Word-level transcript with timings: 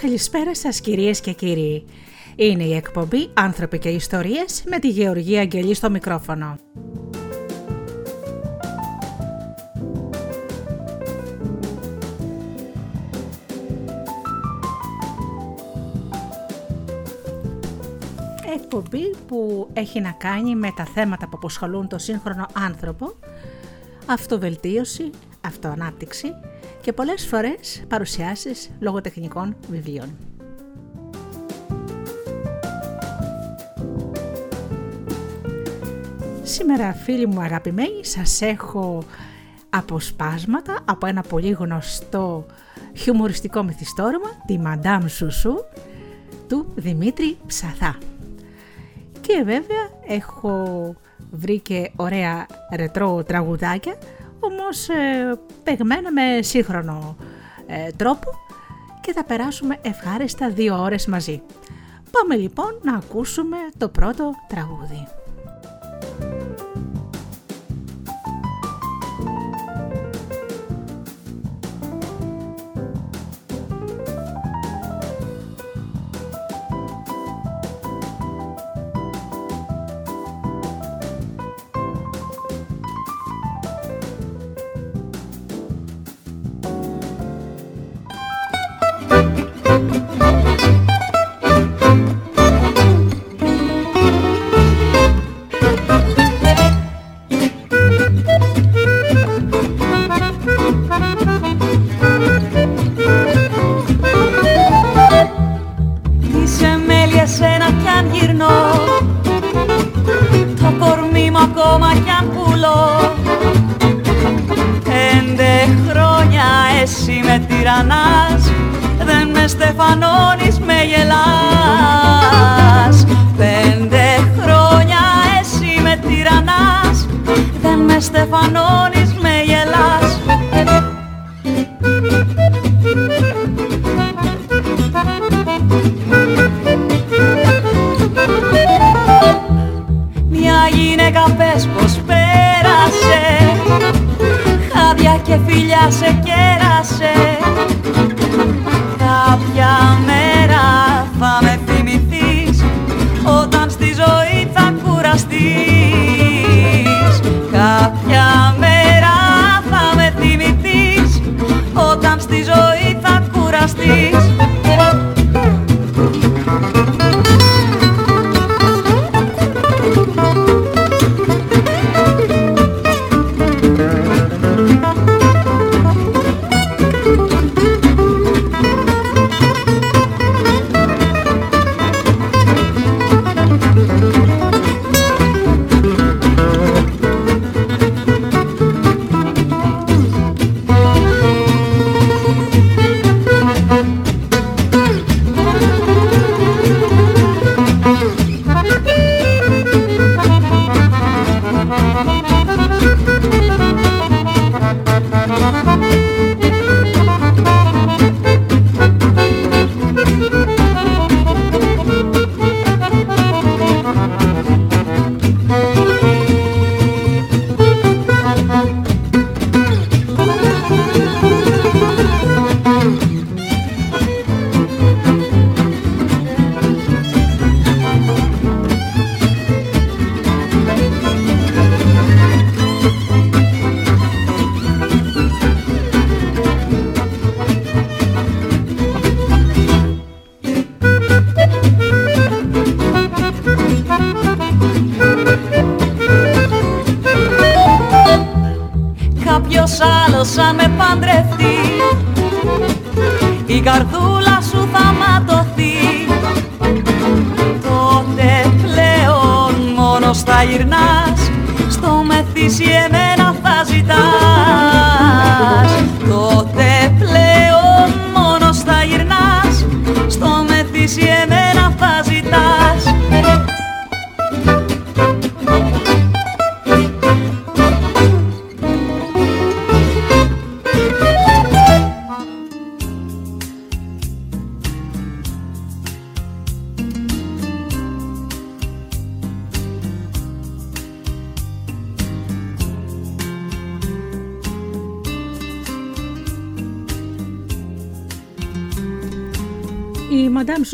Καλησπέρα 0.00 0.54
σας 0.54 0.80
κυρίες 0.80 1.20
και 1.20 1.32
κύριοι. 1.32 1.84
Είναι 2.36 2.64
η 2.64 2.74
εκπομπή 2.74 3.30
«Άνθρωποι 3.34 3.78
και 3.78 3.88
Ιστορίες» 3.88 4.62
με 4.66 4.78
τη 4.78 4.88
Γεωργία 4.88 5.40
Αγγελή 5.40 5.74
στο 5.74 5.90
μικρόφωνο. 5.90 6.56
Εκπομπή 18.54 19.16
που 19.26 19.68
έχει 19.72 20.00
να 20.00 20.10
κάνει 20.10 20.54
με 20.54 20.72
τα 20.76 20.84
θέματα 20.84 21.24
που 21.24 21.32
αποσχολούν 21.34 21.88
το 21.88 21.98
σύγχρονο 21.98 22.46
άνθρωπο, 22.52 23.14
αυτοβελτίωση, 24.06 25.10
αυτοανάπτυξη 25.40 26.28
και 26.80 26.92
πολλές 26.92 27.26
φορές 27.26 27.82
παρουσιάσεις 27.88 28.70
λογοτεχνικών 28.80 29.56
βιβλίων. 29.70 30.16
Σήμερα 36.42 36.92
φίλοι 36.92 37.26
μου 37.26 37.40
αγαπημένοι 37.40 38.04
σας 38.04 38.40
έχω 38.40 39.02
αποσπάσματα 39.70 40.78
από 40.84 41.06
ένα 41.06 41.22
πολύ 41.22 41.50
γνωστό 41.50 42.46
χιουμοριστικό 42.96 43.62
μυθιστόρημα, 43.62 44.28
τη 44.46 44.58
Μαντάμ 44.58 45.06
Σουσού 45.06 45.54
του 46.48 46.72
Δημήτρη 46.74 47.36
Ψαθά. 47.46 47.98
Και 49.20 49.42
βέβαια 49.44 49.90
έχω 50.06 50.94
βρει 51.30 51.60
και 51.60 51.90
ωραία 51.96 52.46
ρετρό 52.74 53.24
τραγουδάκια 53.24 53.94
όμως 54.40 54.88
ε, 54.88 55.38
παιγμένα 55.64 56.12
με 56.12 56.42
σύγχρονο 56.42 57.16
ε, 57.66 57.90
τρόπο 57.96 58.30
και 59.00 59.12
θα 59.12 59.24
περάσουμε 59.24 59.78
ευχάριστα 59.82 60.50
δύο 60.50 60.82
ώρες 60.82 61.06
μαζί. 61.06 61.42
Πάμε 62.10 62.36
λοιπόν 62.36 62.78
να 62.82 62.94
ακούσουμε 62.94 63.56
το 63.78 63.88
πρώτο 63.88 64.34
τραγούδι. 64.48 65.06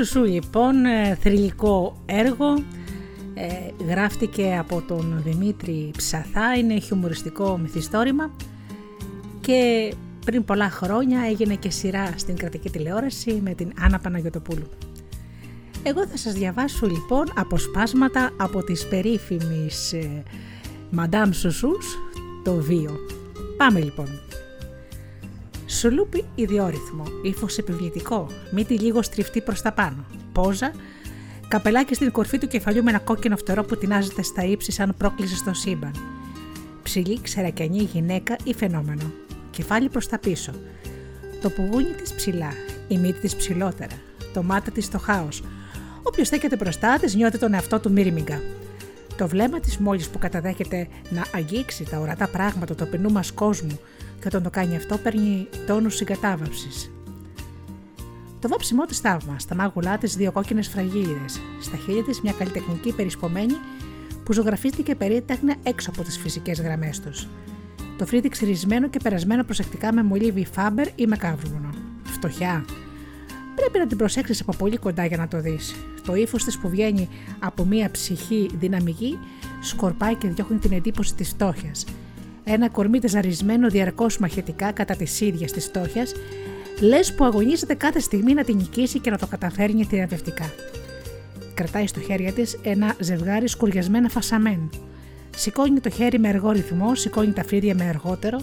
Μαντάμ 0.07 0.25
Σουσού 0.25 0.25
λοιπόν, 0.25 0.85
ε, 0.85 1.19
θρηλυκό 1.21 2.03
έργο, 2.07 2.55
ε, 3.35 3.85
γράφτηκε 3.89 4.57
από 4.59 4.83
τον 4.89 5.23
Δημήτρη 5.25 5.91
Ψαθά, 5.97 6.55
είναι 6.59 6.79
χιουμοριστικό 6.79 7.59
μυθιστόρημα 7.59 8.31
και 9.41 9.93
πριν 10.25 10.45
πολλά 10.45 10.71
χρόνια 10.71 11.21
έγινε 11.21 11.55
και 11.55 11.71
σειρά 11.71 12.13
στην 12.17 12.37
κρατική 12.37 12.71
τηλεόραση 12.71 13.41
με 13.45 13.55
την 13.55 13.73
Άννα 13.81 13.99
Παναγιωτοπούλου. 13.99 14.69
Εγώ 15.83 16.07
θα 16.07 16.17
σας 16.17 16.33
διαβάσω 16.33 16.87
λοιπόν 16.87 17.25
αποσπάσματα 17.37 18.31
από 18.37 18.65
τις 18.65 18.87
περίφημης 18.87 19.93
ε, 19.93 20.23
Madame 20.99 21.31
Σουσούς, 21.31 21.99
το 22.45 22.55
βίο. 22.55 22.97
Πάμε 23.57 23.81
λοιπόν. 23.81 24.26
Σουλούπι 25.77 26.25
ιδιόρυθμο, 26.35 27.05
ύφος 27.23 27.59
επιβλητικό, 27.59 28.27
μύτη 28.51 28.79
λίγο 28.79 29.03
στριφτή 29.03 29.41
προς 29.41 29.63
τα 29.63 29.73
πάνω. 29.73 30.05
Πόζα, 30.33 30.73
καπελάκι 31.49 31.95
στην 31.95 32.11
κορφή 32.11 32.39
του 32.39 32.47
κεφαλιού 32.47 32.83
με 32.83 32.91
ένα 32.91 32.99
κόκκινο 32.99 33.37
φτερό 33.37 33.65
που 33.65 33.77
τεινάζεται 33.77 34.23
στα 34.23 34.45
ύψη 34.45 34.73
σαν 34.73 34.95
πρόκληση 34.99 35.37
στο 35.37 35.55
σύμπαν. 35.55 35.93
Ψηλή, 36.83 37.21
ξερακιανή 37.21 37.89
γυναίκα 37.93 38.37
ή 38.45 38.55
φαινόμενο. 38.55 39.13
Κεφάλι 39.51 39.89
προς 39.89 40.09
τα 40.09 40.19
πίσω. 40.19 40.53
Το 41.43 41.51
πουγούνι 41.51 41.91
της 42.03 42.15
ψηλά, 42.15 42.53
η 42.89 42.99
μύτη 42.99 43.21
της 43.21 43.37
ψηλότερα. 43.37 43.95
Το 44.33 44.43
μάτι 44.43 44.71
της 44.71 44.85
στο 44.85 44.99
χάος. 44.99 45.43
Όποιος 46.03 46.27
στέκεται 46.27 46.57
μπροστά 46.57 46.99
της 46.99 47.15
νιώθει 47.15 47.39
τον 47.39 47.55
εαυτό 47.55 47.81
του 47.81 47.93
μύριμιγκα. 47.93 48.41
Το 49.17 49.29
βλέμμα 49.29 49.61
της 49.61 49.79
μόλις 49.79 50.09
που 50.09 50.19
καταδέχεται 50.19 50.89
να 51.11 51.25
αγγίξει 51.35 51.85
τα 51.91 51.99
ορατά 51.99 52.29
πράγματα 52.29 52.67
του 52.67 52.75
ταπεινού 52.75 53.11
μας 53.11 53.33
κόσμου 53.33 53.79
και 54.21 54.27
όταν 54.27 54.43
το 54.43 54.51
κάνει 54.51 54.77
αυτό 54.77 54.99
παίρνει 54.99 55.49
τόνους 55.67 55.95
συγκατάβαυσης. 55.97 56.91
Το 58.41 58.49
βάψιμό 58.49 58.85
της 58.85 58.99
θαύμας, 58.99 59.43
στα 59.43 59.55
μάγουλά 59.55 59.99
της 59.99 60.17
δύο 60.17 60.33
κόκκινες 60.33 60.69
φραγίδες, 60.69 61.41
στα 61.61 61.77
χείλη 61.77 62.03
της 62.03 62.21
μια 62.21 62.33
καλλιτεχνική 62.39 62.93
περισπομένη 62.93 63.55
που 64.25 64.33
ζωγραφίστηκε 64.33 64.95
περίτεχνα 64.95 65.55
έξω 65.63 65.91
από 65.91 66.03
τις 66.03 66.19
φυσικές 66.19 66.61
γραμμές 66.61 67.01
τους. 67.01 67.29
Το 67.99 68.07
φρύδι 68.07 68.29
ξυρισμένο 68.29 68.89
και 68.89 68.99
περασμένο 69.03 69.45
προσεκτικά 69.45 69.93
με 69.93 70.03
μολύβι 70.03 70.47
φάμπερ 70.53 70.87
ή 70.95 71.07
με 71.07 71.17
κάβρουνο. 71.17 71.71
Φτωχιά. 72.05 72.65
Πρέπει 73.57 73.79
να 73.79 73.87
την 73.87 73.97
προσέξεις 73.97 74.41
από 74.41 74.57
πολύ 74.57 74.77
κοντά 74.77 75.05
για 75.05 75.17
να 75.17 75.29
το 75.29 75.41
δεις. 75.41 75.75
Το 76.07 76.15
ύφος 76.15 76.45
της 76.45 76.59
που 76.59 76.69
βγαίνει 76.69 77.09
από 77.39 77.65
μια 77.65 77.91
ψυχή 77.91 78.51
δυναμική 78.59 79.19
σκορπάει 79.61 80.15
και 80.15 80.29
διώχνει 80.29 80.59
την 80.59 80.73
εντύπωση 80.73 81.15
της 81.15 81.29
φτώχειας 81.29 81.85
ένα 82.49 82.69
κορμί 82.69 82.99
τεζαρισμένο 82.99 83.69
διαρκώς 83.69 84.19
μαχαιτικά 84.19 84.73
κατά 84.73 84.97
τη 84.97 85.27
ίδια 85.27 85.47
τη 85.47 85.61
φτώχειας, 85.61 86.13
λες 86.81 87.15
που 87.15 87.25
αγωνίζεται 87.25 87.75
κάθε 87.75 87.99
στιγμή 87.99 88.35
να 88.35 88.45
την 88.45 88.57
νικήσει 88.57 88.99
και 88.99 89.11
να 89.11 89.19
το 89.19 89.27
καταφέρνει 89.27 89.85
θηραπευτικά. 89.85 90.53
Κρατάει 91.55 91.87
στο 91.87 92.01
χέρι 92.01 92.33
της 92.33 92.59
ένα 92.63 92.95
ζευγάρι 93.01 93.49
σκουριασμένα 93.49 94.09
φασαμέν. 94.09 94.71
Σηκώνει 95.37 95.81
το 95.81 95.91
χέρι 95.91 96.19
με 96.19 96.29
αργό 96.29 96.51
ρυθμό, 96.51 96.95
σηκώνει 96.95 97.33
τα 97.33 97.45
φρύδια 97.45 97.75
με 97.75 97.85
αργότερο, 97.85 98.41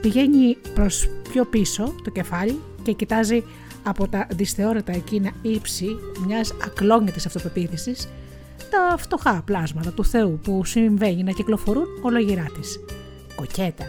πηγαίνει 0.00 0.56
προς 0.74 1.08
πιο 1.30 1.44
πίσω 1.44 1.94
το 2.04 2.10
κεφάλι 2.10 2.60
και 2.82 2.92
κοιτάζει 2.92 3.44
από 3.82 4.08
τα 4.08 4.26
δυσθεώρητα 4.30 4.92
εκείνα 4.92 5.30
ύψη 5.42 5.96
μιας 6.26 6.54
ακλόνητης 6.64 7.26
αυτοπεποίθησης 7.26 8.08
τα 8.70 8.96
φτωχά 8.98 9.42
πλάσματα 9.44 9.92
του 9.92 10.04
Θεού 10.04 10.40
που 10.42 10.64
συμβαίνει 10.64 11.22
να 11.22 11.32
κυκλοφορούν 11.32 11.86
ολογυρά 12.02 12.46
της 12.60 12.80
κοκέτα. 13.38 13.84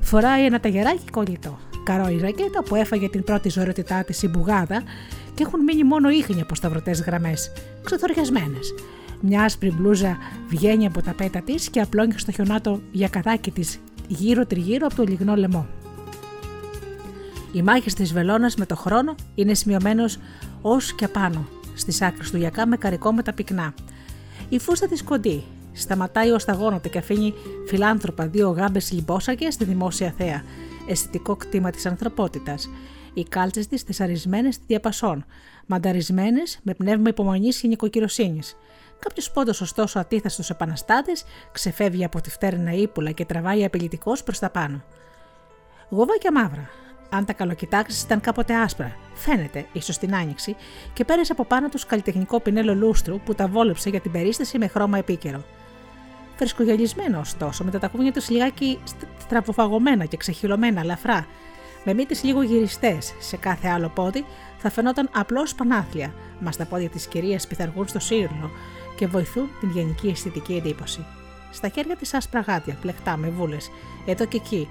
Φοράει 0.00 0.44
ένα 0.44 0.60
ταγεράκι 0.60 1.10
κολλητό. 1.10 1.58
Καρό 1.84 2.08
η 2.08 2.18
ρακέτα 2.18 2.62
που 2.62 2.74
έφαγε 2.74 3.08
την 3.08 3.24
πρώτη 3.24 3.48
ζωηρότητά 3.48 4.04
της 4.04 4.22
η 4.22 4.28
μπουγάδα 4.28 4.82
και 5.34 5.42
έχουν 5.42 5.62
μείνει 5.62 5.84
μόνο 5.84 6.10
ίχνη 6.10 6.40
από 6.40 6.54
σταυρωτές 6.54 7.00
γραμμές, 7.02 7.52
ξεθοριασμένες. 7.84 8.74
Μια 9.20 9.42
άσπρη 9.42 9.72
μπλούζα 9.72 10.16
βγαίνει 10.48 10.86
από 10.86 11.02
τα 11.02 11.12
πέτα 11.12 11.40
της 11.40 11.70
και 11.70 11.80
απλώνει 11.80 12.18
στο 12.18 12.32
χιονάτο 12.32 12.80
για 12.92 13.08
κατάκι 13.08 13.50
της 13.50 13.80
γύρω 14.08 14.46
τριγύρω 14.46 14.86
από 14.86 14.96
το 14.96 15.02
λιγνό 15.02 15.34
λαιμό. 15.34 15.66
Οι 17.52 17.62
μάχες 17.62 17.94
της 17.94 18.12
βελόνα 18.12 18.50
με 18.56 18.66
το 18.66 18.76
χρόνο 18.76 19.14
είναι 19.34 19.54
σημειωμένος 19.54 20.18
ως 20.62 20.94
και 20.94 21.04
απάνω, 21.04 21.48
στις 21.74 22.02
άκρες 22.02 22.30
του 22.30 22.36
γιακά 22.36 22.66
με 22.66 22.76
καρικόμετα 22.76 23.32
πυκνά. 23.32 23.74
Η 24.48 24.58
φούστα 24.58 24.88
της 24.88 25.02
κοντή, 25.02 25.44
Σταματάει 25.76 26.30
ω 26.30 26.36
τα 26.36 26.52
γόνατα 26.52 26.88
και 26.88 26.98
αφήνει 26.98 27.34
φιλάνθρωπα 27.66 28.26
δύο 28.26 28.50
γάμπες 28.50 28.92
λιμπόσακες 28.92 29.54
στη 29.54 29.64
δημόσια 29.64 30.14
θέα. 30.16 30.42
Αισθητικό 30.88 31.36
κτήμα 31.36 31.70
της 31.70 31.86
ανθρωπότητας. 31.86 32.68
Οι 33.14 33.24
κάλτσες 33.24 33.66
της 33.66 33.82
θεσαρισμένες 33.82 34.54
στη 34.54 34.64
διαπασόν, 34.66 35.24
μανταρισμένες 35.66 36.58
με 36.62 36.74
πνεύμα 36.74 37.08
υπομονής 37.08 37.60
και 37.60 37.68
νοικοκυροσύνης. 37.68 38.56
Κάποιος 38.98 39.30
πόντος, 39.30 39.60
ωστόσο, 39.60 39.98
αντίθετο 39.98 40.42
επαναστάτη, 40.50 41.12
ξεφεύγει 41.52 42.04
από 42.04 42.20
τη 42.20 42.30
φτέρνα 42.30 42.72
ύπουλα 42.72 43.10
και 43.10 43.24
τραβάει 43.24 43.64
απειλητικός 43.64 44.22
προς 44.22 44.38
τα 44.38 44.50
πάνω. 44.50 44.82
Γοβάκια 45.88 46.32
μαύρα. 46.32 46.68
Αν 47.10 47.24
τα 47.24 47.32
καλοκοιτάξεις, 47.32 48.02
ήταν 48.02 48.20
κάποτε 48.20 48.54
άσπρα. 48.54 48.96
Φαίνεται, 49.14 49.66
ίσως 49.72 49.98
την 49.98 50.14
άνοιξη, 50.14 50.56
και 50.92 51.04
πέρασε 51.04 51.32
από 51.32 51.44
πάνω 51.44 51.68
τους 51.68 51.86
καλλιτεχνικό 51.86 52.40
πινέλο 52.40 52.74
λούστρου 52.74 53.20
που 53.20 53.34
τα 53.34 53.46
βόλεψε 53.46 53.88
για 53.88 54.00
την 54.00 54.12
περίσταση 54.12 54.58
με 54.58 54.66
χρώμα 54.66 54.98
επίκαιρο. 54.98 55.44
Φρεσκογελισμένο 56.36 57.18
ωστόσο, 57.18 57.64
με 57.64 57.70
τα 57.70 57.78
τακούνια 57.78 58.12
τους 58.12 58.30
λιγάκι 58.30 58.78
στραβοφαγωμένα 59.18 60.04
και 60.04 60.16
ξεχυλωμένα 60.16 60.80
ελαφρά, 60.80 61.26
με 61.84 61.94
μύτες 61.94 62.22
λίγο 62.22 62.42
γυριστές 62.42 63.14
σε 63.18 63.36
κάθε 63.36 63.68
άλλο 63.68 63.88
πόδι, 63.88 64.24
θα 64.58 64.70
φαινόταν 64.70 65.08
απλώς 65.12 65.54
πανάθλια, 65.54 66.14
μας 66.40 66.56
τα 66.56 66.64
πόδια 66.64 66.88
της 66.88 67.06
κυρίας 67.06 67.46
πειθαργούν 67.46 67.88
στο 67.88 67.98
σύρνο 67.98 68.50
και 68.96 69.06
βοηθούν 69.06 69.48
την 69.60 69.70
γενική 69.70 70.08
αισθητική 70.08 70.54
εντύπωση. 70.54 71.04
Στα 71.52 71.68
χέρια 71.68 71.96
της 71.96 72.14
άσπρα 72.14 72.40
γάτια, 72.40 72.76
πλεκτά 72.80 73.16
με 73.16 73.28
βούλες, 73.28 73.70
εδώ 74.06 74.24
και 74.24 74.36
εκεί, 74.36 74.68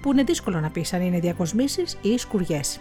που 0.00 0.12
είναι 0.12 0.22
δύσκολο 0.22 0.60
να 0.60 0.70
πεις 0.70 0.92
αν 0.92 1.00
είναι 1.00 1.18
διακοσμήσεις 1.18 1.96
ή 2.02 2.18
σκουριές. 2.18 2.80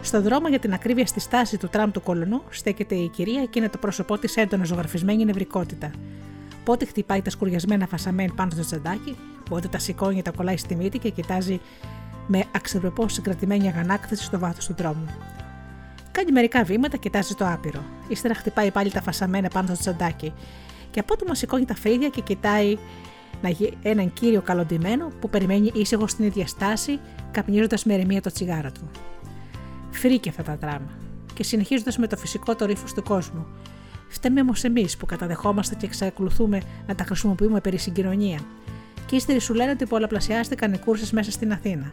Στο 0.00 0.22
δρόμο 0.22 0.48
για 0.48 0.58
την 0.58 0.72
ακρίβεια 0.72 1.06
στη 1.06 1.20
στάση 1.20 1.58
του 1.58 1.68
τραμ 1.68 1.90
του 1.90 2.02
κολονού 2.02 2.42
στέκεται 2.50 2.94
η 2.94 3.08
κυρία 3.08 3.44
και 3.44 3.58
είναι 3.58 3.68
το 3.68 3.78
πρόσωπό 3.78 4.18
της 4.18 4.36
έντονα 4.36 4.64
ζωγραφισμένη 4.64 5.24
νευρικότητα. 5.24 5.90
Πότε 6.64 6.84
χτυπάει 6.84 7.22
τα 7.22 7.30
σκουριασμένα 7.30 7.86
φασαμέν 7.86 8.34
πάνω 8.34 8.50
στο 8.50 8.64
τσαντάκι, 8.64 9.16
πότε 9.50 9.68
τα 9.68 9.78
σηκώνει, 9.78 10.22
τα 10.22 10.30
κολλάει 10.30 10.56
στη 10.56 10.74
μύτη 10.76 10.98
και 10.98 11.10
κοιτάζει 11.10 11.60
με 12.26 12.44
αξιοπρεπώς 12.52 13.12
συγκρατημένη 13.12 13.68
αγανάκτηση 13.68 14.24
στο 14.24 14.38
βάθος 14.38 14.66
του 14.66 14.74
δρόμου. 14.78 15.06
Κάνει 16.12 16.32
μερικά 16.32 16.64
βήματα, 16.64 16.96
κοιτάζει 16.96 17.34
το 17.34 17.46
άπειρο. 17.46 17.80
Ύστερα 18.08 18.34
χτυπάει 18.34 18.70
πάλι 18.70 18.90
τα 18.90 19.02
φασαμένα 19.02 19.48
πάνω 19.48 19.66
στο 19.66 19.76
τσαντάκι 19.76 20.32
και 20.90 21.00
απότομα 21.00 21.34
σηκώνει 21.34 21.64
τα 21.64 21.74
φρύδια 21.74 22.08
και 22.08 22.20
κοιτάει 22.20 22.76
έναν 23.82 24.12
κύριο 24.12 24.42
καλοντημένο 24.42 25.10
που 25.20 25.30
περιμένει 25.30 25.70
ήσυχο 25.74 26.06
στην 26.06 26.24
ίδια 26.24 26.46
στάση, 26.46 26.98
καπνίζοντας 27.30 27.84
με 27.84 27.94
ηρεμία 27.94 28.20
το 28.20 28.30
τσιγάρο 28.30 28.72
του. 28.72 28.90
Φρίκε 29.90 30.28
αυτά 30.28 30.42
τα 30.42 30.56
τράμα 30.56 30.90
και 31.34 31.42
συνεχίζοντας 31.42 31.98
με 31.98 32.06
το 32.06 32.16
φυσικό 32.16 32.54
το 32.54 32.64
ρήφο 32.66 32.86
του 32.94 33.02
κόσμου, 33.02 33.46
Φταίμε 34.12 34.40
όμως 34.40 34.64
εμείς 34.64 34.96
που 34.96 35.06
καταδεχόμαστε 35.06 35.74
και 35.74 35.86
εξακολουθούμε 35.86 36.60
να 36.86 36.94
τα 36.94 37.04
χρησιμοποιούμε 37.04 37.60
περί 37.60 37.78
συγκοινωνία. 37.78 38.38
Και 39.06 39.16
ύστεροι 39.16 39.38
σου 39.38 39.54
λένε 39.54 39.70
ότι 39.70 39.86
πολλαπλασιάστηκαν 39.86 40.72
οι 40.72 40.78
κούρσες 40.78 41.12
μέσα 41.12 41.30
στην 41.30 41.52
Αθήνα 41.52 41.88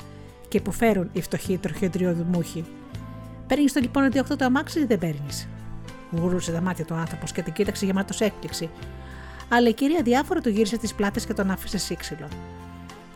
και 0.47 0.57
υποφέρουν 0.57 1.09
οι 1.13 1.21
φτωχοί 1.21 1.57
τροχιοντριοδημούχοι. 1.57 2.65
Παίρνεις 3.47 3.73
το 3.73 3.79
λοιπόν 3.79 4.03
ότι 4.03 4.23
το 4.23 4.45
αμάξι 4.45 4.79
ή 4.79 4.85
δεν 4.85 4.97
παίρνεις. 4.97 5.47
Γουρούσε 6.11 6.51
τα 6.51 6.61
μάτια 6.61 6.85
του 6.85 6.93
άνθρωπος 6.93 7.31
και 7.31 7.41
την 7.41 7.53
κοίταξε 7.53 7.85
γεμάτος 7.85 8.21
έκπληξη. 8.21 8.69
Αλλά 9.49 9.69
η 9.69 9.73
κυρία 9.73 10.01
διάφορα 10.01 10.41
του 10.41 10.49
γύρισε 10.49 10.77
τις 10.77 10.93
πλάτες 10.93 11.25
και 11.25 11.33
τον 11.33 11.51
άφησε 11.51 11.77
σύξυλο 11.77 12.27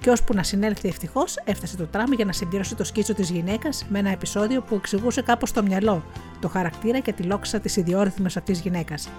και 0.03 0.10
ώσπου 0.10 0.33
να 0.33 0.43
συνέλθει 0.43 0.88
ευτυχώς, 0.88 1.36
έφτασε 1.43 1.77
το 1.77 1.86
τραμ 1.86 2.12
για 2.13 2.25
να 2.25 2.31
συμπληρώσει 2.31 2.75
το 2.75 2.83
σκίτσο 2.83 3.13
της 3.13 3.29
γυναίκας 3.29 3.86
με 3.89 4.00
ένα 4.00 4.10
επεισόδιο 4.10 4.62
που 4.62 4.75
εξηγούσε 4.75 5.22
κάπως 5.22 5.51
το 5.51 5.63
μυαλό, 5.63 6.03
το 6.39 6.48
χαρακτήρα 6.48 7.00
και 7.00 7.13
τη 7.13 7.24
λόξα 7.24 7.60
της 7.60 7.75
ιδιόρυθμης 7.75 8.38
αυτής 8.38 8.60
γυναίκας. 8.60 9.10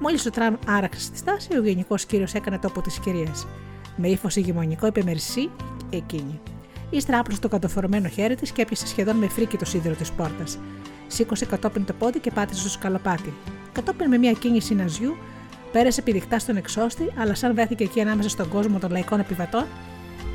Μόλις 0.00 0.22
το 0.22 0.30
τραμ 0.30 0.54
άραξε 0.66 1.00
στη 1.00 1.16
στάση, 1.16 1.56
ο 1.56 1.62
γενικός 1.62 2.04
κύριος 2.04 2.34
έκανε 2.34 2.58
τόπο 2.58 2.80
τη 2.80 3.00
κυρία. 3.00 3.32
Με 3.96 4.08
ύφος 4.08 4.36
ηγεμονικό 4.36 4.86
είπε 4.86 5.02
μερσή 5.02 5.50
εκείνη. 5.90 6.40
Ύστερα 6.90 7.18
άπλωσε 7.18 7.40
το 7.40 7.48
κατοφορμένο 7.48 8.08
χέρι 8.08 8.34
της 8.34 8.50
και 8.50 8.62
έπιασε 8.62 8.86
σχεδόν 8.86 9.16
με 9.16 9.28
φρίκι 9.28 9.56
το 9.56 9.64
σίδερο 9.64 9.94
της 9.94 10.12
πόρτας. 10.12 10.58
Σήκωσε 11.06 11.44
κατόπιν 11.46 11.84
το 11.84 11.92
πόδι 11.92 12.18
και 12.18 12.30
πάτησε 12.30 12.60
στο 12.60 12.68
σκαλοπάτι. 12.68 13.32
Κατόπιν 13.72 14.08
με 14.08 14.18
μια 14.18 14.32
κίνηση 14.32 14.74
ναζιού, 14.74 15.16
πέρασε 15.72 16.02
πηδικτά 16.02 16.38
στον 16.38 16.56
εξώστη, 16.56 17.12
αλλά 17.18 17.34
σαν 17.34 17.54
βρέθηκε 17.54 17.84
εκεί 17.84 18.00
ανάμεσα 18.00 18.28
στον 18.28 18.48
κόσμο 18.48 18.78
των 18.78 18.90
λαϊκών 18.90 19.20
επιβατών, 19.20 19.64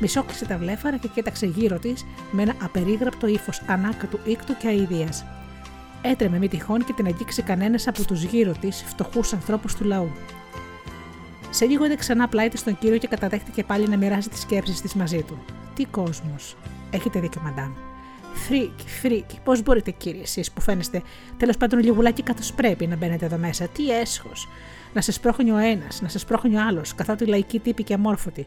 Μισόκλεισε 0.00 0.46
τα 0.46 0.58
βλέφαρα 0.58 0.96
και 0.96 1.08
κοίταξε 1.08 1.46
γύρω 1.46 1.78
της 1.78 2.06
με 2.30 2.42
ένα 2.42 2.54
απερίγραπτο 2.62 3.26
ύφος 3.26 3.62
ανάκατου 3.66 4.18
ήκτου 4.24 4.56
και 4.56 4.68
αηδίας. 4.68 5.24
Έτρεμε 6.02 6.38
μη 6.38 6.48
τυχόν 6.48 6.84
και 6.84 6.92
την 6.92 7.06
αγγίξει 7.06 7.42
κανένας 7.42 7.86
από 7.86 8.04
τους 8.04 8.22
γύρω 8.22 8.52
της 8.60 8.84
φτωχούς 8.86 9.32
ανθρώπους 9.32 9.74
του 9.74 9.84
λαού. 9.84 10.10
Σε 11.50 11.64
λίγο 11.64 11.84
είδε 11.84 11.96
ξανά 11.96 12.28
πλάι 12.28 12.48
της 12.48 12.60
στον 12.60 12.78
κύριο 12.78 12.98
και 12.98 13.06
καταδέχτηκε 13.06 13.64
πάλι 13.64 13.88
να 13.88 13.96
μοιράζει 13.96 14.28
τις 14.28 14.40
σκέψεις 14.40 14.80
της 14.80 14.94
μαζί 14.94 15.22
του. 15.22 15.38
Τι 15.74 15.84
κόσμος. 15.84 16.56
Έχετε 16.90 17.20
δίκιο, 17.20 17.40
μαντάμ. 17.44 17.72
Φρίκη, 18.34 18.88
φρίκη. 19.00 19.38
Πώς 19.44 19.62
μπορείτε, 19.62 19.90
κύριε, 19.90 20.22
εσείς 20.22 20.50
που 20.50 20.60
φαίνεστε 20.60 21.02
τέλος 21.36 21.56
πάντων 21.56 21.78
λιγουλάκι 21.80 22.22
καθώς 22.22 22.52
πρέπει 22.52 22.86
να 22.86 22.96
μπαίνετε 22.96 23.24
εδώ 23.24 23.36
μέσα. 23.36 23.66
Τι 23.66 23.90
έσχος. 23.90 24.48
Να 24.94 25.00
σας 25.00 25.20
σπρώχνει 25.20 25.50
ο 25.50 25.56
ένας, 25.56 26.00
να 26.00 26.08
σας 26.08 26.24
σπρώχνει 26.24 26.56
ο 26.56 26.60
άλλος, 26.68 26.94
καθότι 26.94 27.26
λαϊκοί 27.26 27.58
τύποι 27.58 27.82
και 27.82 27.94
αμόρφωτοι. 27.94 28.46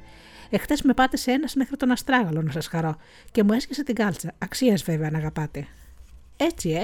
Εχθές 0.56 0.82
με 0.82 0.94
πάτησε 0.94 1.32
ένας 1.32 1.56
μέχρι 1.56 1.78
τον 1.78 1.92
Αστράγαλο 1.92 2.42
να 2.42 2.52
σας 2.52 2.68
χαρώ 2.68 2.96
και 3.32 3.44
μου 3.44 3.54
έσχισε 3.54 3.84
την 3.84 3.96
κάλτσα. 3.96 4.32
Αξία 4.38 4.80
βέβαια 4.86 5.10
να 5.12 5.18
αγαπάτε. 5.18 5.68
Έτσι, 6.38 6.70
ε. 6.70 6.82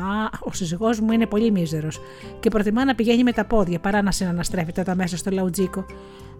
Α, 0.00 0.28
ο 0.40 0.52
σύζυγός 0.52 1.00
μου 1.00 1.12
είναι 1.12 1.26
πολύ 1.26 1.50
μίζερος 1.50 2.00
και 2.40 2.48
προτιμά 2.48 2.84
να 2.84 2.94
πηγαίνει 2.94 3.22
με 3.22 3.32
τα 3.32 3.44
πόδια 3.44 3.78
παρά 3.78 4.02
να 4.02 4.10
συναναστρέφεται 4.10 4.80
εδώ 4.80 4.94
μέσα 4.94 5.16
στο 5.16 5.30
λαουτζίκο. 5.30 5.86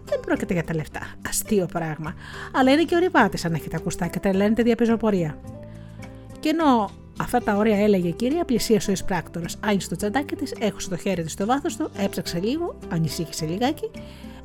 Δεν 0.05 0.19
πρόκειται 0.19 0.53
για 0.53 0.63
τα 0.63 0.75
λεφτά. 0.75 0.99
Αστείο 1.27 1.65
πράγμα. 1.65 2.13
Αλλά 2.53 2.71
είναι 2.71 2.83
και 2.83 2.95
ορειβάτε 2.95 3.37
αν 3.45 3.53
έχετε 3.53 3.75
ακουστά 3.75 4.07
και 4.07 4.19
τρελαίνετε 4.19 4.63
διαπεζοπορία. 4.63 5.39
Και 6.39 6.49
ενώ 6.49 6.89
αυτά 7.19 7.39
τα 7.39 7.55
ωραία 7.55 7.77
έλεγε 7.77 8.07
η 8.07 8.13
κυρία, 8.13 8.45
πλησίασε 8.45 8.89
ο 8.89 8.93
εισπράκτορας. 8.93 9.57
Άνοιξε 9.59 9.89
το 9.89 9.95
τσαντάκι 9.95 10.35
της, 10.35 10.53
έχωσε 10.59 10.89
το 10.89 10.97
χέρι 10.97 11.23
της 11.23 11.31
στο 11.31 11.45
βάθος 11.45 11.77
του, 11.77 11.91
έψαξε 11.97 12.39
λίγο, 12.39 12.77
ανησύχησε 12.89 13.45
λιγάκι, 13.45 13.91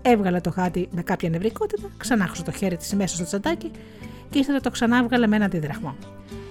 έβγαλε 0.02 0.40
το 0.40 0.50
χάτι 0.50 0.88
με 0.90 1.02
κάποια 1.02 1.28
νευρικότητα, 1.28 1.90
ξανάχωσε 1.96 2.42
το 2.42 2.50
χέρι 2.50 2.76
της 2.76 2.94
μέσα 2.94 3.14
στο 3.14 3.24
τσαντάκι 3.24 3.70
και 4.30 4.38
ύστερα 4.38 4.60
το 4.60 4.70
ξανάβγαλε 4.70 5.26
με 5.26 5.36
ένα 5.36 5.44
αντιδραχμό. 5.44 5.96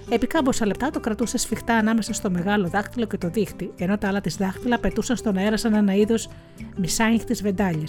Επί 0.10 0.28
κάμποσα 0.28 0.66
λεπτά 0.66 0.90
το 0.90 1.00
κρατούσε 1.00 1.38
σφιχτά 1.38 1.74
ανάμεσα 1.74 2.14
στο 2.14 2.30
μεγάλο 2.30 2.68
δάχτυλο 2.68 3.06
και 3.06 3.18
το 3.18 3.30
δίχτυ, 3.30 3.72
ενώ 3.78 3.98
τα 3.98 4.08
άλλα 4.08 4.22
της 4.22 4.36
δάχτυλα 4.36 4.80
πετούσαν 4.80 5.18
στον 5.18 5.38
αέρα 5.38 5.58
σαν 5.58 5.74
ένα 5.74 5.94
είδος 5.96 6.30
μισάνοιχτη 6.76 7.34
βεντάλια. 7.34 7.88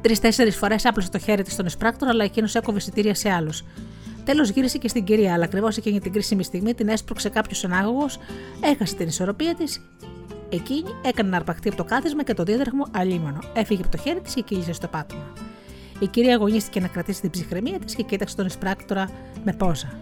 Τρει-τέσσερι 0.00 0.50
φορές 0.50 0.84
άπλωσε 0.84 1.10
το 1.10 1.18
χέρι 1.18 1.42
της 1.42 1.52
στον 1.52 1.66
εισπράκτορα, 1.66 2.10
αλλά 2.10 2.24
εκείνος 2.24 2.54
έκοβε 2.54 2.78
εισιτήρια 2.78 3.14
σε 3.14 3.30
άλλους. 3.30 3.64
Τέλος 4.24 4.48
γύρισε 4.50 4.78
και 4.78 4.88
στην 4.88 5.04
κυρία, 5.04 5.32
αλλά 5.32 5.44
ακριβώς 5.44 5.76
εκείνη 5.76 6.00
την 6.00 6.12
κρίσιμη 6.12 6.44
στιγμή 6.44 6.74
την 6.74 6.88
έσπρωξε 6.88 7.28
κάποιος 7.28 7.64
ανάγωγος, 7.64 8.18
έχασε 8.60 8.94
την 8.94 9.06
ισορροπία 9.06 9.54
της. 9.54 9.80
Εκείνη 10.48 10.90
έκανε 11.04 11.28
να 11.28 11.36
αρπαχτεί 11.36 11.68
από 11.68 11.76
το 11.76 11.84
κάθισμα 11.84 12.22
και 12.22 12.34
το 12.34 12.42
δίδραχμο 12.42 12.86
αλίμονο. 12.90 13.38
Έφυγε 13.54 13.82
από 13.82 13.90
το 13.90 13.96
χέρι 13.96 14.20
της 14.20 14.34
και 14.34 14.40
κύλησε 14.40 14.72
στο 14.72 14.88
πάτωμα. 14.88 15.32
Η 15.98 16.06
κυρία 16.06 16.34
αγωνίστηκε 16.34 16.80
να 16.80 16.88
κρατήσει 16.88 17.20
την 17.20 17.30
ψυχραιμία 17.30 17.78
της 17.78 17.94
και 17.94 18.02
κοίταξε 18.02 18.36
τον 18.36 18.46
εισπράκτορα 18.46 19.10
με 19.44 19.52
πόζα. 19.52 20.00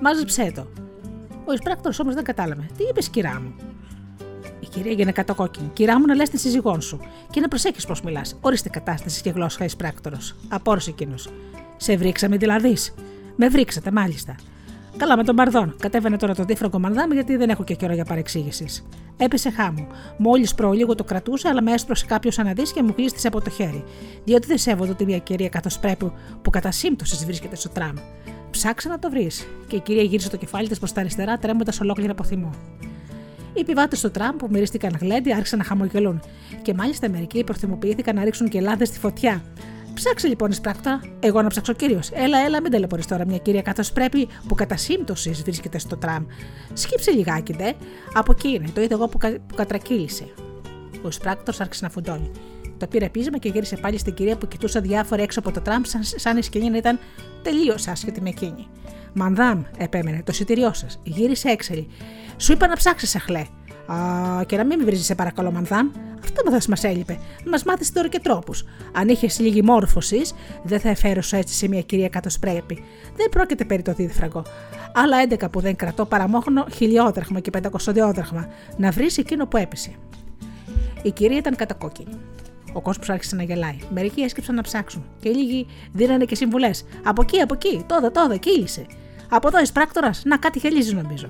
Μάζεψέ 0.00 0.52
το. 0.54 0.66
Ο 1.44 1.52
εισπράκτορας 1.52 1.98
όμως 1.98 2.14
δεν 2.14 2.24
κατάλαβε. 2.24 2.66
Τι 2.76 2.84
είπες, 2.84 3.08
κυρά 3.08 3.40
μου; 3.40 3.54
Η 4.60 4.66
κυρία 4.66 4.90
έγινε 4.90 5.12
κατοκόκκινη. 5.12 5.70
Κυρά 5.72 5.98
μου 6.00 6.06
να 6.06 6.14
λες 6.14 6.28
τη 6.28 6.38
σύζυγόν 6.38 6.80
σου 6.80 7.00
και 7.30 7.40
να 7.40 7.48
προσέχεις 7.48 7.86
πώς 7.86 8.02
μιλάς. 8.02 8.36
Ορίστε 8.40 8.68
κατάσταση 8.68 9.22
και 9.22 9.30
γλώσσα 9.30 9.64
εισπράκτορος. 9.64 10.34
Απόρρωσε 10.48 10.90
εκείνος. 10.90 11.28
Σε 11.76 11.96
βρίξαμε 11.96 12.36
δηλαδή. 12.36 12.76
Με 13.36 13.48
βρίξατε, 13.48 13.90
μάλιστα. 13.90 14.34
Καλά, 15.02 15.16
με 15.16 15.24
τον 15.24 15.34
Μπαρδόν. 15.34 15.76
Κατέβαινε 15.78 16.16
τώρα 16.16 16.34
το 16.34 16.44
δίφραγκο 16.44 16.78
Μανδάμ 16.78 17.12
γιατί 17.12 17.36
δεν 17.36 17.50
έχω 17.50 17.64
και 17.64 17.74
καιρό 17.74 17.94
για 17.94 18.04
παρεξήγησης. 18.04 18.86
Έπεσε 19.16 19.50
χάμου. 19.50 19.86
Μόλις 20.16 20.54
προλίγο 20.54 20.94
το 20.94 21.04
κρατούσα, 21.04 21.48
αλλά 21.48 21.62
με 21.62 21.72
έσπρωσε 21.72 22.06
κάποιος 22.06 22.38
αναδί 22.38 22.62
και 22.62 22.82
μου 22.82 22.94
κλείστησε 22.94 23.26
από 23.26 23.40
το 23.40 23.50
χέρι. 23.50 23.84
Διότι 24.24 24.46
δεν 24.46 24.58
σέβονται 24.58 24.94
τη 24.94 25.04
μια 25.04 25.18
κυρία 25.18 25.48
καθώς 25.48 25.78
πρέπει 25.78 26.12
που 26.42 26.50
κατά 26.50 26.70
σύμπτωσης 26.70 27.24
βρίσκεται 27.24 27.56
στο 27.56 27.68
τραμ. 27.68 27.94
Ψάξε 28.50 28.88
να 28.88 28.98
το 28.98 29.10
βρεις. 29.10 29.46
Και 29.66 29.76
η 29.76 29.80
κυρία 29.80 30.02
γύρισε 30.02 30.30
το 30.30 30.36
κεφάλι 30.36 30.68
της 30.68 30.78
προς 30.78 30.92
τα 30.92 31.00
αριστερά, 31.00 31.38
τρέμοντας 31.38 31.80
ολόκληρα 31.80 32.12
από 32.12 32.24
θυμό. 32.24 32.50
Οι 33.54 33.60
επιβάτες 33.60 34.00
του 34.00 34.10
τραμ 34.10 34.36
που 34.36 34.48
μυρίστηκαν 34.50 34.96
γλέντι 35.00 35.32
άρχισαν 35.32 35.58
να 35.58 35.64
χαμογελούν. 35.64 36.20
Και 36.62 36.74
μάλιστα 36.74 37.08
μερικοί 37.10 37.44
προθυμοποιήθηκαν 37.44 38.14
να 38.14 38.24
ρίξουν 38.24 38.48
και 38.48 38.60
λάδε 38.60 38.84
στη 38.84 38.98
φωτιά, 38.98 39.42
Ψάξε 39.94 40.28
λοιπόν 40.28 40.50
εισπράκτορα. 40.50 41.00
Εγώ 41.20 41.42
να 41.42 41.48
ψάξω 41.48 41.72
κύριος. 41.72 42.10
Έλα, 42.12 42.38
έλα, 42.38 42.60
μην 42.60 42.70
ταλαιπωρείς 42.70 43.06
τώρα 43.06 43.26
μια 43.26 43.38
κυρία 43.38 43.62
καθώς 43.62 43.92
πρέπει 43.92 44.28
που 44.48 44.54
κατά 44.54 44.76
σύμπτωσης 44.76 45.42
βρίσκεται 45.42 45.78
στο 45.78 45.96
τραμ. 45.96 46.26
Σκύψε 46.72 47.10
λιγάκι, 47.10 47.52
δε. 47.52 47.72
Από 48.14 48.32
εκεί 48.32 48.48
είναι, 48.48 48.68
το 48.74 48.80
είδα 48.80 48.94
εγώ 48.94 49.08
που, 49.08 49.18
κα... 49.18 49.30
που 49.46 49.54
κατρακύλησε. 49.54 50.24
Ο 51.02 51.08
εισπράκτορα 51.08 51.56
άρχισε 51.60 51.84
να 51.84 51.90
φουντώνει. 51.90 52.30
Το 52.78 52.86
πήρε 52.86 53.08
πείσμα 53.08 53.38
και 53.38 53.48
γύρισε 53.48 53.76
πάλι 53.76 53.98
στην 53.98 54.14
κυρία 54.14 54.36
που 54.36 54.48
κοιτούσε 54.48 54.80
διάφορα 54.80 55.22
έξω 55.22 55.38
από 55.38 55.50
το 55.50 55.60
τραμ, 55.60 55.82
σαν, 55.84 56.00
σαν 56.04 56.36
η 56.36 56.42
σκηνή 56.42 56.70
να 56.70 56.76
ήταν 56.76 56.98
τελείως 57.42 57.88
άσχετη 57.88 58.20
με 58.20 58.28
εκείνη. 58.28 58.66
Μανδάμ, 59.14 59.62
επέμενε, 59.76 60.16
το 60.16 60.32
εισιτήριό 60.32 60.72
σας. 60.72 61.00
Γύρισε 61.02 61.48
έξελη. 61.48 61.88
Σου 62.36 62.52
είπα 62.52 62.66
να 62.66 62.76
ψάξεις, 62.76 63.16
αχλέ. 63.16 63.46
Α, 63.86 63.96
και 64.44 64.56
να 64.56 64.64
μην 64.64 64.78
με 64.78 64.84
βρίζεις, 64.84 65.06
σε 65.06 65.14
παρακαλώ, 65.14 65.50
Μανδάμ. 65.50 65.90
Αυτό 66.22 66.50
θα 66.50 66.60
μας 66.68 66.84
έλειπε. 66.84 67.18
Μας 67.50 67.64
μάθεις 67.64 67.92
τώρα 67.92 68.08
και 68.08 68.20
τρόπους. 68.20 68.64
Αν 68.92 69.08
είχες 69.08 69.38
λίγη 69.38 69.62
μόρφωσης, 69.62 70.34
δεν 70.62 70.80
θα 70.80 70.88
εφέρωσω 70.88 71.36
έτσι 71.36 71.54
σε 71.54 71.68
μια 71.68 71.82
κυρία 71.82 72.08
κάτω 72.08 72.28
πρέπει. 72.40 72.84
Δεν 73.16 73.28
πρόκειται 73.28 73.64
περί 73.64 73.82
το 73.82 73.92
δίδυφραγκο. 73.92 74.42
Άλλα 74.94 75.16
11 75.28 75.50
που 75.50 75.60
δεν 75.60 75.76
κρατώ 75.76 76.06
παραμόχνω 76.06 76.66
χιλιόδραχμα 76.74 77.40
και 77.40 77.50
πεντακοσοδιόδραχμα. 77.50 78.48
Να 78.76 78.90
βρεις 78.90 79.18
εκείνο 79.18 79.46
που 79.46 79.56
έπεσε. 79.56 79.90
Η 81.02 81.10
κυρία 81.10 81.38
ήταν 81.38 81.56
κατακόκκινη. 81.56 82.18
Ο 82.72 82.80
κόσμος 82.80 83.10
άρχισε 83.10 83.36
να 83.36 83.42
γελάει. 83.42 83.78
Μερικοί 83.94 84.20
έσκυψαν 84.20 84.54
να 84.54 84.62
ψάξουν. 84.62 85.04
Και 85.20 85.30
λίγοι 85.30 85.66
δίνανε 85.92 86.24
και 86.24 86.34
συμβουλές. 86.34 86.84
Από 87.04 87.22
εκεί, 87.22 87.40
από 87.40 87.54
εκεί, 87.54 87.84
τότε, 87.86 88.10
τότε, 88.10 88.36
κύλησε. 88.36 88.86
Από 89.28 89.48
εδώ 89.48 89.60
εισπράκτορα, 89.60 90.10
να 90.24 90.36
κάτι 90.36 90.58
χελίζει 90.58 90.94
νομίζω. 90.94 91.28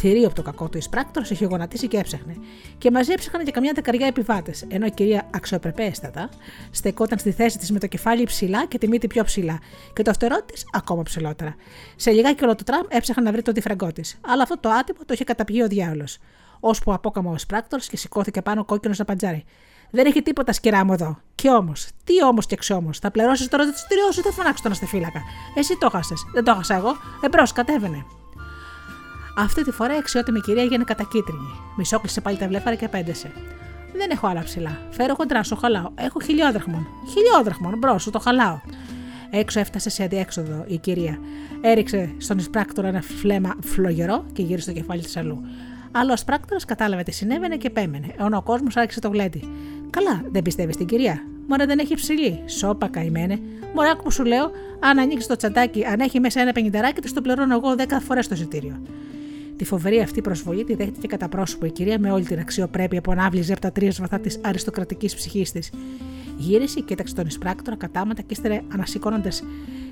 Θηρίο 0.00 0.26
από 0.26 0.34
το 0.34 0.42
κακό 0.42 0.68
του 0.68 0.78
εισπράκτορα 0.78 1.26
είχε 1.30 1.44
γονατίσει 1.44 1.88
και 1.88 1.98
έψαχνε. 1.98 2.36
Και 2.78 2.90
μαζί 2.90 3.12
έψαχναν 3.12 3.44
και 3.44 3.50
καμιά 3.50 3.72
δεκαριά 3.74 4.06
επιβάτες, 4.06 4.64
ενώ 4.68 4.86
η 4.86 4.90
κυρία 4.90 5.26
αξιοπρεπέστατα 5.34 6.28
στεκόταν 6.70 7.18
στη 7.18 7.30
θέση 7.30 7.58
της 7.58 7.70
με 7.70 7.78
το 7.78 7.86
κεφάλι 7.86 8.24
ψηλά 8.24 8.66
και 8.66 8.78
τη 8.78 8.88
μύτη 8.88 9.06
πιο 9.06 9.24
ψηλά, 9.24 9.58
και 9.92 10.02
το 10.02 10.12
φτερό 10.12 10.42
της 10.42 10.66
ακόμα 10.72 11.02
ψηλότερα. 11.02 11.54
Σε 11.96 12.10
λιγάκι 12.10 12.44
όλο 12.44 12.54
το 12.54 12.64
τραμ 12.64 12.82
έψαχναν 12.88 13.24
να 13.24 13.32
βρει 13.32 13.42
το 13.42 13.52
τυφραγκό 13.52 13.92
της, 13.92 14.18
αλλά 14.26 14.42
αυτό 14.42 14.58
το 14.58 14.68
άτιμο 14.68 14.98
το 15.06 15.12
είχε 15.12 15.24
καταπιεί 15.24 15.60
ο 15.64 15.68
διάολος. 15.68 16.18
Ώσπου 16.60 16.92
απόκαμα 16.92 17.30
ο 17.30 17.34
εισπράκτορα 17.34 17.82
και 17.90 17.96
σηκώθηκε 17.96 18.42
πάνω 18.42 18.64
κόκκινος 18.64 18.98
να 18.98 19.04
παντζάρι. 19.04 19.44
Δεν 19.90 20.06
έχει 20.06 20.22
τίποτα 20.22 20.52
σκυρά 20.52 20.84
μου 20.84 20.92
εδώ. 20.92 21.18
Και 21.34 21.50
όμως, 21.50 21.88
τι 22.04 22.24
όμως 22.24 22.46
και 22.46 22.54
αξιόμω, 22.54 22.90
θα 23.00 23.10
πληρώσεις 23.10 23.48
τώρα 23.48 23.64
το 23.64 23.72
τυστήριό 23.72 24.12
σου, 24.12 24.22
θα 24.22 24.32
φωνάξει 24.32 24.62
τον 24.62 24.72
αστεφύλακα. 24.72 25.20
Εσύ 25.54 25.76
το 25.78 25.90
χάσες. 25.90 26.24
Δεν 26.34 26.44
το 26.44 26.54
χάσα 26.54 26.74
εγώ. 26.74 26.96
Εμπρός, 27.24 27.52
κατέβαινε. 27.52 28.04
Αυτή 29.40 29.64
τη 29.64 29.70
φορά 29.70 29.94
η 29.94 29.96
αξιότιμη 29.96 30.40
κυρία 30.40 30.62
έγινε 30.62 30.84
κατακίτρινη. 30.84 31.50
Μισόκλεισε 31.76 32.20
πάλι 32.20 32.36
τα 32.36 32.48
βλέφαρα 32.48 32.76
και 32.76 32.84
απήντησε. 32.84 33.32
Δεν 33.92 34.10
έχω 34.10 34.26
άλλα 34.26 34.42
ψιλά. 34.42 34.78
Φέρε 34.90 35.14
χοντρά, 35.14 35.42
σου 35.42 35.56
χαλάω. 35.56 35.90
Έχω 35.94 36.20
χιλιόδραχμον. 36.20 36.86
Χιλιόδραχμον, 37.08 37.78
εμπρός, 37.78 37.98
σου 37.98 38.10
το 38.10 38.18
χαλάω. 38.18 38.60
Έξω 39.30 39.60
έφτασε 39.60 39.90
σε 39.90 40.02
αδιέξοδο 40.02 40.64
η 40.66 40.76
κυρία. 40.78 41.18
Έριξε 41.60 42.14
στον 42.18 42.38
εισπράκτορα 42.38 42.88
ένα 42.88 43.02
βλέμμα 43.02 43.56
φλογερό 43.64 44.24
και 44.32 44.42
γύρισε 44.42 44.72
το 44.72 44.78
κεφάλι 44.78 45.02
της 45.02 45.16
αλλού. 45.16 45.40
Αλλά 45.92 46.10
ο 46.10 46.12
εισπράκτορας 46.12 46.64
κατάλαβε 46.64 47.02
τι 47.02 47.12
συνέβαινε 47.12 47.56
και 47.56 47.70
επέμενε, 47.70 48.14
ενώ 48.18 48.36
ο 48.36 48.42
κόσμος 48.42 48.76
άρχισε 48.76 49.00
το 49.00 49.08
γλέντι. 49.08 49.42
Καλά, 49.90 50.22
δεν 50.30 50.42
πιστεύεις 50.42 50.76
την 50.76 50.86
κυρία. 50.86 51.22
Μωρέ 51.48 51.66
δεν 51.66 51.78
έχει 51.78 51.94
ψιλή. 51.94 52.42
Σόπα 52.46 52.88
καημένε. 52.88 53.38
Μωρέ, 53.74 53.90
άκου 53.90 54.02
που 54.02 54.10
σου 54.10 54.24
λέω, 54.24 54.50
αν 54.80 54.98
ανοίξεις 54.98 55.26
το 55.26 55.36
τσαντάκι, 55.36 55.84
αν 55.84 56.00
έχει 56.00 56.20
μέσα 56.20 56.40
ένα 56.40 56.52
πενηνταράκι, 56.52 57.00
του 57.00 57.12
το 57.12 57.20
πληρώνω 57.20 57.54
εγώ 57.54 57.74
δέκα 57.76 58.00
φορές 58.00 58.28
το 58.28 58.34
εισιτήριο. 58.34 58.82
Τη 59.58 59.64
φοβερή 59.64 60.00
αυτή 60.00 60.20
προσβολή 60.20 60.64
τη 60.64 60.74
δέχτηκε 60.74 61.06
κατά 61.06 61.28
πρόσωπο 61.28 61.66
η 61.66 61.70
κυρία 61.70 61.98
με 61.98 62.12
όλη 62.12 62.24
την 62.24 62.38
αξιοπρέπεια 62.38 63.00
που 63.00 63.10
ανάβληζε 63.10 63.52
από 63.52 63.60
τα 63.60 63.72
τρία 63.72 63.92
βαθά 63.98 64.18
της 64.18 64.40
αριστοκρατικής 64.42 65.14
ψυχής 65.14 65.52
της. 65.52 65.70
Γύρισε, 66.36 66.80
κοίταξε 66.80 67.14
τον 67.14 67.26
εισπράκτορα 67.26 67.76
κατάματα 67.76 68.22
και 68.22 68.28
ύστερα 68.30 68.60
ανασηκώνοντας 68.72 69.42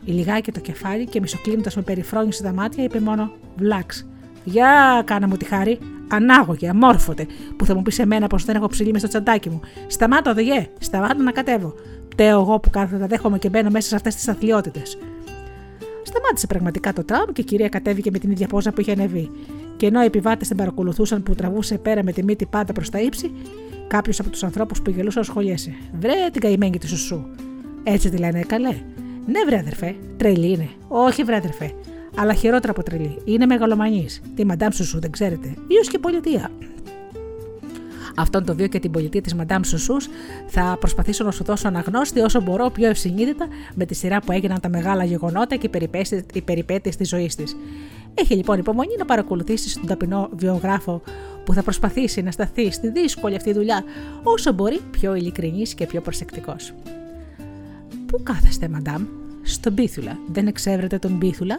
λιγάκι 0.05 0.53
το 0.53 0.61
κεφάλι 0.61 1.07
και 1.07 1.21
μισοκλίνοντας 1.21 1.77
με 1.77 1.83
περιφρόνηση 1.83 2.43
τα 2.43 2.53
μάτια, 2.53 2.85
είπε 2.85 3.01
μόνο 3.01 3.33
Βλάξ. 3.57 4.07
Γεια, 4.45 5.03
κάνα 5.05 5.29
μου 5.29 5.37
τη 5.37 5.45
χάρη. 5.45 5.79
Ανάγωγε, 6.09 6.69
αμόρφωτε, 6.69 7.27
που 7.57 7.65
θα 7.65 7.75
μου 7.75 7.83
πεις 7.83 7.95
σε 7.95 8.07
μένα 8.07 8.27
πως 8.27 8.45
δεν 8.45 8.57
έχω 8.57 8.67
ψηλή 8.67 8.93
μες 8.93 9.01
στο 9.01 9.09
τσαντάκι 9.09 9.51
μου. 9.51 9.61
Σταμάτα, 9.87 10.31
οδηγέ, 10.31 10.69
σταμάτα 10.79 11.23
να 11.23 11.33
κατέβω. 11.33 11.75
Πταίω 12.09 12.41
εγώ 12.41 12.61
που 12.61 12.71
κάθετα 12.71 13.07
δέχομαι 13.07 13.39
και 13.39 13.49
μπαίνω 13.49 13.71
μέσα 13.71 13.89
σε 13.89 13.95
αυτές 13.95 14.15
τις 14.15 14.29
αθλειότητες. 14.29 14.99
Σταμάτησε 16.17 16.47
πραγματικά 16.47 16.93
το 16.93 17.05
τραμ 17.05 17.33
και 17.33 17.41
η 17.41 17.45
κυρία 17.45 17.69
κατέβηκε 17.69 18.11
με 18.11 18.19
την 18.19 18.31
ίδια 18.31 18.47
πόζα 18.47 18.73
που 18.73 18.81
είχε 18.81 18.93
ανεβεί. 18.93 19.31
Και 19.77 19.87
ενώ 19.87 20.03
οι 20.03 20.05
επιβάτες 20.05 20.49
την 20.49 20.57
παρακολουθούσαν 20.57 21.23
που 21.23 21.35
τραβούσε 21.35 21.79
πέρα 21.79 22.03
με 22.03 22.13
τη 22.13 22.23
μύτη 22.23 22.47
πάντα 22.47 22.73
προς 22.73 22.91
τα 22.91 23.01
ύψη, 23.01 23.33
κάποιος 23.87 24.21
από 24.21 24.31
τους 24.31 24.45
ανθρώπους 24.45 24.83
που 24.83 24.91
γελούσαν 24.91 25.25
σχολιέσε. 25.25 25.75
Βρε 25.99 26.13
την 26.33 26.41
καημένη 26.41 26.79
τη 26.79 26.89
σουσού. 26.89 27.25
Έτσι 27.83 28.11
τη 28.11 28.17
λένε, 28.17 28.41
καλέ. 28.41 28.75
Ναι, 29.27 29.45
βρε 29.47 29.59
αδερφέ, 29.59 29.95
τρελή 30.17 30.51
είναι. 30.51 30.69
Όχι, 30.89 31.23
βρε 31.23 31.37
αδερφέ. 31.37 31.73
Αλλά 32.17 32.35
χειρότερα 32.35 32.73
από 32.73 32.83
τρελή. 32.83 33.19
Είναι 33.25 33.47
μεγαλομανής. 33.47 34.23
Τη 34.35 34.45
μαντάμ 34.45 34.71
σουσού, 34.71 35.01
δεν 35.01 35.11
ξέρετε. 35.11 35.49
Ίο 35.49 35.81
και 35.91 35.99
πολιτεία. 35.99 36.51
Αυτόν 38.19 38.45
το 38.45 38.55
βίο 38.55 38.67
και 38.67 38.79
την 38.79 38.91
πολιτεία 38.91 39.21
της 39.21 39.35
Μαντάμ 39.35 39.63
Σουσού 39.63 39.97
θα 40.47 40.77
προσπαθήσω 40.81 41.25
να 41.25 41.31
σου 41.31 41.45
δώσω 41.45 41.69
αναγνώστη 41.69 42.21
όσο 42.21 42.41
μπορώ 42.41 42.71
πιο 42.71 42.89
ευσυνείδητα 42.89 43.49
με 43.75 43.85
τη 43.85 43.95
σειρά 43.95 44.21
που 44.21 44.33
έγιναν 44.33 44.61
τα 44.61 44.69
μεγάλα 44.69 45.05
γεγονότα 45.05 45.57
και 45.57 45.71
οι 46.33 46.41
περιπέτειες 46.43 46.97
της 46.97 47.09
ζωής 47.09 47.35
της. 47.35 47.57
Έχει 48.15 48.35
λοιπόν 48.35 48.59
υπομονή 48.59 48.95
να 48.99 49.05
παρακολουθήσεις 49.05 49.75
τον 49.75 49.87
ταπεινό 49.87 50.29
βιογράφο 50.33 51.03
που 51.45 51.53
θα 51.53 51.63
προσπαθήσει 51.63 52.23
να 52.23 52.31
σταθεί 52.31 52.71
στη 52.71 52.89
δύσκολη 52.89 53.35
αυτή 53.37 53.53
δουλειά 53.53 53.85
όσο 54.23 54.53
μπορεί 54.53 54.81
πιο 54.91 55.15
ειλικρινής 55.15 55.75
και 55.75 55.87
πιο 55.87 56.01
προσεκτικός. 56.01 56.73
Πού 58.07 58.23
κάθεστε, 58.23 58.69
Μαντάμ, 58.69 59.05
στον 59.43 59.75
Πίθουλα. 59.75 60.19
Δεν 60.27 60.47
εξέβρετε 60.47 60.99
τον 60.99 61.19
Πίθουλα; 61.19 61.59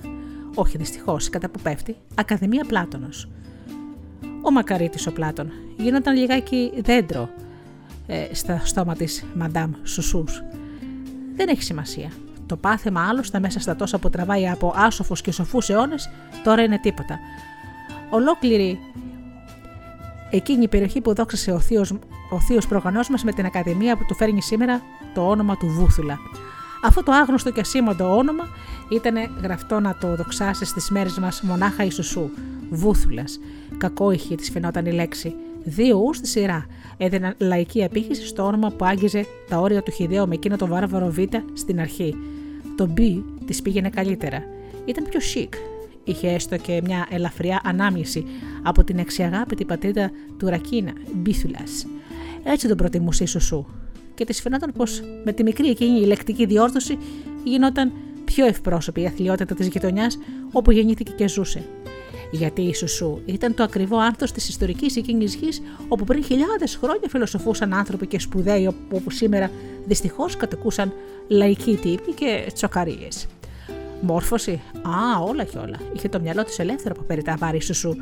όχι 0.55 0.77
δυστυχώς, 0.77 1.29
κατά 1.29 1.49
που 1.49 1.59
πέφτει, 1.59 1.95
Ακαδημία 2.15 2.65
Πλάτωνος. 2.67 3.29
Ο 4.41 4.51
μακαρίτης 4.51 5.07
ο 5.07 5.11
Πλάτων 5.11 5.51
γινόταν 5.77 6.15
λιγάκι 6.15 6.71
δέντρο 6.83 7.29
ε, 8.07 8.27
στα 8.31 8.61
στόμα 8.63 8.95
της 8.95 9.25
Μαντάμ 9.35 9.71
Σουσούς. 9.83 10.43
Δεν 11.35 11.47
έχει 11.47 11.63
σημασία. 11.63 12.11
Το 12.45 12.55
πάθημα 12.55 13.07
άλλωστε 13.07 13.39
μέσα 13.39 13.59
στα 13.59 13.75
τόσα 13.75 13.97
που 13.97 14.09
τραβάει 14.09 14.49
από 14.49 14.73
άσοφους 14.75 15.21
και 15.21 15.31
σοφούς 15.31 15.69
αιώνες 15.69 16.09
τώρα 16.43 16.63
είναι 16.63 16.79
τίποτα. 16.79 17.19
Ολόκληρη 18.09 18.79
εκείνη 20.29 20.63
η 20.63 20.67
περιοχή 20.67 21.01
που 21.01 21.13
δόξασε 21.13 21.51
ο 21.51 21.59
θείος, 21.59 21.91
ο 22.29 22.39
θείος 22.39 22.67
προγονός 22.67 23.09
μας 23.09 23.23
με 23.23 23.31
την 23.31 23.45
Ακαδημία 23.45 23.97
που 23.97 24.05
του 24.07 24.15
φέρνει 24.15 24.41
σήμερα 24.41 24.81
το 25.13 25.29
όνομα 25.29 25.57
του 25.57 25.67
Βούθουλα. 25.67 26.17
Αυτό 26.83 27.03
το 27.03 27.11
άγνωστο 27.11 27.51
και 27.51 27.59
ασήμαντο 27.59 28.17
όνομα 28.17 28.47
ήταν 28.89 29.15
γραφτό 29.41 29.79
να 29.79 29.97
το 29.97 30.15
δοξάσεις 30.15 30.69
στις 30.69 30.89
μέρες 30.89 31.17
μας 31.17 31.41
μονάχα 31.41 31.83
η 31.83 31.89
Σουσού, 31.89 32.29
Βούθουλας. 32.69 33.39
είχε 34.13 34.35
της 34.35 34.49
φαινόταν 34.49 34.85
η 34.85 34.91
λέξη. 34.91 35.35
Δύο 35.63 35.97
ους 35.97 36.17
στη 36.17 36.27
σειρά 36.27 36.65
έδιναν 36.97 37.33
λαϊκή 37.37 37.83
απήχηση 37.83 38.27
στο 38.27 38.43
όνομα 38.43 38.71
που 38.71 38.85
άγγιζε 38.85 39.25
τα 39.49 39.57
όρια 39.59 39.83
του 39.83 39.91
Χιδαίου 39.91 40.27
με 40.27 40.33
εκείνο 40.33 40.55
το 40.55 40.67
βάρβαρο 40.67 41.09
Β 41.09 41.17
στην 41.53 41.79
αρχή. 41.79 42.15
Το 42.77 42.93
B 42.97 43.21
της 43.45 43.61
πήγαινε 43.61 43.89
καλύτερα. 43.89 44.43
Ήταν 44.85 45.07
πιο 45.09 45.19
chic. 45.33 45.49
Είχε 46.03 46.29
έστω 46.29 46.57
και 46.57 46.81
μια 46.83 47.07
ελαφριά 47.09 47.61
ανάμνηση 47.63 48.25
από 48.63 48.83
την 48.83 48.99
αξιαγάπητη 48.99 49.65
πατρίδα 49.65 50.11
του 50.37 50.47
Ρακίνα, 50.47 50.91
Μπίθουλας. 51.13 51.85
Έτσι 52.43 52.67
τον 52.67 52.77
προτιμούσε 52.77 53.23
η 53.23 53.27
Σουσού. 53.27 53.65
Και 54.17 54.25
της 54.25 54.41
φαινόταν 54.41 54.71
πως 54.77 55.01
με 55.23 55.31
τη 55.31 55.43
μικρή 55.43 55.69
εκείνη 55.69 55.99
ηλεκτρική 55.99 56.45
διόρθωση 56.45 56.97
γινόταν 57.43 57.91
πιο 58.25 58.45
ευπρόσωπη 58.45 59.01
η 59.01 59.05
αθλειότητα 59.05 59.55
της 59.55 59.67
γειτονιάς 59.67 60.17
όπου 60.51 60.71
γεννήθηκε 60.71 61.11
και 61.11 61.27
ζούσε. 61.27 61.63
Γιατί 62.31 62.61
η 62.61 62.73
Σουσού 62.73 63.19
ήταν 63.25 63.53
το 63.53 63.63
ακριβό 63.63 63.97
άνθο 63.97 64.25
της 64.25 64.49
ιστορικής 64.49 64.95
εκείνης 64.95 65.35
γης, 65.35 65.61
όπου 65.87 66.03
πριν 66.03 66.23
χιλιάδες 66.23 66.75
χρόνια 66.75 67.09
φιλοσοφούσαν 67.09 67.73
άνθρωποι 67.73 68.07
και 68.07 68.19
σπουδαίοι, 68.19 68.67
όπου 68.91 69.09
σήμερα 69.11 69.51
δυστυχώς 69.85 70.37
κατοικούσαν 70.37 70.93
λαϊκοί 71.27 71.75
τύποι 71.75 72.13
και 72.13 72.51
τσοκαρίες. 72.53 73.27
Μόρφωση. 74.01 74.61
Α, 74.81 75.21
όλα 75.27 75.43
και 75.43 75.57
όλα. 75.57 75.77
Είχε 75.95 76.09
το 76.09 76.19
μυαλό 76.19 76.43
της 76.43 76.59
ελεύθερο 76.59 76.95
από 76.97 77.05
περί 77.07 77.21
τα 77.21 77.35
βάρη 77.39 77.61
σου. 77.61 77.95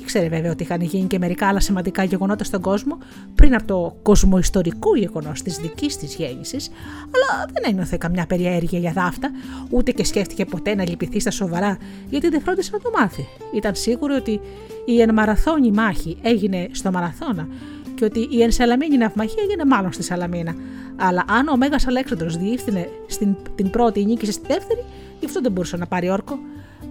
Ήξερε 0.00 0.28
βέβαια 0.28 0.50
ότι 0.50 0.62
είχαν 0.62 0.80
γίνει 0.80 1.06
και 1.06 1.18
μερικά 1.18 1.48
άλλα 1.48 1.60
σημαντικά 1.60 2.04
γεγονότα 2.04 2.44
στον 2.44 2.60
κόσμο 2.60 2.98
πριν 3.34 3.54
από 3.54 3.66
το 3.66 3.96
κοσμοϊστορικό 4.02 4.96
γεγονός 4.96 5.42
της 5.42 5.56
δικής 5.56 5.96
της 5.96 6.14
γέννησης, 6.14 6.70
αλλά 7.04 7.46
δεν 7.52 7.62
ένιωθε 7.66 7.96
καμιά 8.00 8.26
περιέργεια 8.26 8.78
για 8.78 8.92
δάφτα, 8.92 9.30
ούτε 9.70 9.90
και 9.92 10.04
σκέφτηκε 10.04 10.44
ποτέ 10.44 10.74
να 10.74 10.88
λυπηθεί 10.88 11.20
στα 11.20 11.30
σοβαρά, 11.30 11.78
γιατί 12.10 12.28
δεν 12.28 12.40
φρόντισε 12.40 12.70
να 12.72 12.78
το 12.78 12.90
μάθει. 12.98 13.26
Ήταν 13.54 13.74
σίγουρο 13.74 14.14
ότι 14.14 14.40
η 14.84 15.00
εν 15.00 15.14
μαραθώνη 15.14 15.70
μάχη 15.70 16.16
έγινε 16.22 16.68
στο 16.72 16.90
μαραθώνα 16.90 17.48
και 17.94 18.04
ότι 18.04 18.28
η 18.30 18.42
εν 18.42 18.50
Σαλαμίνη 18.52 18.96
ναυμαχία 18.96 19.42
έγινε 19.42 19.64
μάλλον 19.64 19.92
στη 19.92 20.02
Σαλαμίνα. 20.02 20.54
Αλλά 20.96 21.24
αν 21.28 21.48
ο 21.48 21.56
Μέγας 21.56 21.86
Αλέξανδρος 21.86 22.36
διήφθηνε 22.36 22.88
στην, 23.06 23.36
την 23.54 23.70
πρώτη 23.70 24.04
νίκησε 24.04 24.32
στη 24.32 24.46
δεύτερη, 24.46 24.84
γι' 25.20 25.26
αυτό 25.26 25.40
δεν 25.40 25.52
μπορούσε 25.52 25.76
να 25.76 25.86
πάρει 25.86 26.10
όρκο. 26.10 26.38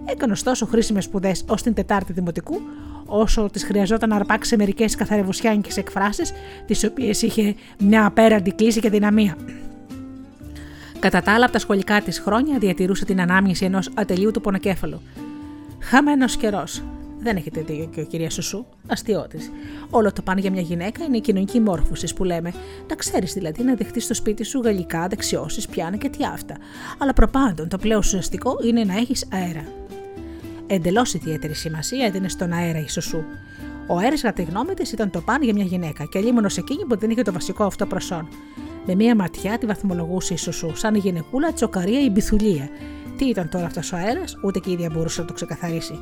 Έκανε 0.04 0.32
ωστόσο 0.32 0.66
χρήσιμες 0.66 1.04
σπουδές 1.04 1.44
ως 1.46 1.62
την 1.62 1.74
Τετάρτη 1.74 2.12
Δημοτικού, 2.12 2.60
όσο 3.06 3.48
τη 3.52 3.58
χρειαζόταν 3.58 4.08
να 4.08 4.16
αρπάξει 4.16 4.56
μερικές 4.56 4.94
καθαρευουσιάνικες 4.94 5.76
εκφράσεις, 5.76 6.32
τις 6.66 6.84
οποίες 6.84 7.22
είχε 7.22 7.54
μια 7.78 8.06
απέραντη 8.06 8.52
κλίση 8.52 8.80
και 8.80 8.90
δυναμία. 8.90 9.36
Κατά 10.98 11.22
τα 11.22 11.32
άλλα, 11.32 11.44
από 11.44 11.52
τα 11.52 11.58
σχολικά 11.58 12.00
της 12.00 12.18
χρόνια 12.18 12.58
διατηρούσε 12.58 13.04
την 13.04 13.20
ανάμνηση 13.20 13.64
ενός 13.64 13.90
ατελείου 13.94 14.30
του 14.30 14.40
πονοκέφαλου. 14.40 15.00
Χαμένος 15.80 16.36
καιρός. 16.36 16.82
Δεν 17.22 17.36
έχετε 17.36 17.60
δίκιο, 17.60 18.04
κυρίας 18.04 18.34
Σουσού. 18.34 18.64
Αστείωτης. 18.86 19.50
Όλο 19.90 20.12
το 20.12 20.22
πάνε 20.22 20.40
για 20.40 20.50
μια 20.50 20.60
γυναίκα 20.60 21.04
είναι 21.04 21.16
η 21.16 21.20
κοινωνική 21.20 21.60
μόρφωσης 21.60 22.14
που 22.14 22.24
λέμε. 22.24 22.52
Να 22.88 22.94
ξέρεις 22.94 23.32
δηλαδή 23.32 23.62
να 23.62 23.74
δεχτείς 23.74 24.04
στο 24.04 24.14
σπίτι 24.14 24.44
σου 24.44 24.60
γαλλικά, 24.60 25.06
δεξιώσεις, 25.08 25.66
πιάνα 25.66 25.96
και 25.96 26.08
τι 26.08 26.24
αυτά. 26.24 26.56
Αλλά 26.98 27.12
προπάντων 27.12 27.68
το 27.68 27.78
πλέον 27.78 27.98
ουσιαστικό 27.98 28.58
είναι 28.64 28.84
να 28.84 28.96
έχεις 28.96 29.26
αέρα. 29.32 29.64
Εντελώς 30.66 31.14
ιδιαίτερη 31.14 31.54
σημασία 31.54 32.06
έδινε 32.06 32.28
στον 32.28 32.52
αέρα 32.52 32.78
η 32.78 32.88
Σουσού. 32.88 33.22
Ο 33.88 33.96
αέρας, 33.96 34.20
κατά 34.20 34.42
τη 34.42 34.50
γνώμη 34.50 34.74
της, 34.74 34.92
ήταν 34.92 35.10
το 35.10 35.20
πάνε 35.20 35.44
για 35.44 35.54
μια 35.54 35.64
γυναίκα 35.64 36.04
και 36.04 36.20
λίμωνο 36.20 36.48
εκείνη 36.58 36.84
που 36.84 36.98
δεν 36.98 37.10
είχε 37.10 37.22
το 37.22 37.32
βασικό 37.32 37.64
αυτό 37.64 37.86
προσόν. 37.86 38.28
Με 38.86 38.94
μία 38.94 39.14
ματιά 39.14 39.58
τη 39.58 39.66
βαθμολογούσε 39.66 40.34
η 40.34 40.36
Σουσού, 40.36 40.76
σαν 40.76 40.94
η 40.94 40.98
γυναικούλα 40.98 41.52
τσοκαρία 41.52 42.00
ή 42.00 42.10
μπιθουλία. 42.10 42.68
Τι 43.16 43.24
ήταν 43.24 43.48
τώρα 43.48 43.66
αυτός 43.66 43.92
ο 43.92 43.96
αέρας, 43.96 44.36
ούτε 44.44 44.58
και 44.58 44.70
η 44.70 44.72
ίδια 44.72 44.90
μπορούσε 44.92 45.20
να 45.20 45.26
το 45.26 45.32
ξεκαθαρίσει 45.32 45.98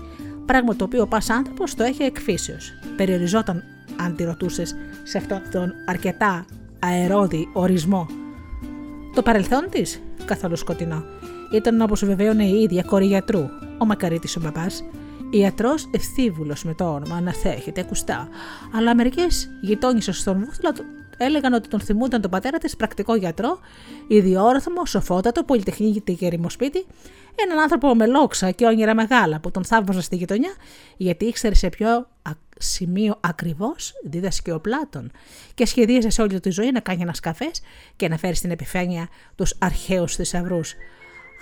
πράγμα 0.48 0.76
το 0.76 0.84
οποίο 0.84 1.02
ο 1.02 1.06
πας 1.06 1.30
άνθρωπος 1.30 1.74
το 1.74 1.82
έχει 1.82 2.02
εκφύσεως. 2.02 2.72
Περιοριζόταν, 2.96 3.62
αν 4.00 4.16
τη 4.16 4.24
ρωτούσες, 4.24 4.76
σε 5.02 5.18
αυτόν 5.18 5.42
τον 5.52 5.74
αρκετά 5.84 6.44
αερόδη 6.78 7.48
ορισμό. 7.52 8.06
Το 9.14 9.22
παρελθόν 9.22 9.66
της, 9.70 10.00
καθόλου 10.24 10.56
σκοτεινό, 10.56 11.04
ήταν 11.54 11.80
όπως 11.80 12.04
βεβαίωνε 12.04 12.44
η 12.44 12.62
ίδια 12.62 12.82
κόρη 12.82 13.06
γιατρού, 13.06 13.48
ο 13.78 13.84
Μακαρίτης 13.84 14.36
ο 14.36 14.40
μπαμπάς, 14.40 14.84
ιατρός 15.30 15.88
ευθύβουλος 15.90 16.64
με 16.64 16.74
το 16.74 16.84
όνομα, 16.84 17.16
αναθέχεται 17.16 17.80
ακουστά, 17.80 18.28
αλλά 18.74 18.94
μερικές 18.94 19.48
γειτόνισε 19.60 20.12
στον 20.12 20.44
Βούθλα 20.44 20.72
έλεγαν 21.18 21.52
ότι 21.52 21.68
τον 21.68 21.80
θυμούνταν 21.80 22.20
τον 22.20 22.30
πατέρα 22.30 22.58
της 22.58 22.76
πρακτικό 22.76 23.14
γιατρό, 23.14 23.58
ιδιόρθμο, 24.08 24.86
σοφότατο, 24.86 25.44
πολυτεχνική 25.44 26.14
και 26.14 26.28
ρημοσπίτι, 26.28 26.86
έναν 27.34 27.58
άνθρωπο 27.58 27.94
με 27.94 28.06
λόξα 28.06 28.50
και 28.50 28.64
όνειρα 28.64 28.94
μεγάλα 28.94 29.40
που 29.40 29.50
τον 29.50 29.64
θαύμαζαν 29.64 30.02
στη 30.02 30.16
γειτονιά, 30.16 30.50
γιατί 30.96 31.24
ήξερε 31.24 31.54
σε 31.54 31.68
ποιο 31.68 32.08
σημείο 32.58 33.16
ακριβώς 33.20 33.92
δίδασκε 34.04 34.52
ο 34.52 34.60
Πλάτων 34.60 35.10
και 35.54 35.66
σχεδίαζε 35.66 36.10
σε 36.10 36.22
όλη 36.22 36.40
τη 36.40 36.50
ζωή 36.50 36.70
να 36.70 36.80
κάνει 36.80 37.02
ένας 37.02 37.20
καφές 37.20 37.60
και 37.96 38.08
να 38.08 38.16
φέρει 38.16 38.34
στην 38.34 38.50
επιφάνεια 38.50 39.08
τους 39.34 39.54
αρχαίους 39.58 40.14
θησαυρούς. 40.14 40.74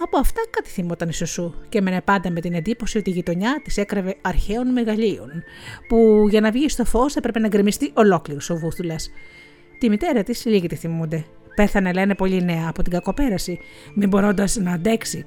Από 0.02 0.18
αυτά 0.18 0.40
κάτι 0.50 0.68
θυμόταν 0.68 1.08
η 1.08 1.12
Σουσού 1.12 1.54
και 1.68 1.78
έμενε 1.78 2.00
πάντα 2.00 2.30
με 2.30 2.40
την 2.40 2.54
εντύπωση 2.54 2.98
ότι 2.98 3.10
η 3.10 3.12
γειτονιά 3.12 3.60
της 3.64 3.76
έκραβε 3.76 4.16
αρχαίων 4.22 4.72
μεγαλείων, 4.72 5.30
που 5.88 6.26
για 6.30 6.40
να 6.40 6.50
βγει 6.50 6.68
στο 6.68 6.84
φως 6.84 7.16
έπρεπε 7.16 7.38
να 7.38 7.48
γκρεμιστεί 7.48 7.90
ολόκληρος 7.94 8.50
ο 8.50 8.56
Βούθουλας. 8.56 9.10
Τη 9.78 9.88
μητέρα 9.88 10.22
της 10.22 10.44
λίγοι 10.44 10.66
τη 10.66 10.76
θυμούνται. 10.76 11.24
Πέθανε, 11.54 11.92
λένε, 11.92 12.14
πολύ 12.14 12.44
νέα 12.44 12.66
από 12.68 12.82
την 12.82 12.92
κακοπέραση, 12.92 13.58
μην 13.94 14.08
μπορώντας 14.08 14.56
να 14.56 14.72
αντέξει. 14.72 15.26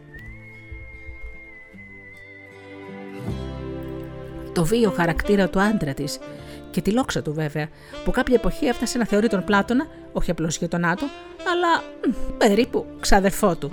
Το 4.53 4.65
βίο 4.65 4.91
χαρακτήρα 4.91 5.49
του 5.49 5.62
άντρα 5.62 5.93
της 5.93 6.19
και 6.71 6.81
τη 6.81 6.91
λόξα 6.91 7.21
του 7.21 7.33
βέβαια, 7.33 7.69
που 8.05 8.12
κάποια 8.12 8.35
εποχή 8.35 8.65
έφτασε 8.65 8.97
να 8.97 9.05
θεωρεί 9.05 9.27
τον 9.27 9.43
Πλάτωνα, 9.43 9.88
όχι 10.12 10.31
απλώς 10.31 10.57
γειτονά 10.57 10.95
του, 10.95 11.05
αλλά 11.47 11.83
περίπου 12.38 12.85
ξαδερφό 12.99 13.55
του. 13.55 13.71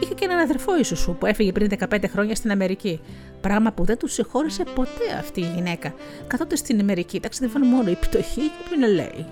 Είχε 0.00 0.14
και 0.14 0.24
έναν 0.24 0.38
αδερφό 0.38 0.82
σου 0.82 1.16
που 1.20 1.26
έφυγε 1.26 1.52
πριν 1.52 1.70
15 1.90 2.04
χρόνια 2.08 2.34
στην 2.34 2.50
Αμερική. 2.50 3.00
Πράγμα 3.40 3.72
που 3.72 3.84
δεν 3.84 3.98
του 3.98 4.06
συγχώρησε 4.06 4.64
ποτέ 4.74 5.12
αυτή 5.18 5.40
η 5.40 5.50
γυναίκα. 5.54 5.94
Καθότι 6.26 6.56
στην 6.56 6.80
Αμερική 6.80 7.20
ταξιδεύαν 7.20 7.66
μόνο 7.66 7.90
η 7.90 7.94
πτωχοί 7.94 8.40
και 8.40 8.86
η 8.86 8.94
λέει. 8.94 9.26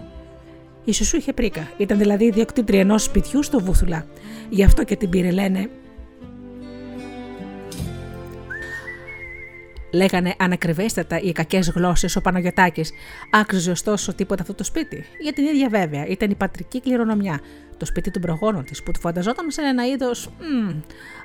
Η 0.89 0.93
Σουσού 0.93 1.17
είχε 1.17 1.33
πρίκα. 1.33 1.71
Ήταν 1.77 1.99
δηλαδή 1.99 2.25
ιδιοκτήτρια 2.25 2.81
ενός 2.81 3.03
σπιτιού 3.03 3.43
στο 3.43 3.61
Βούθουλα. 3.61 4.07
Γι' 4.49 4.65
αυτό 4.65 4.85
και 4.85 4.97
την 4.97 5.09
πήρε, 5.09 5.31
λένε. 5.31 5.71
Λέγανε 9.97 10.35
ανακριβέστατα 10.39 11.21
οι 11.21 11.33
κακές 11.33 11.71
γλώσσες 11.71 12.17
ο 12.17 12.21
Παναγιωτάκη. 12.21 12.85
Άξιζε 13.31 13.71
ωστόσο 13.71 14.15
τίποτα 14.15 14.43
αυτό 14.43 14.55
το 14.55 14.65
σπίτι. 14.65 15.05
Για 15.21 15.33
την 15.33 15.45
ίδια 15.45 15.69
βέβαια 15.69 16.07
ήταν 16.07 16.31
η 16.31 16.35
πατρική 16.35 16.81
κληρονομιά 16.81 17.41
το 17.77 17.87
σπίτι 17.87 18.11
των 18.11 18.23
προγόνων 18.23 18.65
της, 18.65 18.83
που 18.83 18.91
το 18.91 19.01
φανταζόταν 19.01 19.51
σε 19.51 19.63
ένα 19.63 19.87
είδος 19.87 20.31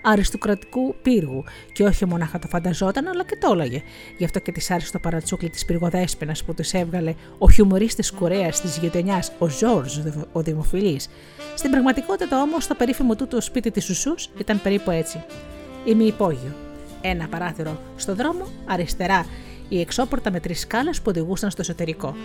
αριστοκρατικού 0.02 0.96
πύργου. 1.02 1.44
Και 1.74 1.84
όχι 1.84 2.06
μονάχα 2.06 2.40
το 2.40 2.48
φανταζόταν, 2.48 3.08
αλλά 3.08 3.24
και 3.24 3.38
το 3.40 3.52
έλεγε. 3.54 3.82
Γι' 4.18 4.26
αυτό 4.26 4.40
και 4.40 4.52
της 4.52 4.72
άρεσε 4.72 4.92
το 4.92 5.00
παρατσούκλι 5.00 5.50
της 5.50 5.66
πυργοδέσπινας 5.66 6.44
που 6.44 6.54
της 6.54 6.74
έβγαλε 6.74 7.14
ο 7.38 7.50
χιουμορίστης 7.50 8.12
Κορέας 8.12 8.62
της 8.62 8.78
γειτονιάς, 8.78 9.32
ο 9.40 9.48
Ζόρζ, 9.48 9.98
ο 10.32 10.42
Δημοφιλής. 10.42 11.10
Στην 11.56 11.72
πραγματικότητα 11.72 12.42
όμως, 12.42 12.68
το 12.68 12.76
περίφημο 12.76 13.16
τούτο 13.16 13.42
σπίτι 13.42 13.72
της 13.72 13.90
Ουσού 13.90 14.14
ήταν 14.38 14.62
περίπου 14.62 14.92
έτσι. 14.92 15.24
Ημιυπόγειο. 15.86 16.71
Ένα 17.02 17.28
παράθυρο 17.28 17.80
στο 17.96 18.16
δρόμο, 18.16 18.48
αριστερά 18.66 19.26
η 19.70 19.80
εξώπορτα 19.80 20.32
με 20.32 20.40
τρεις 20.40 20.60
σκάλες 20.60 20.98
που 20.98 21.06
οδηγούσαν 21.08 21.52
στο 21.52 21.62
εσωτερικό. 21.62 22.16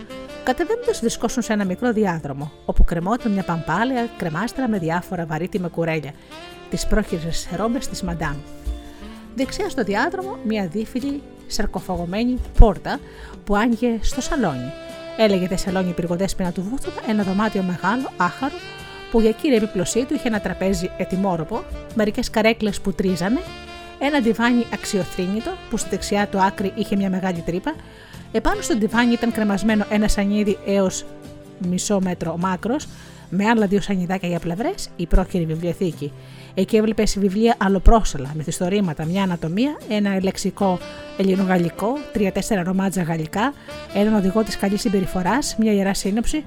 Κατεβαίνοντας, 0.45 1.01
βρισκόσουν 1.01 1.43
σε 1.43 1.53
ένα 1.53 1.65
μικρό 1.65 1.93
διάδρομο, 1.93 2.53
όπου 2.65 2.85
κρεμόταν 2.85 3.33
μια 3.33 3.43
παμπάλαια 3.43 4.09
κρεμάστρα 4.17 4.69
με 4.69 4.79
διάφορα 4.79 5.27
βαρύτιμα 5.27 5.69
κουρέλια, 5.69 6.13
τις 6.71 6.87
πρόχειρες 6.87 7.49
ρόμπες 7.57 7.89
της 7.89 8.03
Μαντάμ. 8.03 8.37
Δεξιά 9.35 9.69
στο 9.69 9.83
διάδρομο, 9.83 10.37
μια 10.45 10.67
δίφυλη 10.67 11.23
σαρκοφαγωμένη 11.47 12.39
πόρτα 12.59 12.99
που 13.45 13.57
άνοιγε 13.57 13.99
στο 14.01 14.21
σαλόνι. 14.21 14.73
Έλεγε 15.17 15.49
τη 15.49 15.57
σαλόνι 15.57 15.93
πυργοδέσπινα 15.93 16.53
του 16.53 16.63
Βούθουνα 16.63 17.01
ένα 17.09 17.23
δωμάτιο 17.23 17.63
μεγάλο, 17.63 18.11
άχαρο, 18.17 18.55
που 19.11 19.21
για 19.21 19.31
κύρια 19.31 19.57
επίπλωσή 19.57 20.05
του 20.05 20.15
είχε 20.15 20.29
ένα 20.29 20.41
τραπέζι 20.41 20.91
ετοιμόρροπο, 20.97 21.65
μερικές 21.95 22.31
καρέκλες 22.31 22.81
που 22.81 22.93
τρίζανε, 22.93 23.41
ένα 23.99 24.21
διβάνι 24.21 24.65
αξιοθρύνητο 24.73 25.51
που 25.71 25.77
στη 25.77 25.89
δεξιά 25.89 26.27
του 26.27 26.41
άκρη 26.41 26.73
είχε 26.75 26.97
μια 26.97 27.11
μεγάλη 27.11 27.41
τρύπα. 27.41 27.75
Επάνω 28.33 28.61
στο 28.61 28.79
διβάνι 28.79 29.13
ήταν 29.13 29.33
κρεμασμένο 29.33 29.85
ένα 29.91 30.09
σανίδι 30.09 30.59
έως 30.67 31.05
μισό 31.59 32.01
μέτρο 32.01 32.37
μάκρος, 32.37 32.87
με 33.31 33.49
άλλα 33.49 33.67
δύο 33.67 33.81
σανιδάκια 33.81 34.29
για 34.29 34.39
πλευρές, 34.39 34.89
η 34.97 35.07
πρόχειρη 35.07 35.45
βιβλιοθήκη. 35.47 36.13
Εκεί 36.59 36.77
έβλεπε 36.77 37.03
βιβλία 37.17 37.55
αλλοπρόσελα, 37.59 38.33
μυθιστορήματα, 38.37 39.05
μια 39.05 39.23
ανατομία, 39.23 39.77
ένα 39.89 40.19
λεξικό 40.23 40.79
ελληνογαλλικό, 41.17 41.99
τρία-τέσσερα 42.13 42.63
ρομάτζα 42.63 43.03
γαλλικά, 43.03 43.53
έναν 43.95 44.15
οδηγό 44.15 44.43
της 44.43 44.57
καλής 44.57 44.81
συμπεριφοράς, 44.81 45.57
μια 45.59 45.73
ιερά 45.73 45.95
σύνοψη 45.95 46.45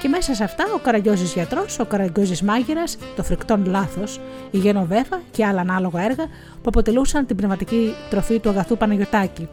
και 0.00 0.08
μέσα 0.08 0.34
σε 0.34 0.44
αυτά 0.44 0.64
ο 0.74 0.78
Καραγκιόζης 0.78 1.32
γιατρός, 1.32 1.78
ο 1.78 1.84
Καραγκιόζης 1.84 2.42
μάγειρας, 2.42 2.98
το 3.16 3.22
φρικτόν 3.22 3.64
λάθος, 3.66 4.20
η 4.50 4.58
Γενοβέφα 4.58 5.20
και 5.30 5.44
άλλα 5.44 5.60
ανάλογα 5.60 6.02
έργα 6.02 6.24
που 6.54 6.68
αποτελούσαν 6.68 7.26
την 7.26 7.36
πνευματική 7.36 7.94
τροφή 8.10 8.38
του 8.38 8.48
αγαθού 8.48 8.76
Παναγιωτάκη. 8.76 9.48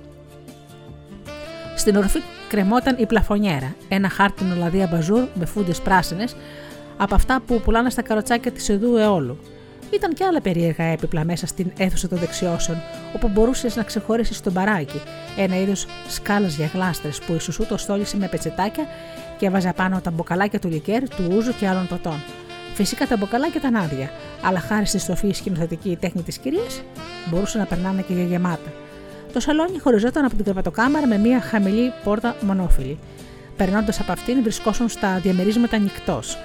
Στην 1.75 1.95
ορφή 1.95 2.19
κρεμόταν 2.49 2.95
η 2.99 3.05
πλαφονιέρα, 3.05 3.75
ένα 3.87 4.09
χάρτινο 4.09 4.55
λαδί 4.55 4.81
αμπαζούρ 4.81 5.27
με 5.33 5.45
φούντες 5.45 5.79
πράσινες, 5.79 6.35
από 6.97 7.15
αυτά 7.15 7.41
που 7.45 7.61
πουλάνε 7.61 7.89
στα 7.89 8.01
καροτσάκια 8.01 8.51
της 8.51 8.67
Ιδού 8.67 8.95
Εόλου. 8.95 9.37
Ήταν 9.93 10.13
και 10.13 10.23
άλλα 10.25 10.41
περίεργα 10.41 10.83
έπιπλα 10.83 11.23
μέσα 11.23 11.47
στην 11.47 11.71
αίθουσα 11.77 12.07
των 12.07 12.17
δεξιώσεων, 12.17 12.77
όπου 13.15 13.27
μπορούσες 13.27 13.75
να 13.75 13.83
ξεχωρίσεις 13.83 14.41
τον 14.41 14.53
μπαράκι, 14.53 15.01
ένα 15.37 15.59
είδος 15.59 15.85
σκάλας 16.07 16.55
για 16.55 16.69
γλάστρες 16.73 17.19
που 17.19 17.33
η 17.33 17.39
Σουσού 17.39 17.65
το 17.65 17.77
στόλισε 17.77 18.17
με 18.17 18.27
πετσετάκια 18.27 18.85
και 19.37 19.45
έβαζε 19.45 19.73
πάνω 19.75 20.01
τα 20.01 20.11
μποκαλάκια 20.11 20.59
του 20.59 20.69
λικέρ, 20.69 21.09
του 21.09 21.31
ούζου 21.35 21.53
και 21.59 21.67
άλλων 21.67 21.87
ποτών. 21.87 22.23
Φυσικά 22.73 23.07
τα 23.07 23.17
μποκαλάκια 23.17 23.59
ήταν 23.59 23.75
άδεια, 23.75 24.11
αλλά 24.41 24.59
χάρη 24.59 24.85
στη 24.85 24.97
στοφή 24.97 25.31
σκηνοθετική 25.31 25.97
τέχνη 26.01 26.21
της 26.21 26.37
κυρίας 26.37 26.81
μπορούσαν 27.29 27.61
να 27.61 27.67
περνάνε 27.67 28.01
και 28.01 28.13
για 28.13 28.23
γεμάτα. 28.23 28.71
Το 29.33 29.39
σαλόνι 29.39 29.79
χωριζόταν 29.79 30.25
από 30.25 30.35
την 30.35 30.43
κρεβατοκάμαρα 30.43 31.07
με 31.07 31.17
μια 31.17 31.41
χαμηλή 31.41 31.93
πόρτα 32.03 32.35
μονόφιλη. 32.41 32.99
Περνώντας 33.57 33.99
από 33.99 34.11
αυτήν, 34.11 34.41
βρισκόσουν 34.43 34.89
στα 34.89 35.19
διαμερίσματα 35.19 35.77
νυχτός. 35.77 36.37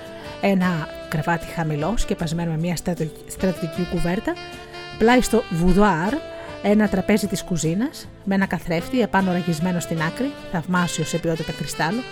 Ένα 0.47 0.89
κρεβάτι 1.09 1.47
χαμηλό, 1.47 1.95
σκεπασμένο 1.97 2.51
με 2.51 2.57
μια 2.57 2.77
στρατιωτική 3.27 3.89
κουβέρτα, 3.91 4.33
πλάι 4.99 5.21
στο 5.21 5.43
βουδουάρ, 5.51 6.15
ένα 6.63 6.89
τραπέζι 6.89 7.27
της 7.27 7.45
κουζίνας, 7.45 8.09
με 8.25 8.35
ένα 8.35 8.47
καθρέφτη 8.47 9.01
επάνω 9.01 9.33
ραγισμένο 9.33 9.81
στην 9.81 10.03
άκρη, 10.03 10.33
θαυμάσιος 10.53 11.09
σε 11.09 11.19
ποιότητα 11.19 11.53
κρυστάλλου, 11.53 12.03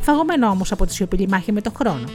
φαγωμένο 0.00 0.48
όμως 0.48 0.72
από 0.72 0.86
τη 0.86 0.94
σιωπηλή 0.94 1.28
μάχη 1.28 1.52
με 1.52 1.60
τον 1.60 1.72
χρόνο. 1.76 2.08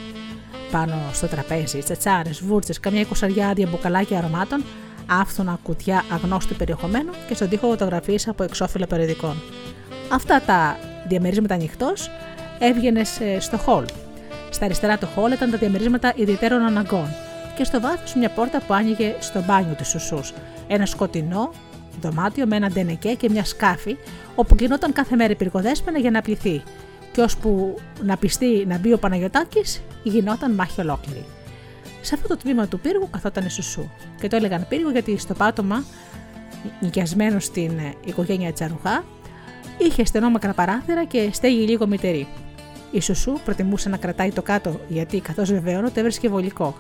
Πάνω 0.71 0.95
στο 1.13 1.27
τραπέζι, 1.27 1.79
τσατσάρε, 1.79 2.29
βούρτσες, 2.41 2.79
καμιά 2.79 3.01
εικοσαριά 3.01 3.47
άδεια 3.47 3.67
μπουκαλάκια 3.67 4.17
αρωμάτων, 4.17 4.63
άφθονα 5.05 5.59
κουτιά 5.63 6.03
αγνώστου 6.11 6.55
περιεχομένου 6.55 7.11
και 7.27 7.33
στον 7.33 7.49
τοίχο 7.49 7.67
φωτογραφίες 7.67 8.27
από 8.27 8.43
εξώφυλλα 8.43 8.87
περιοδικών. 8.87 9.41
Αυτά 10.11 10.41
τα 10.41 10.77
διαμερίσματα 11.07 11.53
ανοιχτός 11.53 12.09
έβγαινες 12.59 13.19
στο 13.39 13.57
χολ. 13.57 13.85
Στα 14.53 14.65
αριστερά 14.65 14.97
του 14.97 15.07
χολ 15.15 15.31
ήταν 15.31 15.51
τα 15.51 15.57
διαμερίσματα 15.57 16.13
ιδιαίτερων 16.15 16.61
αναγκών 16.61 17.07
και 17.55 17.63
στο 17.63 17.81
βάθος 17.81 18.15
μια 18.15 18.29
πόρτα 18.29 18.61
που 18.67 18.73
άνοιγε 18.73 19.15
στο 19.19 19.43
μπάνιο 19.47 19.73
της 19.73 19.87
Σουσούς. 19.87 20.33
Ένα 20.67 20.85
σκοτεινό 20.85 21.51
δωμάτιο 22.01 22.45
με 22.47 22.55
ένα 22.55 22.69
ντενεκέ 22.69 23.13
και 23.13 23.29
μια 23.29 23.45
σκάφη, 23.45 23.97
όπου 24.35 24.55
γινόταν 24.59 24.93
κάθε 24.93 25.15
μέρα 25.15 25.35
πυργοδέσπαινα 25.35 25.99
για 25.99 26.11
να 26.11 26.21
πληθεί. 26.21 26.63
Και 27.11 27.21
ώσπου 27.21 27.75
να 28.03 28.17
πιστεί 28.17 28.65
να 28.67 28.77
μπει 28.77 28.93
ο 28.93 28.97
Παναγιοτάκη, 28.97 29.61
γινόταν 30.03 30.51
μάχη 30.53 30.81
ολόκληρη. 30.81 31.25
Σε 32.01 32.15
αυτό 32.15 32.27
το 32.27 32.37
τμήμα 32.37 32.67
του 32.67 32.79
πύργου 32.79 33.09
καθόταν 33.09 33.45
η 33.45 33.49
Σουσού. 33.49 33.89
Και 34.21 34.27
το 34.27 34.35
έλεγαν 34.35 34.65
πύργο 34.69 34.89
γιατί 34.89 35.17
στο 35.17 35.33
πάτωμα, 35.33 35.83
νοικιασμένο 36.79 37.39
στην 37.39 37.77
ε, 37.77 37.93
οικογένεια 38.05 38.53
Τσαρουχά, 38.53 39.03
είχε 39.77 40.05
στενό 40.05 40.29
μακρά 40.29 40.53
παράθυρα 40.53 41.05
και 41.05 41.29
στέγη 41.33 41.67
λίγο 41.67 41.87
μητερή. 41.87 42.27
Η 42.91 43.01
Σουσού 43.01 43.39
προτιμούσε 43.45 43.89
να 43.89 43.97
κρατάει 43.97 44.31
το 44.31 44.41
κάτω 44.41 44.79
γιατί, 44.87 45.19
καθώς 45.19 45.51
βεβαιώνω, 45.51 45.87
το 45.87 45.99
έβρισκε 45.99 46.29
βολικό. 46.29 46.75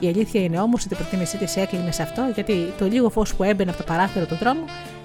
Η 0.00 0.06
αλήθεια 0.06 0.42
είναι 0.42 0.60
όμως 0.60 0.84
ότι 0.84 0.94
η 0.94 0.96
προτίμησή 0.96 1.36
της 1.36 1.56
έκλεινε 1.56 1.90
σε 1.90 2.02
αυτό 2.02 2.30
γιατί 2.34 2.72
το 2.78 2.86
λίγο 2.86 3.10
φως 3.10 3.34
που 3.34 3.42
έμπαινε 3.42 3.70
από 3.70 3.78
το 3.78 3.84
παράθυρο 3.86 4.26
του 4.26 4.34
δρόμου 4.34 4.64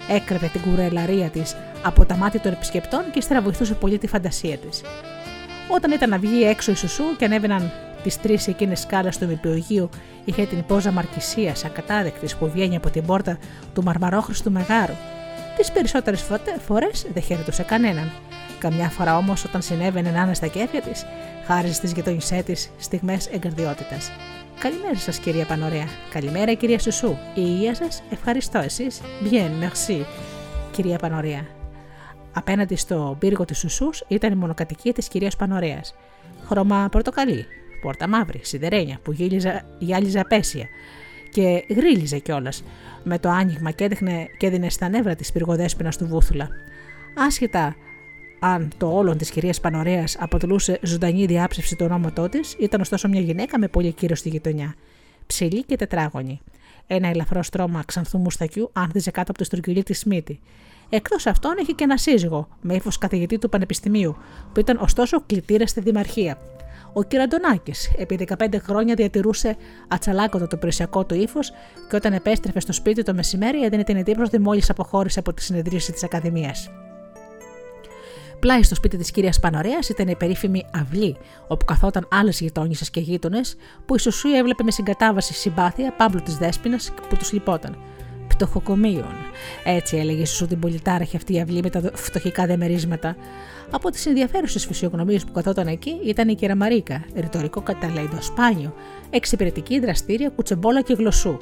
έκρεβε 0.09 0.47
την 0.47 0.61
κουρελαρία 0.61 1.29
της 1.29 1.55
από 1.83 2.05
τα 2.05 2.15
μάτια 2.15 2.39
των 2.39 2.51
επισκεπτών 2.51 3.01
και 3.11 3.19
ύστερα 3.19 3.41
βοηθούσε 3.41 3.73
πολύ 3.73 3.97
τη 3.97 4.07
φαντασία 4.07 4.57
της. 4.57 4.81
Όταν 5.67 5.91
ήταν 5.91 6.09
να 6.09 6.17
βγει 6.17 6.43
έξω 6.43 6.71
η 6.71 6.75
Σουσού 6.75 7.03
και 7.17 7.25
ανέβαιναν 7.25 7.71
τις 8.03 8.21
τρεις 8.21 8.47
εκείνες 8.47 8.79
σκάλες 8.79 9.17
του 9.17 9.23
ημιπιογείου, 9.23 9.89
είχε 10.25 10.45
την 10.45 10.65
πόζα 10.65 10.91
μαρκησία 10.91 11.55
ακατάδεκτη 11.65 12.35
που 12.39 12.49
βγαίνει 12.49 12.75
από 12.75 12.89
την 12.89 13.05
πόρτα 13.05 13.37
του 13.73 13.83
μαρμαρόχρηστου 13.83 14.51
μεγάρου. 14.51 14.93
Τις 15.57 15.71
περισσότερες 15.71 16.25
φορές 16.65 17.05
δεν 17.13 17.23
χαιρετούσε 17.23 17.63
κανέναν. 17.63 18.11
Καμιά 18.61 18.89
φορά 18.89 19.17
όμως, 19.17 19.43
όταν 19.43 19.61
συνέβαινε 19.61 20.11
να 20.11 20.21
είναι 20.21 20.33
στα 20.33 20.47
κέφια 20.47 20.81
της, 20.81 21.05
χάριζε 21.45 21.73
στις 21.73 21.91
γειτονισέ 21.91 22.43
της 22.43 22.71
στιγμές 22.77 23.27
εγκαρδιότητας. 23.27 24.11
Καλημέρα 24.59 24.95
σας, 24.95 25.19
κυρία 25.19 25.45
Πανωρέα. 25.45 25.87
Καλημέρα, 26.13 26.53
κυρία 26.53 26.79
Σουσού. 26.79 27.09
Η 27.09 27.17
υγεία 27.35 27.75
σας, 27.75 28.03
ευχαριστώ 28.11 28.59
εσείς. 28.59 29.01
Bien, 29.23 29.63
merci, 29.63 30.05
κυρία 30.71 30.97
Πανωρέα. 30.97 31.45
Απέναντι 32.33 32.75
στο 32.75 33.15
πύργο 33.19 33.45
της 33.45 33.57
Σουσούς 33.57 34.03
ήταν 34.07 34.31
η 34.31 34.35
μονοκατοικία 34.35 34.93
της 34.93 35.07
κυρίας 35.07 35.35
Πανωρέας. 35.35 35.95
Χρώμα 36.45 36.87
πορτοκαλί, 36.91 37.45
πόρτα 37.81 38.07
μαύρη, 38.07 38.39
σιδερένια 38.43 38.99
που 39.03 39.11
γύλιζε, 39.11 39.65
γυάλιζε 39.79 40.19
απέσια 40.19 40.65
και 41.31 41.65
γρίλιζε 41.69 42.17
κιόλας 42.19 42.63
με 43.03 43.19
το 43.19 43.29
άνοιγμα 43.29 43.71
και, 43.71 43.83
έδειχνε, 43.83 44.25
και 44.37 44.45
έδινε 44.45 44.69
στα 44.69 44.89
νεύρα 44.89 45.15
της 45.15 45.31
πυργοδέσπινας 45.31 45.97
του 45.97 46.07
βούθουλα. 46.07 46.47
Άσχετα 47.17 47.75
αν 48.43 48.71
το 48.77 48.87
όλον 48.87 49.17
της 49.17 49.29
κυρίας 49.29 49.59
Πανωρέας 49.59 50.17
αποτελούσε 50.19 50.79
ζωντανή 50.81 51.25
διάψευση 51.25 51.75
του 51.75 51.85
ονόματό 51.85 52.29
της, 52.29 52.55
ήταν 52.59 52.81
ωστόσο 52.81 53.07
μια 53.07 53.21
γυναίκα 53.21 53.59
με 53.59 53.67
πολύ 53.67 53.91
κύριο 53.91 54.15
στη 54.15 54.29
γειτονιά. 54.29 54.75
Ψηλή 55.25 55.63
και 55.63 55.75
τετράγωνη. 55.75 56.41
Ένα 56.87 57.07
ελαφρό 57.07 57.43
στρώμα 57.43 57.83
ξανθού 57.85 58.17
μουστακιού 58.17 58.69
άνθιζε 58.73 59.11
κάτω 59.11 59.29
από 59.29 59.39
το 59.39 59.43
στρογγυλί 59.43 59.83
της 59.83 60.03
μύτη. 60.03 60.39
Εκτός 60.89 61.25
αυτών 61.25 61.53
είχε 61.61 61.71
και 61.71 61.83
ένα 61.83 61.97
σύζυγο, 61.97 62.47
με 62.61 62.73
ύφος 62.75 62.97
καθηγητή 62.97 63.37
του 63.37 63.49
Πανεπιστημίου, 63.49 64.15
που 64.53 64.59
ήταν 64.59 64.77
ωστόσο 64.81 65.23
κλητήρας 65.25 65.69
στη 65.69 65.81
Δημαρχία. 65.81 66.37
Ο 66.93 67.03
Κυραντονάκης, 67.03 67.91
επί 67.97 68.15
15 68.15 68.59
χρόνια 68.59 68.95
διατηρούσε 68.95 69.55
ατσαλάκωτο 69.87 70.47
το 70.47 70.57
περισσιακό 70.57 71.05
του 71.05 71.15
ύφος 71.15 71.51
και 71.89 71.95
όταν 71.95 72.13
επέστρεφε 72.13 72.59
στο 72.59 72.73
σπίτι 72.73 73.03
το 73.03 73.13
μεσημέρι 73.13 73.63
έδινε 73.63 73.83
την 73.83 73.95
εντύπωση 73.95 74.25
ότι 74.33 74.39
μόλις 74.39 74.69
αποχώρησε 74.69 75.19
από 75.19 75.33
τη 75.33 75.41
συνεδρίαση 75.41 75.91
της 75.91 76.03
Ακαδημίας. 76.03 76.69
Πλάι 78.41 78.63
στο 78.63 78.75
σπίτι 78.75 78.97
της 78.97 79.11
κυρίας 79.11 79.39
Πανωρέα 79.39 79.79
ήταν 79.89 80.07
η 80.07 80.15
περίφημη 80.15 80.65
αυλή, 80.73 81.15
όπου 81.47 81.65
καθόταν 81.65 82.07
άλλες 82.11 82.39
γειτόνισε 82.39 82.85
και 82.91 82.99
γείτονες, 82.99 83.55
που 83.85 83.95
η 83.95 83.99
Σουσού 83.99 84.29
έβλεπε 84.29 84.63
με 84.63 84.71
συγκατάβαση 84.71 85.33
συμπάθεια 85.33 85.93
πάμπλου 85.97 86.21
της 86.21 86.37
Δέσπινας 86.37 86.91
που 87.09 87.17
τους 87.17 87.31
λυπόταν. 87.31 87.77
Πτωχοκομείων. 88.27 89.15
Έτσι 89.63 89.97
έλεγε 89.97 90.21
η 90.21 90.25
Σουσού 90.25 90.47
την 90.47 90.59
πολυτάραχη 90.59 91.15
αυτή 91.15 91.33
η 91.33 91.39
αυλή 91.41 91.59
με 91.63 91.69
τα 91.69 91.91
φτωχικά 91.93 92.45
δεμερίσματα. 92.45 93.15
Από 93.71 93.89
τις 93.89 94.05
ενδιαφέρουσες 94.05 94.65
φυσιογνωμίες 94.65 95.23
που 95.23 95.31
καθόταν 95.31 95.67
εκεί 95.67 95.99
ήταν 96.05 96.29
η 96.29 96.35
κεραμαρίκα, 96.35 97.03
ρητορικό 97.15 97.61
καταλέιντο 97.61 98.21
σπάνιο, 98.21 98.73
εξυπηρετική, 99.09 99.79
δραστήρια, 99.79 100.29
κουτσεμπόλα 100.29 100.81
και 100.81 100.93
γλωσσού. 100.93 101.37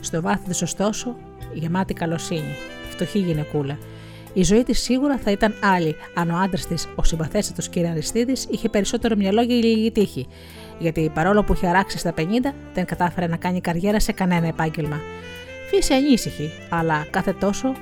Στο 0.00 0.20
βάθος 0.20 0.58
τη, 0.58 0.64
ωστόσο, 0.64 1.16
γεμάτη 1.52 1.94
καλοσύνη. 1.94 2.54
Φτωχή 2.90 3.18
γυναικούλα. 3.18 3.78
Η 4.32 4.42
ζωή 4.42 4.62
της 4.62 4.80
σίγουρα 4.80 5.18
θα 5.18 5.30
ήταν 5.30 5.54
άλλη 5.62 5.96
αν 6.14 6.30
ο 6.30 6.36
άντρας 6.36 6.66
της, 6.66 6.88
ο 6.94 7.04
συμπαθέστατος 7.04 7.68
κ. 7.68 7.76
Αριστίδης, 7.76 8.46
είχε 8.50 8.68
περισσότερο 8.68 9.16
μυαλό 9.16 9.42
για 9.42 9.56
λίγη 9.56 9.90
τύχη. 9.90 10.26
Γιατί 10.78 11.10
παρόλο 11.14 11.44
που 11.44 11.52
είχε 11.52 11.66
αράξει 11.66 11.98
στα 11.98 12.14
50, 12.16 12.22
δεν 12.74 12.84
κατάφερε 12.84 13.26
να 13.26 13.36
κάνει 13.36 13.60
καριέρα 13.60 14.00
σε 14.00 14.12
κανένα 14.12 14.46
επάγγελμα. 14.46 15.00
Φύση 15.70 15.94
ανήσυχη, 15.94 16.50
αλλά 16.68 17.06
κάθε 17.10 17.32
τόσο 17.32 17.72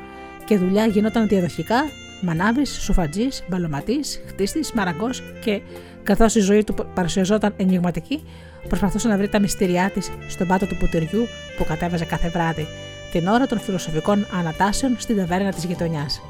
και 0.44 0.56
δουλειά 0.56 0.86
γινόταν 0.86 1.28
διαδοχικά, 1.28 1.84
μανάβης, 2.22 2.70
σουφατζής, 2.70 3.44
μπαλωματής, 3.48 4.20
χτίστης, 4.26 4.72
μαραγκός 4.72 5.22
και 5.44 5.60
καθώς 6.02 6.34
η 6.34 6.40
ζωή 6.40 6.64
του 6.64 6.74
παρουσιαζόταν 6.94 7.54
ενηγματική, 7.56 8.22
προσπαθούσε 8.68 9.08
να 9.08 9.16
βρει 9.16 9.28
τα 9.28 9.40
μυστήριά 9.40 9.90
της 9.90 10.10
στον 10.28 10.46
πάτο 10.46 10.66
του 10.66 10.76
πουτεριού 10.76 11.26
που 11.56 11.64
κατέβαζε 11.64 12.04
κάθε 12.04 12.28
βράδυ, 12.28 12.66
την 13.12 13.26
ώρα 13.26 13.46
των 13.46 13.60
φιλοσοφικών 13.60 14.26
ανατάσεων 14.38 14.96
στην 14.98 15.16
ταβέρνα 15.16 15.52
της 15.52 15.64
γειτονιάς. 15.64 16.20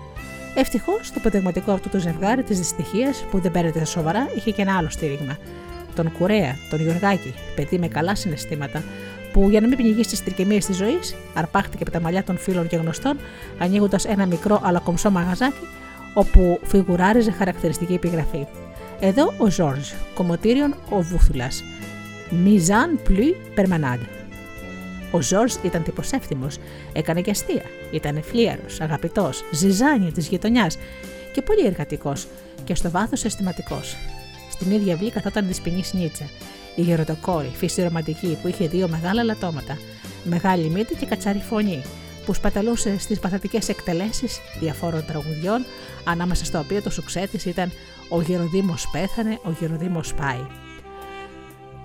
Ευτυχώς 0.58 1.12
το 1.12 1.20
πεντεγματικό 1.20 1.72
αυτό 1.72 1.88
το 1.88 1.98
ζευγάρι 1.98 2.42
της 2.42 2.58
δυστυχίας 2.58 3.24
που 3.30 3.38
δεν 3.40 3.50
παίρνεται 3.50 3.84
σοβαρά 3.84 4.28
είχε 4.36 4.50
και 4.50 4.62
ένα 4.62 4.76
άλλο 4.76 4.90
στήριγμα. 4.90 5.36
Τον 5.94 6.12
Κουρέα, 6.12 6.56
τον 6.70 6.80
Γιωργάκη, 6.80 7.34
παιδί 7.54 7.78
με 7.78 7.88
καλά 7.88 8.14
συναισθήματα, 8.14 8.82
που 9.32 9.50
για 9.50 9.60
να 9.60 9.66
μην 9.66 9.76
πνιγείς 9.76 10.06
στι 10.06 10.22
τρικεμίε 10.22 10.58
της 10.58 10.76
ζωής, 10.76 11.14
αρπάχτηκε 11.34 11.82
από 11.82 11.92
τα 11.92 12.00
μαλλιά 12.00 12.24
των 12.24 12.38
φίλων 12.38 12.66
και 12.66 12.76
γνωστών, 12.76 13.16
ανοίγοντας 13.58 14.04
ένα 14.04 14.26
μικρό 14.26 14.60
αλλά 14.64 14.78
κομψό 14.78 15.10
μαγαζάκι, 15.10 15.66
όπου 16.14 16.60
φιγουράριζε 16.62 17.30
χαρακτηριστική 17.30 17.92
επιγραφή. 17.92 18.46
Εδώ 19.00 19.32
ο 19.38 19.50
Ζόρζ, 19.50 19.92
κομμωτήριον 20.14 20.74
ο 20.90 21.00
Βούθουλας. 21.00 21.62
Μιζάν 22.30 22.98
πλου 23.04 23.34
περμανάντ. 23.54 24.00
Ο 25.16 25.22
Ζόρζ 25.22 25.54
ήταν 25.62 25.82
τύπο 25.82 26.02
εύθυμο, 26.10 26.46
έκανε 26.92 27.20
και 27.20 27.30
αστεία. 27.30 27.62
Ήταν 27.90 28.22
φλίαρος, 28.22 28.80
αγαπητός, 28.80 29.44
ζυζάνιο 29.52 30.12
της 30.12 30.28
γειτονιάς 30.28 30.78
και 31.32 31.42
πολύ 31.42 31.66
εργατικός 31.66 32.26
και 32.64 32.74
στο 32.74 32.90
βάθος 32.90 33.24
αισθηματικός. 33.24 33.96
Στην 34.50 34.70
ίδια 34.70 34.94
αυλή 34.94 35.10
καθόταν 35.10 35.46
της 35.46 35.60
ποινής 35.60 35.92
Νίτσα, 35.92 36.24
η 36.74 36.82
γεροντοκόρη, 36.82 37.50
φύση 37.54 37.82
ρομαντική 37.82 38.38
που 38.42 38.48
είχε 38.48 38.66
δύο 38.66 38.88
μεγάλα 38.88 39.22
λατώματα, 39.22 39.78
μεγάλη 40.24 40.68
μύτη 40.68 40.94
και 40.94 41.06
κατσαρή 41.06 41.42
φωνή, 41.48 41.82
που 42.26 42.34
σπαταλούσε 42.34 42.98
στις 42.98 43.18
παθητικέ 43.18 43.58
εκτελέσεις 43.66 44.40
διαφόρων 44.60 45.04
τραγουδιών, 45.06 45.64
ανάμεσα 46.04 46.44
στα 46.44 46.60
οποία 46.60 46.82
το 46.82 46.90
σουξέ 46.90 47.28
τη 47.32 47.48
ήταν 47.48 47.72
Ο 48.08 48.20
Γεροδήμος 48.20 48.88
πέθανε, 48.92 49.38
Ο 49.44 49.50
Γεροδήμος 49.60 50.14
πάει. 50.14 50.65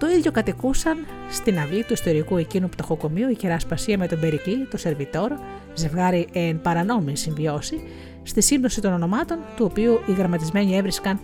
Το 0.01 0.07
ίδιο 0.09 0.31
κατοικούσαν 0.31 0.97
στην 1.29 1.59
αυλή 1.59 1.83
του 1.83 1.93
ιστορικού 1.93 2.37
εκείνου 2.37 2.69
πτωχοκομείου 2.69 3.29
η 3.29 3.35
κερά 3.35 3.59
Σπασία 3.59 3.97
με 3.97 4.07
τον 4.07 4.19
Περικλή, 4.19 4.67
το 4.71 4.77
Σερβιτόρο, 4.77 5.39
ζευγάρι 5.73 6.27
εν 6.33 6.61
παρανόμη 6.61 7.17
συμβιώσει, 7.17 7.81
στη 8.23 8.41
σύμπτωση 8.41 8.81
των 8.81 8.93
ονομάτων, 8.93 9.37
του 9.55 9.67
οποίου 9.69 9.99
οι 10.05 10.11
γραμματισμένοι 10.11 10.77
έβρισκαν 10.77 11.19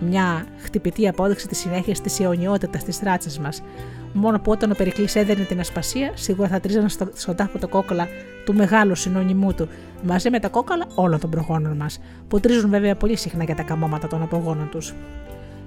μια 0.00 0.46
χτυπητή 0.58 1.08
απόδειξη 1.08 1.48
της 1.48 1.58
συνέχειας 1.58 2.00
της 2.00 2.20
αιωνιότητας 2.20 2.84
της 2.84 3.00
ράτσας 3.02 3.38
μας. 3.38 3.62
Μόνο 4.12 4.40
που 4.40 4.50
όταν 4.50 4.70
ο 4.70 4.74
Περικλής 4.74 5.16
έδαινε 5.16 5.44
την 5.44 5.60
ασπασία, 5.60 6.12
σίγουρα 6.14 6.48
θα 6.48 6.60
τρίζανε 6.60 6.88
στο, 6.88 7.08
στον 7.14 7.36
τάφο 7.36 7.58
το 7.58 7.68
κόκκαλα 7.68 8.08
του 8.44 8.54
μεγάλου 8.54 8.94
συνώνυμού 8.94 9.54
του, 9.54 9.68
μαζί 10.02 10.30
με 10.30 10.38
τα 10.38 10.48
κόκκαλα 10.48 10.86
όλων 10.94 11.20
των 11.20 11.30
προγόνων 11.30 11.76
μας, 11.76 12.00
που 12.28 12.40
τρίζουν 12.40 12.70
βέβαια 12.70 12.96
πολύ 12.96 13.16
συχνά 13.16 13.44
για 13.44 13.54
τα 13.54 13.62
καμώματα 13.62 14.08
των 14.08 14.22
απογόνων 14.22 14.68
τους. 14.70 14.94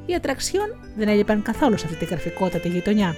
Οι 0.06 0.14
ατραξιών 0.16 0.76
δεν 0.96 1.08
έλειπαν 1.08 1.42
καθόλου 1.42 1.78
σε 1.78 1.86
αυτή 1.86 2.06
τη 2.06 2.60
τη 2.60 2.68
γειτονιά. 2.68 3.16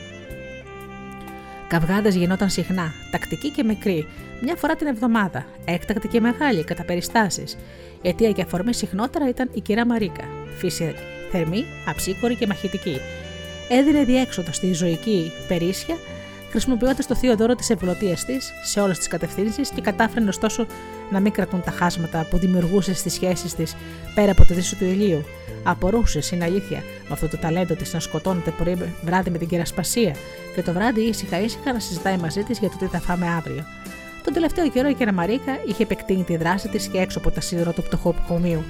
Καυγάδες 1.67 2.15
γινόταν 2.15 2.49
συχνά, 2.49 2.93
τακτική 3.11 3.49
και 3.49 3.63
μικρή, 3.63 4.07
μια 4.41 4.55
φορά 4.55 4.75
την 4.75 4.87
εβδομάδα, 4.87 5.45
έκτακτη 5.65 6.07
και 6.07 6.19
μεγάλη 6.19 6.63
κατά 6.63 6.83
περιστάσεις. 6.83 7.57
Αιτία 8.01 8.31
και 8.31 8.41
αφορμή 8.41 8.73
συχνότερα 8.73 9.29
ήταν 9.29 9.49
η 9.53 9.61
κυρία 9.61 9.85
Μαρίκα, 9.85 10.23
φύση 10.57 10.95
θερμή, 11.31 11.65
αψίκορη 11.87 12.35
και 12.35 12.47
μαχητική. 12.47 12.99
Έδινε 13.69 14.03
διέξοδο 14.03 14.51
στη 14.51 14.73
ζωική 14.73 15.31
περίσσια, 15.47 15.95
χρησιμοποιώντας 16.49 17.07
το 17.07 17.15
θείο 17.15 17.35
δώρο 17.35 17.55
της 17.55 17.69
ευλωτία 17.69 18.15
της 18.25 18.51
σε 18.63 18.79
όλες 18.79 18.97
τις 18.97 19.07
κατευθύνσεις 19.07 19.69
και 19.69 19.81
κατάφερε 19.81 20.27
ωστόσο 20.27 20.67
να 21.11 21.19
μην 21.19 21.31
κρατούν 21.31 21.63
τα 21.63 21.71
χάσματα 21.71 22.27
που 22.29 22.37
δημιουργούσε 22.37 22.93
στις 22.93 23.13
σχέσεις 23.13 23.55
της 23.55 23.75
πέρα 24.15 24.31
από 24.31 24.45
το 24.45 24.53
δύσο 24.53 24.75
του 24.75 24.85
ηλίου. 24.85 25.23
Απορούσε, 25.63 26.19
είναι 26.31 26.43
αλήθεια, 26.43 26.77
με 26.77 27.09
αυτό 27.11 27.27
το 27.27 27.37
ταλέντο 27.37 27.75
της 27.75 27.93
να 27.93 27.99
σκοτώνεται 27.99 28.51
πρωί 28.51 28.77
βράδυ 29.03 29.29
με 29.29 29.37
την 29.37 29.47
κερασπασία 29.47 30.15
και 30.55 30.61
το 30.61 30.73
βράδυ 30.73 31.01
ήσυχα 31.01 31.41
ήσυχα 31.41 31.73
να 31.73 31.79
συζητάει 31.79 32.17
μαζί 32.17 32.43
της 32.43 32.59
για 32.59 32.69
το 32.69 32.75
τι 32.79 32.85
θα 32.85 32.99
φάμε 32.99 33.27
αύριο. 33.27 33.63
Τον 34.23 34.33
τελευταίο 34.33 34.69
καιρό 34.69 34.89
η 34.89 34.93
Κεραμαρίκα 34.93 35.59
είχε 35.67 35.83
επεκτείνει 35.83 36.23
τη 36.23 36.37
δράση 36.37 36.67
της 36.67 36.87
και 36.87 36.97
έξω 36.97 37.19
από 37.19 37.31
τα 37.31 37.41
σίδερα 37.41 37.73
του 37.73 37.83
πτωχοκομείου. 37.83 38.63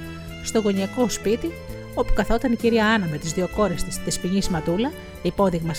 Στο 0.44 0.60
γωνιακό 0.60 1.10
σπίτι, 1.10 1.52
όπου 1.94 2.14
καθόταν 2.14 2.52
η 2.52 2.56
κυρία 2.56 2.86
Άννα 2.86 3.08
με 3.12 3.18
τις 3.18 3.34
δύο 3.34 3.50
κόρες 3.56 3.84
της, 3.84 4.04
της 4.04 4.20
ποινής 4.20 4.50
Ματούλα, 4.50 4.92
υπόδειγμα 5.22 5.74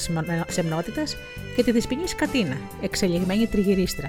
σεμνότητας, 0.49 1.17
και 1.57 1.63
τη 1.63 1.73
δυσποινής 1.73 2.15
Κατίνα, 2.15 2.57
εξελιγμένη 2.81 3.47
τριγυρίστρα. 3.47 4.07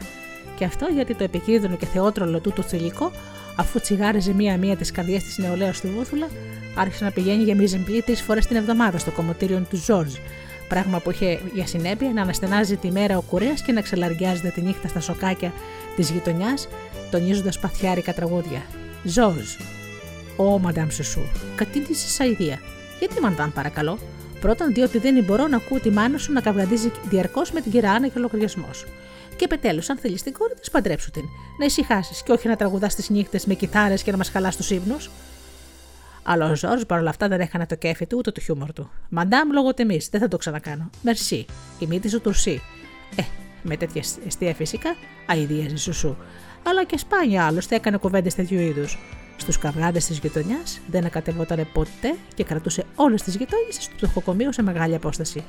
Και 0.59 0.65
αυτό 0.65 0.87
γιατί 0.93 1.15
το 1.15 1.23
επικίνδυνο 1.23 1.75
και 1.75 1.85
θεότρολο 1.85 2.39
του 2.39 2.51
το 2.55 2.61
θηλυκό, 2.61 3.11
αφού 3.55 3.79
τσιγάριζε 3.79 4.33
μία-μία 4.33 4.75
τις 4.75 4.91
καρδιές 4.91 5.23
της 5.23 5.37
νεολαίας 5.37 5.77
στη 5.77 5.87
Βούθουλα, 5.87 6.27
άρχισε 6.75 7.03
να 7.03 7.11
πηγαίνει 7.11 7.43
για 7.43 7.55
μίζεμπλή 7.55 8.01
τρεις 8.01 8.21
φορές 8.21 8.47
την 8.47 8.55
εβδομάδα 8.55 8.97
στο 8.97 9.11
κομμωτήριο 9.11 9.65
του 9.69 9.77
Ζόρζ, 9.77 10.13
πράγμα 10.67 10.99
που 10.99 11.11
είχε 11.11 11.39
για 11.53 11.67
συνέπεια 11.67 12.11
να 12.13 12.21
αναστενάζει 12.21 12.75
τη 12.75 12.91
μέρα 12.91 13.17
ο 13.17 13.21
κουρέας 13.21 13.61
και 13.61 13.71
να 13.71 13.81
ξελαργιάζεται 13.81 14.49
τη 14.49 14.61
νύχτα 14.61 14.87
στα 14.87 14.99
σοκάκια 14.99 15.53
της 15.95 16.09
γειτονιάς, 16.09 16.67
τονίζοντας 17.11 17.59
παθιάρικα 17.59 18.13
τραγούδια. 18.13 18.61
Ζόρζ. 19.03 19.55
Ω, 20.35 20.59
μαντάμ 20.59 20.89
Σουσού, 20.89 21.21
κατήντησε 21.55 22.07
σα 22.07 22.25
ιδέα. 22.25 22.59
Γιατί 22.99 23.21
μαντάμ, 23.21 23.51
παρακαλώ; 23.51 23.97
Πρώτον, 24.39 24.73
διότι 24.73 24.97
δεν 24.97 25.23
μπορώ 25.23 25.47
να 25.47 25.55
ακούω 25.55 25.79
τη 25.79 25.89
μάνα 25.89 26.17
σου 26.17 26.33
να 26.33 26.41
καυγαδίζει 26.41 26.91
διαρκώς 27.09 27.51
με 27.51 27.61
την 27.61 27.71
κυρία 27.71 27.91
Άννα 27.91 28.07
και 28.07 28.17
ο 28.17 28.21
λογαριασμός. 28.21 28.85
Και 29.39 29.47
πετέλου, 29.47 29.81
αν 29.87 29.97
θέλεις 29.97 30.23
την 30.23 30.33
κόρη 30.33 30.53
τη, 30.53 30.69
παντρέψου 30.71 31.11
την. 31.11 31.23
Να 31.59 31.65
ησυχάσεις 31.65 32.23
και 32.23 32.31
όχι 32.31 32.47
να 32.47 32.55
τραγουδάς 32.55 32.95
τις 32.95 33.09
νύχτες 33.09 33.45
με 33.45 33.53
κιθάρες 33.53 34.03
και 34.03 34.11
να 34.11 34.17
μας 34.17 34.29
χαλάς 34.29 34.55
τους 34.55 34.69
ύπνου. 34.69 34.97
Αλλά 36.23 36.49
ο 36.49 36.55
Ζόρζ 36.55 36.81
παρόλα 36.81 37.09
αυτά 37.09 37.27
δεν 37.27 37.39
έχανε 37.39 37.65
το 37.65 37.75
κέφι 37.75 38.05
του 38.05 38.17
ούτε 38.17 38.31
το 38.31 38.39
χιούμορ 38.39 38.73
του. 38.73 38.89
Μαντάμ 39.09 39.49
λόγω 39.51 39.73
τιμής, 39.73 40.09
δεν 40.09 40.21
θα 40.21 40.27
το 40.27 40.37
ξανακάνω. 40.37 40.89
Μερσή. 41.01 41.45
Η 41.79 41.85
μύτη 41.85 42.09
σου 42.09 42.21
τουρσί. 42.21 42.61
Ε, 43.15 43.21
με 43.63 43.77
τέτοια 43.77 44.03
αιστεία 44.25 44.53
φυσικά, 44.53 44.95
αειδίαζε 45.27 45.77
σουσού. 45.77 46.15
Αλλά 46.63 46.83
και 46.83 46.97
σπάνια 46.97 47.45
άλλωστε 47.45 47.75
έκανε 47.75 47.97
κουβέντες 47.97 48.35
τέτοιου 48.35 48.59
είδους. 48.59 48.97
Στους 49.37 49.57
καυγάδε 49.57 49.99
της 49.99 50.17
γειτονιάς 50.17 50.79
δεν 50.87 51.05
ακατευόταν 51.05 51.67
ποτέ 51.73 52.15
και 52.33 52.43
κρατούσε 52.43 52.85
όλες 52.95 53.21
τις 53.21 53.35
γειτόνιε 53.35 53.71
στο 53.71 53.95
τοχοκομείο 53.99 54.51
σε 54.51 54.61
μεγάλη 54.61 54.95
απόσταση. 54.95 55.43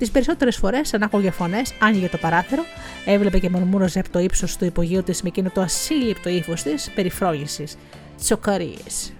Τις 0.00 0.10
περισσότερες 0.10 0.56
φορές, 0.56 0.88
σαν 0.88 1.02
άκουγε 1.02 1.30
φωνέ, 1.30 1.62
άνοιγε 1.80 2.08
το 2.08 2.18
παράθυρο, 2.18 2.62
έβλεπε 3.04 3.38
και 3.38 3.50
μουρμούραζε 3.50 3.98
από 3.98 4.10
το 4.10 4.18
ύψος 4.18 4.56
του 4.56 4.64
υπογείου 4.64 5.02
της 5.02 5.22
με 5.22 5.28
εκείνο 5.28 5.50
το 5.54 5.60
ασύλληπτο 5.60 6.28
ύφος 6.28 6.62
της 6.62 6.90
περιφρόνησης. 6.94 7.76
Τσοκαρίες. 8.18 9.12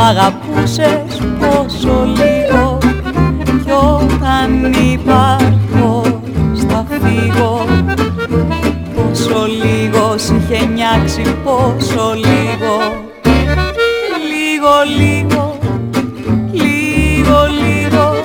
Μ' 0.00 0.02
αγαπούσες 0.02 1.20
πόσο 1.38 2.04
λίγο 2.04 2.78
κι 3.64 3.70
όταν 3.70 4.72
υπάρχω 4.92 6.02
στα 6.56 6.86
φύγω. 6.88 7.64
Πόσο 8.94 9.46
λίγο 9.62 10.14
σ' 10.16 10.28
είχε 10.30 10.66
νιάξει 10.66 11.22
πόσο 11.44 12.12
λίγο. 12.14 12.74
Λίγο 14.30 14.74
λίγο 14.98 15.58
λίγο 16.52 17.38
λίγο. 17.62 18.22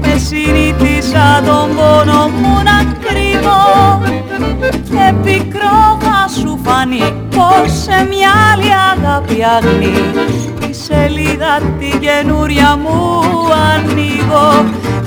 Με 0.00 0.18
συνήθισα 0.18 1.42
τον 1.46 1.68
πόνο 1.76 2.28
μου 2.28 2.62
να 2.64 2.94
κρύβω 3.04 3.62
και 4.90 5.14
πικρό 5.24 5.98
θα 6.00 6.28
σου 6.40 6.58
φανεί 6.64 7.12
πως 7.30 7.75
σε 7.86 8.06
μια 8.10 8.32
άλλη 8.52 8.70
αγάπη 8.92 9.44
αγνή. 9.56 9.96
Τη 10.60 10.72
σελίδα 10.74 11.60
την 11.78 12.00
καινούρια 12.00 12.76
μου 12.76 13.22
ανοίγω. 13.72 14.48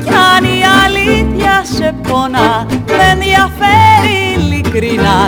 Κι 0.03 0.13
αν 0.35 0.43
η 0.43 0.61
αλήθεια 0.83 1.61
σε 1.75 1.95
πονά, 2.07 2.65
δεν 2.85 3.19
διαφέρει 3.19 4.17
ειλικρινά 4.37 5.27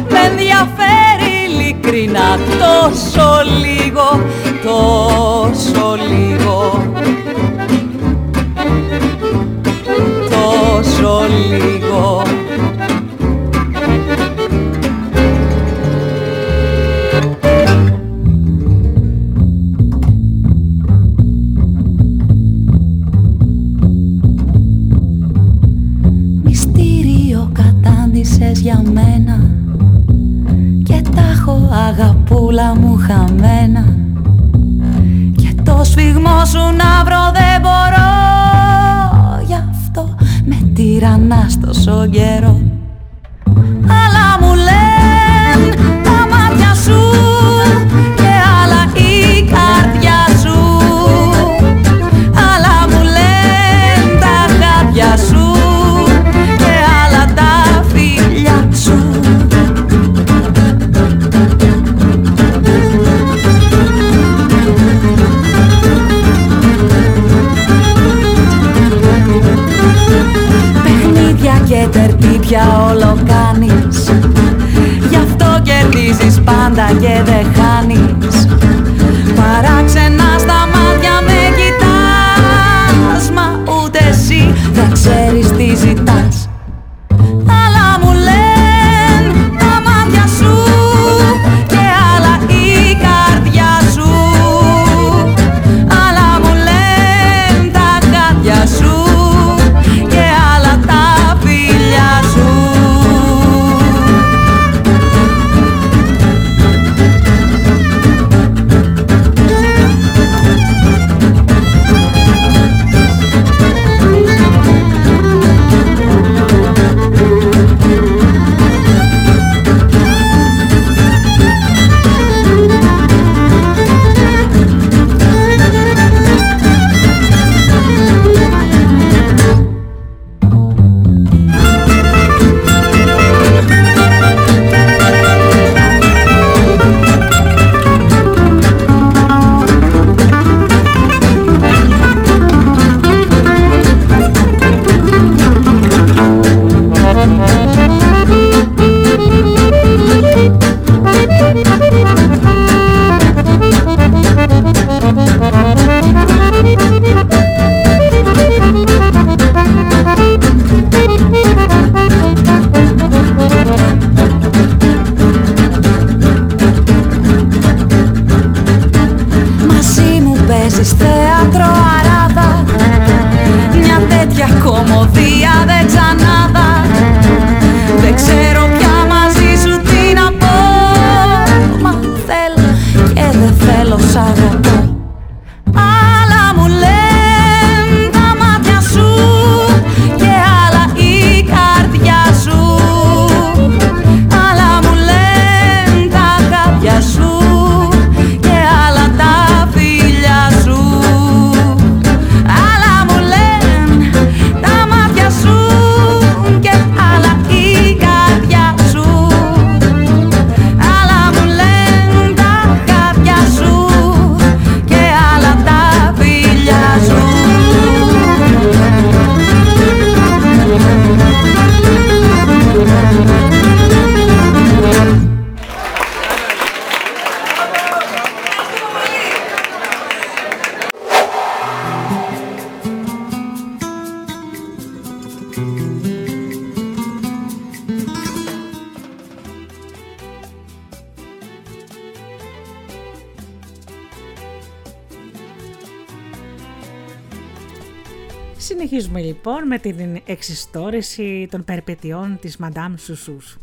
με 249.71 249.79
την 249.79 250.21
εξιστόρηση 250.25 251.47
των 251.51 251.63
περπετιών 251.63 252.37
της 252.41 252.57
Μαντάμ 252.57 252.95
Σουσούς. 252.97 253.57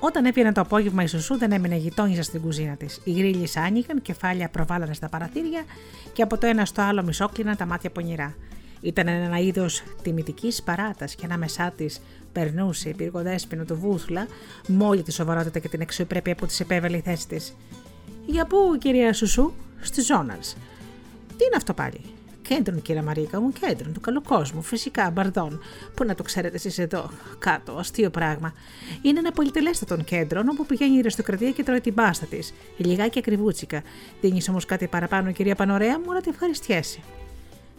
Όταν 0.00 0.24
έπαιρνε 0.24 0.52
το 0.52 0.60
απόγευμα 0.60 1.02
η 1.02 1.06
Σουσού 1.06 1.38
δεν 1.38 1.52
έμεινε 1.52 1.76
γειτόνιζα 1.76 2.22
στην 2.22 2.40
κουζίνα 2.40 2.76
της. 2.76 3.00
Οι 3.04 3.12
γρίλες 3.12 3.56
άνοιγαν, 3.56 4.02
κεφάλια 4.02 4.48
προβάλλανε 4.48 4.94
στα 4.94 5.08
παραθύρια 5.08 5.64
και 6.12 6.22
από 6.22 6.38
το 6.38 6.46
ένα 6.46 6.64
στο 6.64 6.82
άλλο 6.82 7.02
μισόκλειναν 7.02 7.56
τα 7.56 7.66
μάτια 7.66 7.90
πονηρά. 7.90 8.34
Ήταν 8.80 9.08
ένα 9.08 9.38
είδος 9.38 9.82
τιμητικής 10.02 10.62
παράτας 10.62 11.14
και 11.14 11.24
ανάμεσά 11.24 11.72
της 11.76 12.00
περνούσε 12.32 12.88
η 12.88 12.94
πυργοδέσπινο 12.94 13.64
του 13.64 13.76
Βούθλα, 13.76 14.26
μόλι 14.68 15.02
τη 15.02 15.12
σοβαρότητα 15.12 15.58
και 15.58 15.68
την 15.68 15.80
αξιοπρέπεια 15.80 16.34
που 16.34 16.46
της 16.46 16.60
επέβαλε 16.60 16.96
η 16.96 17.00
θέση 17.00 17.28
της. 17.28 17.54
Για 18.26 18.46
πού, 18.46 18.76
κυρία 18.78 19.12
Σουσού, 19.12 19.52
στη 19.80 20.00
Ζώναλ. 20.00 20.38
Τι 21.36 21.44
είναι 21.44 21.56
αυτό 21.56 21.74
πάλι, 21.74 22.00
Κέντρον, 22.48 22.82
κυρία 22.82 23.02
Μαρίκα 23.02 23.40
μου, 23.40 23.52
κέντρον 23.52 23.92
του 23.92 24.00
καλού 24.00 24.22
κόσμου. 24.22 24.62
Φυσικά, 24.62 25.10
παρντόν. 25.10 25.60
Πού 25.94 26.04
να 26.04 26.14
το 26.14 26.22
ξέρετε 26.22 26.56
εσείς 26.56 26.78
εδώ, 26.78 27.10
κάτω, 27.38 27.72
αστείο 27.72 28.10
πράγμα. 28.10 28.52
Είναι 29.02 29.18
ένα 29.18 29.32
πολυτελέστατο 29.32 29.96
κέντρο 29.96 30.42
όπου 30.50 30.66
πηγαίνει 30.66 30.96
η 30.96 30.98
αριστοκρατία 30.98 31.50
και 31.50 31.62
τρώει 31.62 31.80
την 31.80 31.94
πάστα 31.94 32.26
της. 32.26 32.54
Λιγάκι 32.76 33.18
ακριβούτσικα. 33.18 33.82
Δίνεις 34.20 34.48
όμως 34.48 34.64
κάτι 34.64 34.86
παραπάνω, 34.86 35.32
κυρία 35.32 35.54
Πανωρέα 35.54 35.98
μου, 35.98 36.12
μα 36.12 36.20
την 36.20 36.30
ευχαριστιέσαι. 36.30 37.02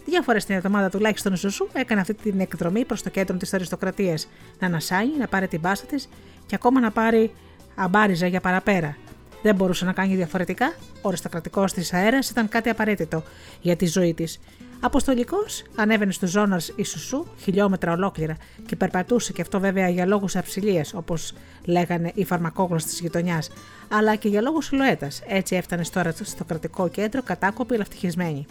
Δύο 0.05 0.21
φορές 0.21 0.45
την 0.45 0.55
εβδομάδα 0.55 0.89
τουλάχιστον 0.89 1.33
η 1.33 1.35
Σουσού 1.35 1.67
έκανε 1.73 2.01
αυτή 2.01 2.13
την 2.13 2.39
εκδρομή 2.39 2.85
προς 2.85 3.01
το 3.01 3.09
κέντρο 3.09 3.37
της 3.37 3.53
αριστοκρατίας. 3.53 4.27
Να 4.59 4.67
ανασάγει, 4.67 5.17
να 5.17 5.27
πάρει 5.27 5.47
την 5.47 5.61
πάστα 5.61 5.85
της 5.85 6.09
και 6.45 6.55
ακόμα 6.55 6.79
να 6.79 6.91
πάρει 6.91 7.31
αμπάριζα 7.75 8.27
για 8.27 8.41
παραπέρα. 8.41 8.97
Δεν 9.41 9.55
μπορούσε 9.55 9.85
να 9.85 9.93
κάνει 9.93 10.15
διαφορετικά. 10.15 10.73
Ο 11.01 11.07
αριστοκρατικό 11.07 11.65
της 11.65 11.93
αέρας 11.93 12.29
ήταν 12.29 12.49
κάτι 12.49 12.69
απαραίτητο 12.69 13.23
για 13.61 13.75
τη 13.75 13.85
ζωή 13.85 14.13
της. 14.13 14.39
Αποστολικός 14.81 15.63
ανέβαινε 15.75 16.11
στους 16.11 16.29
ζώναρ 16.29 16.59
Ισουσού 16.75 17.25
χιλιόμετρα 17.39 17.91
ολόκληρα 17.91 18.37
και 18.65 18.75
περπατούσε 18.75 19.33
και 19.33 19.41
αυτό 19.41 19.59
βέβαια 19.59 19.89
για 19.89 20.05
λόγους 20.05 20.35
αψιλία, 20.35 20.85
όπως 20.93 21.33
λέγανε 21.65 22.11
οι 22.15 22.25
φαρμακόγνωστοι 22.25 22.89
της 22.89 22.99
γειτονιάς, 22.99 23.49
αλλά 23.89 24.15
και 24.15 24.27
για 24.27 24.41
λόγους 24.41 24.65
σιλουέτα. 24.65 25.07
Έτσι 25.27 25.55
έφτανε 25.55 25.83
στο 25.83 26.43
κρατικό 26.47 26.87
κέντρο 26.87 27.23
κατάκοπη 27.23 27.73
αλλά 27.73 27.81
ευτυχισμένη. 27.81 28.45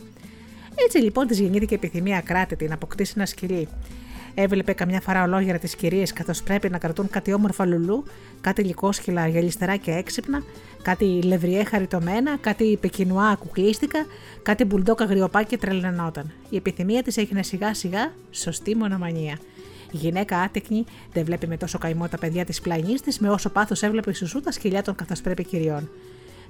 Έτσι 0.84 0.98
λοιπόν 0.98 1.26
της 1.26 1.40
γεννήθηκε 1.40 1.74
επιθυμία 1.74 2.20
κράτητη 2.20 2.68
να 2.68 2.74
αποκτήσει 2.74 3.12
ένα 3.16 3.26
σκυλί. 3.26 3.68
Έβλεπε 4.40 4.72
καμιά 4.72 5.00
φορά 5.00 5.22
ολόγερα 5.22 5.58
τις 5.58 5.76
κυρίες 5.76 6.12
καθώς 6.12 6.42
πρέπει 6.42 6.68
να 6.70 6.78
κρατούν 6.78 7.10
κάτι 7.10 7.32
όμορφα 7.32 7.66
λουλού, 7.66 8.04
κάτι 8.40 8.62
λικόσκυλα 8.62 9.28
γυαλιστερά 9.28 9.76
και 9.76 9.90
έξυπνα, 9.90 10.42
κάτι 10.82 11.22
λευριέ 11.22 11.64
χαριτωμένα, 11.64 12.36
κάτι 12.36 12.78
πεκινουά 12.80 13.36
κουκλίστικα, 13.38 14.06
κάτι 14.42 14.64
μπουλντόκα 14.64 15.04
γριοπά 15.04 15.42
και 15.42 15.58
τρελανόταν. 15.58 16.32
Η 16.50 16.56
επιθυμία 16.56 17.02
της 17.02 17.16
έγινε 17.16 17.42
σιγά 17.42 17.74
σιγά 17.74 18.12
σωστή 18.30 18.76
μονομανία. 18.76 19.38
Η 19.92 19.96
γυναίκα 19.96 20.38
άτεκνη 20.38 20.84
δεν 21.12 21.24
βλέπει 21.24 21.46
με 21.46 21.56
τόσο 21.56 21.78
καημό 21.78 22.08
τα 22.08 22.18
παιδιά 22.18 22.44
της 22.44 22.60
πλανή 22.60 22.94
της, 22.94 23.18
με 23.18 23.30
όσο 23.30 23.50
πάθος 23.50 23.82
έβλεπε 23.82 24.12
σουσού 24.12 24.40
τα 24.40 24.52
σκυλιά 24.52 24.82
των 24.82 24.94
καθώς 24.94 25.20
πρέπει 25.20 25.44
κυριών. 25.44 25.88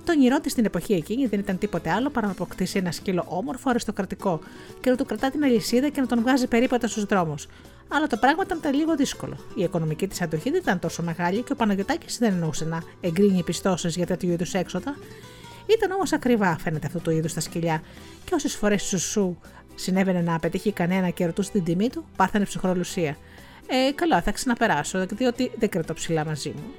Το 0.05 0.12
όνειρό 0.12 0.41
της 0.41 0.53
στην 0.53 0.64
εποχή 0.64 0.93
εκείνη 0.93 1.26
δεν 1.26 1.39
ήταν 1.39 1.59
τίποτε 1.59 1.91
άλλο 1.91 2.11
παρά 2.11 2.26
να 2.26 2.32
αποκτήσει 2.32 2.78
ένα 2.78 2.93
σκύλο 2.93 3.24
όμορφο, 3.28 3.70
αριστοκρατικό 3.70 4.41
και 4.80 4.91
να 4.91 4.97
του 4.97 5.05
κρατά 5.05 5.30
την 5.30 5.45
αλυσίδα 5.45 5.89
και 5.89 6.01
να 6.01 6.07
τον 6.07 6.20
βγάζει 6.20 6.47
περίπατα 6.47 6.86
στους 6.89 7.05
δρόμους 7.05 7.47
αλλά 7.89 8.07
το 8.07 8.16
πράγμα 8.16 8.43
ήταν 8.47 8.74
λίγο 8.74 8.97
δύσκολο. 8.97 9.36
Η 9.55 9.62
οικονομική 9.62 10.07
της 10.07 10.20
αντοχή 10.20 10.51
δεν 10.51 10.61
ήταν 10.61 10.78
τόσο 10.78 11.03
μεγάλη 11.03 11.43
και 11.43 11.53
ο 11.53 11.57
Παναγιωτάκης 11.57 12.18
δεν 12.18 12.32
εννοούσε 12.32 12.64
να 12.64 12.82
εγκρίνει 13.01 13.43
πιστώσεις 13.43 13.97
για 13.97 14.07
τέτοιου 14.07 14.30
είδους 14.30 14.55
έξοδα. 14.55 14.97
Ήταν 15.66 15.91
όμως 15.91 16.12
ακριβά, 16.12 16.59
φαίνεται 16.59 16.86
αυτού 16.86 17.01
του 17.01 17.11
είδους 17.11 17.32
τα 17.34 17.41
σκυλιά, 17.41 17.82
και 18.24 18.34
όσες 18.34 18.55
φορές 18.55 18.82
σου 18.82 18.99
σου 18.99 19.39
συνέβαινε 19.74 20.20
να 20.20 20.39
πετύχει 20.39 20.72
κανένα 20.72 21.11
και 21.11 21.26
ρωτούσε 21.26 21.51
την 21.51 21.64
τιμή 21.64 21.89
του, 21.89 22.05
πάθανε 22.16 22.45
ψυχρολουσία. 22.45 23.16
Ε, 23.66 23.93
καλά, 23.95 24.22
θα 24.22 24.32
ξαναπεράσω, 24.32 25.07
διότι 25.07 25.51
δεν 25.59 25.68
κρατώ 25.68 25.95
ψηλά 25.95 26.24
μαζί 26.24 26.49
μου. 26.49 26.72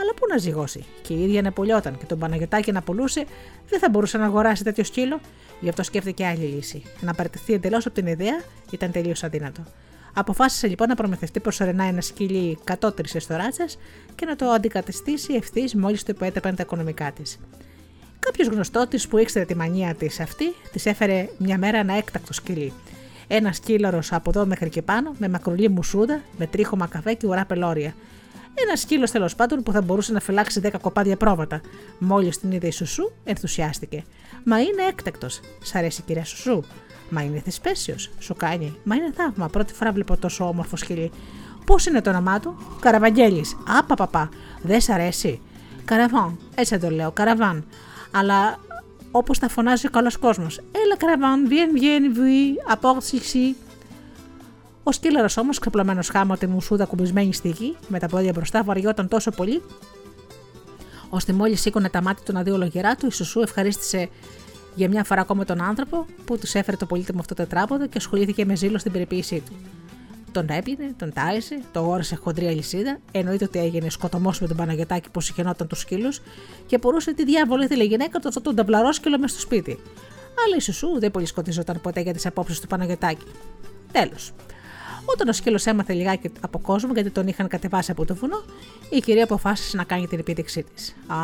Αλλά 0.00 0.14
πού 0.14 0.26
να 0.30 0.36
ζυγώσει, 0.36 0.84
και 1.02 1.14
η 1.14 1.22
ίδια 1.22 1.42
να 1.42 1.52
πουλιόταν 1.52 1.98
και 1.98 2.04
τον 2.04 2.18
Παναγιωτάκη 2.18 2.72
να 2.72 2.82
πουλούσε, 2.82 3.24
δεν 3.68 3.78
θα 3.78 3.88
μπορούσε 3.88 4.18
να 4.18 4.24
αγοράσει 4.24 4.64
τέτοιο 4.64 4.84
σκύλο, 4.84 5.20
γι' 5.60 5.68
αυτό 5.68 5.82
σκέφτηκε 5.82 6.26
άλλη 6.26 6.44
λύση. 6.44 6.82
Να 7.00 7.14
παραιτηθεί 7.14 7.52
εντελώς 7.52 7.86
από 7.86 7.94
την 7.94 8.06
ιδέα 8.06 8.40
ήταν 8.70 8.90
τελείως 8.90 9.24
αδύνατο. 9.24 9.62
Αποφάσισε 10.14 10.66
λοιπόν 10.66 10.88
να 10.88 10.94
προμηθευτεί 10.94 11.40
προσωρινά 11.40 11.84
ένα 11.84 12.00
σκυλί 12.00 12.58
κατώτρισε 12.64 13.18
στο 13.18 13.36
ράτσα 13.36 13.64
και 14.14 14.26
να 14.26 14.36
το 14.36 14.46
αντικαταστήσει 14.46 15.34
ευθύς 15.34 15.74
μόλις 15.74 16.02
το 16.02 16.12
υποέτρεπαν 16.14 16.54
τα 16.54 16.62
οικονομικά 16.62 17.12
της. 17.12 17.38
Κάποιος 18.18 18.48
γνωστό 18.48 18.86
τη 18.86 19.02
που 19.08 19.18
ήξερε 19.18 19.44
τη 19.44 19.56
μανία 19.56 19.94
της 19.94 20.20
αυτή, 20.20 20.54
της 20.72 20.86
έφερε 20.86 21.28
μια 21.38 21.58
μέρα 21.58 21.78
ένα 21.78 21.94
έκτακτο 21.94 22.32
σκυλί. 22.32 22.72
Ένα 23.28 23.52
σκύλαρο 23.52 24.02
από 24.10 24.30
εδώ 24.30 24.46
μέχρι 24.46 24.68
και 24.68 24.82
πάνω, 24.82 25.14
με 25.18 25.28
μακρουλή 25.28 25.68
μουσούδα, 25.68 26.20
με 26.38 26.46
τρίχωμα 26.46 26.86
καφέ 26.86 27.14
και 27.14 27.26
ουρά 27.26 27.44
πελώρια. 27.44 27.94
Ένα 28.54 28.76
σκύλος 28.76 29.10
τέλος 29.10 29.34
πάντων 29.34 29.62
που 29.62 29.72
θα 29.72 29.82
μπορούσε 29.82 30.12
να 30.12 30.20
φυλάξει 30.20 30.60
10 30.64 30.70
κοπάδια 30.80 31.16
πρόβατα. 31.16 31.60
Μόλις 31.98 32.38
την 32.38 32.52
είδε 32.52 32.66
η 32.66 32.70
Σουσού, 32.70 33.12
ενθουσιάστηκε. 33.24 34.04
Μα 34.44 34.60
είναι 34.60 34.82
έκτακτος. 34.88 35.40
Σ' 35.62 35.74
αρέσει 35.74 36.02
κυρία 36.02 36.24
Σουσού. 36.24 36.62
Μα 37.10 37.22
είναι 37.22 37.40
θεσπέσιος, 37.40 38.10
σου 38.18 38.34
κάνει. 38.34 38.76
Μα 38.84 38.94
είναι 38.94 39.12
θαύμα. 39.16 39.48
Πρώτη 39.48 39.74
φορά 39.74 39.92
βλέπω 39.92 40.16
τόσο 40.16 40.48
όμορφο 40.48 40.76
σκυλί. 40.76 41.10
Πώς 41.64 41.86
είναι 41.86 42.00
το 42.00 42.10
όνομά 42.10 42.40
του, 42.40 42.56
Καραβαγγέλης. 42.80 43.56
Άπα, 43.78 43.94
παπά. 43.94 44.28
Δεν 44.62 44.80
σ' 44.80 44.88
αρέσει. 44.88 45.40
Καραβάν, 45.84 46.38
έτσι 46.54 46.78
το 46.78 46.90
λέω, 46.90 47.10
καραβάν. 47.10 47.64
Αλλά 48.10 48.58
όπως 49.10 49.38
τα 49.38 49.48
φωνάζει 49.48 49.86
ο 49.86 49.90
καλός 49.90 50.16
κόσμος. 50.16 50.56
Έλα, 50.56 50.96
καραβάν, 50.96 51.48
βγαίνει, 51.48 51.72
βγαίνει, 51.72 52.08
βγει, 52.08 52.54
απόξυξη. 52.66 53.56
Ο 54.82 54.92
σκύλαρος 54.92 55.36
όμως, 55.36 55.58
ξαπλωμένο 55.58 56.00
χάμα 56.12 56.36
τη 56.36 56.46
μουσούδα 56.46 56.84
κουμπισμένη 56.84 57.34
στη 57.34 57.48
γη, 57.48 57.76
με 57.88 57.98
τα 57.98 58.08
πόδια 58.08 58.32
μπροστά, 58.34 58.62
βαριόταν 58.62 59.08
τόσο 59.08 59.30
πολύ, 59.30 59.62
ώστε 61.08 61.32
μόλις 61.32 61.60
σήκωνε 61.60 61.88
τα 61.88 62.02
μάτια 62.02 62.24
του 62.24 62.32
να 62.32 62.42
δει 62.42 62.50
ολογερά 62.50 62.94
του, 62.94 63.06
η 63.06 63.10
Σουσού 63.10 63.40
ευχαρίστησε 63.40 64.08
για 64.80 64.88
μια 64.88 65.04
φορά 65.04 65.20
ακόμα 65.20 65.44
τον 65.44 65.62
άνθρωπο 65.62 66.06
που 66.24 66.38
τους 66.38 66.54
έφερε 66.54 66.76
το 66.76 66.86
πολύτιμο 66.86 67.20
αυτό 67.20 67.34
τετράποδο 67.34 67.86
και 67.86 67.98
ασχολήθηκε 67.98 68.44
με 68.44 68.56
ζήλο 68.56 68.78
στην 68.78 68.92
περιποίησή 68.92 69.42
του. 69.46 69.56
Τον 70.32 70.48
έπινε, 70.48 70.94
τον 70.98 71.12
τάισε, 71.12 71.60
το 71.72 71.80
γόρεσε 71.80 72.16
χοντρή 72.16 72.46
αλυσίδα, 72.46 72.98
εννοείται 73.12 73.44
ότι 73.44 73.58
έγινε 73.58 73.90
σκοτωμός 73.90 74.40
με 74.40 74.46
τον 74.46 74.56
Παναγιωτάκη 74.56 75.10
που 75.10 75.20
συγχαινόταν 75.20 75.66
τους 75.66 75.78
σκύλους 75.78 76.20
και 76.66 76.78
μπορούσε 76.78 77.14
τη 77.14 77.24
διάβολη 77.24 77.64
ήθελε 77.64 77.82
η 77.82 77.86
γυναίκα 77.86 78.18
του 78.18 78.28
αυτό 78.28 78.40
τον 78.40 78.54
ταμπλαρόσκυλο 78.54 79.18
μες 79.18 79.30
στο 79.30 79.40
σπίτι. 79.40 79.78
Αλλά 80.46 80.56
η 80.56 80.60
Σουσού 80.60 80.98
δεν 80.98 81.10
πολύ 81.10 81.26
σκοτιζόταν 81.26 81.80
ποτέ 81.80 82.00
για 82.00 82.12
τις 82.12 82.26
απόψεις 82.26 82.60
του 82.60 82.66
Παναγιωτάκη. 82.66 83.26
Τέλος. 83.92 84.32
Όταν 85.04 85.28
ο 85.28 85.32
σκύλος 85.32 85.66
έμαθε 85.66 85.92
λιγάκι 85.92 86.30
από 86.40 86.58
κόσμο 86.58 86.92
γιατί 86.92 87.10
τον 87.10 87.28
είχαν 87.28 87.48
κατεβάσει 87.48 87.90
από 87.90 88.04
το 88.04 88.14
βουνό, 88.14 88.42
η 88.90 89.00
κυρία 89.00 89.24
αποφάσισε 89.24 89.76
να 89.76 89.84
κάνει 89.84 90.06
την 90.06 90.18
επίδειξή 90.18 90.62
της. 90.74 90.96
Α, 91.06 91.16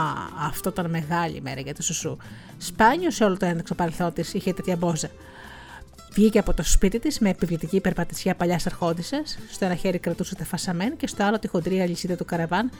αυτό 0.46 0.68
ήταν 0.68 0.90
μεγάλη 0.90 1.40
μέρα 1.40 1.60
για 1.60 1.74
τη 1.74 1.82
Σουσού. 1.82 2.16
Σπάνιο 2.58 3.10
σε 3.10 3.24
όλο 3.24 3.36
το 3.36 3.46
ένταξο 3.46 3.74
παρελθόν 3.74 4.12
της 4.12 4.34
είχε 4.34 4.52
τέτοια 4.52 4.76
μπόζα. 4.76 5.08
Βγήκε 6.10 6.38
από 6.38 6.54
το 6.54 6.62
σπίτι 6.62 6.98
της 6.98 7.18
με 7.18 7.28
επιβλητική 7.28 7.80
περπατησιά 7.80 8.34
παλιάς 8.34 8.66
αρχόντισσας. 8.66 9.38
Στο 9.50 9.64
ένα 9.64 9.74
χέρι 9.74 9.98
κρατούσε 9.98 10.34
τα 10.34 10.44
φασαμέν 10.44 10.96
και 10.96 11.06
στο 11.06 11.24
άλλο 11.24 11.38
τη 11.38 11.48
χοντρή 11.48 11.80
αλυσίδα 11.80 12.16
του 12.16 12.24
καραβάν, 12.24 12.70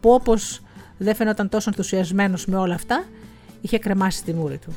που 0.00 0.10
όπως 0.10 0.62
δεν 0.98 1.14
φαινόταν 1.14 1.48
τόσο 1.48 1.70
ενθουσιασμένος 1.70 2.46
με 2.46 2.56
όλα 2.56 2.74
αυτά, 2.74 3.04
είχε 3.60 3.78
κρεμάσει 3.78 4.24
τη 4.24 4.32
μούρη 4.32 4.58
του. 4.58 4.74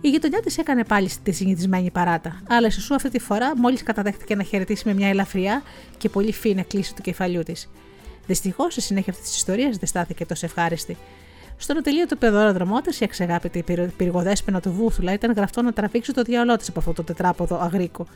Η 0.00 0.08
γειτονιά 0.08 0.40
της 0.40 0.58
έκανε 0.58 0.84
πάλι 0.84 1.10
τη 1.22 1.32
συνηθισμένη 1.32 1.90
παράτα, 1.90 2.40
αλλά 2.48 2.66
η 2.66 2.70
Σουσού 2.70 2.94
αυτή 2.94 3.08
τη 3.10 3.18
φορά 3.18 3.56
μόλις 3.56 3.82
καταδέχτηκε 3.82 4.34
να 4.34 4.42
χαιρετήσει 4.42 4.82
με 4.86 4.94
μια 4.94 5.08
ελαφριά 5.08 5.62
και 5.98 6.08
πολύ 6.08 6.32
φίνα 6.32 6.62
κλίση 6.62 6.94
του 6.94 7.02
κεφαλιού 7.02 7.42
της. 7.42 7.68
Δυστυχώς 8.26 8.76
η 8.76 8.80
συνέχεια 8.80 9.12
αυτής 9.12 9.28
της 9.28 9.36
ιστορίας 9.36 9.76
δεν 9.76 9.88
στάθηκε 9.88 10.26
τόσο 10.26 10.46
ευχάριστη. 10.46 10.96
Στον 11.56 11.76
του 12.08 12.18
παιδόδρομό 12.18 12.80
τη, 12.80 12.96
η 13.00 13.04
αξεγάπητη 13.04 13.64
πυργοδέσπαινα 13.96 14.60
του 14.60 14.72
Βούθουλα 14.72 15.12
ήταν 15.12 15.32
γραφτό 15.32 15.62
να 15.62 15.72
τραβήξει 15.72 16.12
το 16.12 16.22
διαολό 16.22 16.56
της 16.56 16.68
από 16.68 16.78
αυτό 16.78 16.92
το 16.92 17.02
τετράποδο 17.02 17.60
αγρίκο. 17.60 18.06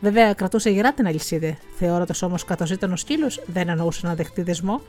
Βέβαια, 0.00 0.32
κρατούσε 0.32 0.70
γερά 0.70 0.92
την 0.92 1.06
αλυσίδα. 1.06 1.56
Θεώροντας 1.78 2.22
όμως 2.22 2.44
καθώ 2.44 2.64
ήταν 2.70 2.92
ο 2.92 2.96
σκύλος, 2.96 3.42
δεν 3.46 3.68
εννοούσε 3.68 4.06
να 4.06 4.14
δεχτεί 4.14 4.42
δεσμό. 4.42 4.80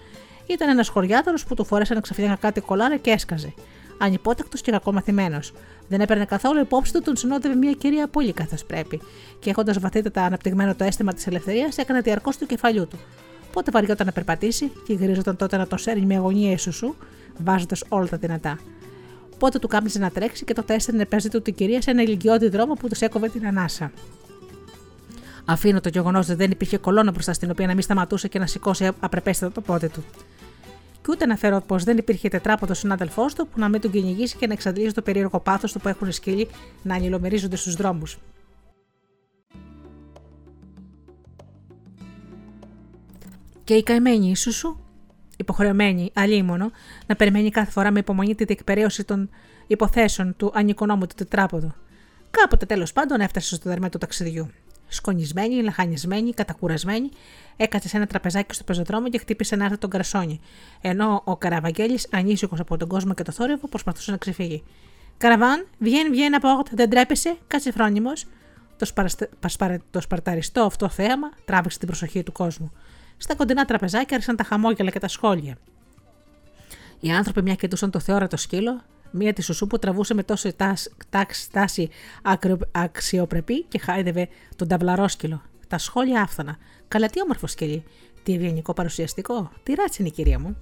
Ήταν 0.47 0.69
ένας 0.69 0.88
χωριάτορος 0.88 1.45
που 1.45 1.55
του 1.55 1.65
φορέσανε 1.65 1.99
ξαφνικά 1.99 2.36
κάτι 2.36 2.61
κολάρα 2.61 2.97
και 2.97 3.11
έσκαζε. 3.11 3.53
Ανυπότακτος 3.97 4.61
και 4.61 4.71
κακομαθημένος. 4.71 5.53
Δεν 5.91 6.01
έπαιρνε 6.01 6.25
καθόλου 6.25 6.59
υπόψη 6.59 6.93
του, 6.93 7.01
τον 7.01 7.15
συνόδευε 7.15 7.55
μια 7.55 7.71
κυρία 7.71 8.07
πολύ 8.07 8.33
καθώς 8.33 8.65
πρέπει. 8.65 9.01
Και 9.39 9.49
έχοντας 9.49 9.79
βαθύτατα 9.79 10.23
αναπτυγμένο 10.23 10.75
το 10.75 10.83
αίσθημα 10.83 11.13
της 11.13 11.27
ελευθερίας, 11.27 11.77
έκανε 11.77 11.99
διαρκώς 11.99 12.37
του 12.37 12.45
κεφαλιού 12.45 12.87
του. 12.87 12.99
Πότε 13.53 13.71
βαριόταν 13.71 14.05
να 14.05 14.11
περπατήσει 14.11 14.71
και 14.87 14.93
γυρίζονταν 14.93 15.35
τότε 15.35 15.57
να 15.57 15.67
τον 15.67 15.77
σέρνει 15.77 16.05
με 16.05 16.15
αγωνία 16.15 16.51
ισουσού, 16.51 16.95
βάζοντας 17.37 17.83
όλα 17.89 18.07
τα 18.07 18.17
δυνατά. 18.17 18.59
Πότε 19.39 19.59
του 19.59 19.67
κάμιζε 19.67 19.99
να 19.99 20.09
τρέξει 20.09 20.45
και 20.45 20.53
τότε 20.53 20.73
έστελνε 20.73 21.05
πέζι 21.05 21.29
του 21.29 21.41
την 21.41 21.55
κυρία 21.55 21.81
σε 21.81 21.91
ένα 21.91 22.01
ηλικιώδη 22.01 22.49
δρόμο 22.49 22.73
που 22.73 22.87
τους 22.87 23.01
έκοβε 23.01 23.29
την 23.29 23.47
ανάσα. 23.47 23.91
Αφήνω 25.45 25.81
το 25.81 25.89
γεγονός 25.89 26.27
ότι 26.27 26.37
δεν 26.37 26.51
υπήρχε 26.51 26.77
κολόνα 26.77 27.11
μπροστά 27.11 27.33
στην 27.33 27.49
οποία 27.51 27.67
να 27.67 27.73
μην 27.73 27.81
σταματούσε 27.81 28.27
και 28.27 28.39
να 28.39 28.47
σηκώσει 28.47 28.89
απρεπέστατα 28.99 29.51
το 29.51 29.61
πόδι 29.61 29.89
του. 29.89 30.03
Και 31.02 31.08
ούτε 31.10 31.26
να 31.26 31.36
φέρω 31.36 31.62
πως 31.62 31.84
δεν 31.84 31.97
υπήρχε 31.97 32.30
τετράποδος 32.30 32.78
συνάδελφός 32.78 33.36
του 33.36 33.47
που 33.47 33.60
να 33.60 33.70
μην 33.70 33.82
τον 33.82 33.91
κυνηγήσει 33.91 34.38
και 34.38 34.47
να 34.47 34.54
εξαντλήσει 34.54 34.93
το 34.93 35.02
περίεργο 35.02 35.39
πάθος 35.39 35.72
του 35.72 35.80
που 35.80 35.88
έχουν 35.88 36.12
σκύλοι 36.12 36.47
να 36.84 36.95
ανηλομερίζονται 36.95 37.56
στους 37.56 37.76
δρόμους. 37.76 38.18
Και 43.64 43.74
η 43.74 43.84
καημένη 43.84 44.30
ίσου 44.30 44.54
σου, 44.54 44.80
υποχρεωμένη 45.38 46.12
αλίμονο, 46.14 46.72
να 47.06 47.16
περιμένει 47.16 47.49
κάθε 47.49 47.72
φορά 47.72 47.91
με 47.91 47.99
υπομονή 47.99 48.36
τη 48.36 48.43
διεκπαιρέωση 48.43 49.04
των 49.04 49.30
υποθέσεων 49.68 50.36
του 50.38 50.52
ανικονόμου 50.54 51.08
του 51.08 51.16
τετράποδου. 51.16 51.74
Κάποτε 52.32 52.66
τέλος 52.66 52.93
πάντων 52.93 53.20
έφτασε 53.20 53.56
στο 53.56 53.70
δερμέ 53.70 53.89
του 53.89 53.97
ταξιδιού. 53.97 54.49
Σκονισμένη, 54.93 55.61
λαχανισμένη, 55.61 56.33
κατακουρασμένη, 56.33 57.09
έκατσε 57.57 57.87
σε 57.87 57.97
ένα 57.97 58.07
τραπεζάκι 58.07 58.53
στο 58.53 58.63
πεζοδρόμιο 58.63 59.09
και 59.09 59.17
χτύπησε 59.17 59.55
ένα 59.55 59.63
άρθρο 59.63 59.77
τον 59.79 59.89
κρασόνι, 59.89 60.39
ενώ 60.81 61.21
ο 61.25 61.37
Καραβαγγέλης, 61.37 62.07
ανήσυχος 62.11 62.59
από 62.59 62.77
τον 62.77 62.87
κόσμο 62.87 63.13
και 63.13 63.23
το 63.23 63.31
θόρυβο, 63.31 63.67
προσπαθούσε 63.67 64.11
να 64.11 64.17
ξεφύγει. 64.17 64.63
Καραβάν, 65.17 65.67
βγαίνει, 65.77 66.09
βγαίνει 66.09 66.35
από 66.35 66.49
όρτα, 66.49 66.71
δεν 66.73 66.89
τρέπεσαι, 66.89 67.37
κάτσε 67.47 67.71
φρόνιμος. 67.71 68.25
Το, 68.77 68.85
σπαρ... 68.85 69.77
το 69.91 70.01
σπαρταριστό 70.01 70.61
αυτό 70.61 70.89
θέαμα 70.89 71.31
τράβηξε 71.45 71.77
την 71.77 71.87
προσοχή 71.87 72.23
του 72.23 72.31
κόσμου. 72.31 72.71
Στα 73.17 73.35
κοντινά 73.35 73.65
τραπεζάκια 73.65 74.15
άρχισαν 74.15 74.35
τα 74.35 74.43
χαμόγελα 74.43 74.89
και 74.89 74.99
τα 74.99 75.07
σχόλια. 75.07 75.57
Οι 76.99 77.11
άνθρωποι 77.11 77.41
μια 77.41 77.55
κοιτούσαν 77.55 77.91
το 77.91 77.99
θεόρατο 77.99 78.37
σκύλο, 78.37 78.81
μία 79.12 79.34
της 79.34 79.45
σουσού 79.45 79.68
που 79.68 79.80
τραβούσε 79.80 80.14
με 80.14 80.24
τόσο 80.24 80.51
τάση 81.51 81.89
αξιοπρεπή 82.72 83.64
και 83.64 83.80
χάιδευε 83.80 84.28
τον 84.55 84.68
ταυλαρόσκυλο. 84.68 85.41
Τα 85.68 85.78
σχόλια 85.78 86.22
άφθανα. 86.22 86.57
Καλά, 86.88 87.07
τι 87.07 87.22
όμορφο 87.22 87.47
σκυλί. 87.47 87.84
Τι 88.24 88.34
ευγενικό 88.34 88.74
παρουσιαστικό. 88.74 89.51
Τι 89.64 89.74
ράτσι 89.74 90.01
είναι 90.01 90.09
η 90.09 90.12
κυρία 90.12 90.39
μου. 90.39 90.57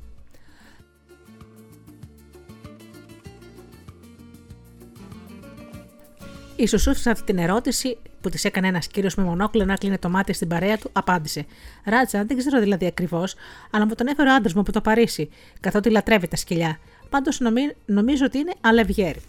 Η 6.55 6.67
Σουσού 6.67 6.95
σε 6.95 7.09
αυτή 7.09 7.23
την 7.23 7.37
ερώτηση 7.37 7.97
που 8.21 8.29
της 8.29 8.45
έκανε 8.45 8.67
ένας 8.67 8.87
κύριος 8.87 9.15
με 9.15 9.23
μονόκλα 9.23 9.65
να 9.65 9.75
κλείνει 9.75 9.97
το 9.97 10.09
μάτι 10.09 10.33
στην 10.33 10.47
παρέα 10.47 10.77
του, 10.77 10.89
απάντησε: 10.93 11.45
Ράτσα, 11.85 12.25
δεν 12.25 12.37
ξέρω 12.37 12.59
δηλαδή 12.59 12.85
ακριβώς, 12.85 13.35
αλλά 13.71 13.85
μου 13.85 13.95
τον 13.95 14.07
έφερε 14.07 14.29
ο 14.29 14.33
άντρας 14.33 14.53
μου 14.53 14.61
από 14.61 14.71
το 14.71 14.81
Παρίσι, 14.81 15.29
καθότι 15.59 15.89
λατρεύει 15.89 16.27
τα 16.27 16.35
σκυλιά. 16.35 16.79
Πάντως 17.09 17.39
νομίζω 17.85 18.25
ότι 18.25 18.37
είναι 18.37 18.53
αλευγέρι. 18.61 19.21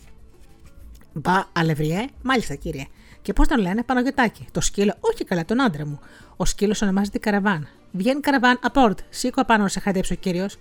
Μπα, 1.12 1.44
αλευριέ, 1.52 2.06
μάλιστα 2.22 2.54
κύριε. 2.54 2.84
Και 3.22 3.32
πώς 3.32 3.48
τον 3.48 3.60
λένε, 3.60 3.82
Παναγιοτάκι. 3.82 4.46
Το 4.52 4.60
σκύλο, 4.60 4.94
όχι 5.00 5.24
καλά, 5.24 5.44
τον 5.44 5.60
άντρα 5.60 5.86
μου. 5.86 6.00
Ο 6.36 6.44
σκύλος 6.44 6.82
ονομάζεται 6.82 7.18
Καραβάν. 7.18 7.68
Βγαίνει 7.92 8.20
Καραβάν, 8.20 8.58
απόρτ. 8.62 8.98
Σήκω 9.10 9.40
απάνω 9.40 9.62
να 9.62 9.68
σε 9.68 9.80
χαϊδέψει 9.80 10.12
ο 10.12 10.16
κύριος. 10.16 10.54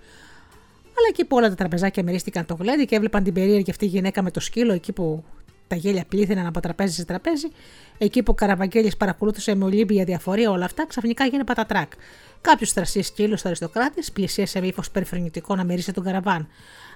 Αλλά 0.98 1.08
εκεί 1.10 1.26
που 1.26 1.36
όλα 1.36 1.50
τα 1.50 1.56
τραπεζάκια 1.56 2.04
μυρίστηκαν 2.04 2.46
το 2.46 2.54
γλέντι 2.60 2.86
και 2.86 2.96
έβλεπαν 2.96 3.24
την 3.24 3.34
περίεργη 3.34 3.72
αυτή 3.72 3.86
γυναίκα 3.86 4.22
με 4.22 4.32
το 4.32 4.40
σκύλο 4.40 4.74
εκεί 4.74 4.92
που 4.92 5.24
τα 5.70 5.76
γέλια 5.76 6.06
πλήθυναν 6.08 6.46
από 6.46 6.60
τραπέζι 6.60 6.94
σε 6.94 7.06
τραπέζι, 7.06 7.48
εκεί 7.98 8.24
που 8.24 8.32
ο 8.32 8.36
Καραβαγγέλης 8.36 8.98
παρακολούθησε 8.98 9.56
με 9.56 9.66
ολύμπια 9.66 10.04
διαφορία 10.04 10.52
όλα 10.52 10.66
αυτά, 10.66 10.86
ξαφνικά 10.88 11.24
έγινε 11.24 11.44
πατατράκ. 11.44 11.92
Κάποιος 12.42 12.72
θρασί 12.72 13.02
σκύλος 13.02 13.46
αριστοκράτης 13.46 14.12
πλησίασε 14.12 14.60
με 14.60 14.68
ύφος 14.68 14.92
περιφρονητικό 14.92 15.56
να 15.56 15.64
μυρίσει 15.64 15.92
τον 15.92 16.04
καραβάν. 16.04 16.48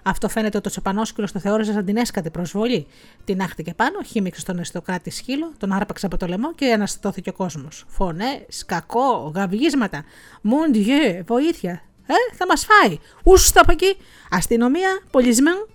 Αυτό 0.03 0.29
φαίνεται 0.29 0.57
ότι 0.57 0.67
ο 0.67 0.71
τσεπανόσκυλο 0.71 1.27
το 1.33 1.39
θεώρησε 1.39 1.71
σαν 1.71 1.85
την 1.85 1.97
έσκατε 1.97 2.29
προσβολή. 2.29 2.87
Την 3.23 3.41
άχτηκε 3.41 3.73
πάνω, 3.73 4.03
χύμιξε 4.03 4.39
στον 4.39 4.55
αριστοκράτη 4.55 5.09
σκύλο, 5.09 5.51
τον 5.57 5.71
άρπαξε 5.71 6.05
από 6.05 6.17
το 6.17 6.27
λαιμό 6.27 6.53
και 6.53 6.71
αναστατώθηκε 6.71 7.29
ο 7.29 7.33
κόσμος. 7.33 7.85
Φωνέ, 7.87 8.45
κακό, 8.65 9.31
γαβγίσματα. 9.35 10.03
Μουντιέ, 10.41 11.23
βοήθεια. 11.27 11.83
Ε, 12.07 12.35
θα 12.35 12.45
μας 12.45 12.65
φάει. 12.65 12.97
Ούστα 13.23 13.61
από 13.61 13.71
εκεί. 13.71 13.97
Αστυνομία, 14.29 15.01
πολισμένο. 15.11 15.67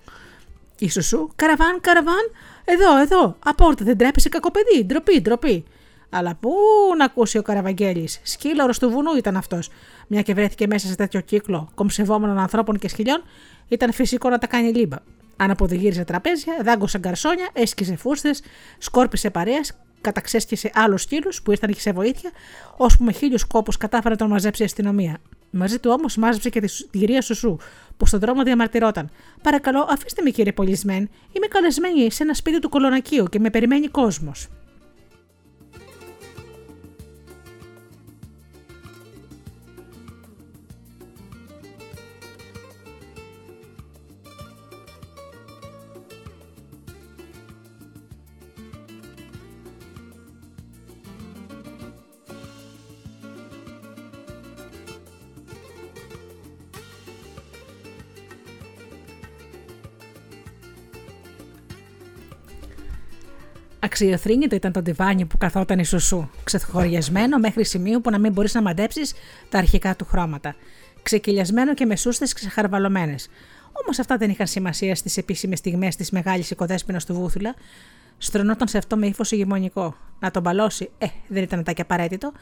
Ισουσού, 0.78 1.30
καραβάν, 1.36 1.80
καραβάν. 1.80 2.30
Εδώ, 2.70 2.98
εδώ. 2.98 3.36
Απόρτα, 3.44 3.84
δεν 3.84 3.96
τρέπεσαι 3.98 4.28
κακοπαιδί. 4.28 4.84
Ντροπή, 4.84 5.20
ντροπή. 5.20 5.64
Αλλά 6.10 6.34
πού 6.40 6.52
να 6.98 7.04
ακούσει 7.04 7.38
ο 7.38 7.42
Καραβαγγέλης; 7.42 8.20
Σκύλωρο 8.22 8.72
του 8.80 8.90
βουνού 8.90 9.16
ήταν 9.16 9.36
αυτός. 9.36 9.70
Μια 10.06 10.22
και 10.22 10.34
βρέθηκε 10.34 10.66
μέσα 10.66 10.86
σε 10.86 10.94
τέτοιο 10.94 11.20
κύκλο 11.20 11.70
κομψευόμενων 11.74 12.38
ανθρώπων 12.38 12.78
και 12.78 12.88
σκυλιών, 12.88 13.22
ήταν 13.68 13.92
φυσικό 13.92 14.28
να 14.28 14.38
τα 14.38 14.46
κάνει 14.46 14.72
λίμπα. 14.72 14.96
Αν 15.36 15.50
αποδηγύριζε 15.50 16.04
τραπέζια, 16.04 16.56
δάγκωσε 16.62 16.98
γκαρσόνια, 16.98 17.48
έσκησε 17.52 17.96
φούστες, 17.96 18.42
σκόρπισε 18.78 19.30
παρέας, 19.30 19.78
καταξέσκησε 20.00 20.70
άλλους 20.74 21.02
σκύλους 21.02 21.42
που 21.42 21.50
ήρθαν 21.50 21.72
και 21.72 21.80
σε 21.80 21.92
βοήθεια, 21.92 22.30
ώσπου 22.76 23.04
με 23.04 23.12
χίλιους 23.12 23.44
κόπους 23.44 23.76
κατάφερε 23.76 24.10
να 24.10 24.16
τον 24.16 24.28
μαζέψει 24.28 24.62
η 24.62 24.64
αστυνομία. 24.64 25.18
Μαζί 25.50 25.78
του 25.78 25.90
όμως 25.98 26.16
μάζεψε 26.16 26.50
και 26.50 26.60
τη 26.60 26.72
κυρία 26.90 27.22
Σουσού, 27.22 27.56
που 27.96 28.06
στον 28.06 28.20
δρόμο 28.20 28.42
διαμαρτυρόταν. 28.42 29.10
Παρακαλώ, 29.42 29.86
αφήστε 29.90 30.22
με 30.22 30.30
κύριε 30.30 30.52
Πολισμέν, 30.52 31.08
είμαι 31.32 31.46
καλεσμένη 31.46 32.10
σε 32.10 32.22
ένα 32.22 32.34
σπίτι 32.34 32.58
του 32.58 32.68
κολονακίου 32.68 33.24
και 33.24 33.38
με 33.38 33.50
περιμένει 33.50 33.88
κόσμος. 33.88 34.48
Αξιοθρύνητο 64.00 64.54
ήταν 64.54 64.72
το 64.72 64.82
τιβάνι 64.82 65.24
που 65.24 65.38
καθόταν 65.38 65.78
η 65.78 65.84
Σουσού, 65.84 66.28
ξεχωριασμένο 66.44 67.38
μέχρι 67.38 67.64
σημείο 67.64 68.00
που 68.00 68.10
να 68.10 68.18
μην 68.18 68.32
μπορείς 68.32 68.54
να 68.54 68.62
μαντέψεις 68.62 69.14
τα 69.48 69.58
αρχικά 69.58 69.96
του 69.96 70.04
χρώματα. 70.04 70.54
Ξεκυλιασμένο 71.02 71.74
και 71.74 71.86
με 71.86 71.96
σούστες 71.96 72.32
ξεχαρβαλωμένες. 72.32 73.28
Όμως 73.82 73.98
αυτά 73.98 74.16
δεν 74.16 74.30
είχαν 74.30 74.46
σημασία 74.46 74.94
στις 74.94 75.16
επίσημες 75.16 75.58
στιγμές 75.58 75.96
της 75.96 76.10
μεγάλης 76.10 76.50
οικοδέσπινα 76.50 77.00
του 77.06 77.14
Βούθουλα. 77.14 77.54
Στρωνόταν 78.18 78.68
σε 78.68 78.78
αυτό 78.78 78.96
με 78.96 79.06
ύφος 79.06 79.30
ηγεμονικό. 79.30 79.96
Να 80.18 80.30
τον 80.30 80.42
μπαλώσει, 80.42 80.90
ε, 80.98 81.06
δεν 81.28 81.42
ήταν 81.42 81.64
τάκι 81.64 81.80
απαραίτητο. 81.80 82.32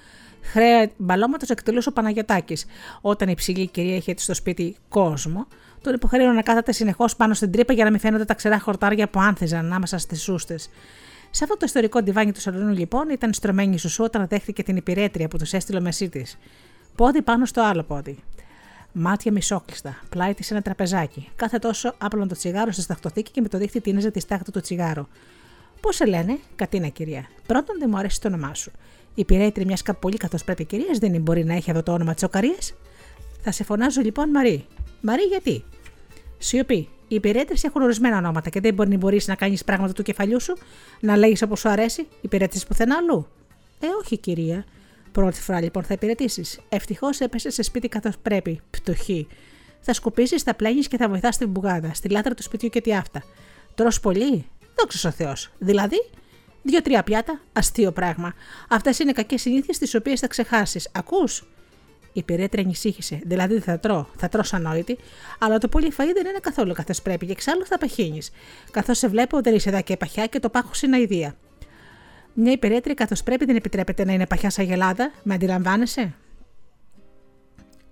Χρέα 0.42 0.90
μπαλώματος 0.96 1.50
εκτελούσε 1.50 1.88
ο 1.88 1.92
Παναγιοτάκης. 1.92 2.66
Όταν 3.00 3.28
η 3.28 3.34
ψηλή 3.34 3.66
κυρία 3.66 3.96
είχε 3.96 4.14
στο 4.16 4.34
σπίτι 4.34 4.76
κόσμο, 4.88 5.46
τον 5.82 5.94
υποχρέωνε 5.94 6.32
να 6.32 6.42
κάθεται 6.42 6.72
συνεχώς 6.72 7.16
πάνω 7.16 7.34
στην 7.34 7.50
τρύπα 7.50 7.72
για 7.72 7.84
να 7.84 7.90
μην 7.90 8.00
φαίνονται 8.00 8.24
τα 8.24 8.34
ξερά 8.34 8.60
χορτάρια 8.60 9.08
που 9.08 9.20
άνθιζαν 9.20 9.64
ανάμεσα 9.64 9.98
στις 9.98 10.22
σούστες. 10.22 10.68
Σε 11.30 11.44
αυτό 11.44 11.56
το 11.56 11.64
ιστορικό 11.66 12.02
ντιβάνι 12.02 12.32
του 12.32 12.40
σαλονού, 12.40 12.72
λοιπόν, 12.72 13.08
ήταν 13.08 13.32
στρωμένη 13.32 13.74
η 13.74 13.78
Σουσού 13.78 14.04
όταν 14.04 14.26
δέχτηκε 14.28 14.62
την 14.62 14.76
υπηρέτρια 14.76 15.28
που 15.28 15.36
τους 15.38 15.52
έστειλε 15.52 15.78
ο 15.78 15.82
μεσή 15.82 16.08
της. 16.08 16.38
Πόδι 16.94 17.22
πάνω 17.22 17.44
στο 17.44 17.62
άλλο 17.62 17.82
πόδι. 17.82 18.18
Μάτια 18.92 19.32
μισόκλειστα, 19.32 19.96
πλάι 20.08 20.34
της 20.34 20.50
ένα 20.50 20.62
τραπεζάκι. 20.62 21.28
Κάθε 21.36 21.58
τόσο 21.58 21.94
άπλωνε 21.98 22.26
το 22.26 22.34
τσιγάρο 22.34 22.72
στη 22.72 22.82
σταχτοθήκη 22.82 23.30
και 23.30 23.40
με 23.40 23.48
το 23.48 23.58
δίχτυ 23.58 23.80
τίνιζε 23.80 24.10
τη 24.10 24.20
στάχτη 24.20 24.50
του 24.50 24.60
τσιγάρο. 24.60 25.08
Πώς 25.80 25.96
σε 25.96 26.06
λένε, 26.06 26.38
Κατίνα 26.56 26.88
κυρία. 26.88 27.26
Πρώτον, 27.46 27.78
δεν 27.78 27.88
μου 27.90 27.98
αρέσει 27.98 28.20
το 28.20 28.28
όνομά 28.28 28.54
σου. 28.54 28.70
Η 29.14 29.24
πειρέτρια 29.24 29.66
μιας 29.66 29.82
καπολή 29.82 30.16
καθώς 30.16 30.44
πρέπει 30.44 30.64
κυρίας 30.64 30.98
δεν 30.98 31.20
μπορεί 31.20 31.44
να 31.44 31.54
έχει 31.54 31.70
εδώ 31.70 31.82
το 31.82 31.92
όνομα 31.92 32.14
Τσοκαρίε. 32.14 32.58
Θα 33.42 33.50
σε 33.50 33.64
φωνάζω 33.64 34.00
λοιπόν 34.00 34.30
Μαρή. 34.30 34.66
Μαρή 35.00 35.22
γιατί; 35.22 35.64
Σιωπή. 36.38 36.88
Οι 37.08 37.14
υπηρέτρε 37.14 37.54
έχουν 37.62 37.82
ορισμένα 37.82 38.16
ονόματα 38.16 38.50
και 38.50 38.60
δεν 38.60 38.74
μπορεί 38.74 38.88
να 38.88 38.96
μπορείς 38.96 39.26
να 39.26 39.34
κάνεις 39.34 39.64
πράγματα 39.64 39.92
του 39.92 40.02
κεφαλιού 40.02 40.40
σου, 40.40 40.56
να 41.00 41.16
λέγεις 41.16 41.42
όπως 41.42 41.60
σου 41.60 41.68
αρέσει, 41.68 42.06
υπηρέτρε 42.20 42.60
πουθενά 42.68 42.96
αλλού. 42.96 43.26
Ε, 43.80 43.86
όχι, 44.02 44.18
κυρία. 44.18 44.64
Πρώτη 45.12 45.40
φορά 45.40 45.60
λοιπόν 45.60 45.82
θα 45.82 45.94
υπηρετήσεις. 45.94 46.60
Ευτυχώς 46.68 47.20
έπεσε 47.20 47.50
σε 47.50 47.62
σπίτι 47.62 47.88
καθώς 47.88 48.18
πρέπει. 48.18 48.60
Πτωχή. 48.70 49.26
Θα 49.80 49.92
σκουπίσει, 49.92 50.38
θα 50.38 50.54
πλένεις 50.54 50.88
και 50.88 50.96
θα 50.96 51.08
βοηθάς 51.08 51.36
την 51.36 51.48
μπουγάδα, 51.48 51.94
στη 51.94 52.08
λάτρα 52.08 52.34
του 52.34 52.42
σπιτιού 52.42 52.68
και 52.68 52.80
τι 52.80 52.94
αυτά. 52.94 53.22
Τρώ 53.74 53.88
πολύ; 54.02 54.46
Δόξα 54.78 55.08
ο 55.08 55.12
Θεός. 55.12 55.50
Δηλαδή, 55.58 55.96
δύο-τρία 56.62 57.02
πιάτα, 57.02 57.40
αστείο 57.52 57.92
πράγμα. 57.92 58.34
Αυτές 58.68 58.98
είναι 58.98 59.12
κακές 59.12 59.40
συνήθειες 59.40 59.78
τις 59.78 59.94
οποίες 59.94 60.20
θα 60.20 60.26
ξεχάσεις. 60.26 60.90
Ακούς; 60.92 61.44
Η 62.16 62.22
πυρέτρια 62.22 62.62
ανησύχησε. 62.64 63.20
Δηλαδή 63.24 63.58
θα 63.58 63.78
τρώω, 63.78 64.06
θα 64.16 64.28
τρώω 64.28 64.42
ανόητη, 64.50 64.98
αλλά 65.38 65.58
το 65.58 65.68
πολύ 65.68 65.92
φαΐ 65.92 66.10
δεν 66.14 66.26
είναι 66.26 66.38
καθόλου 66.40 66.72
καθώς 66.72 67.02
πρέπει 67.02 67.26
και 67.26 67.32
εξάλλου 67.32 67.66
θα 67.66 67.78
παχύνεις. 67.78 68.30
Καθώς 68.70 68.98
σε 68.98 69.08
βλέπω 69.08 69.40
δεν 69.40 69.54
είσαι 69.54 69.68
εδώ 69.68 69.82
και 69.82 69.96
παχιά 69.96 70.26
και 70.26 70.40
το 70.40 70.48
πάχος 70.48 70.82
είναι 70.82 70.96
αηδία. 70.96 71.36
Μια 72.32 72.52
υπηρέτρια 72.52 72.94
καθώς 72.94 73.22
πρέπει 73.22 73.44
δεν 73.44 73.56
επιτρέπεται 73.56 74.04
να 74.04 74.12
είναι 74.12 74.26
παχιά 74.26 74.50
σαν 74.50 74.64
γελάδα, 74.64 75.12
με 75.22 75.34
αντιλαμβάνεσαι; 75.34 76.14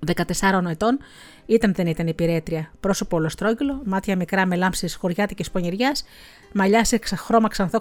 14 0.07 0.71
ετών 0.71 0.99
ήταν 1.47 1.75
δεν 1.75 1.87
ήταν 1.87 2.07
υπηρέτρια. 2.07 2.71
Πρόσωπο 2.81 3.17
ολοστρόγγυλο, 3.17 3.83
μάτια 3.85 4.17
μικρά 4.17 4.47
με 4.47 4.57
λάμψεις 4.57 4.95
χωριάτικη 4.95 5.51
πονηριάς, 5.51 6.05
μαλλιά 6.53 6.85
σε 6.85 6.99
χρώμα 7.17 7.49
ξανθό 7.49 7.81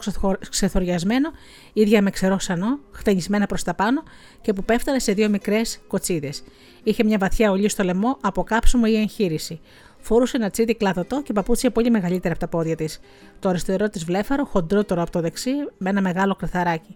ξεθοριασμένο, 0.50 1.32
ίδια 1.74 2.02
με 2.02 2.10
ξερό 2.10 2.40
σανό, 2.40 2.80
χτενισμένα 2.92 3.46
προς 3.46 3.64
τα 3.64 3.74
πάνω 3.74 4.04
και 4.42 4.54
που 4.54 4.64
πέφτανε 4.64 5.00
σε 5.00 5.14
δύο 5.14 5.30
μικρές 5.30 5.80
κοτσίδες. 5.88 6.44
Είχε 6.84 7.04
μια 7.04 7.18
βαθιά 7.18 7.52
ολί 7.52 7.70
στο 7.70 7.84
λαιμό 7.84 8.18
από 8.22 8.44
κάψιμο 8.44 8.84
ή 8.88 8.96
εγχείρηση. 8.96 9.60
Φορούσε 10.00 10.38
ένα 10.38 10.50
τσίτι 10.50 10.76
κλαδωτό 10.76 11.22
και 11.22 11.34
παπούτσια 11.34 11.72
πολύ 11.72 11.90
μεγαλύτερα 11.90 12.34
από 12.34 12.40
τα 12.40 12.48
πόδια 12.48 12.76
της. 12.76 13.00
Το 13.40 13.50
αριστερό 13.50 13.90
της 13.90 14.04
βλέφαρο, 14.04 14.46
χοντρότερο 14.46 15.02
από 15.02 15.12
το 15.12 15.20
δεξί, 15.20 15.52
με 15.78 15.90
ένα 15.90 16.02
μεγάλο 16.02 16.36
κρυθαράκι. 16.36 16.96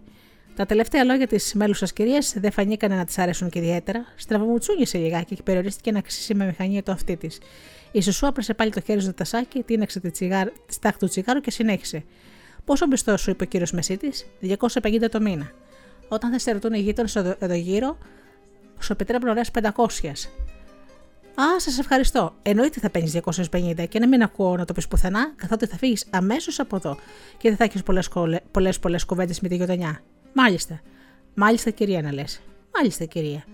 Τα 0.58 0.66
τελευταία 0.66 1.04
λόγια 1.04 1.26
της 1.26 1.54
μέλουσας 1.54 1.92
κυρίας 1.92 2.34
δεν 2.36 2.52
φανήκανε 2.52 2.96
να 2.96 3.04
της 3.04 3.18
αρέσουν 3.18 3.48
και 3.48 3.58
ιδιαίτερα. 3.58 4.04
Στραβομουτσούνισε 4.16 4.98
λιγάκι 4.98 5.34
και 5.34 5.42
περιορίστηκε 5.42 5.92
να 5.92 6.00
ξύσει 6.00 6.34
με 6.34 6.46
μηχανία 6.46 6.82
το 6.82 6.92
αυτί 6.92 7.16
της. 7.16 7.38
Η 7.92 8.02
Σουσού 8.02 8.26
άπλωσε 8.26 8.54
πάλι 8.54 8.70
το 8.70 8.80
χέρι 8.80 9.00
στο 9.00 9.14
τασάκι, 9.14 9.62
τίναξε 9.62 10.00
τη, 10.00 10.10
τσιγάρ, 10.10 10.48
τη 10.48 10.74
στάχτη 10.74 10.98
του 10.98 11.08
τσιγάρου 11.08 11.40
και 11.40 11.50
συνέχισε. 11.50 12.04
Πόσο 12.64 12.86
μισθό 12.86 13.16
σου, 13.16 13.30
είπε 13.30 13.44
ο 13.44 13.46
κύριος 13.46 13.72
Μεσίτης, 13.72 14.26
250 14.40 15.08
το 15.10 15.20
μήνα. 15.20 15.50
Όταν 16.08 16.30
θα 16.30 16.38
σε 16.38 16.52
ρωτούν 16.52 16.72
οι 16.72 16.78
γείτονες 16.78 17.16
εδώ 17.16 17.54
γύρω, 17.54 17.98
σου 18.80 18.92
επιτρέπουν 18.92 19.28
ωραίες 19.28 19.50
500. 19.50 20.28
Α, 21.34 21.60
σας 21.60 21.78
ευχαριστώ. 21.78 22.34
Εννοείται 22.42 22.80
θα 22.80 22.90
παίρνεις 22.90 23.12
250 23.12 23.86
και 23.88 23.98
να 23.98 24.08
μην 24.08 24.22
ακούω 24.22 24.56
να 24.56 24.64
το 24.64 24.72
πεις 24.72 24.88
πουθενά, 24.88 25.32
καθότι 25.36 25.66
θα 25.66 25.76
φύγεις 25.76 26.06
αμέσως 26.10 26.60
από 26.60 26.76
εδώ 26.76 26.96
και 27.36 27.48
δεν 27.48 27.56
θα 27.56 27.64
έχεις 27.64 27.82
πολλές 27.82 28.78
πολλές 28.80 29.04
κουβέντες 29.04 29.40
με 29.40 29.48
τη 29.48 29.56
γειτονιά. 29.56 30.02
Μάλιστα. 30.32 30.80
Μάλιστα, 31.34 31.70
κυρία, 31.70 32.02
να 32.02 32.12
λες. 32.12 32.40
Μάλιστα, 32.74 33.04
κυρία. 33.04 33.44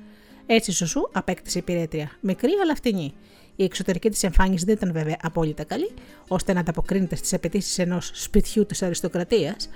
Έτσι, 0.47 0.73
σωσού 0.73 1.09
απέκτησε 1.13 1.59
η 1.59 1.63
πυρέτρια. 1.63 2.11
Μικρή, 2.21 2.53
αλλά 2.63 2.75
φτηνή. 2.75 3.15
Η 3.57 3.65
εξωτερική 3.65 4.11
της 4.11 4.23
εμφάνιση 4.23 4.65
δεν 4.65 4.75
ήταν 4.75 4.93
βέβαια 4.93 5.17
απόλυτα 5.23 5.65
καλή, 5.65 5.91
ώστε 6.29 6.53
να 6.53 6.61
ανταποκρίνεται 6.61 7.17
στις 7.17 7.33
απαιτήσεις 7.33 7.79
ενός 7.79 8.11
σπιτιού 8.15 8.67
της 8.67 8.83
αριστοκρατίας, 8.83 9.69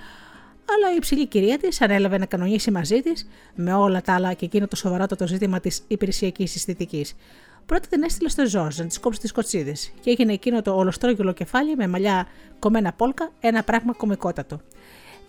αλλά 0.75 0.93
η 0.93 0.95
υψηλή 0.95 1.27
κυρία 1.27 1.57
της 1.57 1.81
ανέλαβε 1.81 2.17
να 2.17 2.25
κανονίσει 2.25 2.71
μαζί 2.71 3.01
της 3.01 3.27
με 3.55 3.73
όλα 3.73 4.01
τα 4.01 4.13
άλλα 4.13 4.33
και 4.33 4.45
εκείνο 4.45 4.67
το 4.67 4.75
σοβαρότατο 4.75 5.27
ζήτημα 5.27 5.59
της 5.59 5.81
υπηρεσιακής 5.87 6.55
αισθητικής. 6.55 7.15
Πρώτα 7.65 7.87
την 7.89 8.03
έστειλε 8.03 8.29
στο 8.29 8.47
Ζόρζ 8.47 8.79
να 8.79 8.85
της 8.85 8.99
κόψει 8.99 9.19
τις 9.19 9.31
κοτσίδες 9.31 9.91
και 10.01 10.09
έγινε 10.09 10.33
εκείνο 10.33 10.61
το 10.61 10.75
ολοστρόγγυλο 10.75 11.31
κεφάλι 11.33 11.75
με 11.75 11.87
μαλλιά 11.87 12.27
κομμένα 12.59 12.93
πόλκα 12.93 13.31
ένα 13.39 13.63
πράγμα 13.63 13.93
κομικότατο. 13.93 14.61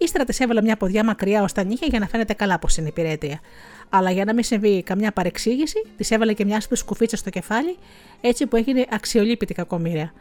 Ύστερα 0.02 0.24
της 0.24 0.40
έβαλε 0.40 0.62
μια 0.62 0.76
ποδιά 0.76 1.04
μακριά 1.04 1.42
ως 1.42 1.52
τα 1.52 1.64
νύχια 1.64 1.86
για 1.90 1.98
να 1.98 2.06
φαίνεται 2.06 2.32
καλά 2.32 2.58
πως 2.58 2.76
είναι 2.76 2.88
υπηρέτρια. 2.88 3.40
Αλλά 3.88 4.10
για 4.10 4.24
να 4.24 4.34
μην 4.34 4.44
συμβεί 4.44 4.82
καμιά 4.82 5.12
παρεξήγηση, 5.12 5.86
της 5.96 6.10
έβαλε 6.10 6.32
και 6.32 6.44
μια 6.44 6.56
άσπρη 6.56 6.76
σκουφίτσα 6.76 7.16
στο 7.16 7.30
κεφάλι, 7.30 7.76
έτσι 8.20 8.46
που 8.46 8.56
έγινε 8.56 8.86
αξιολύπητη 8.90 9.54
κακομοίρα. 9.54 10.12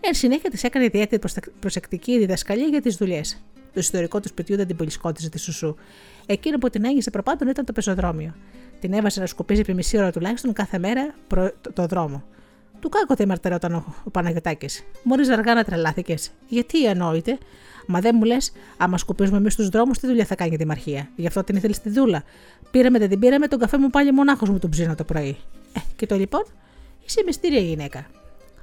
Εν 0.00 0.14
συνέχεια 0.14 0.50
της 0.50 0.64
έκανε 0.64 0.84
ιδιαίτερη 0.84 1.22
προσεκτική 1.60 2.18
διδασκαλία 2.18 2.66
για 2.66 2.80
τις 2.80 2.96
δουλειές. 2.96 3.42
Το 3.54 3.80
ιστορικό 3.80 4.20
του 4.20 4.28
σπιτιού 4.28 4.56
δεν 4.56 4.66
την 4.66 4.76
πολυσκότιζε 4.76 5.28
τη 5.28 5.38
Σουσού. 5.38 5.74
Εκείνο 6.26 6.58
που 6.58 6.70
την 6.70 6.84
έγισε 6.84 7.10
προπάντων 7.10 7.48
ήταν 7.48 7.64
το 7.64 7.72
πεζοδρόμιο. 7.72 8.34
Την 8.80 8.92
έβαζε 8.92 9.20
να 9.20 9.26
σκουπίζει 9.26 9.60
επί 9.60 9.74
μισή 9.74 9.98
ώρα 9.98 10.12
τουλάχιστον 10.12 10.52
κάθε 10.52 10.78
μέρα 10.78 11.14
προ 11.26 11.52
το, 11.60 11.72
το 11.72 11.86
δρόμο. 11.86 12.24
Του 12.80 12.88
κάκοτε 12.88 13.26
μαρτερόταν 13.26 13.74
ο, 13.74 13.94
ο 14.04 14.10
Παναγιωτάκης. 14.10 14.84
Μόλι 15.02 15.32
αργά 15.32 15.54
να 15.54 15.64
τρελάθηκες. 15.64 16.30
Γιατί 16.48 16.86
ανόητε, 16.86 17.38
Μα 17.86 18.00
δεν 18.00 18.14
μου 18.18 18.24
λες, 18.24 18.52
άμα 18.76 18.98
σκουπίζουμε 18.98 19.36
εμείς 19.36 19.56
τους 19.56 19.68
δρόμους, 19.68 19.98
τι 19.98 20.06
δουλειά 20.06 20.24
θα 20.24 20.34
κάνει 20.34 20.50
για 20.50 20.58
τη 20.58 20.66
μαρχία. 20.66 21.08
Γι' 21.16 21.26
αυτό 21.26 21.44
την 21.44 21.56
ήθελε 21.56 21.72
στη 21.72 21.90
δούλα. 21.90 22.22
Πήραμε 22.70 22.98
δεν 22.98 23.08
την 23.08 23.18
πήραμε, 23.18 23.46
τον 23.46 23.58
καφέ 23.58 23.78
μου 23.78 23.90
πάλι 23.90 24.12
μονάχος 24.12 24.48
μου 24.48 24.58
τον 24.58 24.70
ψήνω 24.70 24.94
το 24.94 25.04
πρωί. 25.04 25.36
Ε, 25.72 25.80
και 25.96 26.06
το 26.06 26.16
λοιπόν, 26.16 26.42
είσαι 27.06 27.22
μυστήρια 27.26 27.60
γυναίκα. 27.60 28.06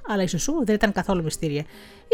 Αλλά 0.08 0.22
η 0.22 0.26
Σουσού 0.26 0.64
δεν 0.64 0.74
ήταν 0.74 0.92
καθόλου 0.92 1.22
μυστήρια. 1.22 1.64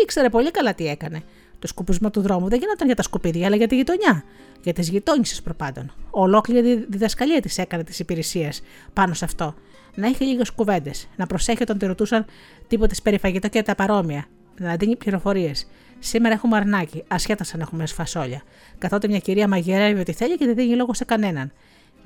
Ήξερε 0.02 0.28
πολύ 0.28 0.50
καλά 0.50 0.74
τι 0.74 0.86
έκανε. 0.86 1.22
Το 1.58 1.66
σκουπισμό 1.66 2.10
του 2.10 2.20
δρόμου 2.20 2.48
δεν 2.48 2.58
γινόταν 2.58 2.86
για 2.86 2.96
τα 2.96 3.02
σκουπίδια, 3.02 3.46
αλλά 3.46 3.56
για 3.56 3.66
τη 3.66 3.76
γειτονιά. 3.76 4.24
Για 4.62 4.72
τις 4.72 4.88
γειτόνισες 4.88 5.42
προπάντων. 5.42 5.92
Ολόκληρη 6.10 6.86
διδασκαλία 6.88 7.40
της 7.40 7.58
έκανε 7.58 7.84
της 7.84 7.98
υπηρεσίας 7.98 8.62
πάνω 8.92 9.14
σε 9.14 9.24
αυτό. 9.24 9.54
Να 9.94 10.06
έχει 10.06 10.24
λίγες 10.24 10.50
κουβέντες, 10.50 11.08
να 11.16 11.26
προσέχει 11.26 11.62
όταν 11.62 11.78
τη 11.78 11.86
ρωτούσαν 11.86 12.24
τίποτε 12.68 12.94
περιφαγητό 13.02 13.48
και 13.48 13.62
τα 13.62 13.74
παρόμοια, 13.74 14.26
να 14.58 14.76
δίνει 14.76 14.96
πληροφορίες. 14.96 15.66
Σήμερα 15.98 16.34
έχουμε 16.34 16.56
αρνάκι, 16.56 17.04
ασχέτα 17.08 17.44
αν 17.54 17.60
έχουμε 17.60 17.86
σφασόλια. 17.86 18.42
Καθότι 18.78 19.08
μια 19.08 19.18
κυρία 19.18 19.48
μαγειρεύει 19.48 20.00
ό,τι 20.00 20.12
θέλει 20.12 20.36
και 20.36 20.46
δεν 20.46 20.54
δίνει 20.54 20.76
λόγο 20.76 20.94
σε 20.94 21.04
κανέναν. 21.04 21.52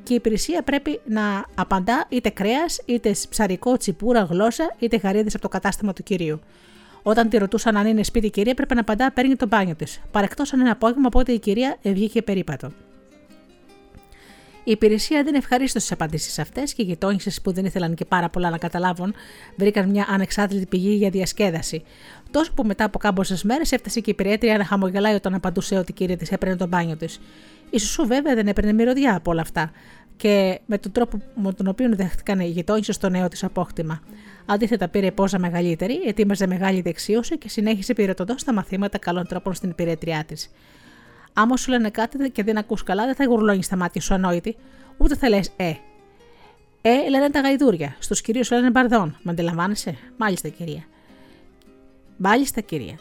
Και 0.02 0.12
η 0.12 0.16
υπηρεσία 0.16 0.62
πρέπει 0.62 1.00
να 1.06 1.44
απαντά 1.54 2.06
είτε 2.08 2.28
κρέας, 2.28 2.80
είτε 2.84 3.14
ψαρικό, 3.28 3.76
τσιπούρα, 3.76 4.22
γλώσσα, 4.22 4.74
είτε 4.78 4.96
γαρίδες 4.96 5.34
από 5.34 5.42
το 5.42 5.48
κατάστημα 5.48 5.92
του 5.92 6.02
κυρίου. 6.02 6.40
Όταν 7.02 7.28
τη 7.28 7.38
ρωτούσαν 7.38 7.76
αν 7.76 7.86
είναι 7.86 8.02
σπίτι 8.02 8.26
η 8.26 8.30
κυρία, 8.30 8.54
πρέπει 8.54 8.74
να 8.74 8.80
απαντά 8.80 9.12
παίρνει 9.12 9.36
το 9.36 9.46
μπάνιο 9.46 9.74
της. 9.74 10.00
Παρεκτός 10.10 10.52
αν 10.52 10.60
είναι 10.60 10.70
απόγευμα, 10.70 11.06
οπότε 11.06 11.32
η 11.32 11.38
κυρία 11.38 11.76
βγήκε 11.82 12.22
περίπατο. 12.22 12.70
Η 14.64 14.70
υπηρεσία 14.70 15.22
δεν 15.22 15.34
ευχαρίστως 15.34 15.84
τι 15.84 15.88
απαντήσεις 15.92 16.38
αυτές 16.38 16.74
και 16.74 16.82
οι 16.82 16.84
γειτόνισε 16.84 17.40
που 17.42 17.52
δεν 17.52 17.64
ήθελαν 17.64 17.94
και 17.94 18.04
πάρα 18.04 18.28
πολλά 18.28 18.50
να 18.50 18.58
καταλάβουν 18.58 19.14
βρήκαν 19.56 19.90
μια 19.90 20.06
ανεξάρτητη 20.08 20.66
πηγή 20.66 20.94
για 20.94 21.10
διασκέδαση. 21.10 21.82
Τόσο 22.30 22.52
που 22.52 22.64
μετά 22.64 22.84
από 22.84 22.98
κάμποσες 22.98 23.42
μέρες 23.42 23.72
έφτασε 23.72 24.00
και 24.00 24.10
η 24.10 24.14
υπηρέτρια 24.18 24.58
να 24.58 24.64
χαμογελάει 24.64 25.14
όταν 25.14 25.34
απαντούσε 25.34 25.76
ότι 25.76 25.90
η 25.90 25.94
κυρία 25.94 26.16
της 26.16 26.32
έπαιρνε 26.32 26.56
τον 26.56 26.68
μπάνιο 26.68 26.96
της. 26.96 27.20
Η 27.70 27.78
Σουσού 27.78 28.06
βέβαια 28.06 28.34
δεν 28.34 28.48
έπαιρνε 28.48 28.72
μυρωδιά 28.72 29.16
από 29.16 29.30
όλα 29.30 29.40
αυτά 29.40 29.70
και 30.16 30.60
με 30.66 30.78
τον 30.78 30.92
τρόπο 30.92 31.20
με 31.34 31.52
τον 31.52 31.66
οποίο 31.66 31.88
δέχτηκαν 31.96 32.40
οι 32.40 32.46
γειτόνισε 32.46 32.92
στο 32.92 33.08
νέο 33.08 33.28
της 33.28 33.44
απόκτημα. 33.44 34.00
Αντίθετα, 34.46 34.88
πήρε 34.88 35.10
πόζα 35.10 35.38
μεγαλύτερη, 35.38 36.00
ετοίμαζε 36.06 36.46
μεγάλη 36.46 36.80
δεξίωση 36.80 37.38
και 37.38 37.48
συνέχισε 37.48 37.94
πυρετοδό 37.94 38.38
στα 38.38 38.52
μαθήματα 38.52 38.98
καλών 38.98 39.26
τρόπων 39.26 39.54
στην 39.54 39.70
υπηρέτριά 39.70 40.24
της. 40.26 40.50
Άμα 41.32 41.56
σου 41.56 41.70
λένε 41.70 41.90
κάτι 41.90 42.30
και 42.30 42.42
δεν 42.42 42.58
ακούς 42.58 42.82
καλά, 42.82 43.04
δεν 43.04 43.14
θα 43.14 43.24
γουρλώνεις 43.24 43.68
τα 43.68 43.76
μάτια 43.76 44.00
σου 44.00 44.14
ανόητη, 44.14 44.56
ούτε 44.96 45.16
θα 45.16 45.28
λες 45.28 45.52
Ε. 45.56 45.72
Ε, 46.82 47.08
λένε 47.08 47.30
τα 47.30 47.40
γαϊδούρια. 47.40 47.96
Στους 47.98 48.20
κυρίους 48.20 48.50
λένε 48.50 48.70
μπαρδόν. 48.70 49.16
Μα 49.22 49.32
αντιλαμβάνεσαι; 49.32 49.96
Μάλιστα, 50.16 50.48
κυρία. 50.48 50.84
Μάλιστα, 52.16 52.60
κυρία. 52.60 52.98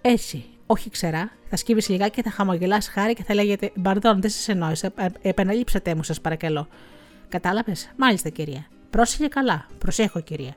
Έτσι, 0.00 0.44
όχι 0.66 0.90
ξερά, 0.90 1.30
θα 1.48 1.56
σκύβεις 1.56 1.88
λιγάκι 1.88 2.14
και 2.14 2.22
θα 2.22 2.30
χαμογελάς 2.30 2.88
χάρη 2.88 3.14
και 3.14 3.22
θα 3.22 3.34
λέγεται 3.34 3.70
Μπαρδόν, 3.74 4.20
δεν 4.20 4.30
σα 4.30 4.52
εννοήσα. 4.52 4.92
Ε, 4.96 5.06
επαναλείψατε 5.22 5.94
μου, 5.94 6.02
σας 6.02 6.20
παρακαλώ. 6.20 6.68
Κατάλαβες; 7.28 7.90
Μάλιστα, 7.96 8.28
κυρία. 8.28 8.66
Πρόσεχε 8.90 9.28
καλά. 9.28 9.66
Προσέχω, 9.78 10.20
κυρία. 10.20 10.54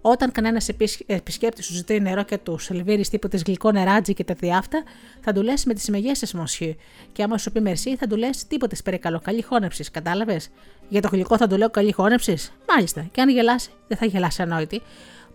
Όταν 0.00 0.32
κανένας 0.32 0.68
επισκέπτης 1.06 1.64
σου 1.64 1.72
ζητεί 1.72 2.00
νερό 2.00 2.22
και 2.22 2.38
του 2.38 2.58
σελβίρει 2.58 3.02
τίποτε 3.06 3.38
γλυκό 3.46 3.72
νεράτζι 3.72 4.14
και 4.14 4.24
τα 4.24 4.34
διάφτα, 4.34 4.82
θα 5.20 5.32
του 5.32 5.42
λες 5.42 5.64
με 5.64 5.74
τις 5.74 5.88
μεγέστε 5.88 6.26
μοσχύ. 6.34 6.76
Και 7.12 7.22
άμα 7.22 7.38
σου 7.38 7.52
πει 7.52 7.60
μερσή, 7.60 7.96
θα 7.96 8.06
του 8.06 8.16
λες 8.16 8.46
τίποτε 8.46 8.76
περικαλώ. 8.84 9.20
Καλή 9.20 9.42
χώνεψης, 9.42 9.90
κατάλαβες; 9.90 10.48
Για 10.88 11.00
το 11.00 11.08
γλυκό 11.12 11.36
θα 11.36 11.46
του 11.46 11.56
λέω 11.56 11.70
καλή 11.70 11.92
χώνεψης; 11.92 12.52
Μάλιστα. 12.68 13.06
Και 13.12 13.20
αν 13.20 13.28
γελάσει, 13.28 13.70
δεν 13.88 13.98
θα 13.98 14.06
γελάσει 14.06 14.42
ανόητη. 14.42 14.82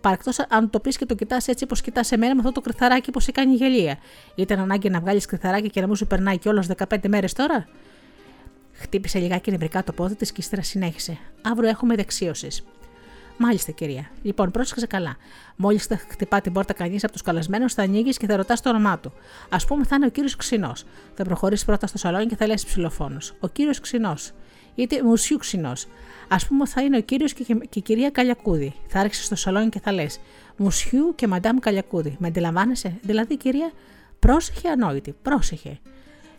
Παρακτός 0.00 0.38
αν 0.48 0.70
το 0.70 0.80
πεις 0.80 0.96
και 0.96 1.06
το 1.06 1.14
κοιτάς 1.14 1.48
έτσι 1.48 1.64
όπως 1.64 1.80
κοιτάς 1.80 2.12
εμένα 2.12 2.34
με 2.34 2.40
αυτό 2.40 2.52
το 2.52 2.60
κρυθαράκι 2.60 3.10
που 3.10 3.20
σε 3.20 3.32
κάνει 3.32 3.54
γελία. 3.54 3.98
Ήταν 4.34 4.58
ανάγκη 4.58 4.90
να 4.90 5.00
βγάλεις 5.00 5.26
κρυθαράκι 5.26 5.70
και 5.70 5.80
να 5.80 5.86
μου 5.86 5.96
σου 5.96 6.06
περνάει 6.06 6.38
κιόλας 6.38 6.66
15 6.66 7.08
μέρες 7.08 7.32
τώρα; 7.32 7.66
Χτύπησε 8.72 9.18
λιγάκι 9.18 9.50
νευρικά 9.50 9.84
το 9.84 9.92
πόδι 9.92 10.14
της 10.14 10.32
και 10.32 10.40
ύστερα 10.40 10.62
συνέχισε. 10.62 11.18
Αύριο 11.42 11.68
έχουμε 11.68 11.94
δεξίωσης. 11.94 12.64
Μάλιστα, 13.38 13.72
κυρία. 13.72 14.10
Λοιπόν, 14.22 14.50
πρόσεξε 14.50 14.86
καλά. 14.86 15.16
Μόλις 15.56 15.86
θα 15.86 15.96
χτυπά 16.08 16.40
την 16.40 16.52
πόρτα 16.52 16.72
κανείς 16.72 17.04
από 17.04 17.12
τους 17.12 17.22
καλεσμένους, 17.22 17.74
θα 17.74 17.82
ανοίγεις 17.82 18.16
και 18.16 18.26
θα 18.26 18.36
ρωτάς 18.36 18.60
το 18.60 18.68
όνομά 18.68 18.98
του. 18.98 19.12
Α 19.48 19.56
πούμε, 19.66 19.84
θα 19.84 19.96
είναι 19.96 20.06
ο 20.06 20.10
κύριος 20.10 20.36
Ξινός. 20.36 20.84
Θα 21.14 21.24
προχωρήσεις 21.24 21.64
πρώτα 21.64 21.86
στο 21.86 21.98
σαλόνι 21.98 22.26
και 22.26 22.36
θα 22.36 22.46
λες 22.46 22.64
ψηλοφόνο. 22.64 23.18
Ο 23.40 23.48
κύριος 23.48 23.80
Ξινός. 23.80 24.32
Είτε 24.74 25.02
μουσιού 25.02 25.36
Ξινός. 25.36 25.86
Α 26.28 26.36
πούμε, 26.48 26.66
θα 26.66 26.82
είναι 26.82 26.96
ο 26.96 27.00
κύριος 27.00 27.32
και, 27.32 27.44
και, 27.44 27.78
η 27.78 27.80
κυρία 27.80 28.10
Καλιακούδη. 28.10 28.74
Θα 28.86 29.00
άρχισες 29.00 29.24
στο 29.24 29.34
σαλόνι 29.34 29.68
και 29.68 29.80
θα 29.80 29.92
λες 29.92 30.20
Μουσιού 30.56 31.12
και 31.14 31.26
μαντάμ 31.26 31.58
Καλιακούδη. 31.58 32.16
Με 32.18 32.26
αντιλαμβάνεσαι, 32.26 32.98
δηλαδή, 33.02 33.36
κυρία, 33.36 33.72
πρόσεχε 34.18 34.68
ανόητη, 34.68 35.14
πρόσεχε. 35.22 35.78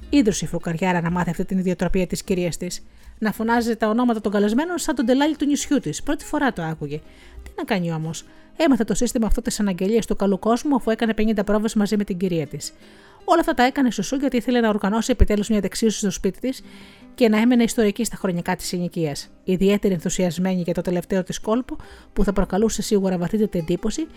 Ήδρωσε 0.10 0.46
η 0.46 0.48
φρουκαριάρα 0.48 1.02
να 1.02 1.12
μάθει 1.12 1.30
αυτή 1.30 1.46
την 1.46 1.58
ιδιοτροπία 1.58 2.08
της 2.08 2.24
κυρίας 2.24 2.58
της. 2.58 2.84
Να 3.24 3.32
φωνάζει 3.32 3.76
τα 3.76 3.88
ονόματα 3.88 4.22
των 4.22 4.32
καλεσμένων 4.32 4.78
σαν 4.78 4.96
τον 4.96 5.06
τελάλι 5.06 5.36
του 5.36 5.46
νησιού 5.46 5.80
της. 5.80 6.04
Πρώτη 6.04 6.26
φορά 6.26 6.54
το 6.54 6.62
άκουγε. 6.62 7.02
Τι 7.44 7.52
να 7.58 7.64
κάνει 7.64 7.92
όμως; 7.92 8.26
Έμαθε 8.58 8.84
το 8.84 8.94
σύστημα 8.94 9.28
αυτό 9.28 9.42
της 9.42 9.60
αναγγελίας 9.60 10.06
του 10.06 10.16
καλού 10.16 10.40
κόσμου 10.40 10.76
αφού 10.76 10.90
έκανε 10.90 11.14
50 11.18 11.46
πρόβες 11.46 11.74
μαζί 11.74 11.98
με 11.98 12.04
την 12.04 12.18
κυρία 12.18 12.48
της. 12.48 12.74
Όλα 13.26 13.40
αυτά 13.40 13.54
τα 13.54 13.64
έκανε 13.64 13.92
σουσού 13.92 14.16
γιατί 14.16 14.38
ήθελε 14.38 14.60
να 14.60 14.70
οργανώσει 14.70 15.12
επιτέλους 15.12 15.50
μια 15.50 15.60
δεξίωση 15.60 15.98
στο 15.98 16.12
σπίτι 16.12 16.40
της 16.40 16.64
και 17.16 17.30
να 17.30 17.38
έμενε 17.38 17.64
ιστορική 17.64 18.04
στα 18.04 18.16
χρονικά 18.16 18.56
της 18.56 18.68
συνοικίας. 18.68 19.30
Ιδιαίτερη 19.44 19.94
ενθουσιασμένη 19.94 20.62
για 20.62 20.74
το 20.74 20.82
τελευταίο 20.82 21.24
της 21.24 21.40
κόλπο 21.40 21.76
που 22.14 22.24
θα 22.24 22.34
προκαλούσε 22.34 22.82
σίγουρα 22.82 23.18
βαθύτερη 23.18 23.50
εντύπωση 23.54 24.08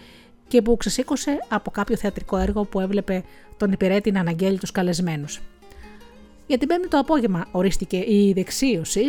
και 0.48 0.62
που 0.62 0.76
ξεσήκωσε 0.76 1.38
από 1.48 1.70
κάποιο 1.70 1.96
θεατρικό 1.96 2.36
έργο 2.36 2.64
που 2.64 2.80
έβλεπε 2.80 3.24
τον 3.56 3.72
υπηρέτη 3.72 4.10
να 4.10 4.20
αναγγέλει 4.20 4.58
τους 4.58 4.70
καλεσμένους. 4.70 5.40
Για 6.46 6.58
την 6.58 6.68
Πέμπτη 6.68 6.88
το 6.88 6.98
απόγευμα 6.98 7.46
ορίστηκε 7.50 7.96
η 7.96 8.32
δεξίωση 8.34 9.06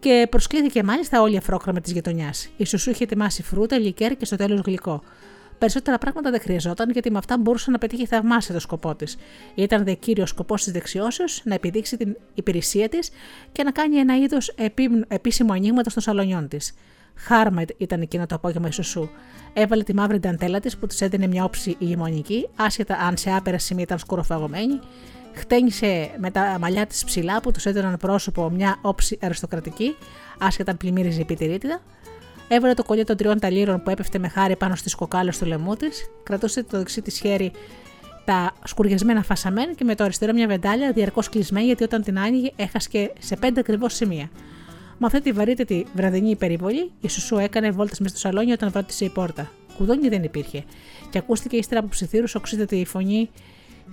και 0.00 0.26
προσκλήθηκε 0.30 0.82
μάλιστα 0.82 1.20
όλη 1.20 1.34
η 1.34 1.36
αφρόκραμα 1.36 1.80
της 1.80 1.92
γειτονιάς. 1.92 2.48
Η 2.56 2.64
Σουσού 2.64 2.90
είχε 2.90 3.04
ετοιμάσει 3.04 3.42
φρούτα, 3.42 3.78
λικέρ 3.78 4.16
και 4.16 4.24
στο 4.24 4.36
τέλος 4.36 4.60
γλυκό. 4.60 5.02
Περισσότερα 5.58 5.98
πράγματα 5.98 6.30
δεν 6.30 6.40
χρειαζόταν 6.40 6.90
γιατί 6.90 7.10
με 7.10 7.18
αυτά 7.18 7.38
μπορούσε 7.38 7.70
να 7.70 7.78
πετύχει 7.78 8.06
θαυμάσια 8.06 8.54
το 8.54 8.60
σκοπό 8.60 8.94
της. 8.94 9.16
Ήταν 9.54 9.84
δε 9.84 9.92
κύριος 9.92 10.28
σκοπός 10.28 10.62
της 10.64 10.72
δεξιώσεως 10.72 11.42
να 11.44 11.54
επιδείξει 11.54 11.96
την 11.96 12.16
υπηρεσία 12.34 12.88
της 12.88 13.10
και 13.52 13.62
να 13.62 13.70
κάνει 13.70 13.96
ένα 13.96 14.16
είδος 14.16 14.54
επίσημο 15.08 15.52
ανοίγματος 15.52 15.92
των 15.92 16.02
σαλονιών 16.02 16.48
της. 16.48 16.74
Χάρμα 17.14 17.62
ήταν 17.76 18.00
εκείνο 18.00 18.26
το 18.26 18.34
απόγευμα 18.34 18.68
η 18.68 18.72
Σουσού. 18.72 19.08
Έβαλε 19.52 19.82
τη 19.82 19.94
μαύρη 19.94 20.18
νταντέλα 20.18 20.60
της 20.60 20.76
που 20.76 20.86
της 20.86 21.00
έδινε 21.00 21.26
μια 21.26 21.44
όψη 21.44 21.76
ηγεμονική, 21.78 22.48
άσχετα 22.56 22.96
αν 22.96 23.16
σε 23.16 23.30
άπερα 23.30 23.58
σημεία 23.58 23.82
ήταν 23.82 23.98
σκουροφαγωμένη, 23.98 24.80
χτένισε 25.34 26.10
με 26.18 26.30
τα 26.30 26.56
μαλλιά 26.60 26.86
της 26.86 27.04
ψηλά 27.04 27.40
που 27.40 27.50
τους 27.50 27.66
έδιναν 27.66 27.96
πρόσωπο 27.96 28.50
μια 28.50 28.78
όψη 28.82 29.18
αριστοκρατική, 29.22 29.96
άσχετα 30.38 30.70
αν 30.70 30.76
πλημμύριζε 30.76 31.20
η 31.20 31.24
πιτηρίτιδα. 31.24 31.80
Έβαλε 32.48 32.74
το 32.74 32.84
κολλιέ 32.84 33.04
των 33.04 33.16
τριών 33.16 33.38
ταλήρων 33.38 33.82
που 33.82 33.90
έπεφτε 33.90 34.18
με 34.18 34.28
χάρη 34.28 34.56
πάνω 34.56 34.74
στις 34.74 34.94
κοκάλες 34.94 35.38
του 35.38 35.46
λαιμού 35.46 35.74
της, 35.74 36.10
κρατούσε 36.22 36.62
το 36.62 36.78
δεξί 36.78 37.02
της 37.02 37.18
χέρι 37.18 37.52
τα 38.24 38.52
σκουριασμένα 38.64 39.22
φασαμένα 39.22 39.72
και 39.72 39.84
με 39.84 39.94
το 39.94 40.04
αριστερό 40.04 40.32
μια 40.32 40.46
βεντάλια 40.46 40.92
διαρκώς 40.92 41.28
κλεισμένη 41.28 41.66
γιατί 41.66 41.84
όταν 41.84 42.02
την 42.02 42.18
άνοιγε 42.18 42.50
έχασκε 42.56 43.12
σε 43.18 43.36
πέντε 43.36 43.60
ακριβώς 43.60 43.94
σημεία. 43.94 44.30
Με 44.98 45.06
αυτή 45.06 45.20
τη 45.20 45.32
βαρύτητη 45.32 45.86
βραδινή 45.94 46.30
υπερηβολή, 46.30 46.90
η 47.00 47.08
Σουσού 47.08 47.36
έκανε 47.36 47.70
βόλτες 47.70 48.00
μες 48.00 48.10
στο 48.10 48.18
σαλόνι 48.18 48.52
όταν 48.52 48.70
βράτησε 48.70 49.04
η 49.04 49.08
πόρτα. 49.08 49.50
Κουδόνι 49.76 50.08
δεν 50.08 50.22
υπήρχε. 50.22 50.64
Και 51.10 51.18
ακούστηκε 51.18 51.56
ύστερα 51.56 51.80
από 51.80 51.88
ψιθύρους 51.88 52.34
οξύτατη 52.34 52.76
η 52.76 52.84
φωνή 52.84 53.30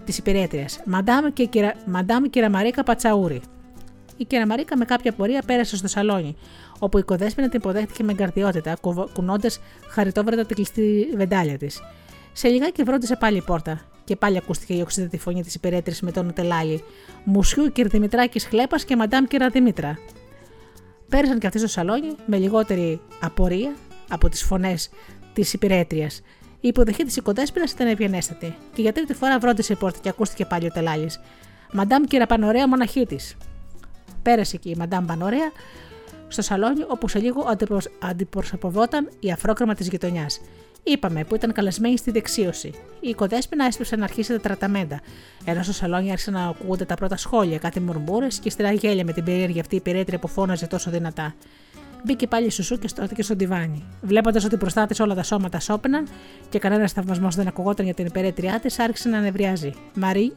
της 0.06 0.18
υπηρέτριας. 0.18 0.82
Μαντάμ 0.86 1.26
και, 1.34 1.46
κυρα... 1.46 1.74
Μαντάμ 1.86 2.24
Κεραμαρίκα 2.24 2.84
Πατσαούρη. 2.84 3.42
Η 4.18 4.26
Κεραμαρίκα 4.26 4.78
με 4.78 4.86
κάποια 4.86 5.12
πορεία 5.12 5.44
πέρασε 5.46 5.78
στο 5.78 5.88
σαλόνι, 5.88 6.36
όπου 6.80 6.98
η 6.98 7.04
κοδέσπινα 7.04 7.50
την 7.50 7.60
υποδέχτηκε 7.60 8.04
με 8.04 8.12
εγκαρδιότητα, 8.12 8.78
κουνώντας 9.14 9.60
χαριτόβρατα 9.90 10.46
την 10.46 10.56
κλειστή 10.56 11.08
βεντάλια 11.16 11.58
της. 11.58 11.82
Σε 12.34 12.48
λιγάκι 12.48 12.84
βρόντισε 12.84 13.16
πάλι 13.16 13.38
η 13.38 13.42
πόρτα 13.42 13.82
και 14.04 14.16
πάλι 14.16 14.38
ακούστηκε 14.38 14.74
η 14.74 14.82
οξύτατη 14.82 15.18
φωνή 15.18 15.44
της 15.44 15.56
υπηρέτριας 15.56 16.02
με 16.02 16.12
τον 16.12 16.34
Τελάλη. 16.34 16.84
Μουσιού 17.24 17.72
Κυρδημητράκης 17.72 18.46
Χλέπας 18.46 18.86
και 18.86 18.96
Μαντάμ 18.96 19.26
Κερατημήτρα. 19.26 19.98
Πέρασαν 21.10 21.40
και 21.40 21.48
αυτοί 21.48 21.60
στο 21.60 21.68
σαλόνι 21.68 22.16
με 22.26 22.38
λιγότερη 22.38 23.02
απορία 23.22 23.76
από 24.10 24.30
τις 24.30 24.44
φωνές 24.44 24.90
της 25.34 25.54
υπηρέτριας 25.54 26.22
η 26.62 26.68
υποδοχή 26.68 27.04
της 27.04 27.16
οικοδέσπινα 27.16 27.66
ήταν 27.74 27.88
ευγενέστατη 27.88 28.56
και 28.74 28.82
για 28.82 28.94
τρίτη 28.94 29.14
φορά 29.14 29.40
βρόντισε 29.40 29.74
η 29.74 29.76
πόρτα 29.76 30.00
και 30.02 30.10
ακούστηκε 30.10 30.46
πάλι 30.46 30.66
ο 30.66 30.70
τελάλης. 30.70 31.20
Μαντάμ 31.72 32.04
Πανωρέα, 32.28 32.68
μοναχή 32.68 33.06
της. 33.06 33.38
Πέρασε 34.22 34.56
εκεί 34.56 34.70
η 34.70 34.76
Μαντάμ 34.78 35.06
Πανωρέα 35.06 35.52
στο 36.28 36.42
σαλόνι 36.42 36.84
όπου 36.88 37.08
σε 37.08 37.20
λίγο 37.20 37.48
αντιπροσωπευόταν 38.00 39.10
η 39.20 39.32
αφρόκραμα 39.32 39.74
της 39.74 39.88
γειτονιάς. 39.88 40.42
Είπαμε 40.84 41.24
που 41.24 41.36
ήταν 41.36 41.52
καλεσμένη 41.54 41.98
στη 41.98 42.12
δεξίωση. 42.12 42.68
Η 43.00 43.10
οικοδέσπινα 43.10 43.66
έσπευσε 43.66 43.96
να 43.96 44.04
αρχίσει 44.04 44.32
τα 44.32 44.40
τραταμέντα, 44.40 45.02
ενώ 45.46 45.64
στο 45.64 45.74
σαλόνι 45.74 46.12
άρχισαν 46.12 46.34
να 46.34 46.48
ακούγονται 46.48 46.86
τα 46.86 46.96
πρώτα 46.96 47.18
σχόλια, 47.18 47.58
κάτι 47.58 47.80
μουρμούρες 47.80 48.40
και 48.40 48.48
ύστερα 48.48 48.72
γέλια 48.72 49.06
με 49.06 49.14
την 49.14 49.24
περίεργη 49.24 49.60
αυτή 49.60 49.76
η 49.76 49.82
περίτρια 49.82 50.20
που 50.20 50.28
φώναζε 50.28 50.68
τόσο 50.68 50.92
δυνατά. 50.92 51.34
Μπήκε 52.04 52.28
πάλι 52.28 52.50
σουσού 52.50 52.80
και 52.80 52.88
στρώθηκε 52.88 53.24
στο 53.24 53.36
τιβάνι. 53.36 53.84
Βλέποντας 54.02 54.46
ότι 54.46 54.56
μπροστά 54.56 54.86
της 54.86 55.00
όλα 55.00 55.16
τα 55.16 55.24
σώματα 55.24 55.60
σώπαιναν 55.60 56.08
και 56.50 56.60
κανένας 56.60 56.92
θαυμασμός 56.92 57.36
δεν 57.36 57.48
ακουγόταν 57.48 57.86
για 57.86 57.94
την 57.94 58.06
υπερέτριά 58.06 58.60
της, 58.60 58.80
άρχισε 58.80 59.10
να 59.10 59.20
νευριάζει. 59.20 59.74
Μαρή, 59.94 60.34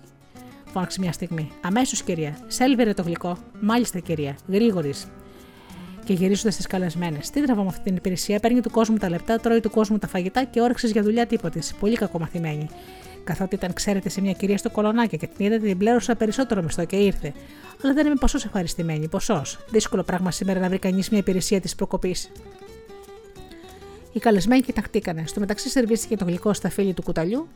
φώναξε 0.73 1.01
μια 1.01 1.13
στιγμή. 1.13 1.51
Αμέσως, 1.63 2.03
κυρία. 2.03 2.37
Σέλβερε 2.47 2.93
το 2.93 3.03
γλυκό. 3.03 3.37
Μάλιστα, 3.61 3.99
κυρία. 3.99 4.37
Γρήγορης. 4.49 5.07
Και 6.05 6.13
γυρίζοντας 6.13 6.55
στι 6.55 6.63
καλεσμένες. 6.63 7.31
Τι 7.31 7.43
τραβάμε 7.43 7.69
αυτή 7.69 7.83
την 7.83 7.97
υπηρεσία, 7.97 8.41
παίρνει 8.41 8.61
του 8.61 8.71
κόσμου 8.71 8.97
τα 8.97 9.09
λεπτά, 9.09 9.39
τρώει 9.39 9.61
του 9.61 9.71
κόσμου 9.71 9.99
τα 9.99 10.07
φαγητά 10.07 10.45
και 10.45 10.61
όρεξης 10.61 10.91
για 10.91 11.03
δουλειά 11.03 11.27
τίποτης. 11.27 11.75
Πολύ 11.81 11.97
κακομαθημένη 11.97 12.69
καθότι 13.25 13.55
ήταν, 13.55 13.73
ξέρετε, 13.73 14.09
σε 14.09 14.21
μια 14.21 14.33
κυρία 14.33 14.59
στο 14.59 14.71
κολονάκι 14.71 15.17
και 15.17 15.27
την 15.27 15.47
είδατε, 15.47 15.67
την 15.67 15.79
πλέρωσα 15.79 16.15
περισσότερο 16.15 16.63
μισθό 16.63 16.85
και 16.85 16.97
ήρθε. 16.97 17.33
Αλλά 17.83 17.93
δεν 17.93 18.07
είμαι 18.07 18.15
ποσός 18.15 18.45
ευχαριστημένη, 18.45 19.09
ποσός. 19.09 19.59
Δύσκολο 19.71 20.03
πράγμα 20.03 20.31
σήμερα 20.31 20.61
να 20.61 20.69
βρει 20.69 20.79
κανείς 20.79 21.11
μια 21.11 21.19
υπηρεσία 21.19 21.61
της 21.61 21.75
προκοπής. 21.75 22.31
Οι 24.13 24.19
καλεσμένοι 24.19 24.63
κοιταχτήκανε. 24.63 25.23
Στο 25.27 25.41
μεταξύ 25.41 25.69
σερβίστηκε 25.69 26.17
το 26.17 26.25
γλυκό 26.25 26.53
στα 26.53 26.71
φίλη 26.71 26.95
του 26.95 27.03
κουταλιού 27.03 27.49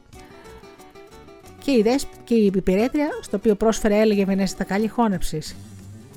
και 1.64 1.70
η, 1.70 1.82
δεσ... 1.82 2.06
και 2.24 2.34
η 2.34 2.50
υπηρέτρια, 2.54 3.08
στο 3.20 3.36
οποίο 3.36 3.54
πρόσφερε 3.54 4.00
έλεγε 4.00 4.24
Βενέστα 4.24 4.64
καλή 4.64 4.88
χώνεψης, 4.88 5.56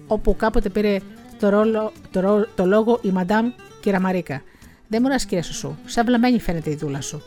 όπου 0.08 0.36
κάποτε 0.36 0.70
πήρε 0.70 0.98
το, 1.40 1.50
ρόλο, 1.50 1.92
το, 2.12 2.48
το 2.56 2.66
λόγο 2.66 3.00
η 3.02 3.10
Μαντάμ 3.10 3.52
Κυραμαρίκα. 3.82 4.42
Δεν 4.88 5.04
μου 5.06 5.16
κύριε 5.16 5.42
σου, 5.42 5.78
σαν 5.86 6.06
βλαμμένη 6.06 6.40
φαίνεται 6.40 6.70
η 6.70 6.76
δούλα 6.76 7.02
σου. 7.02 7.22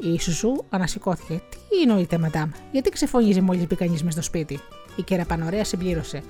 Η 0.00 0.20
Σουζού 0.20 0.64
ανασηκώθηκε. 0.70 1.42
Τι 1.50 1.80
εννοείται, 1.82 2.18
μαντάμ, 2.18 2.50
γιατί 2.72 2.90
ξεφωνίζει 2.90 3.40
μόλις 3.40 3.66
μπει 3.66 3.76
κανείς 3.76 4.02
μες 4.02 4.12
στο 4.12 4.22
σπίτι; 4.22 4.60
Η 4.96 5.02
κέρα 5.02 5.24
Πανωρέα 5.24 5.64
συμπλήρωσε. 5.64 6.22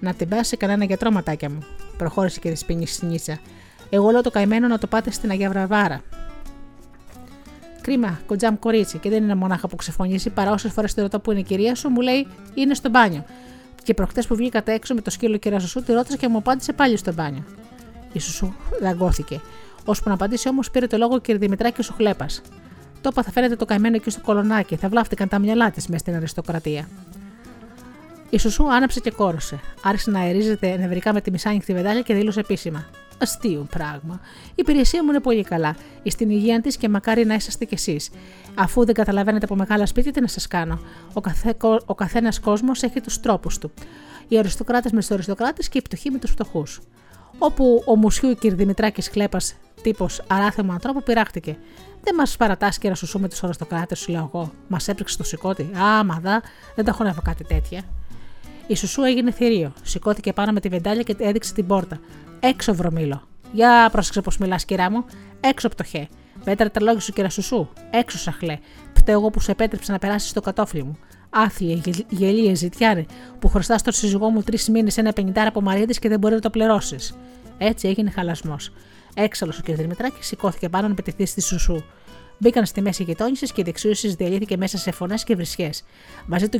Να 0.00 0.14
την 0.14 0.28
πάσει 0.28 0.56
κανένα 0.56 0.84
γιατρό, 0.84 1.10
ματάκια 1.10 1.50
μου. 1.50 1.58
Προχώρησε 1.96 2.40
και 2.40 2.50
τη 2.50 2.64
πίνη 2.64 2.86
στην 2.86 3.10
ίτσα. 3.10 3.38
Εγώ 3.90 4.10
λέω 4.10 4.20
το 4.20 4.30
καημένο 4.30 4.66
να 4.66 4.78
το 4.78 4.86
πάτε 4.86 5.10
στην 5.10 5.30
Αγία 5.30 5.48
Βραβάρα. 5.48 6.02
Κρίμα, 7.80 8.20
κοντζάμ 8.26 8.58
κορίτσι, 8.58 8.98
και 8.98 9.10
δεν 9.10 9.22
είναι 9.22 9.34
μονάχα 9.34 9.68
που 9.68 9.76
ξεφωνίζει, 9.76 10.30
παρά 10.30 10.52
όσες 10.52 10.72
φορές 10.72 10.94
τη 10.94 11.00
ρωτώ 11.00 11.20
που 11.20 11.30
είναι 11.30 11.40
η 11.40 11.42
κυρία 11.42 11.74
σου, 11.74 11.88
μου 11.88 12.00
λέει 12.00 12.26
είναι 12.54 12.74
στο 12.74 12.88
μπάνιο. 12.90 13.24
Και 13.82 13.94
προχτές 13.94 14.26
που 14.26 14.34
βγήκατε 14.34 14.72
έξω 14.72 14.94
με 14.94 15.00
το 15.00 15.10
σκύλο 15.10 15.36
κυρία 15.36 15.58
σου, 15.58 15.82
τη 15.82 15.92
ρώτησα 15.92 16.16
και 16.16 16.28
μου 16.28 16.36
απάντησε 16.36 16.72
πάλι 16.72 16.96
στο 16.96 17.12
μπάνιο. 17.12 17.44
Η 18.12 18.18
Σουσού 18.18 18.52
δαγκώθηκε. 18.80 19.40
Ώσπου 19.84 20.08
να 20.08 20.14
απαντήσει 20.14 20.48
όμως 20.48 20.70
πήρε 20.70 20.86
το 20.86 20.96
λόγο 20.96 21.20
και 21.20 21.36
Δημητράκη 21.36 21.80
ο 21.80 21.94
Χλέπα. 23.02 23.22
Το 23.22 23.22
θα 23.22 23.30
φαίνεται 23.30 23.56
το 23.56 23.64
καημένο 23.64 23.96
εκεί 23.96 24.10
στο 24.10 24.20
κολονάκι, 24.20 24.76
θα 24.76 24.88
βλάφτηκαν 24.88 25.28
τα 25.28 25.38
μυαλά 25.38 25.70
της 25.70 25.86
μέσα 25.86 25.98
στην 25.98 26.14
αριστοκρατία. 26.14 26.88
Η 28.30 28.38
Σουσού 28.38 28.72
άναψε 28.72 29.00
και 29.00 29.10
κόρωσε. 29.10 29.60
Άρχισε 29.82 30.10
να 30.10 30.18
αερίζεται 30.20 30.76
νευρικά 30.76 31.12
με 31.12 31.20
τη 31.20 31.30
μισάνοιχτη 31.30 31.72
βεντάλια 31.72 32.02
και 32.02 32.14
δήλωσε 32.14 32.40
επίσημα. 32.40 32.86
Αστείο 33.18 33.66
πράγμα. 33.70 34.20
Η 34.48 34.54
υπηρεσία 34.54 35.02
μου 35.04 35.10
είναι 35.10 35.20
πολύ 35.20 35.42
καλά. 35.42 35.76
Στην 36.04 36.30
υγεία 36.30 36.60
της 36.60 36.76
και 36.76 36.88
μακάρι 36.88 37.24
να 37.24 37.34
είσαστε 37.34 37.64
κι 37.64 37.74
εσείς. 37.74 38.10
Αφού 38.54 38.84
δεν 38.84 38.94
καταλαβαίνετε 38.94 39.44
από 39.44 39.56
μεγάλα 39.56 39.86
σπίτια, 39.86 40.12
τι 40.12 40.20
να 40.20 40.26
σας 40.26 40.46
κάνω. 40.46 40.80
Ο, 41.12 41.20
καθέ, 41.20 41.56
ο 41.86 41.94
καθένας 41.94 42.40
κόσμος 42.40 42.82
έχει 42.82 43.00
τους 43.00 43.20
τρόπους 43.20 43.58
του. 43.58 43.70
Οι 44.28 44.38
αριστοκράτες 44.38 44.92
μες 44.92 45.06
του 45.06 45.14
αριστοκράτες 45.14 45.68
και 45.68 45.78
οι 45.78 45.82
πτωχοί 45.82 46.10
με 46.10 46.18
τους 46.18 46.30
φτωχούς. 46.30 46.80
Όπου 47.44 47.82
ο 47.86 47.96
Μουσιού 47.96 48.34
κ. 48.34 48.46
Δημητράκη 48.46 49.10
Κλέπα, 49.10 49.40
τύπος 49.82 50.22
αράθεμα 50.26 50.72
ανθρώπου, 50.72 51.02
πειράχτηκε. 51.02 51.56
Δεν 52.02 52.14
μας 52.14 52.36
παρατάς 52.36 52.78
και 52.78 52.88
να 52.88 52.94
σου 52.94 53.18
με 53.18 53.28
του 53.28 53.36
αριστοκράτε, 53.42 53.94
σου 53.94 54.12
λέω 54.12 54.30
εγώ. 54.32 54.52
Μας 54.68 54.88
έπρεξε 54.88 55.16
το 55.16 55.24
σηκώτη. 55.24 55.62
Α, 55.62 56.04
μα 56.04 56.18
δα, 56.22 56.42
δεν 56.74 56.84
τα 56.84 56.92
χωνεύω 56.92 57.20
κάτι 57.22 57.44
τέτοια. 57.44 57.82
Η 58.66 58.76
Σουσού 58.76 59.02
έγινε 59.02 59.30
θηρίο. 59.30 59.72
Σηκώθηκε 59.82 60.32
πάνω 60.32 60.52
με 60.52 60.60
τη 60.60 60.68
βεντάλια 60.68 61.02
και 61.02 61.16
έδειξε 61.18 61.54
την 61.54 61.66
πόρτα. 61.66 62.00
Έξω, 62.40 62.74
βρωμίλο. 62.74 63.22
Για 63.52 63.88
πρόσεξε 63.92 64.20
πώς 64.20 64.38
μιλάς, 64.38 64.64
κυρά 64.64 64.90
μου. 64.90 65.04
Έξω 65.40 65.68
πτωχέ. 65.68 66.08
Πέτρα 66.44 66.70
τα 66.70 66.82
λόγια 66.82 67.00
σου, 67.00 67.12
κύρα 67.12 67.30
Σουσού. 67.30 67.68
Έξω, 67.90 68.18
σαχλέ. 68.18 68.58
Φταίω 68.96 69.18
εγώ 69.18 69.30
που 69.30 69.40
σε 69.40 69.50
επέτρεψα 69.50 69.92
να 69.92 69.98
περάσεις 69.98 70.30
στο 70.30 70.40
κατόφλι 70.40 70.82
μου. 70.82 70.98
Άθλιε, 71.34 71.80
γελίε, 72.08 72.54
ζητιάρε, 72.54 73.04
που 73.38 73.48
χρωστάς 73.48 73.80
στον 73.80 73.92
σύζυγό 73.92 74.28
μου 74.28 74.42
τρεις 74.42 74.68
μήνες 74.68 74.96
ένα 74.96 75.12
πενιντάρα 75.12 75.48
από 75.48 75.60
μαρίδε 75.60 75.92
και 75.92 76.08
δεν 76.08 76.18
μπορεί 76.18 76.34
να 76.34 76.40
το 76.40 76.50
πληρώσεις. 76.50 77.14
Έτσι 77.58 77.88
έγινε 77.88 78.10
χαλασμός. 78.10 78.72
Έξαλλος 79.14 79.58
ο 79.58 79.62
κ. 79.64 79.70
Δημητράκη 79.70 80.24
σηκώθηκε 80.24 80.68
πάνω 80.68 80.88
να 80.88 80.94
πετυχθεί 80.94 81.26
στη 81.26 81.40
σουσού. 81.40 81.82
Μπήκαν 82.38 82.66
στη 82.66 82.80
μέση 82.80 83.02
γειτόνισε 83.02 83.46
και 83.46 83.60
η 83.60 83.62
δεξίωση 83.62 84.08
διαλύθηκε 84.08 84.56
μέσα 84.56 84.78
σε 84.78 84.90
φωνές 84.90 85.24
και 85.24 85.34
βρισιές. 85.34 85.84
Μαζί 86.26 86.48
του 86.48 86.58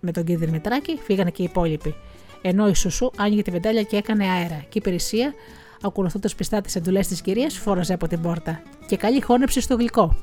με 0.00 0.12
τον 0.12 0.24
κ. 0.24 0.30
Δημητράκη 0.30 0.98
φύγανε 1.04 1.30
και 1.30 1.42
οι 1.42 1.44
υπόλοιποι. 1.44 1.94
Ενώ 2.42 2.68
η 2.68 2.74
Σουσού 2.74 3.10
άνοιγε 3.16 3.42
τη 3.42 3.50
βεντάλια 3.50 3.82
και 3.82 3.96
έκανε 3.96 4.24
αέρα, 4.24 4.56
και 4.56 4.66
η 4.68 4.80
υπηρεσία, 4.84 5.34
ακολουθώντας 5.82 6.34
πιστά 6.34 6.60
τις 6.60 6.76
εντολές 6.76 7.06
της 7.08 7.20
κυρίας, 7.20 7.58
φόραζε 7.58 7.92
από 7.92 8.08
την 8.08 8.20
πόρτα. 8.20 8.62
Και 8.86 8.96
καλή 8.96 9.20
χώνεψη 9.20 9.60
στο 9.60 9.74
γλυκό. 9.74 10.16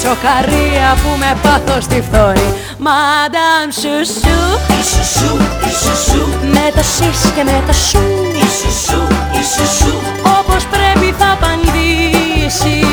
Τσοκαρία 0.00 0.88
που 1.02 1.10
με 1.22 1.30
πάθος 1.42 1.86
τη 1.86 1.98
φθόρη. 2.06 2.48
Μαντάμ 2.86 3.66
σουσού 3.80 4.40
Ισουσού, 4.80 5.32
ισουσού 5.70 6.22
Με 6.54 6.66
το 6.76 6.82
σις 6.82 7.20
και 7.34 7.44
με 7.44 7.62
το 7.66 7.72
σου. 7.72 8.02
Ισουσού, 8.46 9.02
ισουσού 9.40 9.94
Όπως 10.38 10.62
πρέπει 10.74 11.14
θα 11.18 11.36
απαντήσει 11.36 12.86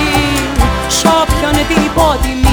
Σ' 0.88 1.06
όποιον 1.06 1.54
την 1.68 1.84
υποτιμήσει 1.86 2.47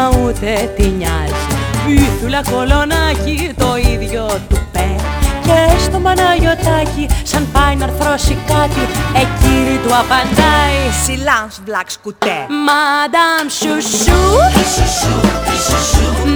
μα 0.00 0.18
ούτε 0.18 0.72
τη 0.76 0.86
νοιάζει. 0.88 1.46
Πίθουλα 1.86 2.42
κολονάκι 2.50 3.52
το 3.56 3.76
ίδιο 3.76 4.26
του 4.48 4.58
πέ. 4.72 4.94
Και 5.42 5.80
στο 5.80 5.98
Παναγιωτάκι 5.98 7.08
σαν 7.22 7.48
πάει 7.52 7.76
να 7.76 7.84
αρθρώσει 7.84 8.38
κάτι 8.46 8.82
Εκείνη 9.14 9.76
του 9.76 9.94
απαντάει 10.00 10.80
Σιλάνς 11.04 11.60
βλακ 11.64 11.90
σκουτέ 11.90 12.38
Μαντάμ 12.66 13.46
σουσού 13.48 14.20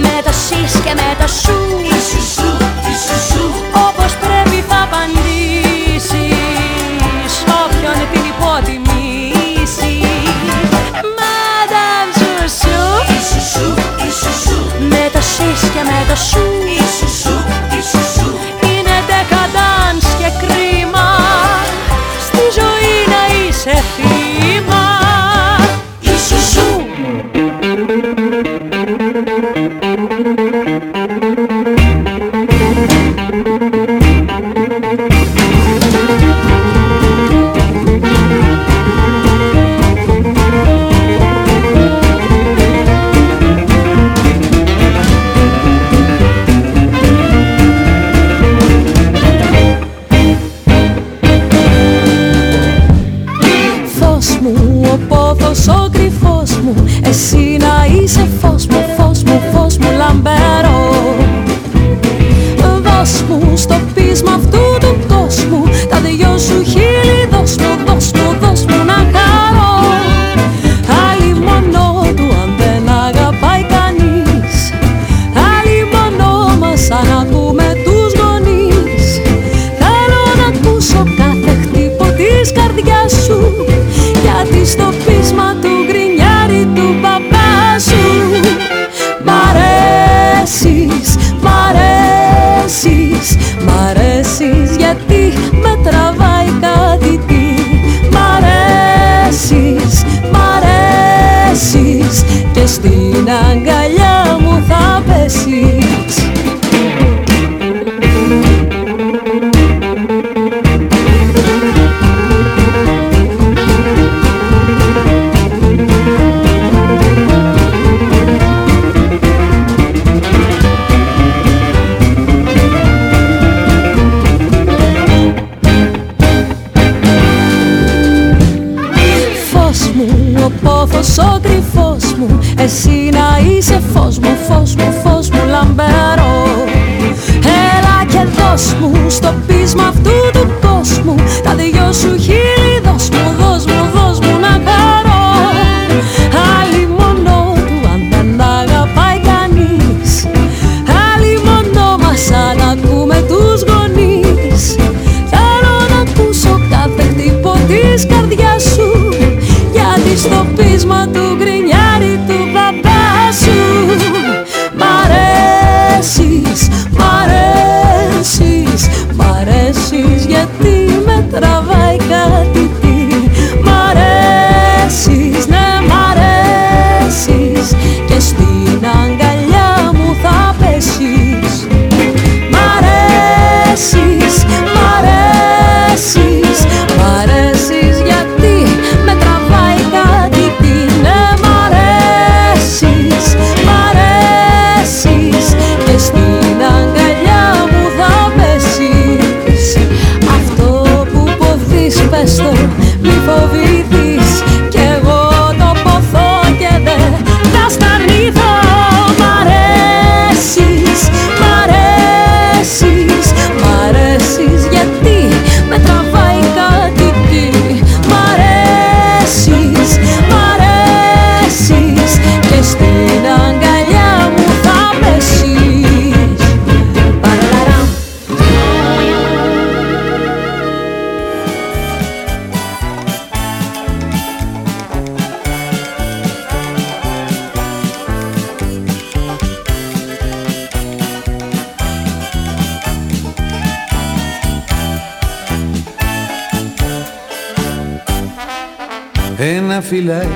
Με 0.01 0.21
το 0.25 0.31
σις 0.31 0.81
και 0.83 0.93
με 0.93 1.15
το 1.19 1.27
σου 1.27 1.55
Όπως 3.87 4.15
πρέπει 4.15 4.34
σις 16.15 16.31
και 16.31 16.54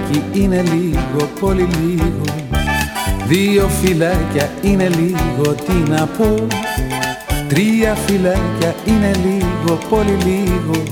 φυλάκι 0.10 0.40
είναι 0.40 0.62
λίγο, 0.62 1.30
πολύ 1.40 1.68
λίγο. 1.82 2.22
Δύο 3.28 3.68
φυλάκια 3.82 4.50
είναι 4.62 4.88
λίγο, 4.88 5.54
τι 5.54 5.92
να 5.92 6.06
πω. 6.06 6.48
Τρία 7.48 7.96
φυλάκια 7.96 8.76
είναι 8.86 9.12
λίγο, 9.26 9.80
πολύ 9.90 10.18
λίγο. 10.26 10.84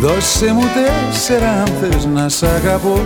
Δώσε 0.00 0.52
μου 0.52 0.64
τέσσερα 0.74 1.50
αν 1.50 1.66
θες 1.80 2.06
να 2.06 2.28
σ' 2.28 2.42
αγαπώ 2.42 3.00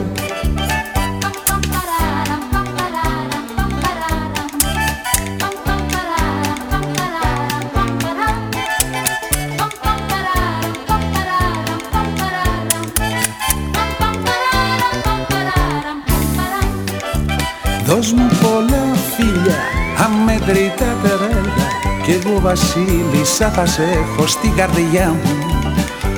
Δώσ' 18.02 18.12
μου 18.12 18.28
πολλά 18.42 18.94
φίλια, 19.14 19.58
αμέτρητα 20.04 20.96
τερέλα 21.02 21.66
Κι 22.02 22.10
εγώ 22.10 22.40
βασίλισσα 22.40 23.50
θα 23.50 23.66
σε 23.66 23.82
έχω 23.82 24.26
στην 24.26 24.54
καρδιά 24.56 25.08
μου. 25.08 25.30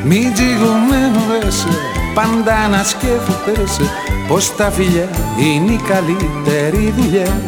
Μην 0.05 0.33
τζιγουνεύεσαι, 0.33 1.69
πάντα 2.15 2.69
να 2.69 2.83
σκέφτεσαι 2.83 3.91
Πως 4.29 4.57
τα 4.57 4.71
φιλιά 4.71 5.09
είναι 5.39 5.73
η 5.73 5.81
καλύτερη 5.89 6.95
δουλειά 6.97 7.43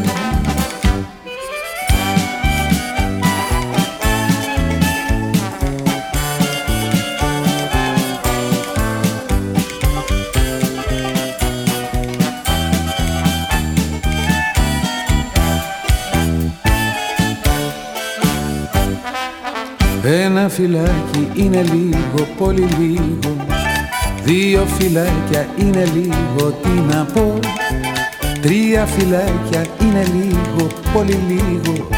φυλάκι 20.57 21.31
είναι 21.35 21.63
λίγο, 21.63 22.27
πολύ 22.39 22.69
λίγο. 22.79 23.37
Δύο 24.25 24.67
φυλάκια 24.79 25.49
είναι 25.57 25.85
λίγο, 25.95 26.51
τι 26.63 26.69
να 26.69 27.05
πω. 27.05 27.39
Τρία 28.41 28.87
φυλάκια 28.87 29.67
είναι 29.81 30.07
λίγο, 30.15 30.67
πολύ 30.93 31.21
λίγο. 31.29 31.89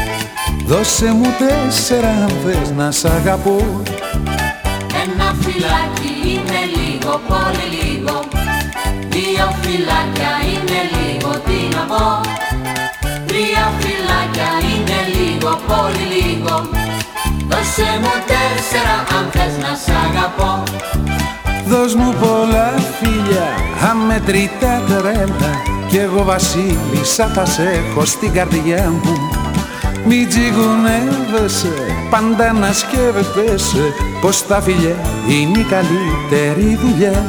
Δώσε 0.65 1.11
μου 1.11 1.27
τέσσερα 1.37 2.09
αν 2.09 2.31
θες 2.45 2.71
να 2.77 2.91
σ' 2.91 3.05
αγαπώ. 3.05 3.81
Ένα 5.03 5.35
φυλάκι 5.41 6.13
είναι 6.31 6.61
λίγο, 6.75 7.21
πολύ 7.27 7.67
λίγο. 7.79 8.23
Δύο 9.09 9.55
φυλάκια 9.61 10.33
είναι 10.51 10.81
λίγο, 10.95 11.29
τι 11.45 11.75
να 11.75 11.83
πω. 11.95 12.21
Τρία 13.27 13.71
φυλάκια 13.79 14.49
είναι 14.71 14.99
λίγο, 15.15 15.59
πολύ 15.67 16.05
λίγο 16.13 16.69
Δώσε 17.49 17.89
μου 18.01 18.15
τέσσερα 18.29 18.95
αν 19.17 19.29
θες 19.31 19.57
να 19.57 19.75
σ' 19.83 19.95
αγαπώ. 20.05 20.63
Δώσ' 21.67 21.95
μου 21.95 22.13
πολλά 22.19 22.73
φίλια, 22.99 23.47
αμετρητά 23.89 24.81
τρέλα. 24.87 25.53
Κι 25.87 25.97
εγώ 25.97 26.23
βασίλισσα 26.23 27.27
θα 27.27 27.45
σε 27.45 27.61
έχω 27.61 28.05
στην 28.05 28.33
καρδιά 28.33 28.93
μου. 29.03 29.15
Μη 30.05 30.25
τζιγουνεύεσαι, 30.25 31.73
πάντα 32.09 32.53
να 32.53 32.71
σκέφτεσαι 32.73 33.93
Πως 34.21 34.47
τα 34.47 34.61
φιλιά 34.61 34.95
είναι 35.27 35.59
η 35.59 35.63
καλύτερη 35.63 36.79
δουλειά. 36.81 37.25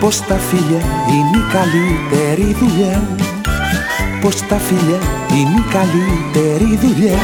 Πως 0.00 0.20
τα 0.20 0.34
φιλιά 0.34 0.82
είναι 1.10 1.38
η 1.38 1.44
καλύτερη 1.52 2.56
δουλειά. 2.60 3.02
Πως 4.20 4.46
τα 4.46 4.56
φιλιά 4.56 4.98
είναι 5.30 5.58
η 5.58 5.64
καλύτερη 5.72 6.78
δουλειά 6.82 7.18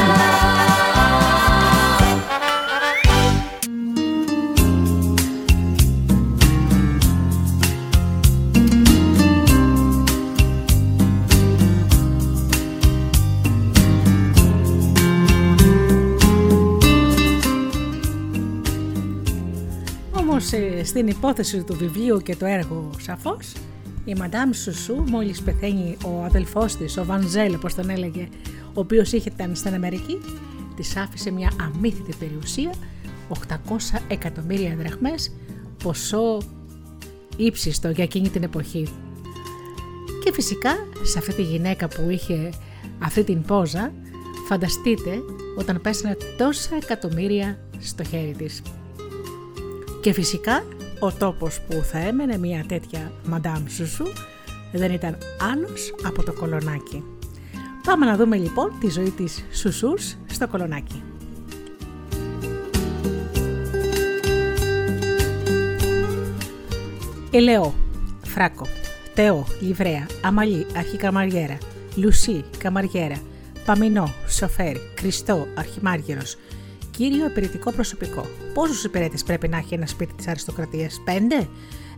στην 20.95 21.07
υπόθεση 21.07 21.63
του 21.63 21.75
βιβλίου 21.75 22.19
και 22.19 22.35
το 22.35 22.45
έργο 22.45 22.89
σαφώς, 22.99 23.53
η 24.05 24.13
Μαντάμ 24.13 24.51
Σουσού 24.51 24.95
μόλις 24.95 25.41
πεθαίνει 25.41 25.97
ο 26.05 26.23
αδελφός 26.23 26.75
της, 26.75 26.97
ο 26.97 27.05
Βανζέλ 27.05 27.53
όπως 27.53 27.73
τον 27.73 27.89
έλεγε, 27.89 28.27
ο 28.67 28.79
οποίος 28.79 29.11
είχε 29.11 29.29
ήταν 29.33 29.55
στην 29.55 29.73
Αμερική, 29.73 30.17
της 30.75 30.95
άφησε 30.95 31.31
μια 31.31 31.51
αμύθιτη 31.61 32.15
περιουσία, 32.19 32.73
800 33.29 34.01
εκατομμύρια 34.07 34.75
δραχμές, 34.75 35.31
ποσό 35.83 36.37
ύψιστο 37.37 37.89
για 37.89 38.03
εκείνη 38.03 38.29
την 38.29 38.43
εποχή. 38.43 38.87
Και 40.23 40.33
φυσικά 40.33 40.75
σε 41.01 41.19
αυτή 41.19 41.33
τη 41.33 41.41
γυναίκα 41.41 41.87
που 41.87 42.09
είχε 42.09 42.49
αυτή 42.99 43.23
την 43.23 43.41
πόζα, 43.41 43.93
φανταστείτε 44.47 45.19
όταν 45.57 45.81
πέσανε 45.81 46.17
τόσα 46.37 46.75
εκατομμύρια 46.75 47.59
στο 47.79 48.03
χέρι 48.03 48.35
της. 48.37 48.61
Και 50.01 50.13
φυσικά 50.13 50.63
ο 50.99 51.11
τόπος 51.11 51.59
που 51.61 51.83
θα 51.83 51.97
έμενε 51.97 52.37
μια 52.37 52.63
τέτοια 52.67 53.11
Μαντάμ 53.25 53.63
Σουσού 53.67 54.05
δεν 54.71 54.91
ήταν 54.91 55.17
άλλος 55.53 55.93
από 56.03 56.23
το 56.23 56.33
κολονάκι. 56.33 57.03
Πάμε 57.83 58.05
να 58.05 58.15
δούμε 58.15 58.37
λοιπόν 58.37 58.71
τη 58.79 58.89
ζωή 58.89 59.09
της 59.09 59.45
Σουσούς 59.51 60.15
στο 60.25 60.47
κολονάκι. 60.47 61.03
Ελεό, 67.31 67.73
Φράκο, 68.23 68.65
Τεό, 69.13 69.45
Λιβρέα, 69.59 70.05
Αμαλή, 70.21 70.65
Αρχικαμαριέρα, 70.75 71.57
Λουσί, 71.95 72.43
Καμαριέρα, 72.57 73.21
Παμινό, 73.65 74.13
Σοφέρ, 74.27 74.77
Κριστό, 74.93 75.47
Αρχιμάργυρος, 75.53 76.37
κύριο 76.97 77.25
υπηρετικό 77.25 77.71
προσωπικό. 77.71 78.25
Πόσους 78.53 78.83
υπηρέτες 78.83 79.23
πρέπει 79.23 79.47
να 79.47 79.57
έχει 79.57 79.73
ένα 79.73 79.87
σπίτι 79.87 80.13
της 80.13 80.27
αριστοκρατίας, 80.27 81.01
Πέντε; 81.05 81.47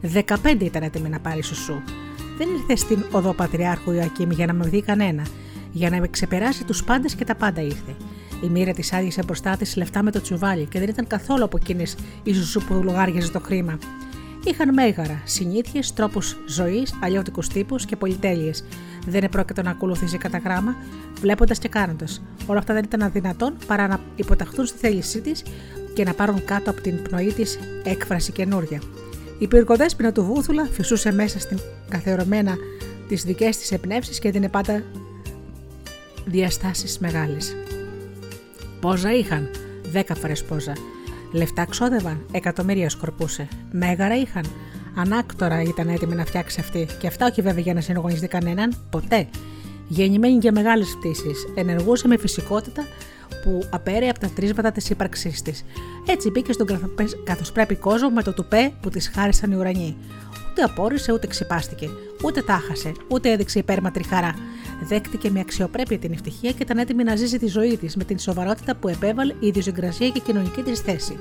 Δεκαπέντε 0.02 0.66
ήταν 0.66 0.84
έτοιμοι 0.84 1.10
να 1.10 1.20
πάρει 1.20 1.44
σουσού. 1.44 1.82
Δεν 2.38 2.48
ήρθες 2.60 2.80
στην 2.80 3.06
οδό 3.12 3.34
Πατριάρχου 3.34 3.92
Ιωακήμ 3.92 4.32
για 4.32 4.46
να 4.46 4.54
με 4.54 4.68
δει 4.68 4.82
κανένα. 4.82 5.26
Για 5.72 5.90
να 5.90 6.00
με 6.00 6.08
ξεπεράσει 6.08 6.64
τους 6.64 6.84
πάντες 6.84 7.16
και 7.16 7.24
τα 7.24 7.36
πάντα 7.36 7.62
ήρθε. 7.62 7.96
Η 8.44 8.48
μοίρα 8.48 8.74
της 8.74 8.94
άδειασε 8.94 9.24
μπροστά 9.26 9.58
της 9.58 9.76
λεφτά 9.76 10.04
με 10.04 10.12
το 10.12 10.22
τσουβάλι 10.22 10.66
και 10.66 10.80
δεν 10.80 10.90
ήταν 10.90 11.08
καθόλου 11.08 11.44
από 11.44 11.58
εκείνες 11.62 11.96
η 12.24 12.34
σουσού 12.34 12.62
που 12.62 12.74
λογάριαζε 12.84 13.32
το 13.32 13.40
χρήμα. 13.40 13.78
Είχαν 14.44 14.74
μέγαρα, 14.74 15.22
συνήθειες, 15.26 15.94
τρόπους 15.94 16.38
ζωής, 16.48 16.94
αλλιώτικους 17.02 17.48
τύπους 17.48 17.86
και 17.86 17.96
πολυτέλειες. 17.96 18.64
Δεν 19.08 19.24
επρόκειτο 19.24 19.62
να 19.62 19.70
ακολουθήσει 19.70 20.18
κατά 20.18 20.38
γράμμα, 20.38 20.76
βλέποντας 21.22 21.60
και 21.60 21.68
κάνοντας. 21.68 22.22
Όλα 22.46 22.60
αυτά 22.60 22.74
δεν 22.74 22.84
ήταν 22.84 23.02
αδυνατόν 23.02 23.58
παρά 23.68 23.88
να 23.88 24.00
υποταχθούν 24.16 24.66
στη 24.66 24.78
θέλησή 24.78 25.22
της 25.22 25.44
και 25.94 26.04
να 26.04 26.14
πάρουν 26.14 26.46
κάτω 26.46 26.70
από 26.70 26.82
την 26.82 27.02
πνοή 27.02 27.34
της 27.34 27.60
έκφραση 27.84 28.32
καινούρια. 28.32 28.82
Η 29.40 29.48
πυρκοδέσπινα 29.48 30.12
του 30.12 30.24
Βούθουλα 30.24 30.66
φυσούσε 30.72 31.12
μέσα 31.12 31.40
στην 31.40 31.60
καθερωμένα 31.90 32.56
τις 33.08 33.24
δικές 33.24 33.58
της 33.58 33.72
εμπνεύσεις 33.72 34.20
και 34.20 34.32
δίνε 34.32 34.50
πάντα 34.50 34.84
διαστάσεις 36.26 37.00
μεγάλες. 37.00 37.56
Πόζα 38.80 39.14
είχαν, 39.14 39.50
δέκα 39.92 40.16
φορές 40.16 40.44
πόζα. 40.44 40.74
Λεφτά 41.32 41.66
ξόδευαν, 41.66 42.26
εκατομμύρια 42.32 42.90
σκορπούσε. 42.90 43.48
Μέγαρα 43.72 44.16
είχαν, 44.16 44.46
ανάκτορα 44.98 45.62
ήταν 45.62 45.88
έτοιμη 45.88 46.16
να 46.16 46.26
φτιάξει 46.26 46.60
αυτή. 46.60 46.88
Και 47.00 47.08
αυτά 47.08 47.26
όχι 47.26 47.42
βέβαια 47.42 47.62
για 47.62 47.74
να 47.74 47.82
συνογωνιστεί 47.82 48.28
κανέναν, 48.28 48.74
ποτέ. 48.90 49.28
Γεννημένη 49.88 50.38
για 50.38 50.52
μεγάλες 50.52 50.96
πτήσεις, 51.00 51.48
ενεργούσε 51.56 52.08
με 52.08 52.18
φυσικότητα 52.18 52.86
που 53.44 53.64
απέρε 53.70 54.10
από 54.10 54.20
τα 54.20 54.30
τρίσματα 54.36 54.72
της 54.72 54.90
ύπαρξής 54.90 55.42
της. 55.42 55.66
Έτσι 56.08 56.30
μπήκε 56.30 56.52
στον 56.52 56.68
καθώ 57.24 57.52
πρέπει 57.54 57.76
κόσμο 57.76 58.10
με 58.10 58.24
το 58.24 58.34
τουπέ 58.34 58.74
που 58.82 58.90
της 58.90 59.12
χάρισαν 59.14 59.52
οι 59.52 59.56
ουρανοί. 59.56 59.98
Ούτε 60.52 60.62
απόρρισε 60.62 61.14
ούτε 61.14 61.28
ξυπάστηκε, 61.28 61.90
ούτε 62.24 62.42
τάχασε, 62.42 62.92
ούτε 63.08 63.32
έδειξε 63.32 63.60
υπέρματρη 63.60 64.04
χαρά. 64.04 64.36
Δέχτηκε 64.84 65.30
με 65.30 65.40
αξιοπρέπεια 65.40 65.98
την 65.98 66.12
ευτυχία 66.12 66.52
και 66.52 66.64
ήταν 66.64 66.78
έτοιμη 66.78 67.04
να 67.04 67.16
ζήσει 67.16 67.40
τη 67.40 67.48
ζωή 67.48 67.78
της 67.78 67.96
με 67.96 68.04
την 68.04 68.20
σοβαρότητα 68.20 68.76
που 68.76 68.88
επέβαλε 68.88 69.34
η 69.40 69.48
ιδιοσυγκρασία 69.48 70.10
και 70.10 70.18
η 70.18 70.22
κοινωνική 70.22 70.62
της 70.62 70.80
θέση. 70.80 71.20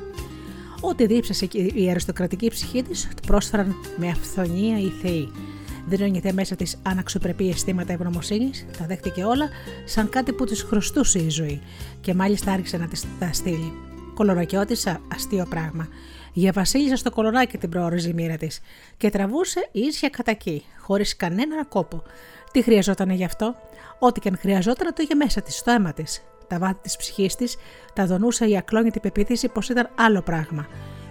Ό,τι 0.80 1.06
δίψασε 1.06 1.48
η 1.74 1.90
αριστοκρατική 1.90 2.48
ψυχή 2.48 2.82
της, 2.82 3.08
το 3.14 3.22
πρόσφεραν 3.26 3.74
με 3.96 4.08
αυθονία 4.08 4.78
οι 4.78 4.88
θεοί. 4.88 5.32
Δεν 5.88 6.00
ένιωθε 6.00 6.32
μέσα 6.32 6.56
της 6.56 6.76
αναξιοπρεπή 6.82 7.48
αισθήματα 7.48 7.92
ευγνωμοσύνης, 7.92 8.66
τα 8.78 8.86
δέχτηκε 8.86 9.24
όλα 9.24 9.48
σαν 9.84 10.08
κάτι 10.08 10.32
που 10.32 10.44
τη 10.44 10.56
χρωστούσε 10.56 11.18
η 11.18 11.28
ζωή 11.28 11.60
και 12.00 12.14
μάλιστα 12.14 12.52
άρχισε 12.52 12.76
να 12.76 12.88
τη 12.88 13.00
τα 13.18 13.32
στείλει. 13.32 13.72
Κολορακιώτησα, 14.14 15.00
αστείο 15.14 15.46
πράγμα. 15.48 15.88
Για 16.32 16.52
βασίλισσα 16.52 16.96
στο 16.96 17.10
κολοράκι 17.10 17.58
την 17.58 17.70
προόριζε 17.70 18.08
η 18.08 18.12
μοίρα 18.12 18.36
της 18.36 18.60
και 18.96 19.10
τραβούσε 19.10 19.68
ίσια 19.72 20.08
κατά 20.08 20.30
εκεί, 20.30 20.64
χωρίς 20.78 21.16
κανέναν 21.16 21.68
κόπο. 21.68 22.02
Τι 22.52 22.62
χρειαζόταν 22.62 23.10
γι' 23.10 23.24
αυτό, 23.24 23.54
ό,τι 23.98 24.20
και 24.20 24.28
αν 24.28 24.38
χρειαζόταν 24.38 24.94
το 24.94 25.02
είχε 25.02 25.14
μέσα 25.14 25.42
της, 25.42 25.56
στο 25.56 25.70
αίμα 25.70 25.92
της. 25.92 26.22
Τα 26.48 26.58
βάθη 26.58 26.78
της 26.82 26.96
ψυχής 26.96 27.34
της 27.34 27.56
τα 27.92 28.06
δονούσε 28.06 28.48
η 28.48 28.56
ακλόνητη 28.56 29.00
πεποίθηση 29.00 29.48
πως 29.48 29.68
ήταν 29.68 29.88
άλλο 29.94 30.22
πράγμα. 30.22 30.66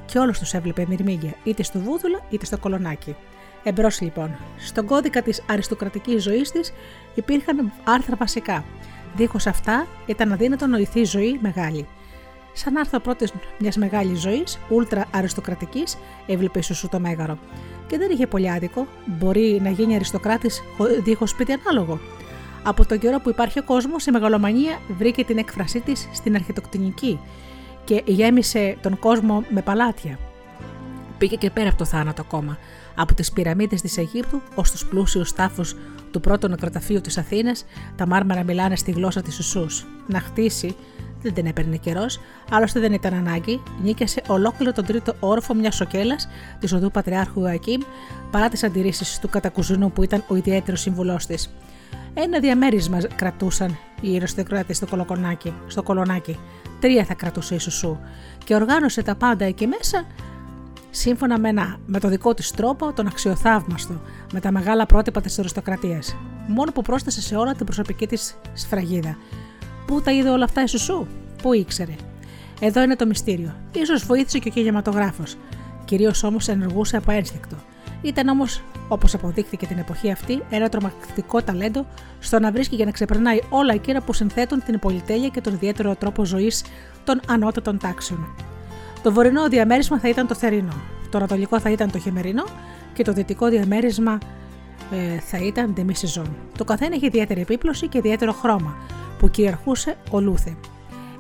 Και 0.06 0.20
όλου 0.20 0.32
τους 0.32 0.54
έβλεπε 0.54 0.86
μυρμήγκια, 0.90 1.34
είτε 1.44 1.64
στο 1.64 1.80
βούδουλο 1.80 2.26
είτε 2.30 2.46
στο 2.46 2.58
κολονάκι. 2.58 3.16
Εμπρός 3.64 4.02
λοιπόν. 4.02 4.36
Στον 4.58 4.86
κώδικα 4.86 5.22
της 5.22 5.44
αριστοκρατικής 5.50 6.24
ζωής 6.24 6.52
της 6.52 6.74
υπήρχαν 7.16 7.72
άρθρα 7.84 8.16
βασικά. 8.16 8.64
Δίχως 9.16 9.48
αυτά 9.48 9.88
ήταν 10.06 10.32
αδύνατο 10.32 10.68
νοηθεί 10.68 11.04
ζωή 11.04 11.40
μεγάλη. 11.42 11.88
Σαν 12.54 12.78
άρθρο 12.78 13.00
πρώτης 13.00 13.34
μιας 13.60 13.78
μεγάλης 13.78 14.20
ζωής, 14.20 14.60
ούλτρα 14.70 15.06
αριστοκρατικής, 15.12 15.98
έβλεπε 16.26 16.60
ίσω 16.60 16.88
το 16.90 17.00
μέγαρο. 17.00 17.38
Και 17.88 17.98
δεν 17.98 18.12
είχε 18.12 18.28
πολύ 18.28 18.52
άδικο. 18.52 18.88
Μπορεί 19.06 19.60
να 19.64 19.70
γίνει 19.70 19.96
αριστοκράτης 19.96 20.62
δίχως 21.04 21.30
σπίτι 21.30 21.52
ανάλογο. 21.52 22.00
Από 22.68 22.86
τον 22.86 23.00
καιρό 23.00 23.20
που 23.20 23.30
υπάρχει 23.30 23.60
ο 23.60 23.64
κόσμος, 23.64 24.06
η 24.06 24.12
μεγαλομανία 24.12 24.80
βρήκε 24.98 25.24
την 25.24 25.38
έκφρασή 25.38 25.80
της 25.80 26.10
στην 26.14 26.36
αρχιτεκτονική 26.36 27.20
και 27.84 28.04
γέμισε 28.06 28.78
τον 28.82 29.00
κόσμο 29.00 29.44
με 29.50 29.62
παλάτια. 29.62 30.20
Πήγε 31.18 31.36
και 31.36 31.50
πέρα 31.50 31.70
από 31.70 31.78
το 31.78 31.86
θάνατο 31.86 32.22
ακόμα 32.22 32.58
από 32.96 33.14
τις 33.14 33.32
πυραμίδες 33.32 33.82
της 33.82 33.98
Αιγύπτου 33.98 34.42
ως 34.56 34.72
τους 34.72 34.86
πλούσιους 34.86 35.34
τάφου 35.34 35.64
του 36.12 36.20
πρώτου 36.20 36.48
νεκροταφείου 36.48 37.02
της 37.02 37.18
Αθήνας, 37.18 37.66
τα 37.96 38.08
μάρμαρα 38.08 38.44
μιλάνε 38.44 38.76
στη 38.76 38.92
γλώσσα 38.92 39.22
της 39.22 39.40
Ουσού. 39.40 39.66
Να 40.08 40.20
χτίσει 40.20 40.76
δεν 41.22 41.34
την 41.34 41.46
έπαιρνε 41.46 41.76
καιρός, 41.78 42.20
άλλωστε 42.52 42.80
δεν 42.80 42.94
ήταν 42.94 43.14
ανάγκη, 43.14 43.62
νίκησε 43.84 44.22
ολόκληρο 44.28 44.72
τον 44.72 44.86
τρίτο 44.86 45.14
όροφο 45.20 45.54
μιας 45.54 45.76
σοκέλας 45.76 46.28
της 46.60 46.74
οδού 46.74 46.92
Πατριάρχου 46.92 47.40
Ιωακήμ 47.40 47.82
παρά 48.32 48.50
τις 48.50 48.64
αντιρρήσεις 48.64 49.20
του 49.20 49.30
κατακουζινού 49.30 49.92
που 49.92 50.04
ήταν 50.04 50.24
ο 50.28 50.36
ιδιαίτερος 50.36 50.82
σύμβουλός 50.82 51.26
της. 51.26 51.50
Ένα 52.14 52.40
διαμέρισμα 52.40 52.98
κρατούσαν 53.16 53.78
οι 54.02 54.16
αριστοκράτε 54.16 54.74
στο, 54.74 55.06
στο 55.68 55.84
κολονάκι. 55.84 56.40
Τρία 56.80 57.06
θα 57.06 57.14
κρατούσε 57.14 57.56
η 57.56 57.60
Σουσού 57.60 57.98
και 58.44 58.56
οργάνωσε 58.56 59.04
τα 59.04 59.16
πάντα 59.16 59.46
εκεί 59.46 59.68
μέσα 59.68 60.06
σύμφωνα 60.96 61.40
με, 61.40 61.50
ένα, 61.50 61.78
με 61.86 62.00
το 62.00 62.08
δικό 62.08 62.34
της 62.34 62.52
τρόπο, 62.52 62.94
τον 62.94 63.08
αξιοθαύμαστο, 63.08 64.02
με 64.34 64.40
τα 64.40 64.52
μεγάλα 64.52 64.86
πρότυπα 64.86 65.22
της 65.22 65.40
αριστοκρατία. 65.40 66.02
Μόνο 66.48 66.72
που 66.72 66.82
πρόσθεσε 66.82 67.22
σε 67.22 67.36
όλα 67.36 67.54
την 67.54 67.66
προσωπική 67.66 68.08
της 68.08 68.38
σφραγίδα. 68.54 69.18
Πού 69.88 70.02
τα 70.02 70.12
είδε 70.12 70.30
όλα 70.30 70.44
αυτά 70.44 70.64
η 70.64 70.68
Σουσού, 70.68 71.08
πού 71.42 71.54
ήξερε; 71.54 71.96
Εδώ 72.60 72.82
είναι 72.82 72.96
το 72.96 73.06
μυστήριο. 73.06 73.56
σω 73.86 74.06
βοήθησε 74.06 74.40
και 74.40 74.50
ο 74.50 74.52
κινηματογράφος. 74.52 75.36
Κυρίως 75.86 76.24
όμως 76.24 76.48
ενεργούσε 76.48 76.98
από 76.98 77.12
ένστικτο. 77.12 77.56
Ήταν 78.02 78.28
όμως, 78.28 78.62
όπως 78.88 79.14
αποδείχθηκε 79.14 79.66
την 79.66 79.78
εποχή 79.78 80.12
αυτή, 80.12 80.44
ένα 80.50 80.70
τρομακτικό 80.70 81.42
ταλέντο 81.42 81.86
στο 82.20 82.40
να 82.40 82.52
βρίσκει 82.52 82.76
και 82.76 82.86
να 82.86 82.92
ξεπερνάει 82.92 83.40
όλα 83.50 83.74
εκείνα 83.74 84.02
που 84.02 84.14
συνθέτουν 84.14 84.64
την 84.64 84.80
πολυτέλεια 84.80 85.28
και 85.28 85.42
τον 85.42 85.54
ιδιαίτερο 85.54 85.96
τρόπο 85.96 86.26
ζωής 86.26 86.64
των 87.04 87.20
ανώτατων 87.28 87.78
τάξεων. 87.78 88.36
Το 89.04 89.12
βορεινό 89.12 89.48
διαμέρισμα 89.48 90.00
θα 90.00 90.10
ήταν 90.10 90.28
το 90.28 90.36
θερινό, 90.36 90.74
το 91.10 91.18
ανατολικό 91.18 91.60
θα 91.60 91.70
ήταν 91.70 91.92
το 91.92 92.00
χειμερινό 92.00 92.44
και 92.94 93.04
το 93.04 93.14
δυτικό 93.14 93.48
διαμέρισμα 93.50 94.18
ε, 94.92 95.20
θα 95.20 95.38
ήταν 95.38 95.74
demi 95.78 96.24
Το 96.58 96.64
καθένα 96.64 96.96
είχε 96.96 97.06
ιδιαίτερη 97.06 97.42
επίπλωση 97.42 97.88
και 97.88 97.98
ιδιαίτερο 97.98 98.32
χρώμα 98.32 98.76
που 99.20 99.30
κυριαρχούσε 99.30 99.96
ο 100.12 100.20
Λούθε. 100.20 100.56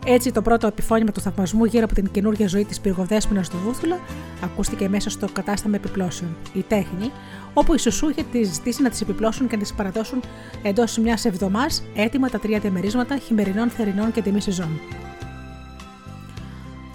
Έτσι, 0.07 0.31
το 0.31 0.41
πρώτο 0.41 0.67
επιφώνημα 0.67 1.11
του 1.11 1.21
θαυμασμού 1.21 1.65
γύρω 1.65 1.83
από 1.83 1.93
την 1.93 2.11
καινούργια 2.11 2.47
ζωή 2.47 2.65
της 2.65 2.79
πυργοδέσπινα 2.79 3.41
του 3.41 3.57
Βούθουλα 3.63 3.99
ακούστηκε 4.43 4.89
μέσα 4.89 5.09
στο 5.09 5.27
κατάστημα 5.33 5.75
επιπλώσεων. 5.75 6.35
Η 6.53 6.61
τέχνη, 6.61 7.11
όπου 7.57 7.73
οι 7.73 7.77
Σουσού 7.77 8.10
είχε 8.10 8.23
τη 8.32 8.44
ζητήσει 8.44 8.82
να 8.82 8.90
τι 8.90 8.98
επιπλώσουν 9.02 9.48
και 9.48 9.57
να 9.57 9.64
τι 9.64 9.69
παραδώσουν 9.76 10.23
εντός 10.61 10.98
μιας 10.98 11.26
εβδομάδα 11.26 11.76
έτοιμα 11.95 12.30
τα 12.30 12.40
τρία 12.40 12.60
διαμερίσματα 12.60 13.18
χειμερινών, 13.18 13.69
θερινών 13.69 14.11
και 14.11 14.22
τιμή 14.22 14.41
σεζόν. 14.41 14.80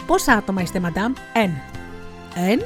Πόσα 0.06 0.32
άτομα 0.32 0.62
είστε, 0.62 0.80
μαντάμ, 0.80 1.12
εν. 1.32 1.50
Εν, 2.34 2.60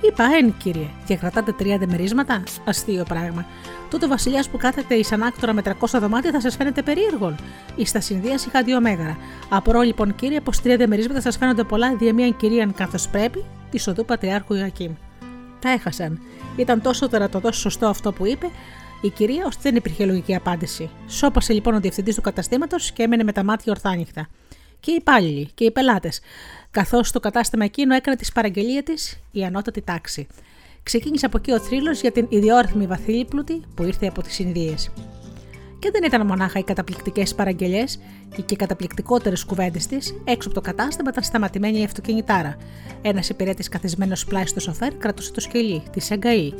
είπα 0.00 0.24
εν, 0.40 0.54
κύριε, 0.56 0.88
και 1.06 1.16
κρατάτε 1.16 1.52
τρία 1.52 1.78
δεμερίσματα. 1.78 2.42
Αστείο 2.64 3.04
πράγμα. 3.08 3.46
Τότε 3.90 4.04
ο 4.04 4.08
βασιλιάς 4.08 4.48
που 4.48 4.56
κάθεται 4.56 4.94
εις 4.94 5.12
ανάκτορα 5.12 5.52
με 5.52 5.62
300 5.64 5.72
δωμάτια 6.00 6.30
θα 6.30 6.40
σας 6.40 6.56
φαίνεται 6.56 6.82
περίεργο. 6.82 7.34
Η 7.76 7.84
στα 7.84 8.00
συνδύα 8.00 8.34
είχα 8.34 8.62
δύο 8.62 8.80
μέγαρα. 8.80 9.16
Απορώ 9.48 9.80
λοιπόν, 9.80 10.14
κύριε, 10.14 10.40
πως 10.40 10.60
τρία 10.60 10.76
δεμερίσματα 10.76 11.20
σας 11.20 11.36
φαίνονται 11.36 11.64
πολλά 11.64 11.96
δια 11.96 12.14
μια 12.14 12.30
κυρία 12.30 12.72
καθώς 12.76 13.08
πρέπει, 13.08 13.44
της 13.70 13.86
οδού 13.86 14.04
Πατριάρχου 14.04 14.54
Ιωακήμ. 14.54 14.92
Τα 15.58 15.70
έχασαν. 15.70 16.20
Ήταν 16.60 16.82
τόσο 16.82 17.08
τερατοδό 17.08 17.52
σωστό 17.52 17.86
αυτό 17.86 18.12
που 18.12 18.26
είπε, 18.26 18.46
η 19.00 19.08
κυρία, 19.08 19.44
ώστε 19.46 19.60
δεν 19.62 19.76
υπήρχε 19.76 20.04
λογική 20.04 20.34
απάντηση. 20.34 20.90
Σώπασε 21.08 21.52
λοιπόν 21.52 21.74
ο 21.74 21.80
διευθυντής 21.80 22.14
του 22.14 22.20
καταστήματος 22.20 22.92
και 22.92 23.02
έμενε 23.02 23.22
με 23.22 23.32
τα 23.32 23.44
μάτια 23.44 23.72
ορθάνυχτα. 23.72 24.28
Και 24.80 24.90
οι 24.90 24.94
υπάλληλοι 24.94 25.50
και 25.54 25.64
οι 25.64 25.70
πελάτες 25.70 26.20
καθώς 26.70 27.12
το 27.12 27.20
κατάστημα 27.20 27.64
εκείνο 27.64 27.94
έκανε 27.94 28.16
τη 28.16 28.28
παραγγελία 28.34 28.82
της 28.82 29.20
η 29.32 29.44
ανώτατη 29.44 29.80
τάξη. 29.80 30.26
Ξεκίνησε 30.82 31.26
από 31.26 31.36
εκεί 31.36 31.52
ο 31.52 31.60
θρύλος 31.60 32.00
για 32.00 32.12
την 32.12 32.26
ιδιόρυθμη 32.28 32.86
βαθύλιπλουτη 32.86 33.62
που 33.74 33.82
ήρθε 33.82 34.06
από 34.06 34.22
τις 34.22 34.38
Ινδίες. 34.38 34.90
Και 35.80 35.90
δεν 35.90 36.02
ήταν 36.04 36.26
μονάχα 36.26 36.58
οι 36.58 36.62
καταπληκτικές 36.62 37.34
παραγγελίε 37.34 37.84
και 38.36 38.44
οι 38.50 38.56
καταπληκτικότερες 38.56 39.44
κουβέντες 39.44 39.86
της, 39.86 40.14
έξω 40.24 40.48
από 40.48 40.60
το 40.60 40.66
κατάστημα 40.66 41.10
ήταν 41.10 41.22
σταματημένη 41.22 41.80
η 41.80 41.84
αυτοκινητάρα. 41.84 42.56
Ένας 43.02 43.28
υπηρέτης 43.28 43.68
καθισμένος 43.68 44.24
πλάι 44.24 44.46
στο 44.46 44.60
σοφέρ 44.60 44.94
κρατούσε 44.94 45.32
το 45.32 45.40
σκελί, 45.40 45.82
τη 45.92 46.06
Εγκαή, 46.10 46.52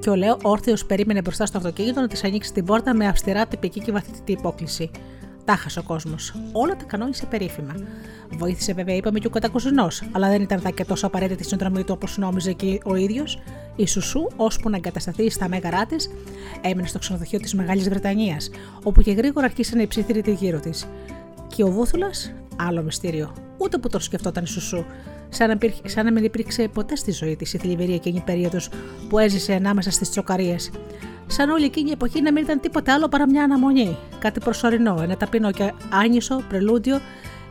και 0.00 0.10
ο 0.10 0.14
Λέο 0.14 0.38
όρθιος 0.42 0.86
περίμενε 0.86 1.20
μπροστά 1.20 1.46
στο 1.46 1.58
αυτοκίνητο 1.58 2.00
να 2.00 2.08
της 2.08 2.24
ανοίξει 2.24 2.52
την 2.52 2.64
πόρτα 2.64 2.94
με 2.94 3.06
αυστηρά 3.06 3.46
τυπική 3.46 3.80
και 3.80 3.92
βαθύτητη 3.92 4.32
υπόκληση. 4.32 4.90
Τάχασε 5.48 5.78
ο 5.78 5.82
κόσμος. 5.82 6.34
Όλα 6.52 6.76
τα 6.76 6.84
κανόνισε 6.84 7.26
περίφημα. 7.26 7.74
Βοήθησε 8.30 8.72
βέβαια, 8.72 8.94
είπαμε, 8.94 9.18
και 9.18 9.26
ο 9.26 9.30
κατακουζινό, 9.30 9.88
αλλά 10.12 10.28
δεν 10.28 10.42
ήταν 10.42 10.74
και 10.74 10.84
τόσο 10.84 11.06
απαραίτητη 11.06 11.44
συνδρομή 11.44 11.84
του 11.84 11.92
όπως 11.96 12.18
νόμιζε 12.18 12.52
και 12.52 12.80
ο 12.84 12.94
ίδιος. 12.94 13.38
Η 13.76 13.86
Σουσού, 13.86 14.26
ώσπου 14.36 14.70
να 14.70 14.76
εγκατασταθεί 14.76 15.30
στα 15.30 15.48
μέγαρά 15.48 15.86
της, 15.86 16.10
έμεινε 16.60 16.86
στο 16.86 16.98
ξενοδοχείο 16.98 17.38
της 17.38 17.54
Μεγάλης 17.54 17.88
Βρετανίας, 17.88 18.50
όπου 18.82 19.02
και 19.02 19.12
γρήγορα 19.12 19.46
αρχίσαν 19.46 19.78
οι 19.78 19.86
ψήθυροι 19.86 20.32
γύρω 20.32 20.60
της. 20.60 20.88
Και 21.46 21.62
ο 21.62 21.70
Βούθουλας, 21.70 22.32
άλλο 22.56 22.82
μυστήριο, 22.82 23.32
ούτε 23.58 23.78
που 23.78 23.88
το 23.88 23.98
σκεφτόταν 23.98 24.44
η 24.44 24.48
Σουσού, 24.48 24.84
σαν 25.28 25.46
να, 25.46 25.52
υπήρχε, 25.52 25.88
σαν 25.88 26.04
να 26.04 26.12
μην 26.12 26.24
υπήρξε 26.24 26.68
ποτέ 26.72 26.96
στη 26.96 27.12
ζωή 27.12 27.36
της 27.36 27.52
η 27.52 27.58
θλιβερή 27.58 27.94
εκείνη 27.94 28.20
περίοδος 28.20 28.68
που 29.08 29.18
έζησε 29.18 29.52
ανάμεσα 29.52 29.90
στις 29.90 30.10
τσοκαρίες. 30.10 30.70
Σαν 31.30 31.50
όλη 31.50 31.64
εκείνη 31.64 31.88
η 31.88 31.92
εποχή 31.92 32.22
να 32.22 32.32
μην 32.32 32.42
ήταν 32.42 32.60
τίποτε 32.60 32.92
άλλο 32.92 33.08
παρά 33.08 33.28
μια 33.28 33.42
αναμονή, 33.42 33.96
κάτι 34.18 34.40
προσωρινό, 34.40 34.98
ένα 35.02 35.16
ταπεινό 35.16 35.50
και 35.50 35.72
άνισο 35.90 36.42
πρελούντιο 36.48 37.00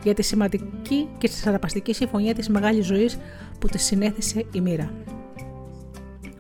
για 0.04 0.14
τη 0.14 0.22
σημαντική 0.22 1.08
και 1.18 1.28
συναρπαστική 1.28 1.94
συμφωνία 1.94 2.34
της 2.34 2.50
μεγάλης 2.50 2.86
ζωής 2.86 3.18
που 3.60 3.68
τη 3.68 3.78
συνέθεσε 3.78 4.46
η 4.52 4.62
μοίρα. 4.62 4.92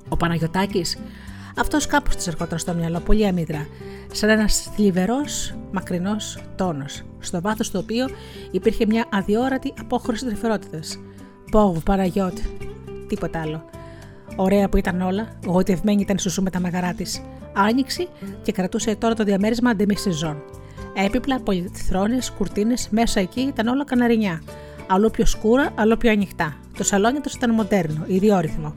Ο 0.10 0.18
Παναγιωτάκης, 0.18 0.98
αυτός 1.58 1.88
κάπως 1.88 2.16
της 2.16 2.28
ερχόταν 2.28 2.60
στο 2.60 2.74
μυαλό, 2.74 3.00
πολύ 3.00 3.28
αμύδρα, 3.28 3.68
σαν 4.12 4.30
ένας 4.30 4.70
θλιβερός, 4.76 5.56
μακρινός 5.72 6.40
τόνος, 6.56 7.04
στο 7.20 7.42
βάθος 7.42 7.72
του 7.72 7.80
οποίου 7.84 8.06
υπήρχε 8.52 8.86
μια 8.86 9.06
αδιόρατη 9.12 9.74
απόχρωση 9.80 10.26
τρυφερότητας. 10.26 11.00
Πόβ, 11.52 11.84
Παναγιώτη, 11.84 12.44
τίποτα 13.08 13.42
άλλο. 13.42 13.70
Ωραία 14.36 14.70
που 14.70 14.78
ήταν 14.78 15.02
όλα, 15.02 15.28
γοητευμένη 15.46 16.02
ήταν 16.02 16.18
σουσού 16.18 16.44
με 16.44 16.50
τα 16.50 16.60
μεγαρά 16.60 16.94
της. 16.94 17.22
Άνοιξη 17.54 18.08
και 18.44 18.52
κρατούσε 18.52 18.96
τώρα 18.96 19.14
το 19.14 19.24
διαμέρισμα 19.24 19.70
αντιμή 19.70 19.96
σεζόν. 19.96 20.44
Έπιπλα, 21.06 21.40
πολυθρόνες, 21.40 22.32
κουρτίνες, 22.32 22.88
μέσα 22.90 23.20
εκεί 23.20 23.42
ήταν 23.42 23.68
όλα 23.68 23.86
καναρινιά. 23.86 24.42
Αλλού 24.88 25.12
πιο 25.12 25.26
σκούρα, 25.26 25.70
αλλού 25.76 25.98
πιο 25.98 26.12
ανοιχτά. 26.12 26.56
Το 26.78 26.84
σαλόνι 26.84 27.20
τους 27.20 27.34
ήταν 27.34 27.54
μοντέρνο, 27.54 28.04
ιδιόρυθμο. 28.08 28.74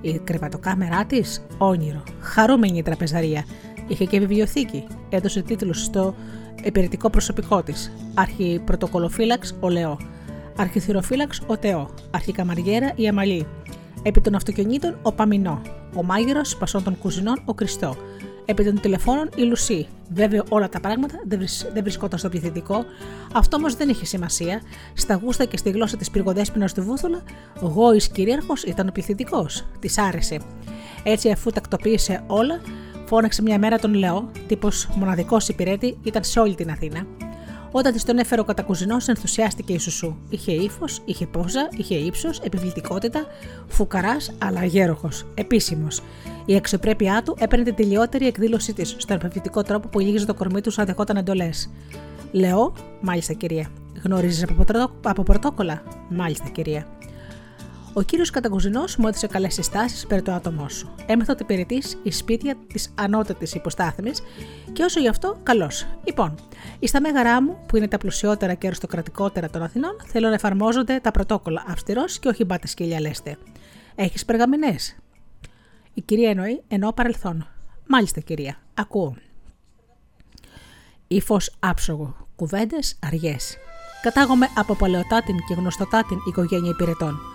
Η 0.00 0.18
κρεβατοκάμερά 0.18 1.04
της, 1.04 1.44
όνειρο. 1.58 2.02
Χαρούμενη 2.20 2.78
η 2.78 2.82
τραπεζαρία. 2.82 3.44
Είχε 3.86 4.04
και 4.04 4.18
βιβλιοθήκη. 4.18 4.86
Έδωσε 5.08 5.42
τίτλους 5.42 5.82
στο 5.82 6.14
υπηρετικό 6.62 7.10
προσωπικό 7.10 7.62
της. 7.62 7.92
Αρχιπρωτοκολοφύλαξ 8.14 9.54
ο 9.60 9.68
Λεό. 9.68 9.98
Αρχιθυροφύλαξ 10.56 11.42
ο 11.46 11.58
Τεό. 11.58 11.90
Αρχικαμαριέρα 12.10 12.92
η 12.94 13.08
Αμαλή. 13.08 13.46
Επί 14.02 14.20
των 14.20 14.34
αυτοκινήτων 14.34 14.98
ο 15.02 15.12
Παμινό. 15.12 15.62
Ο 15.94 16.02
μάγειρος 16.02 16.56
πασών 16.56 16.82
των 16.82 16.98
κουζινών 16.98 17.42
ο 17.44 17.54
Κριστό 17.54 17.96
επί 18.44 18.64
των 18.64 18.80
τηλεφώνων 18.80 19.28
η 19.36 19.42
Λουσί. 19.42 19.86
Βέβαια, 20.08 20.42
όλα 20.48 20.68
τα 20.68 20.80
πράγματα 20.80 21.14
δεν 21.72 21.82
βρισκόταν 21.82 22.18
στο 22.18 22.28
πληθυντικό, 22.28 22.84
αυτό 23.32 23.56
όμως 23.56 23.74
δεν 23.74 23.88
είχε 23.88 24.04
σημασία. 24.04 24.62
Στα 24.94 25.14
γούστα 25.14 25.44
και 25.44 25.56
στη 25.56 25.70
γλώσσα 25.70 25.96
της 25.96 26.10
πυργοδέσπινα 26.10 26.68
του 26.68 26.82
Βούθουλα, 26.82 27.22
ο 27.62 27.66
Γόης 27.66 28.08
κυρίαρχος 28.08 28.62
ήταν 28.62 28.88
ο 28.88 28.92
πληθυντικός. 28.92 29.64
Της 29.78 29.98
άρεσε. 29.98 30.40
Έτσι, 31.02 31.30
αφού 31.30 31.50
τακτοποίησε 31.50 32.24
όλα, 32.26 32.60
φώναξε 33.06 33.42
μια 33.42 33.58
μέρα 33.58 33.78
τον 33.78 33.94
Λεό, 33.94 34.30
τύπος 34.46 34.88
μοναδικός 34.94 35.48
υπηρέτη, 35.48 35.98
ήταν 36.02 36.24
σε 36.24 36.40
όλη 36.40 36.54
την 36.54 36.70
Αθήνα. 36.70 37.06
Όταν 37.72 37.92
της 37.92 38.04
τον 38.04 38.18
έφερε 38.18 38.40
ο 38.40 38.44
κατακουζινός, 38.44 39.08
ενθουσιάστηκε 39.08 39.72
η 39.72 39.78
Σουσού. 39.78 40.14
Είχε 40.28 40.52
ύφος, 40.52 41.00
είχε 41.04 41.26
πόζα, 41.26 41.68
είχε 41.76 41.94
ύψος, 41.94 42.38
επιβλητικότητα, 42.40 43.26
φουκαράς, 43.68 44.32
αλλά 44.38 44.64
γέροχος, 44.64 45.26
επίσημος. 45.34 46.00
Η 46.44 46.56
αξιοπρέπειά 46.56 47.22
του 47.22 47.36
έπαιρνε 47.38 47.64
την 47.64 47.74
τελειότερη 47.74 48.26
εκδήλωσή 48.26 48.72
της, 48.72 48.94
στον 48.98 49.16
επιβλητικό 49.16 49.62
τρόπο 49.62 49.88
που 49.88 49.98
λύγιζε 49.98 50.26
το 50.26 50.34
κορμί 50.34 50.60
του 50.60 50.70
σαν 50.70 50.86
δεχόταν 50.86 51.16
εντολές. 51.16 51.70
Λέω, 52.32 52.72
μάλιστα 53.00 53.32
κυρία. 53.32 53.68
Γνωρίζεις 54.02 54.46
από 55.02 55.22
πρωτόκολλα, 55.22 55.82
μάλιστα 56.08 56.48
κυρία. 56.48 56.86
Ο 57.94 58.02
κύριος 58.02 58.30
Κατακουζινό 58.30 58.84
μου 58.98 59.06
έδωσε 59.06 59.26
καλές 59.26 59.54
συστάσεις 59.54 60.06
περί 60.06 60.22
το 60.22 60.32
άτομό 60.32 60.68
σου. 60.68 60.94
Έμαθα 61.06 61.32
ότι 61.32 61.42
υπηρετείς 61.42 61.98
η 62.02 62.10
σπίτια 62.10 62.56
της 62.72 62.94
ανώτατης 62.94 63.54
υποστάθμης 63.54 64.22
και 64.72 64.82
όσο 64.82 65.00
γι' 65.00 65.08
αυτό, 65.08 65.38
καλώς. 65.42 65.86
Λοιπόν, 66.04 66.34
στα 66.82 67.00
μέγαρά 67.00 67.42
μου, 67.42 67.58
που 67.66 67.76
είναι 67.76 67.88
τα 67.88 67.98
πλουσιότερα 67.98 68.54
και 68.54 68.66
αριστοκρατικότερα 68.66 69.50
των 69.50 69.62
Αθηνών, 69.62 69.96
θέλω 70.06 70.28
να 70.28 70.34
εφαρμόζονται 70.34 71.00
τα 71.02 71.10
πρωτόκολλα 71.10 71.64
αυστηρός 71.68 72.18
και 72.18 72.28
όχι 72.28 72.44
μπάτες 72.44 72.70
σκυλιά 72.70 73.00
λέστε. 73.00 73.36
Έχεις 73.94 74.24
περγαμηνές; 74.24 74.96
Η 75.94 76.00
κυρία 76.00 76.30
εννοεί 76.30 76.62
ενώ 76.68 76.92
παρελθόν. 76.92 77.46
Μάλιστα, 77.86 78.20
κυρία. 78.20 78.56
Ακούω. 78.74 79.16
Ήφο 81.08 81.36
άψογο. 81.58 82.16
Κουβέντες 82.36 82.98
αργές. 83.02 83.56
Κατάγομαι 84.02 84.48
από 84.56 84.74
παλαιοτάτην 84.74 85.36
και 85.48 85.54
γνωστοτάτην 85.54 86.18
οικογένεια 86.28 86.70
υπηρετών. 86.70 87.31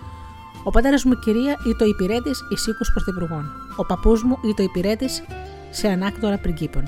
Ο 0.64 0.70
πατέρας 0.70 1.04
μου 1.04 1.18
κυρία 1.18 1.56
ή 1.66 1.74
το 1.76 1.84
υπηρέτης 1.84 2.40
εισήκου 2.52 2.84
πρωθυπουργών. 2.92 3.44
Ο 3.76 3.86
παππούς 3.86 4.22
μου 4.22 4.38
ή 4.42 4.54
το 4.54 4.62
υπηρέτης 4.62 5.22
σε 5.70 5.88
ανάκτορα 5.88 6.38
πριγκίπων. 6.38 6.82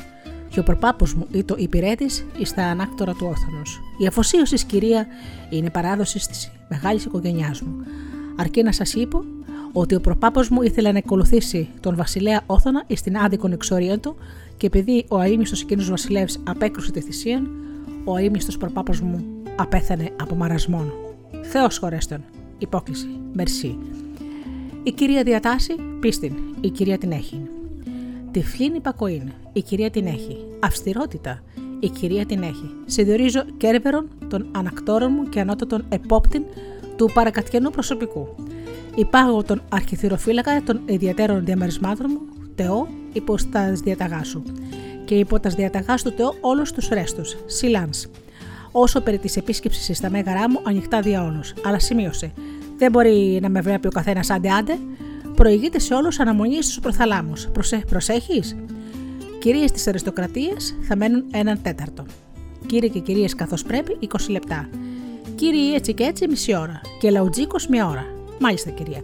Και 0.49 0.61
ο 0.61 0.63
προπάπο 0.63 1.07
μου 1.17 1.27
ή 1.33 1.45
το 1.45 1.55
υπηρέτης 1.59 2.27
στα 2.43 2.65
ανάκτορα 2.65 3.13
του 3.13 3.27
όθωνος. 3.31 3.81
Η 3.99 4.07
αφοσίωση 4.07 4.67
κυρία 4.67 5.07
είναι 5.51 5.71
παράδοση 5.71 6.19
της 6.29 6.51
μεγάλης 6.69 7.05
οικογένειάς 7.05 7.61
μου. 7.61 7.77
Αρκεί 8.37 8.63
να 8.63 8.73
σας 8.73 8.95
είπω 8.95 9.25
ότι 9.73 9.95
ο 9.95 10.01
προπάπο 10.01 10.41
μου 10.51 10.63
ήθελε 10.63 10.93
να 10.93 10.99
ακολουθήσει 10.99 11.69
τον 11.81 11.97
βασιλέα 11.97 12.43
Όθωνα 12.47 12.85
στην 12.95 13.17
άδικον 13.17 13.53
εξορία 13.53 13.99
του 13.99 14.17
και 14.57 14.67
επειδή 14.67 15.05
ο 15.09 15.21
αίμιστο 15.21 15.57
εκείνος 15.63 15.91
βασιλεύς 15.91 16.39
απέκρουσε 16.45 16.91
τη 16.91 17.01
θυσία, 17.01 17.43
ο 18.05 18.17
αίμιστο 18.17 18.59
προπάπο 18.59 18.93
μου 19.03 19.25
απέθανε 19.57 20.11
από 20.21 20.35
μαρασμόν. 20.35 20.93
Θεός 21.43 21.79
χωρέστον. 21.79 22.25
Υπόκληση. 22.61 23.09
Μερσή. 23.33 23.79
Η 24.83 24.93
κυρία 24.93 25.23
διατάσσει, 25.23 25.75
πίστην. 26.01 26.33
Η 26.61 26.69
κυρία 26.69 26.99
την 26.99 27.13
έχει. 27.13 27.41
Τυφλήν 28.31 28.75
υπακοήν. 28.75 29.23
Η 29.53 29.63
κυρία 29.63 29.91
την 29.91 30.07
έχει. 30.07 30.37
Αυστηρότητα. 30.61 31.43
Η 31.81 31.89
κυρία 31.89 32.27
την 32.27 32.43
έχει. 32.43 32.71
Συνδιορίζω 32.87 33.45
κέρβερον 33.57 34.09
των 34.29 34.49
ανακτόρων 34.53 35.13
μου 35.13 35.29
και 35.29 35.41
ανώτατων 35.41 35.85
επόπτην 35.89 36.43
του 36.97 37.11
παρακατιανού 37.15 37.71
προσωπικού. 37.71 38.29
Υπάγω 38.95 39.43
τον 39.43 39.63
αρχιθυροφύλακα 39.69 40.63
των 40.63 40.81
ιδιαίτερων 40.87 41.45
διαμερισμάτων 41.45 42.07
μου, 42.09 42.21
Θεό, 42.55 42.89
υπό 43.13 43.35
τα 43.51 43.73
διαταγά 43.73 44.25
σου. 44.25 44.43
Και 45.05 45.15
υπό 45.15 45.41
τα 45.41 45.51
διαταγά 45.51 45.95
του 45.95 46.11
Θεό 46.11 46.35
όλους 46.41 46.73
τους 46.73 46.89
ρέστους. 46.89 47.37
Σιλάν 47.47 47.91
όσο 48.73 49.01
περί 49.01 49.19
της 49.19 49.37
επίσκεψης 49.37 49.97
στα 49.97 50.11
μέγαρά 50.11 50.51
μου 50.51 50.61
ανοιχτά 50.63 51.01
διαόλου. 51.01 51.41
Αλλά 51.65 51.79
σημείωσε. 51.79 52.33
Δεν 52.77 52.91
μπορεί 52.91 53.39
να 53.43 53.49
με 53.49 53.61
βλέπει 53.61 53.87
ο 53.87 53.91
καθένας 53.91 54.31
άντε 54.31 54.51
άντε. 54.51 54.79
Προηγείται 55.35 55.79
σε 55.79 55.95
όλους 55.95 56.21
αναμονής 56.21 56.65
στους 56.65 56.81
προθαλάμους. 56.81 57.49
Προσε... 57.53 57.83
Προσέχεις; 57.91 58.57
Κυρίες 59.41 59.73
της 59.73 59.87
αριστοκρατίας 59.87 60.75
θα 60.81 60.97
μένουν 60.97 61.25
έναν 61.33 61.63
τέταρτο. 61.63 62.05
Κύριοι 62.67 62.91
και 62.91 62.99
κυρίες 62.99 63.35
καθώς 63.35 63.63
πρέπει 63.63 63.99
20 64.01 64.07
λεπτά. 64.29 64.69
Κύριοι 65.35 65.75
έτσι 65.75 65.95
και 65.95 66.05
έτσι 66.05 66.29
μισή 66.29 66.57
ώρα. 66.57 66.81
Και 67.01 67.11
λαουτζίκος 67.11 67.67
μία 67.67 67.89
ώρα. 67.89 68.07
Μάλιστα 68.39 68.71
κυρία 68.71 69.03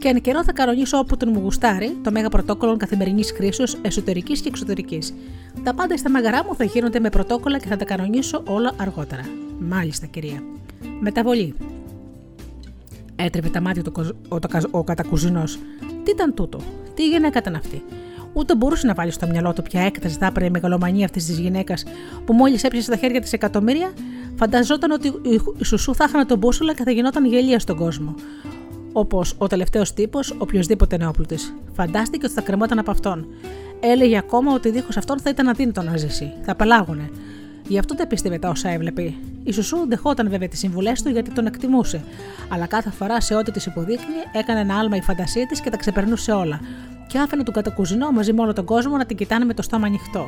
και 0.00 0.08
εν 0.08 0.20
καιρό 0.20 0.44
θα 0.44 0.52
κανονίσω 0.52 0.98
όπου 0.98 1.16
τον 1.16 1.28
μου 1.32 1.40
γουστάρει 1.40 1.96
το 2.02 2.10
μέγα 2.10 2.28
πρωτόκολλο 2.28 2.76
καθημερινής 2.76 3.32
χρήσεως 3.32 3.76
εσωτερικής 3.82 4.40
και 4.40 4.48
εξωτερικής. 4.48 5.14
Τα 5.62 5.74
πάντα 5.74 5.96
στα 5.96 6.10
μέγαρά 6.10 6.44
μου 6.44 6.54
θα 6.54 6.64
γίνονται 6.64 7.00
με 7.00 7.08
πρωτόκολλα 7.08 7.58
και 7.58 7.66
θα 7.68 7.76
τα 7.76 7.84
κανονίσω 7.84 8.42
όλα 8.46 8.72
αργότερα. 8.76 9.22
Μάλιστα, 9.58 10.06
κυρία. 10.06 10.42
Μεταβολή. 11.00 11.54
Έτρεπε 13.16 13.48
τα 13.48 13.60
μάτια 13.60 13.82
του 13.82 13.92
ο, 14.28 14.34
ο, 14.34 14.38
ο 14.70 14.84
κατακουζινός. 14.84 15.58
Τι 16.04 16.10
ήταν 16.10 16.34
τούτο, 16.34 16.60
τι 16.94 17.08
γυναίκα 17.08 17.38
ήταν 17.38 17.54
αυτή; 17.54 17.82
Ούτε 18.32 18.56
μπορούσε 18.56 18.86
να 18.86 18.94
βάλει 18.94 19.10
στο 19.10 19.26
μυαλό 19.26 19.52
του 19.52 19.62
ποια 19.62 19.80
έκταση 19.80 20.16
θα 20.18 20.26
έπαιρνε 20.26 20.48
η 20.48 20.50
μεγαλομανία 20.50 21.04
αυτής 21.04 21.26
της 21.26 21.38
γυναίκας 21.38 21.84
που 22.24 22.32
μόλις 22.32 22.64
έπιασε 22.64 22.90
τα 22.90 22.96
χέρια 22.96 23.20
της 23.20 23.32
εκατομμύρια, 23.32 23.92
φανταζόταν 24.34 24.90
ότι 24.90 25.08
η 25.58 25.64
Σουσού 25.64 25.94
θα 25.94 26.04
είχαν 26.08 26.26
τον 26.26 26.38
μπούσουλα 26.38 26.74
και 26.74 26.82
θα 26.82 26.90
γινόταν 26.90 27.24
γελία 27.24 27.58
στον 27.58 27.76
κόσμο 27.76 28.14
όπως 28.92 29.34
ο 29.38 29.46
τελευταίος 29.46 29.92
τύπος, 29.94 30.34
οποιοδήποτε 30.38 30.96
νεόπλουτης. 30.96 31.54
Φαντάστηκε 31.72 32.26
ότι 32.26 32.34
θα 32.34 32.40
κρεμόταν 32.40 32.78
από 32.78 32.90
αυτόν. 32.90 33.26
Έλεγε 33.80 34.18
ακόμα 34.18 34.54
ότι 34.54 34.70
δίχως 34.70 34.96
αυτόν 34.96 35.20
θα 35.20 35.30
ήταν 35.30 35.48
αδύνατο 35.48 35.82
να 35.82 35.96
ζήσει. 35.96 36.32
Θα 36.42 36.52
απελάγωνε. 36.52 37.10
Γι' 37.68 37.78
αυτό 37.78 37.94
δεν 37.94 38.06
πίστευε 38.06 38.38
τα 38.38 38.48
όσα 38.48 38.68
έβλεπε. 38.68 39.14
Η 39.44 39.52
Σουσού 39.52 39.88
δεχόταν 39.88 40.28
βέβαια 40.28 40.48
τις 40.48 40.58
συμβουλές 40.58 41.02
του 41.02 41.08
γιατί 41.08 41.30
τον 41.30 41.46
εκτιμούσε. 41.46 42.04
Αλλά 42.48 42.66
κάθε 42.66 42.90
φορά 42.90 43.20
σε 43.20 43.34
ό,τι 43.34 43.50
της 43.50 43.66
υποδείχνει 43.66 44.14
έκανε 44.32 44.60
ένα 44.60 44.78
άλμα 44.78 44.96
η 44.96 45.00
φαντασία 45.00 45.46
της 45.46 45.60
και 45.60 45.70
τα 45.70 45.76
ξεπερνούσε 45.76 46.32
όλα. 46.32 46.60
Και 47.08 47.18
άφηνε 47.18 47.42
τον 47.42 47.54
κατακουζινό 47.54 48.10
μαζί 48.10 48.32
με 48.32 48.40
όλο 48.40 48.52
τον 48.52 48.64
κόσμο 48.64 48.96
να 48.96 49.06
την 49.06 49.16
κοιτάνε 49.16 49.44
με 49.44 49.54
το 49.54 49.62
στόμα 49.62 49.86
ανοιχτό. 49.86 50.26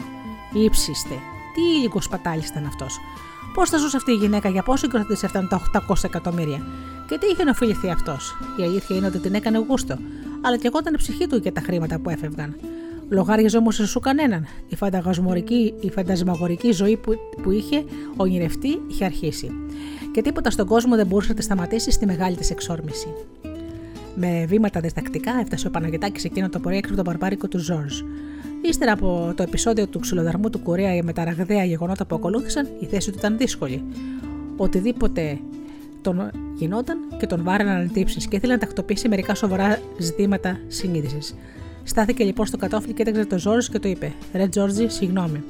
Ήψιστε. 0.65 1.15
Τι 1.55 1.79
ήλικος 1.79 2.09
πατάλης 2.09 2.49
ήταν 2.49 2.67
αυτός. 2.67 2.99
Πώς 3.55 3.71
θα 3.71 3.79
ζούσε 3.79 3.97
αυτή 3.97 4.13
η 4.13 4.15
γυναίκα, 4.15 4.49
για 4.49 4.63
πόσο 4.63 4.89
και 4.89 4.99
της 5.09 5.23
έφτανε 5.23 5.47
τα 5.51 5.63
800 5.89 6.05
εκατομμύρια. 6.05 6.67
Και 7.09 7.19
τι 7.19 7.27
είχε 7.27 7.45
να 7.45 7.51
οφειληθεί 7.51 7.91
αυτός. 7.91 8.37
Η 8.61 8.63
αλήθεια 8.63 8.97
είναι 8.97 9.07
ότι 9.07 9.19
την 9.19 9.35
έκανε 9.35 9.59
γούστο, 9.69 9.97
αλλά 10.41 10.57
και 10.57 10.67
εγώ 10.67 10.79
ήταν 10.79 10.95
ψυχή 10.97 11.27
του 11.27 11.37
για 11.37 11.53
τα 11.53 11.61
χρήματα 11.61 11.99
που 11.99 12.11
έφευγαν. 12.11 12.57
Λογάριαζε 13.13 13.57
όμως 13.57 13.75
σου 13.75 14.01
κανέναν. 14.01 14.47
Η 14.69 14.77
φαντασμαγορική, 14.77 15.75
η 15.81 15.91
φαντασμαγορική 15.91 16.73
ζωή 16.73 16.97
που, 16.97 17.15
που 17.43 17.51
είχε 17.51 17.85
ονειρευτεί 18.17 18.81
είχε 18.91 19.05
αρχίσει. 19.05 19.51
Και 20.13 20.23
τίποτα 20.23 20.51
στον 20.51 20.67
κόσμο 20.67 20.97
δεν 20.97 21.07
μπορούσε 21.07 21.29
να 21.29 21.35
τη 21.35 21.43
σταματήσει 21.43 21.91
στη 21.91 22.07
μεγάλη 22.07 22.37
της 22.37 22.51
εξόρμηση. 22.51 23.07
Με 24.15 24.45
βήματα 24.49 24.81
διστακτικά 24.81 25.33
έφτασε 25.41 25.67
ο 25.67 25.71
Παναγετάκη 25.71 26.27
εκείνο 26.27 26.49
το 26.49 26.59
πρωί 26.59 26.77
έξω 26.77 26.95
από 26.95 27.03
τον 27.03 27.13
μπαρμπάρικο 27.13 27.49
του 27.49 27.59
Ζόρζ. 27.59 28.01
Ύστερα 28.63 28.93
από 28.93 29.33
το 29.37 29.43
επεισόδιο 29.43 29.87
του 29.87 29.99
ξυλοδαρμού 29.99 30.51
του 30.51 30.63
Κορέα 30.63 31.03
με 31.03 31.13
τα 31.13 31.25
ραγδαία 31.25 31.65
γεγονότα 31.65 32.07
που 32.07 32.15
ακολούθησαν, 32.15 32.69
η 32.81 32.87
θέση 32.87 33.11
του 33.11 33.19
ήταν 33.19 33.37
δύσκολη. 33.37 33.85
Οτιδήποτε 34.57 35.39
τον 36.03 36.31
γινόταν 36.55 36.99
και 37.19 37.27
τον 37.27 37.43
βάρεναν 37.43 37.91
τύψεις 37.93 38.27
και 38.27 38.37
ήθελε 38.37 38.53
να 38.53 38.59
τακτοποιήσει 38.59 39.09
μερικά 39.09 39.35
σοβαρά 39.35 39.79
ζητήματα 39.99 40.59
συνείδησης. 40.69 41.35
Στάθηκε 41.85 42.25
λοιπόν 42.25 42.47
στο 42.47 42.57
κατόφλι 42.57 42.93
και 42.93 43.03
έτρεξε 43.03 43.25
τον 43.25 43.39
Ζόρζ 43.39 43.69
και 43.69 43.79
το 43.79 43.89
είπε: 43.89 44.13
Ρε 44.35 44.49
Τζόρτζι, 44.49 44.89
συγγνώμη. 44.89 45.43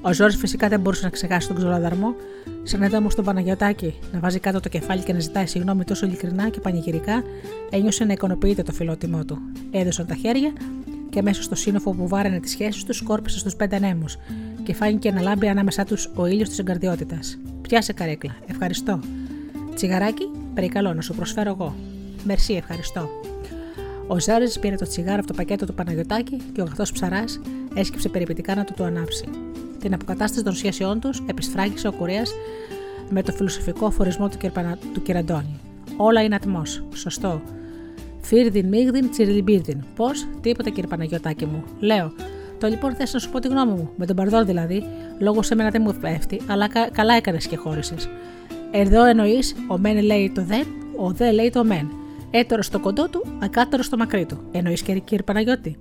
Ο 0.00 0.12
Ζόρζ 0.12 0.36
φυσικά 0.36 0.68
δεν 0.68 0.80
μπορούσε 0.80 1.04
να 1.04 1.10
ξεχάσει 1.10 1.46
τον 1.46 1.56
ξυλοδαρμό, 1.56 2.14
σαν 2.62 2.82
εδώ 2.82 2.96
όμως 2.96 3.14
τον 3.14 3.24
Παναγιωτάκη 3.24 3.94
να 4.12 4.18
βάζει 4.18 4.38
κάτω 4.38 4.60
το 4.60 4.68
κεφάλι 4.68 5.02
και 5.02 5.12
να 5.12 5.18
ζητάει 5.18 5.46
συγγνώμη 5.46 5.84
τόσο 5.84 6.06
ειλικρινά 6.06 6.48
και 6.48 6.60
πανηγυρικά, 6.60 7.22
ένιωσε 7.70 8.04
να 8.04 8.12
ικανοποιείται 8.12 8.62
το 8.62 8.72
φιλότιμό 8.72 9.24
του. 9.24 9.38
Έδωσαν 9.70 10.06
τα 10.06 10.14
χέρια 10.14 10.52
και 11.10 11.22
μέσα 11.22 11.42
στο 11.42 11.54
σύνοφο 11.54 11.92
που 11.92 12.08
βάραινε 12.08 12.40
τις 12.40 12.50
σχέσεις 12.50 12.84
τους 12.84 12.96
σκόρπισε 12.96 13.38
στους 13.38 13.56
πέντε 13.56 13.78
νέμους 13.78 14.16
και 14.62 14.74
φάνηκε 14.74 15.10
να 15.10 15.20
λάμπει 15.20 15.48
ανάμεσά 15.48 15.84
τους 15.84 16.10
ο 16.14 16.26
ήλιος 16.26 16.48
της 16.48 16.58
εγκαρδιότητας. 16.58 17.38
Πιάσε 17.62 17.92
καρέκλα. 17.92 18.36
Ευχαριστώ. 18.46 19.00
Τσιγαράκι, 19.74 20.30
περικαλώ 20.54 20.94
να 20.94 21.00
σου 21.00 21.14
προσφέρω 21.14 21.50
εγώ. 21.50 21.74
Μερσή, 22.24 22.52
ευχαριστώ. 22.52 23.08
Ο 24.10 24.18
Ζάρι 24.20 24.46
πήρε 24.60 24.76
το 24.76 24.86
τσιγάρο 24.86 25.18
από 25.18 25.26
το 25.26 25.34
πακέτο 25.34 25.66
του 25.66 25.74
Παναγιωτάκη 25.74 26.36
και 26.52 26.60
ο 26.60 26.64
γαθός 26.64 26.92
ψαράς 26.92 27.40
έσκυψε 27.74 28.08
περιπετικά 28.08 28.54
να 28.54 28.64
του 28.64 28.72
το 28.76 28.84
ανάψει. 28.84 29.28
Την 29.78 29.94
αποκατάσταση 29.94 30.44
των 30.44 30.54
σχέσεών 30.54 31.00
τους 31.00 31.22
επισφράγγισε 31.26 31.88
ο 31.88 31.92
Κουρέας 31.92 32.32
με 33.10 33.22
το 33.22 33.32
φιλοσοφικό 33.32 33.86
αφορισμό 33.86 34.28
του, 34.28 34.36
Κερπανα... 34.36 34.78
του 34.94 35.02
Κυραντώνη. 35.02 35.60
Όλα 35.96 36.22
είναι 36.22 36.34
ατμός. 36.34 36.84
Σωστό. 36.94 37.42
Φίρδιν, 38.20 38.68
μίγδιν, 38.68 39.10
τσιριλιμπίρδιν. 39.10 39.84
Πώς, 39.96 40.26
τίποτα 40.40 40.70
κύριε 40.70 40.88
Παναγιωτάκη 40.88 41.46
μου. 41.46 41.64
Λέω. 41.78 42.12
Το 42.60 42.66
λοιπόν 42.66 42.94
θες 42.94 43.12
να 43.12 43.18
σου 43.18 43.30
πω 43.30 43.38
τη 43.38 43.48
γνώμη 43.48 43.72
μου, 43.72 43.90
με 43.96 44.06
τον 44.06 44.16
παρδόν 44.16 44.46
δηλαδή, 44.46 44.84
λόγω 45.18 45.42
σε 45.42 45.54
μένα 45.54 45.70
δεν 45.70 45.82
μου 45.84 45.94
πέφτει, 46.00 46.40
αλλά 46.46 46.68
κα... 46.68 46.90
καλά 46.90 47.14
έκανες 47.14 47.46
και 47.46 47.56
χώρισες. 47.56 48.08
Εδώ 48.70 49.04
εννοείς, 49.04 49.54
ο 49.68 49.78
μεν 49.78 50.02
λέει 50.02 50.32
το 50.34 50.44
δεν, 50.44 50.66
ο 50.96 51.10
δε 51.10 51.30
λέει 51.30 51.50
το 51.50 51.64
μεν. 51.64 51.90
Έτερο 52.30 52.62
στο 52.62 52.80
κοντό 52.80 53.08
του, 53.08 53.24
ακάτερο 53.38 53.82
στο 53.82 53.96
μακρύ 53.96 54.26
του. 54.26 54.38
Εννοείς 54.52 54.82
και 54.82 54.98
κύριε 54.98 55.24
Παναγιώτη. 55.24 55.78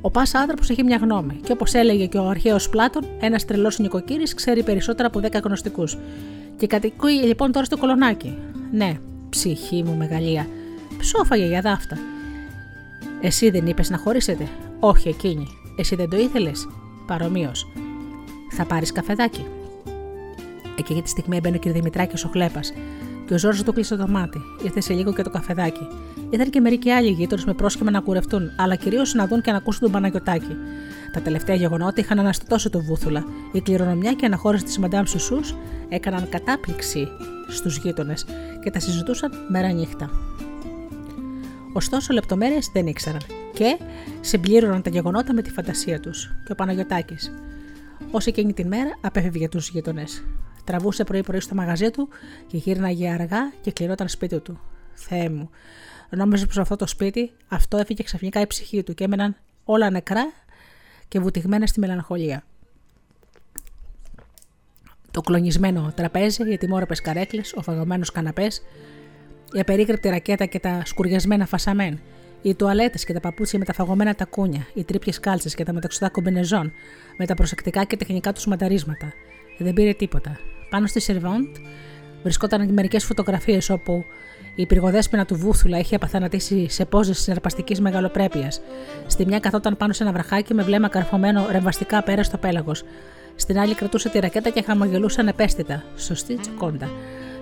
Ο 0.00 0.10
πα 0.10 0.22
άνθρωπος 0.32 0.70
έχει 0.70 0.82
μια 0.82 0.96
γνώμη, 0.96 1.40
και 1.44 1.52
όπως 1.52 1.74
έλεγε 1.74 2.06
και 2.06 2.18
ο 2.18 2.28
αρχαίος 2.28 2.68
Πλάτων, 2.68 3.04
ένας 3.20 3.44
τρελός 3.44 3.78
νοικοκύρης 3.78 4.34
ξέρει 4.34 4.62
περισσότερα 4.62 5.08
από 5.08 5.20
10 5.20 5.40
γνωστικούς. 5.44 5.98
Και 6.56 6.66
κατοικεί 6.66 7.10
λοιπόν 7.10 7.52
τώρα 7.52 7.64
στο 7.64 7.78
κολονάκι. 7.78 8.38
Ναι, 8.72 8.98
ψυχή 9.28 9.82
μου 9.82 9.96
μεγαλεία. 9.96 10.46
Ψόφαγε 10.98 11.46
για 11.46 11.60
δάφτα. 11.60 11.98
Εσύ 13.20 13.50
δεν 13.50 13.66
είπες 13.66 13.90
να 13.90 13.98
χωρίσετε; 13.98 14.48
Όχι 14.80 15.08
εκείνη. 15.08 15.46
Εσύ 15.78 15.94
δεν 15.94 16.08
το 16.08 16.16
ήθελες; 16.16 16.68
Παρομοίως. 17.06 17.66
Θα 18.50 18.64
πάρεις 18.64 18.92
καφεδάκι. 18.92 19.46
Εκείνη 20.78 21.02
τη 21.02 21.08
στιγμή 21.08 21.36
έμπαινε 21.36 21.56
ο 21.56 21.58
κ. 21.58 21.68
Δημητράκης 21.68 22.24
ο 22.24 22.28
Χλέπας 22.28 22.72
και 23.26 23.34
ο 23.34 23.38
Ζόρζος 23.38 23.62
του 23.62 23.72
κλείσε 23.72 23.96
το 23.96 24.08
μάτι. 24.08 24.40
Ήρθε 24.64 24.80
σε 24.80 24.92
λίγο 24.92 25.12
και 25.12 25.22
το 25.22 25.30
καφεδάκι. 25.30 25.88
Ήταν 26.30 26.50
και 26.50 26.60
μερικοί 26.60 26.90
άλλοι 26.90 27.10
γείτονες 27.10 27.44
με 27.44 27.54
πρόσχημα 27.54 27.90
να 27.90 28.00
κουρευτούν, 28.00 28.50
αλλά 28.56 28.74
κυρίως 28.74 29.14
να 29.14 29.26
δουν 29.26 29.40
και 29.40 29.50
να 29.50 29.56
ακούσουν 29.56 29.80
τον 29.80 29.90
Παναγιοτάκη. 29.90 30.56
Τα 31.12 31.20
τελευταία 31.20 31.56
γεγονότα 31.56 32.00
είχαν 32.00 32.18
αναστατώσει 32.18 32.70
το 32.70 32.80
βούθουλα. 32.80 33.24
Η 33.52 33.60
κληρονομιά 33.60 34.12
και 34.12 34.22
η 34.22 34.26
αναχώρηση 34.26 34.64
της 34.64 34.78
Μαντάμ 34.78 35.04
Σουσούς 35.04 35.54
έκαναν 35.88 36.28
κατάπληξη 36.28 37.08
στους 37.48 37.76
γείτονες 37.76 38.26
και 38.62 38.70
τα 38.70 38.80
συζητούσαν 38.80 39.30
μέρα 39.48 39.72
νύχτα. 39.72 40.10
Ωστόσο, 41.72 42.12
λεπτομέρειες 42.12 42.70
δεν 42.72 42.86
ήξεραν 42.86 43.20
και 43.52 43.78
συμπλήρωναν 44.20 44.82
τα 44.82 44.90
γεγονότα 44.90 45.34
με 45.34 45.42
τη 45.42 45.50
φαντασία 45.50 46.00
τους. 46.00 46.34
Και 46.44 46.52
ο 46.52 46.54
Παναγιοτάκη, 46.54 47.16
ως 48.10 48.26
εκείνη 48.26 48.52
τη 48.52 48.64
μέρα, 48.64 48.90
απέφευγε 49.00 49.48
τους 49.48 49.68
γείτονες. 49.68 50.24
Τραβούσε 50.64 51.04
πρωί-πρωί 51.04 51.40
στο 51.40 51.54
μαγαζί 51.54 51.90
του 51.90 52.08
και 52.46 52.56
γύρναγε 52.56 53.10
αργά 53.10 53.52
και 53.60 53.72
κλεινόταν 53.72 54.08
σπίτι 54.08 54.40
του. 54.40 54.60
Θεέ 54.94 55.28
μου, 55.28 55.50
νόμιζε 56.10 56.46
πως 56.46 56.58
αυτό 56.58 56.76
το 56.76 56.86
σπίτι, 56.86 57.32
αυτό 57.48 57.76
έφυγε 57.76 58.02
ξαφνικά 58.02 58.40
η 58.40 58.46
ψυχή 58.46 58.82
του 58.82 58.94
και 58.94 59.04
έμεναν 59.04 59.36
όλα 59.64 59.90
νεκρά 59.90 60.32
και 61.08 61.20
βουτυγμένα 61.20 61.66
στη 61.66 61.80
μελαγχολία. 61.80 62.44
Το 65.10 65.20
κλονισμένο 65.20 65.92
τραπέζι, 65.96 66.52
οι 66.52 66.58
τιμόρροπες 66.58 67.00
καρέκλες, 67.00 67.52
ο 67.52 67.62
φαγωμένος 67.62 68.10
καναπές, 68.10 68.62
η 69.52 69.60
απερίγραπτη 69.60 70.08
ρακέτα 70.08 70.46
και 70.46 70.58
τα 70.58 70.82
σκουριασμένα 70.84 71.46
φασαμέν, 71.46 72.00
οι 72.42 72.54
τουαλέτες 72.54 73.04
και 73.04 73.12
τα 73.12 73.20
παπούτσια 73.20 73.58
με 73.58 73.64
τα 73.64 73.72
φαγωμένα 73.72 74.14
τακούνια, 74.14 74.66
οι 74.74 74.84
τρίπιε 74.84 75.12
κάλτσες 75.20 75.54
και 75.54 75.64
τα 75.64 75.72
μεταξωτά 75.72 76.08
κομπενεζόν, 76.08 76.72
με 77.18 77.26
τα 77.26 77.34
προσεκτικά 77.34 77.84
και 77.84 77.96
τεχνικά 77.96 78.32
τους 78.32 78.46
μανταρίσματα. 78.46 79.12
Δεν 79.58 79.72
πήρε 79.72 79.92
τίποτα. 79.92 80.38
Πάνω 80.74 80.86
στη 80.86 81.00
σερβόντ 81.00 81.56
βρισκόταν 82.22 82.72
μερικές 82.72 83.04
φωτογραφίες 83.04 83.70
όπου 83.70 84.04
η 84.54 84.66
πυργοδέσπινα 84.66 85.24
του 85.24 85.34
Βούθουλα 85.34 85.78
είχε 85.78 85.94
απαθανατήσει 85.94 86.68
σε 86.68 86.84
πόζες 86.84 87.18
συναρπαστικής 87.18 87.80
μεγαλοπρέπειας. 87.80 88.60
Στη 89.06 89.26
μια 89.26 89.40
καθόταν 89.40 89.76
πάνω 89.76 89.92
σε 89.92 90.02
ένα 90.02 90.12
βραχάκι 90.12 90.54
με 90.54 90.62
βλέμμα 90.62 90.88
καρφωμένο 90.88 91.46
ρεμβαστικά 91.50 92.02
πέρα 92.02 92.22
στο 92.22 92.38
πέλαγος. 92.38 92.84
Στην 93.34 93.58
άλλη 93.58 93.74
κρατούσε 93.74 94.08
τη 94.08 94.18
ρακέτα 94.18 94.50
και 94.50 94.62
χαμογελούσε 94.62 95.20
ανεπαίσθητα, 95.20 95.82
σωστή 95.96 96.34
τσοκόντα. 96.34 96.90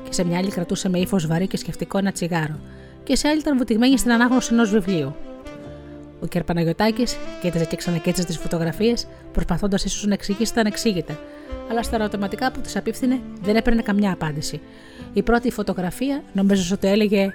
Και 0.05 0.13
σε 0.13 0.25
μια 0.25 0.39
άλλη 0.39 0.51
κρατούσε 0.51 0.89
με 0.89 0.99
ύφος 0.99 1.27
βαρύ 1.27 1.47
και 1.47 1.57
σκεφτικό 1.57 1.99
ένα 1.99 2.13
τσιγάρο. 2.13 2.59
Και 3.05 3.17
σε 3.17 3.29
άλλη 3.29 3.39
ήταν 3.39 3.57
βουτυγμένη 3.57 3.99
στην 3.99 4.13
ανάγνωση 4.13 4.53
ενός 4.53 4.71
βιβλίου. 4.71 5.15
Ο 6.21 6.27
κ. 6.29 6.43
Παναγιοτάκη 6.43 7.05
κοίταζε 7.41 7.65
και 7.65 7.77
ξανακέτσε 7.77 8.25
τις 8.25 8.39
φωτογραφίες, 8.39 9.07
προσπαθώντας 9.33 9.85
ίσως 9.85 10.05
να 10.05 10.15
εξηγήσει 10.15 10.55
τα 10.55 10.61
ανεξήγητα, 10.61 11.19
αλλά 11.71 11.83
στα 11.83 11.97
ερωτηματικά 11.97 12.53
που 12.53 12.61
της 12.61 12.77
απίφθινε 12.77 13.21
δεν 13.43 13.57
έπαιρνε 13.57 13.83
καμιά 13.83 14.13
απάντηση. 14.13 14.61
Η 15.13 15.23
πρώτη 15.23 15.51
φωτογραφία 15.51 16.23
νομίζω 16.33 16.75
ότι 16.75 16.89
έλεγε 16.89 17.33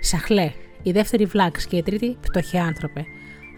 Σαχλέ, 0.00 0.52
η 0.82 0.90
δεύτερη 0.90 1.24
βλάξ 1.24 1.66
και 1.66 1.76
η 1.76 1.82
τρίτη 1.82 2.16
πτωχέ 2.20 2.58
άνθρωπε. 2.58 3.04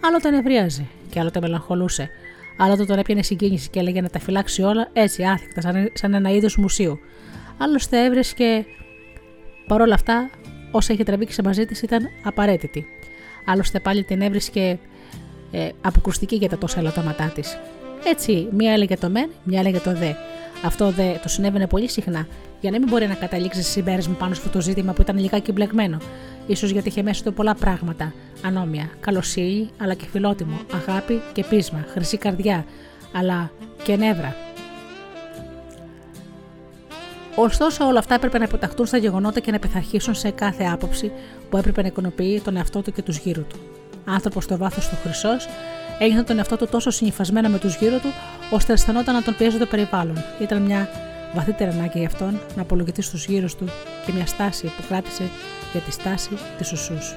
Άλλο 0.01 0.19
τον 0.21 0.35
ευρίαζε 0.35 0.87
και 1.11 1.21
άλλο 1.21 1.31
τον 1.31 1.43
μελαγχολούσε. 1.43 2.11
Άλλο 2.59 2.87
τον 2.87 2.99
έπιανε 2.99 3.23
συγκίνηση 3.23 3.69
και 3.69 3.79
έλεγε 3.79 4.01
να 4.01 4.09
τα 4.09 4.19
φυλάξει 4.19 4.63
όλα 4.63 4.89
έτσι 4.93 5.23
άθικτα, 5.23 5.89
σαν 5.93 6.15
ένα 6.15 6.31
είδος 6.31 6.57
μουσείου. 6.57 6.99
Άλλωστε 7.59 8.05
έβρεσκε 8.05 8.65
παρόλα 9.67 9.95
αυτά 9.95 10.31
όσα 10.71 10.93
είχε 10.93 11.03
τραβήξει 11.03 11.43
μαζί 11.43 11.67
της 11.67 11.83
ήταν 11.83 12.09
απαραίτητη. 12.25 12.87
Άλλωστε 13.47 13.81
πάλι 13.81 14.05
την 14.05 14.21
έβρισκε 14.21 14.79
ε, 15.51 15.69
αποκρουστική 15.81 16.37
για 16.37 16.49
τα 16.49 16.59
τόσα 16.59 16.79
ελαττώματά 16.79 17.33
της. 17.35 17.59
Έτσι, 18.07 18.49
μία 18.51 18.73
έλεγε 18.73 18.97
το 18.97 19.11
μεν, 19.11 19.31
μία 19.45 19.61
έλεγε 19.61 19.79
το 19.79 19.95
δε. 19.95 20.13
Αυτό 20.65 20.91
δε 20.91 21.13
το 21.23 21.29
συνέβαινε 21.29 21.67
πολύ 21.67 21.89
συχνά, 21.89 22.27
για 22.61 22.71
να 22.71 22.79
μην 22.79 22.89
μπορεί 22.89 23.07
να 23.07 23.15
καταλήξει 23.15 23.63
σε 23.63 23.71
συμπέρασμα 23.71 24.15
πάνω 24.15 24.35
στο 24.35 24.61
ζήτημα 24.61 24.93
που 24.93 25.03
ήταν 25.03 25.19
λιγάκι 25.19 25.53
μπλεγμένο. 25.53 25.99
σω 26.55 26.67
γιατί 26.67 26.89
είχε 26.89 27.03
μέσα 27.03 27.25
του 27.25 27.33
πολλά 27.33 27.55
πράγματα. 27.55 28.13
Ανώμια, 28.43 28.91
καλοσύνη, 29.01 29.71
αλλά 29.81 29.95
και 29.95 30.05
φιλότιμο, 30.11 30.61
αγάπη 30.75 31.23
και 31.33 31.45
πείσμα, 31.45 31.85
χρυσή 31.89 32.17
καρδιά, 32.17 32.65
αλλά 33.13 33.51
και 33.83 33.97
νεύρα. 33.97 34.37
Ωστόσο, 37.37 37.87
όλα 37.87 37.99
αυτά 37.99 38.15
έπρεπε 38.15 38.39
να 38.39 38.45
υποταχθούν 38.45 38.87
στα 38.87 38.97
γεγονότα 38.97 39.41
και 39.41 39.51
να 39.51 39.59
πειθαρχήσουν 39.59 40.15
σε 40.15 40.31
κάθε 40.31 40.65
άποψη 40.65 41.13
που 41.51 41.57
έπρεπε 41.57 41.83
να 41.83 41.89
ικανοποιεί 41.89 42.41
τον 42.41 42.57
εαυτό 42.57 42.83
του 42.83 42.93
και 42.93 43.03
τους 43.03 43.19
γύρω 43.19 43.43
του. 43.43 43.57
Άνθρωπος 44.05 44.45
στο 44.45 44.57
βάθος 44.57 44.89
του 44.89 44.97
χρυσός, 45.03 45.47
έγινε 45.99 46.23
τον 46.23 46.39
εαυτό 46.39 46.57
του 46.57 46.67
τόσο 46.67 46.91
συνυφασμένα 46.91 47.49
με 47.49 47.59
τους 47.59 47.77
γύρω 47.77 47.99
του, 47.99 48.13
ώστε 48.51 48.73
αισθανόταν 48.73 49.15
να 49.15 49.23
τον 49.23 49.37
πιέζει 49.37 49.59
το 49.59 49.67
περιβάλλον. 49.67 50.25
Ήταν 50.41 50.63
μια 50.63 50.89
βαθύτερη 51.35 51.71
ανάγκη 51.71 51.99
για 51.99 52.07
αυτόν 52.07 52.41
να 52.57 52.63
απολογηθεί 52.63 53.03
στους 53.03 53.27
γύρους 53.27 53.55
του 53.55 53.65
και 54.07 54.13
μια 54.13 54.27
στάση 54.27 54.67
που 54.67 54.83
κράτησε 54.89 55.31
για 55.73 55.81
τη 55.81 55.93
στάση 55.93 56.31
της 56.59 56.73
ουσούς. 56.73 57.15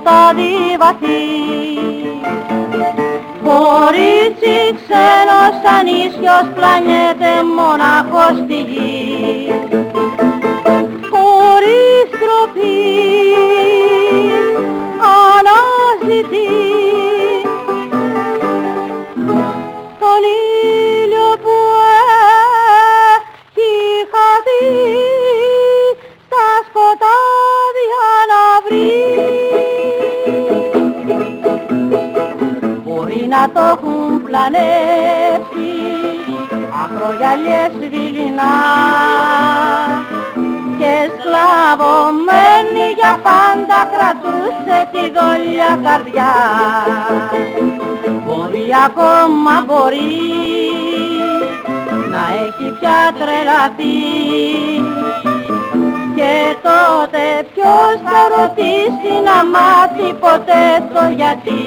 Σκοτάδι 0.00 0.76
βαθύ 0.78 1.22
Κορίτσι 3.44 4.56
ξένος 4.78 5.56
ανίσιος 5.78 6.46
πλανιέται 6.54 7.32
μονάχος 7.56 8.34
στη 8.44 8.58
γη 8.70 8.89
σκλαβωμένη 41.70 42.86
για 42.96 43.18
πάντα 43.22 43.78
κρατούσε 43.92 44.78
τη 44.92 45.02
δόλια 45.16 45.70
καρδιά 45.82 46.32
μπορεί 48.24 48.66
ακόμα 48.86 49.64
μπορεί 49.66 50.18
να 52.10 52.22
έχει 52.44 52.78
πια 52.80 53.00
τρελαθεί 53.18 53.98
και 56.14 56.56
τότε 56.62 57.22
ποιος 57.54 57.94
θα 58.04 58.20
ρωτήσει 58.36 59.12
να 59.24 59.44
μάθει 59.44 60.14
ποτέ 60.20 60.64
το 60.94 61.02
γιατί. 61.16 61.60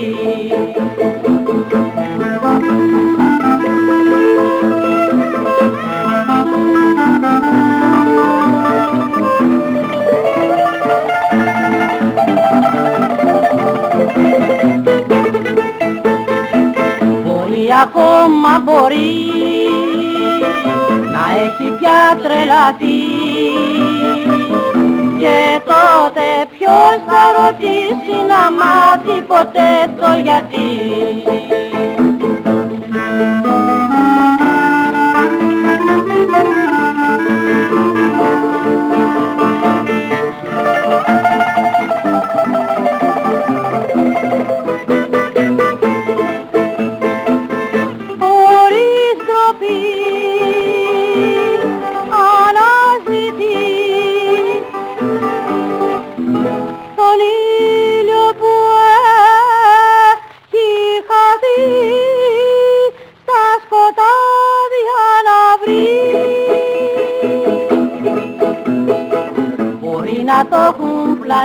Ακόμα 17.84 18.60
μπορεί 18.64 19.14
να 21.14 21.24
έχει 21.44 21.68
πια 21.80 22.02
τρελαθεί. 22.24 23.02
Και 25.20 25.62
τότε 25.66 26.26
ποιος 26.58 26.96
θα 27.08 27.24
ρωτήσει 27.38 28.16
να 28.32 28.42
μάθει 28.60 29.22
ποτέ 29.22 29.72
το 30.00 30.10
γιατί 30.24 30.68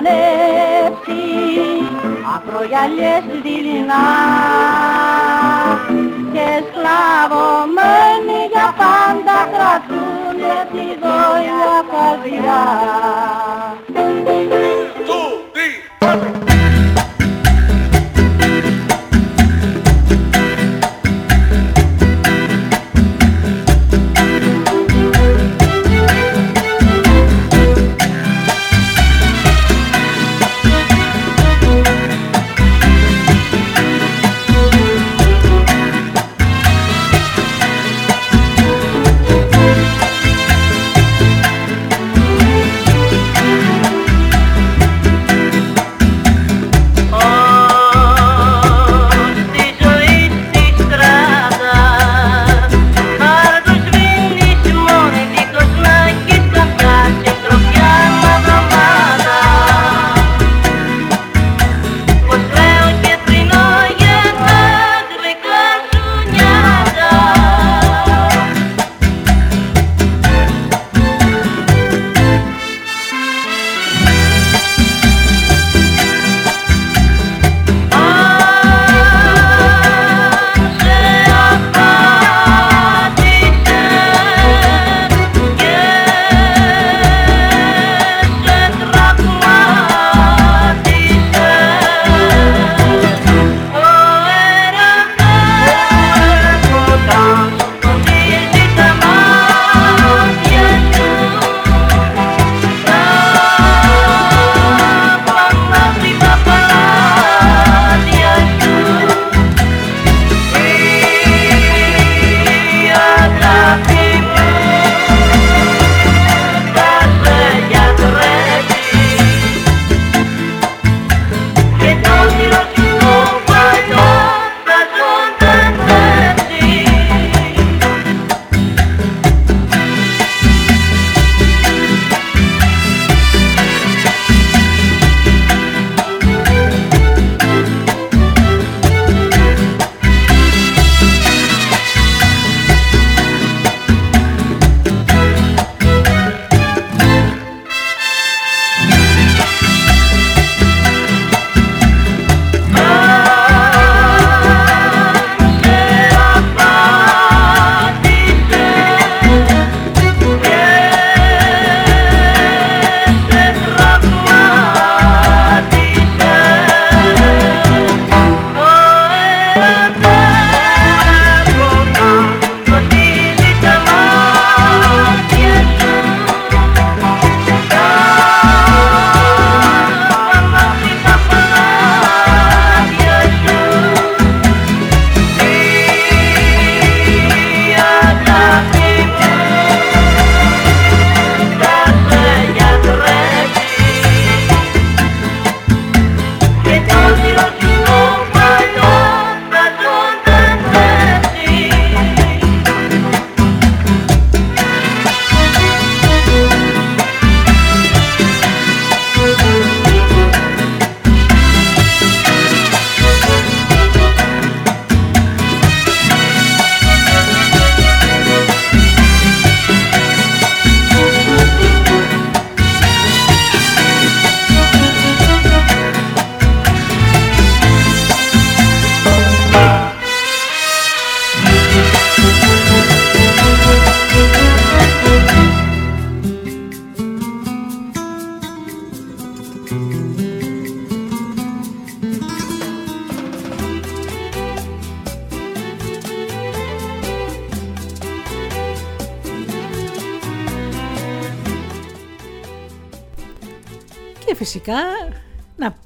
έχουν 0.06 0.98
πλανέψει 0.98 1.22
ακρογιαλιές 2.34 3.24
δειλινά 3.42 4.06
και 6.32 6.46
σκλαβωμένοι 6.66 8.40
για 8.52 8.74
πάντα 8.80 9.38
κρατούνε 9.52 10.54
τη 10.72 10.86
δόλια 11.02 11.74
καρδιά. 11.90 12.62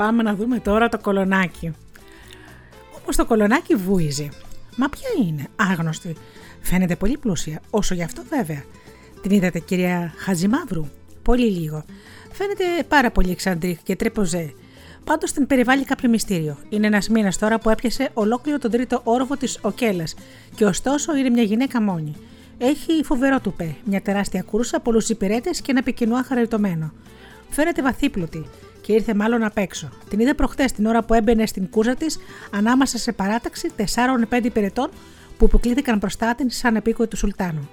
Πάμε 0.02 0.22
να 0.22 0.34
δούμε 0.34 0.58
τώρα 0.58 0.88
το 0.88 0.98
κολονάκι. 0.98 1.72
Όμως 3.02 3.16
το 3.16 3.24
κολονάκι 3.24 3.74
βούιζε. 3.74 4.28
Μα 4.76 4.88
ποια 4.88 5.08
είναι, 5.26 5.46
άγνωστη. 5.56 6.16
Φαίνεται 6.60 6.96
πολύ 6.96 7.18
πλούσια, 7.18 7.60
όσο 7.70 7.94
γι' 7.94 8.02
αυτό 8.02 8.22
βέβαια. 8.28 8.64
Την 9.22 9.30
είδατε 9.30 9.58
κυρία 9.58 10.12
Χαζημαύρου; 10.16 10.86
Πολύ 11.22 11.50
λίγο. 11.50 11.84
Φαίνεται 12.32 12.64
πάρα 12.88 13.10
πολύ 13.10 13.30
εξαντρίκ 13.30 13.82
και 13.82 13.96
τρέποζε. 13.96 14.54
Πάντως 15.04 15.32
την 15.32 15.46
περιβάλλει 15.46 15.84
κάποιο 15.84 16.08
μυστήριο. 16.08 16.56
Είναι 16.68 16.86
ένας 16.86 17.08
μήνας 17.08 17.38
τώρα 17.38 17.58
που 17.58 17.70
έπιασε 17.70 18.10
ολόκληρο 18.14 18.58
τον 18.58 18.70
τρίτο 18.70 19.00
όροφο 19.04 19.36
της 19.36 19.58
Οκέλας 19.60 20.14
και 20.54 20.64
ωστόσο 20.64 21.16
είναι 21.16 21.30
μια 21.30 21.42
γυναίκα 21.42 21.82
μόνη. 21.82 22.14
Έχει 22.58 23.04
φοβερό 23.04 23.40
τουπέ, 23.40 23.76
μια 23.84 24.02
τεράστια 24.02 24.42
κούρσα, 24.42 24.80
πολλούς 24.80 25.08
υπηρέτες 25.08 25.60
και 25.60 25.70
ένα 25.70 25.82
πικινουά 25.82 26.22
χαριτωμένο. 26.22 26.92
Φαίνεται 27.50 27.82
βαθύπλουτη 27.82 28.46
και 28.82 28.92
ήρθε 28.92 29.14
μάλλον 29.14 29.42
απ' 29.42 29.58
έξω. 29.58 29.88
Την 30.08 30.18
είδε 30.18 30.34
προχτές 30.34 30.72
την 30.72 30.86
ώρα 30.86 31.02
που 31.02 31.14
έμπαινε 31.14 31.46
στην 31.46 31.70
κούρσα 31.70 31.94
της 31.94 32.18
ανάμεσα 32.50 32.98
σε 32.98 33.12
παράταξη 33.12 33.70
4-5 33.76 34.44
υπηρετών 34.44 34.90
που 35.38 35.44
υποκλήθηκαν 35.44 35.98
μπροστά 35.98 36.34
την 36.34 36.50
σαν 36.50 36.76
επίκοη 36.76 37.06
του 37.06 37.16
Σουλτάνου. 37.16 37.68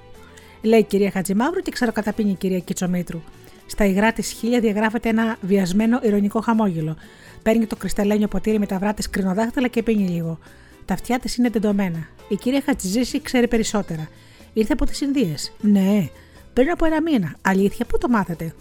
Λέει 0.61 0.79
η 0.79 0.83
κυρία 0.83 1.11
Χατζημαύρου 1.11 1.61
και 1.61 1.71
ξεροκαταπίνει 1.71 2.31
η 2.31 2.35
κυρία 2.35 2.59
Κιτσομήτρου. 2.59 3.21
Στα 3.65 3.85
υγρά 3.85 4.13
της 4.13 4.31
χίλια 4.31 4.59
διαγράφεται 4.59 5.09
ένα 5.09 5.37
βιασμένο 5.41 5.99
ηρωνικό 6.03 6.41
χαμόγελο. 6.41 6.95
Παίρνει 7.43 7.65
το 7.65 7.75
κρυσταλλένιο 7.75 8.27
ποτήρι 8.27 8.59
με 8.59 8.65
τα 8.65 8.77
βράτη 8.77 9.09
κρινοδάχτυλα 9.09 9.67
και 9.67 9.83
πίνει 9.83 10.07
λίγο. 10.07 10.39
Τα 10.85 10.93
αυτιά 10.93 11.19
της 11.19 11.35
είναι 11.35 11.49
τεντωμένα. 11.49 12.07
Η 12.27 12.35
κυρία 12.35 12.61
Χατζηζήση 12.65 13.21
ξέρει 13.21 13.47
περισσότερα. 13.47 14.09
Ήρθε 14.53 14.73
από 14.73 14.85
τις 14.85 15.01
Ινδίες. 15.01 15.51
Ναι, 15.61 16.09
πριν 16.53 16.69
από 16.69 16.85
ένα 16.85 17.01
μήνα. 17.01 17.35
Αλήθεια, 17.41 17.85
πού 17.85 17.97
το 17.97 18.09
μάθετε. 18.09 18.53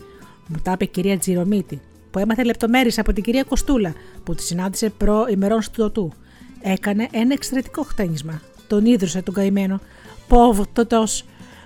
Μου 0.47 0.57
τα 0.62 0.73
είπε 0.73 0.85
η 0.85 0.89
κυρία 0.89 1.19
Τζιρομίτη, 1.19 1.81
που 2.10 2.18
έμαθε 2.18 2.44
λεπτομέρειες 2.44 2.98
από 2.98 3.12
την 3.12 3.22
κυρία 3.22 3.43
Κοστούλα, 3.43 3.93
που 4.24 4.35
τη 4.35 4.43
συνάντησε 4.43 4.90
προ 4.90 5.26
ημερών 5.30 5.60
του 5.60 5.70
Τωτού. 5.76 6.12
Έκανε 6.60 7.09
ένα 7.10 7.32
εξαιρετικό 7.32 7.82
χτένισμα. 7.82 8.40
Τον 8.66 8.86
ίδρυσε 8.86 9.22
τον 9.22 9.35
καημένο. 9.35 9.80
Πόβ, 10.28 10.60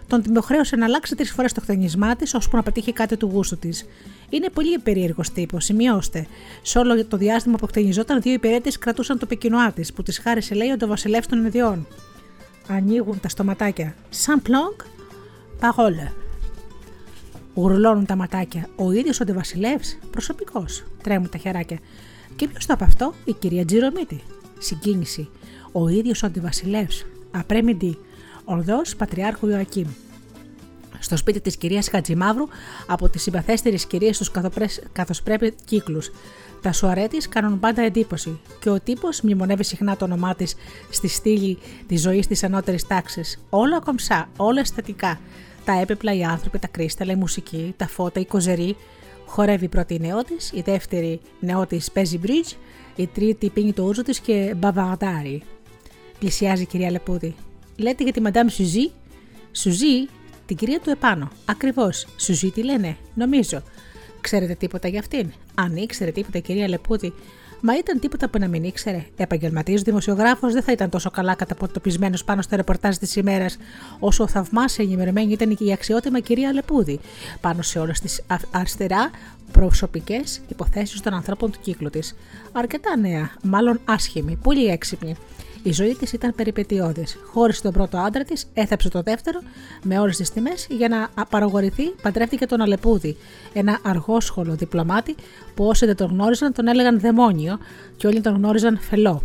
τον 0.07 0.23
υποχρέωσε 0.27 0.77
να 0.77 0.85
αλλάξει 0.85 1.15
τρεις 1.15 1.31
φορές 1.31 1.53
το 1.53 1.61
χτενισμά 1.61 2.17
της, 2.17 2.35
ώσπου 2.35 2.57
να 2.57 2.63
πετύχει 2.63 2.93
κάτι 2.93 3.17
του 3.17 3.31
γούστου 3.33 3.59
της. 3.59 3.87
Είναι 4.29 4.49
πολύ 4.49 4.79
περίεργο 4.79 5.23
τύπος, 5.35 5.65
σημειώστε. 5.65 6.27
Σε 6.63 6.79
όλο 6.79 7.05
το 7.07 7.17
διάστημα 7.17 7.57
που 7.57 7.67
χτενιζόταν, 7.67 8.21
δύο 8.21 8.33
υπηρέτες 8.33 8.79
κρατούσαν 8.79 9.19
το 9.19 9.27
πεκινοά 9.27 9.73
της, 9.73 9.93
που 9.93 10.03
της 10.03 10.19
χάρισε, 10.19 10.55
λέει, 10.55 10.71
ο 10.71 10.87
βασιλεύ 10.87 11.27
των 11.29 11.47
ιδιών. 11.47 11.87
Ανοίγουν 12.69 13.21
τα 13.21 13.29
στοματάκια. 13.29 13.95
Σαν 14.11 14.43
πλόγκ, 14.43 14.75
παγόλε. 15.61 16.13
Γουρλώνουν 17.55 18.07
τα 18.07 18.17
ματάκια. 18.17 18.69
Ο 18.77 18.93
ίδιος 18.93 19.21
ο 19.21 19.25
Ντεβασιλεύ, 19.25 19.81
προσωπικός. 20.11 20.85
Τρέμουν 21.03 21.29
τα 21.29 21.39
χεράκια. 21.39 21.79
Και 22.37 22.49
ποιος 22.49 22.67
το 22.67 22.73
από 22.73 22.85
αυτό, 22.85 23.15
η 23.25 23.33
κυρία 23.33 23.65
Τζιρομίτη. 23.65 24.21
Συγκίνηση. 24.59 25.29
Ο 25.73 25.89
ίδιος 25.89 26.23
ο 26.23 26.27
Αντιβασιλεύ. 26.27 26.89
Απρέμιντη. 27.31 27.99
Ορδός 28.45 28.97
Πατριάρχου 28.97 29.49
Ιωακήμ. 29.49 29.87
Στο 30.99 31.17
σπίτι 31.17 31.41
της 31.41 31.57
κυρίας 31.57 31.89
Χατζημαύρου 31.89 32.49
από 32.87 33.09
τις 33.09 33.23
συμπαθέστερες 33.23 33.87
κυρίες 33.87 34.19
τους 34.19 34.31
καθώ 34.93 35.15
πρέπει 35.25 35.55
κύκλους. 35.65 36.11
Τα 36.63 36.73
σουαρέ 36.73 37.07
τη 37.07 37.29
κάνουν 37.29 37.61
πάντα 37.61 37.83
εντύπωση 37.83 38.41
και 38.61 38.71
ο 38.71 38.81
τύπος 38.81 39.21
μνημονεύει 39.21 39.65
συχνά 39.65 39.97
το 39.97 40.05
όνομά 40.05 40.35
της 40.35 40.55
στη 40.91 41.09
στήλη 41.09 41.59
της 41.87 42.01
ζωής 42.01 42.27
της 42.27 42.45
ανώτερης 42.45 42.87
τάξης. 42.87 43.45
Όλα 43.51 43.81
κομψά, 43.81 44.29
όλα 44.37 44.61
αισθητικά. 44.61 45.21
Τα 45.65 45.81
έπεπλα, 45.81 46.15
οι 46.15 46.25
άνθρωποι, 46.25 46.59
τα 46.59 46.67
κρίσταλα, 46.67 47.13
η 47.13 47.17
μουσική, 47.17 47.75
τα 47.77 47.87
φώτα, 47.89 48.21
η 48.21 48.25
κοζερή. 48.25 48.77
Χορεύει 49.27 49.65
η 49.65 49.69
πρώτη 49.69 49.99
νεότη, 50.01 50.37
η 50.53 50.61
δεύτερη 50.61 51.21
νεότη 51.41 51.81
παίζει 51.93 52.21
bridge, 52.27 52.57
η 52.97 53.07
τρίτη 53.07 53.51
πίνει 53.51 53.73
το 53.73 53.83
ούζο 53.83 54.03
της 54.03 54.21
και 54.21 54.55
μπαβαρδάρει. 54.57 55.43
Πλησιάζει 56.19 56.63
η 56.63 56.67
κυρία 56.67 56.91
Λεπούδη. 56.91 57.35
Λέτε 57.77 58.03
για 58.03 58.13
τη 58.13 58.21
Μαντάμ 58.21 58.49
Σουζή. 58.49 58.91
Σουζή, 59.53 60.09
την 60.47 60.57
κυρία 60.57 60.81
του 60.81 60.91
επάνω. 60.91 61.31
Ακριβώς. 61.45 62.07
Σουζή 62.17 62.51
τι 62.51 62.63
λένε, 62.63 62.97
νομίζω. 63.15 63.63
Ξέρετε 64.21 64.55
τίποτα 64.55 64.89
για 64.89 64.99
αυτήν; 64.99 65.33
Αν 65.55 65.77
ήξερε 65.77 66.11
τίποτα 66.11 66.39
η 66.39 66.41
κυρία 66.41 66.69
Λεπούδη, 66.69 67.13
Μα 67.65 67.77
ήταν 67.77 67.99
τίποτα 67.99 68.29
που 68.29 68.39
να 68.39 68.49
μην 68.49 68.65
ήξερε. 68.65 69.05
Επαγγελματίο 69.17 69.79
δημοσιογράφος 69.79 70.53
δεν 70.53 70.63
θα 70.63 70.73
ήταν 70.73 70.91
τόσο 70.91 71.11
καλά 71.11 71.35
καταποτοπισμένος 71.35 72.25
πάνω 72.25 72.43
στο 72.43 72.57
ρεπορτάζ 72.57 72.97
της 72.97 73.17
ημέρας, 73.17 73.57
όσο 73.99 74.27
θαυμάσια 74.27 74.85
ενημερωμένη 74.85 75.33
ήταν 75.33 75.57
και 75.57 75.65
η 75.65 75.73
αξιότιμα 75.73 76.21
κυρία 76.21 76.53
Λεπούδη, 76.53 77.01
πάνω 77.41 77.63
σε 77.63 77.79
όλε 77.79 77.93
τι 77.93 78.17
αριστερά 78.51 79.11
προσωπικές 79.53 80.41
υποθέσεις 80.49 81.01
των 81.01 81.15
ανθρώπων 81.15 81.51
του 81.51 81.59
κύκλου 81.63 81.91
της. 81.91 82.15
Αρκετά 82.53 82.97
νέα, 82.97 83.31
μάλλον 83.43 83.81
άσχημη, 83.85 84.39
πολύ 84.43 84.67
έξυπνη. 84.67 85.17
Η 85.63 85.73
ζωή 85.73 85.95
της 85.95 86.13
ήταν 86.13 86.35
περιπετειώδης. 86.35 87.19
Χώρισε 87.33 87.63
τον 87.63 87.73
πρώτο 87.73 87.99
άντρα 87.99 88.25
της, 88.25 88.47
έθεψε 88.55 88.89
το 88.89 89.03
δεύτερο 89.03 89.41
με 89.83 89.99
όλες 89.99 90.17
τις 90.17 90.31
τιμές 90.31 90.67
για 90.71 90.89
να 90.89 91.25
παραγωγηθεί, 91.25 91.91
παντρεύτηκε 92.03 92.47
τον 92.47 92.61
Αλεπούδη, 92.61 93.17
ένα 93.53 93.79
αργόσχολο 93.83 94.55
διπλωμάτη 94.55 95.15
που 95.55 95.65
όσοι 95.65 95.87
δεν 95.87 95.97
τον 95.97 96.09
γνώριζαν 96.11 96.53
τον 96.53 96.69
έλεγαν 96.69 97.01
δαιμόνιο 97.01 97.59
και 97.97 98.07
όλοι 98.07 98.21
τον 98.21 98.35
γνώριζαν 98.35 98.79
φελό. 98.79 99.23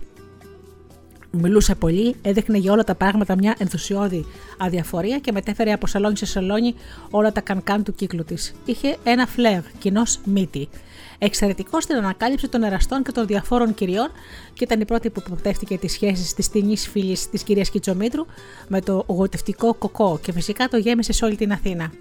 Μιλούσε 1.32 1.76
πολύ, 1.76 2.16
έδειχνε 2.22 2.58
για 2.58 2.72
όλα 2.72 2.84
τα 2.84 2.96
πράγματα 2.96 3.36
μια 3.36 3.56
ενθουσιώδη 3.58 4.26
αδιαφορία 4.58 5.20
και 5.20 5.32
μετέφερε 5.32 5.72
από 5.72 5.88
σαλόνι 5.88 6.18
σε 6.18 6.26
σαλόνι 6.26 6.76
όλα 7.10 7.32
τα 7.32 7.42
κανκάν 7.42 7.84
του 7.84 7.94
κύκλου 7.94 8.24
της. 8.24 8.54
Είχε 8.66 8.98
ένα 9.04 9.28
φλερ, 9.28 9.62
κοινός 9.80 10.20
μύτη. 10.26 10.70
Εξαιρετικό 11.20 11.82
στην 11.82 11.96
ανακάλυψη 11.96 12.48
των 12.48 12.64
εραστών 12.64 13.04
και 13.04 13.12
των 13.12 13.28
διαφόρων 13.28 13.74
κυριών 13.74 14.12
και 14.54 14.64
ήταν 14.64 14.82
η 14.82 14.86
πρώτη 14.86 15.10
που 15.10 15.24
υποπτεύτηκε 15.26 15.78
τις 15.78 15.92
σχέσεις 15.92 16.34
της 16.34 16.50
ταινής 16.50 16.88
φίλης 16.88 17.30
της 17.30 17.44
κυρίας 17.44 17.70
Κιτσομήτρου 17.70 18.26
με 18.68 18.82
το 18.82 19.04
γοητευτικό 19.08 19.74
κοκό 19.74 20.20
και 20.22 20.32
φυσικά 20.32 20.68
το 20.68 20.78
γέμισε 20.78 21.14
σε 21.14 21.26
όλη 21.26 21.36
την 21.36 21.52
Αθήνα. 21.52 21.92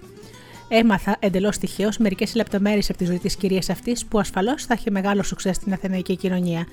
Έμαθα 0.67 1.15
εντελώς 1.19 1.57
τυχαίως 1.57 1.97
μερικές 1.97 2.35
λεπτομέρειες 2.35 2.89
από 2.89 2.97
τη 2.97 3.05
ζωή 3.05 3.19
της 3.19 3.35
κυρίας 3.35 3.69
αυτής 3.69 4.05
που 4.05 4.19
ασφαλώς 4.19 4.65
θα 4.65 4.73
έχει 4.73 4.91
μεγάλο 4.91 5.23
σουξέ 5.23 5.53
στην 5.53 5.73
αθηναϊκή 5.73 6.15
κοινωνία. 6.15 6.67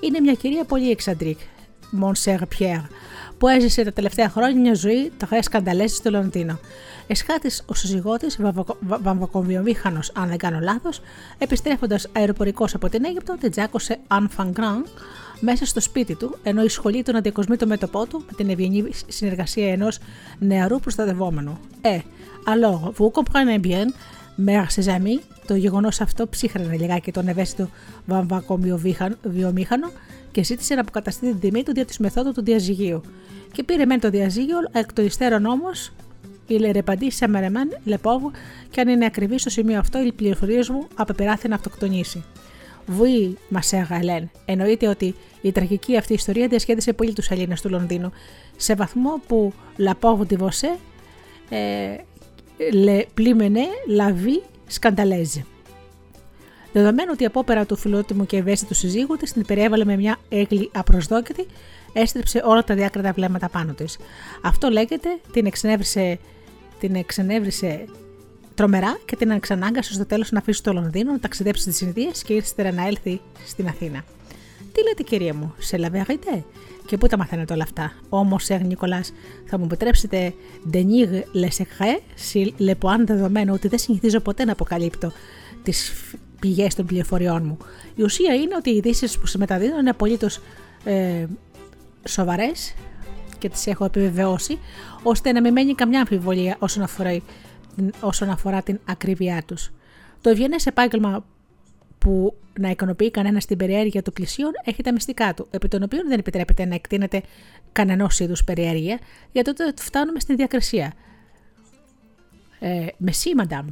Είναι 0.00 0.20
μια 0.20 0.32
κυρία 0.32 0.64
πολύ 0.64 0.90
εξαντρίκ, 0.90 1.38
Μονσέρ 1.90 2.46
Πιέρ, 2.46 2.80
που 3.38 3.48
έζησε 3.48 3.84
τα 3.84 3.92
τελευταία 3.92 4.28
χρόνια 4.28 4.60
μια 4.60 4.74
ζωή 4.74 5.12
τρε 5.16 5.42
σκανταλέζη 5.42 5.94
στο 5.94 6.10
Λονδίνο. 6.10 6.58
Εσχάτης 7.06 7.62
ο 7.66 7.74
σύζυγό 7.74 8.16
τη, 8.16 8.26
βαμβακομβιομήχανο, 9.02 10.00
αν 10.14 10.28
δεν 10.28 10.38
κάνω 10.38 10.58
λάθος, 10.60 11.00
επιστρέφοντας 11.38 12.08
αεροπορικός 12.12 12.74
από 12.74 12.88
την 12.88 13.04
Αίγυπτο, 13.04 13.36
την 13.40 13.50
τζάκωσε 13.50 13.98
αν 14.06 14.28
φαγκράν 14.28 14.86
μέσα 15.40 15.66
στο 15.66 15.80
σπίτι 15.80 16.14
του, 16.14 16.38
ενώ 16.42 16.62
η 16.62 16.68
σχολή 16.68 17.02
του 17.02 17.12
να 17.12 17.20
διακοσμεί 17.20 17.56
το 17.56 17.66
μέτωπό 17.66 18.06
του 18.06 18.24
με 18.26 18.32
την 18.36 18.50
ευγενή 18.50 18.90
συνεργασία 19.06 19.72
ενός 19.72 19.98
νεαρού 20.38 20.80
προστατευόμενου. 20.80 21.58
Ε, 21.80 21.98
alors, 22.54 22.92
vous 22.96 23.10
comprenez 23.10 23.58
bien, 23.58 23.86
mère 24.36 24.70
ses 24.70 24.88
amis, 24.88 25.20
το 25.46 25.54
γεγονός 25.54 26.00
αυτό 26.00 26.28
ψύχρανε 26.28 26.76
λιγάκι 26.76 27.12
τον 27.12 27.28
ευαίσθητο 27.28 27.68
βαμβακομβιομήχανο 28.06 29.90
και 30.36 30.42
ζήτησε 30.42 30.74
να 30.74 30.80
αποκαταστεί 30.80 31.26
την 31.26 31.40
τιμή 31.40 31.62
του 31.62 31.72
δια 31.72 31.84
της 31.84 31.98
μεθόδου 31.98 32.32
του 32.32 32.42
διαζυγίου. 32.42 33.00
Και 33.52 33.62
πήρε 33.62 33.84
μεν 33.84 34.00
το 34.00 34.10
διαζύγιο, 34.10 34.56
εκ 34.72 34.92
των 34.92 35.04
υστέρων 35.04 35.46
όμως 35.46 35.92
η 36.46 36.54
λερεπαντή 36.54 37.10
σε 37.10 37.28
μερεμέν 37.28 37.68
λεπόβου 37.84 38.30
και 38.70 38.80
αν 38.80 38.88
είναι 38.88 39.04
ακριβή 39.04 39.38
στο 39.38 39.50
σημείο 39.50 39.78
αυτό, 39.78 40.02
οι 40.02 40.12
πληροφορίες 40.12 40.68
μου 40.68 40.86
απεπεράθη 40.94 41.48
να 41.48 41.54
αυτοκτονήσει. 41.54 42.24
Βουή, 42.86 43.36
μα 43.48 43.60
Ελέν. 44.00 44.30
Εννοείται 44.44 44.88
ότι 44.88 45.14
η 45.40 45.52
τραγική 45.52 45.96
αυτή 45.96 46.12
ιστορία 46.12 46.48
διασχέδισε 46.48 46.92
πολύ 46.92 47.12
τους 47.12 47.28
Έλληνες 47.28 47.60
του 47.60 47.68
Λονδίνου, 47.68 48.12
σε 48.56 48.74
βαθμό 48.74 49.20
που 49.26 49.52
λαπόβου 49.76 50.26
τη 50.26 50.36
Βοσέ 50.36 50.76
ε, 51.48 51.96
λε 52.72 53.04
πλήμενε 53.14 53.62
λαβή 53.88 54.42
σκανταλέζε. 54.66 55.44
Δεδομένου 56.76 57.10
ότι 57.12 57.22
η 57.22 57.26
απόπερα 57.26 57.66
του 57.66 57.76
φιλότιμου 57.76 58.26
και 58.26 58.36
ευαίσθητου 58.36 58.74
συζύγου 58.74 59.16
της 59.16 59.32
την 59.32 59.46
περιέβαλε 59.46 59.84
με 59.84 59.96
μια 59.96 60.16
έγκλη 60.28 60.70
απροσδόκητη, 60.72 61.46
έστριψε 61.92 62.42
όλα 62.44 62.64
τα 62.64 62.74
διάκριτα 62.74 63.12
βλέμματα 63.12 63.48
πάνω 63.48 63.72
της. 63.72 63.98
Αυτό 64.42 64.68
λέγεται 64.68 65.08
την 65.32 65.46
εξενέβρισε 65.46 66.18
την 66.80 66.94
εξενέβρισε 66.94 67.84
τρομερά 68.54 68.98
και 69.04 69.16
την 69.16 69.30
εξανάγκασε 69.30 69.92
στο 69.92 70.06
τέλος 70.06 70.30
να 70.30 70.38
αφήσει 70.38 70.62
το 70.62 70.72
Λονδίνο, 70.72 71.12
να 71.12 71.18
ταξιδέψει 71.18 71.72
στι 71.72 71.84
Ινδίες 71.84 72.22
και 72.22 72.32
ύστερα 72.32 72.72
να 72.72 72.86
έλθει 72.86 73.20
στην 73.46 73.68
Αθήνα. 73.68 74.04
Τι 74.72 74.82
λέτε, 74.82 75.02
κυρία 75.02 75.34
μου, 75.34 75.54
σε 75.58 75.76
λαβέγετε 75.76 76.44
και 76.86 76.96
πού 76.96 77.06
τα 77.06 77.16
μαθαίνετε 77.16 77.52
όλα 77.52 77.62
αυτά; 77.62 77.92
Όμως, 78.08 78.44
Σερ 78.44 78.64
Νικολάς, 78.64 79.12
θα 79.46 79.58
μου 79.58 79.64
επιτρέψετε 79.64 80.34
ντενίγ 80.70 81.08
le 81.34 81.48
secret, 81.48 82.00
si 82.32 82.50
le 82.58 82.74
point 82.80 83.04
δεδομένο 83.06 83.52
ότι 83.52 83.68
δεν 83.68 83.78
συνηθίζω 83.78 84.20
ποτέ 84.20 84.44
να 84.44 84.52
αποκαλύπτω 84.52 85.12
τις 85.62 85.92
πηγές 86.46 86.74
των 86.74 86.86
πληροφοριών 86.86 87.44
μου. 87.44 87.56
Η 87.94 88.02
ουσία 88.02 88.34
είναι 88.34 88.54
ότι 88.56 88.70
οι 88.70 88.76
ειδήσεις 88.76 89.18
που 89.18 89.26
συμμεταδίδω 89.26 89.78
είναι 89.78 89.90
απολύτως 89.90 90.40
ε, 90.84 91.26
σοβαρές 92.08 92.74
και 93.38 93.48
τις 93.48 93.66
έχω 93.66 93.84
επιβεβαιώσει, 93.84 94.58
ώστε 95.02 95.32
να 95.32 95.40
μην 95.40 95.52
μένει 95.52 95.74
καμιά 95.74 95.98
αμφιβολία 95.98 96.56
όσον 96.58 96.82
αφορά, 96.82 97.20
όσον 98.00 98.30
αφορά 98.30 98.62
την 98.62 98.80
ακρίβειά 98.84 99.42
τους. 99.46 99.72
Το 100.20 100.30
ευγενές 100.30 100.66
επάγγελμα 100.66 101.24
που 101.98 102.34
να 102.60 102.70
ικανοποιεί 102.70 103.10
κανένας 103.10 103.44
την 103.44 103.56
περιέργεια 103.56 104.02
του 104.02 104.12
πλησίων 104.12 104.50
έχει 104.64 104.82
τα 104.82 104.92
μυστικά 104.92 105.34
του, 105.34 105.46
επί 105.50 105.68
των 105.68 105.82
οποίων 105.82 106.08
δεν 106.08 106.18
επιτρέπεται 106.18 106.64
να 106.64 106.74
εκτείνεται 106.74 107.22
κανένα 107.72 108.10
είδους 108.18 108.44
περιέργεια, 108.44 108.98
για 109.32 109.42
τότε 109.44 109.72
φτάνουμε 109.76 110.20
στη 110.20 110.34
διακρισία. 110.34 110.92
Ε, 112.58 112.86
Μεσή, 112.96 113.34
μαντάμ. 113.34 113.66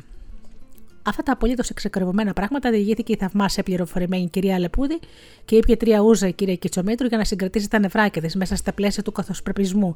Αυτά 1.06 1.22
τα 1.22 1.32
απολύτως 1.32 1.70
εξεκρεβωμένα 1.70 2.32
πράγματα 2.32 2.70
διηγήθηκε 2.70 3.12
η 3.12 3.16
θαυμάσια 3.16 3.62
πληροφορημένη 3.62 4.28
κυρία 4.28 4.59
Λεπούδη 4.59 4.98
και 5.44 5.56
ήπια 5.56 5.76
τρία 5.76 6.01
ούζα 6.01 6.28
η 6.28 6.32
κυρία 6.32 6.55
Κιτσομήτρου 6.55 7.06
για 7.06 7.18
να 7.18 7.24
συγκρατήσει 7.24 7.68
τα 7.70 7.78
νευράκια 7.78 8.22
τη 8.22 8.36
μέσα 8.39 8.56
στα 8.56 8.72
πλαίσια 8.72 9.02
του 9.02 9.12
καθοσπρεπισμού. 9.12 9.94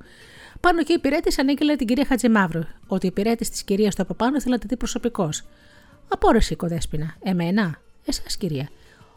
Πάνω 0.61 0.83
και 0.83 0.93
η 0.93 0.95
υπηρέτης 0.99 1.39
ανήγγειλε 1.39 1.77
την 1.77 1.87
κυρία 1.87 2.05
Χατζημαύρου, 2.05 2.63
ότι 2.87 3.07
η 3.07 3.09
υπηρέτης 3.09 3.51
της 3.51 3.63
κυρίας 3.63 3.95
του 3.95 4.03
από 4.03 4.15
πάνω 4.15 4.41
θέλατε 4.41 4.67
τι 4.67 4.77
προσωπικός. 4.77 5.45
Απόρρεση, 6.09 6.55
κοδέσπινα. 6.55 7.15
Εμένα. 7.23 7.81
Εσάς, 8.05 8.37
κυρία. 8.37 8.69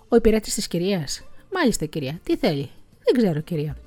Ο 0.07 0.15
υπηρέτης 0.15 0.53
της 0.53 0.67
κυρίας. 0.67 1.23
Μάλιστα, 1.53 1.85
κυρία. 1.85 2.19
Τι 2.23 2.37
θέλει. 2.37 2.69
Δεν 3.03 3.23
ξέρω, 3.23 3.39
κυρία. 3.39 3.77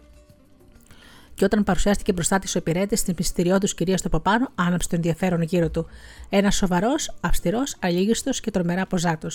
Και 1.35 1.45
όταν 1.45 1.65
παρουσιάστηκε 1.65 2.13
μπροστά 2.13 2.39
της 2.39 2.55
ο 2.55 2.59
υπηρέτης 2.59 3.03
τη 3.03 3.13
μυστηριώδους 3.17 3.75
κυρία 3.75 3.97
του 3.97 4.21
πάνω, 4.21 4.51
άναψε 4.55 4.89
το 4.89 4.97
ενδιαφέρον 4.97 5.43
γύρω 5.43 5.71
του. 5.71 5.87
Ένας 6.29 6.57
σοβαρός, 6.57 7.15
αυστηρός, 7.21 7.77
αλήγιστο 7.81 8.31
και 8.31 8.51
τρομερά 8.51 8.87
ποζάτο. 8.87 9.29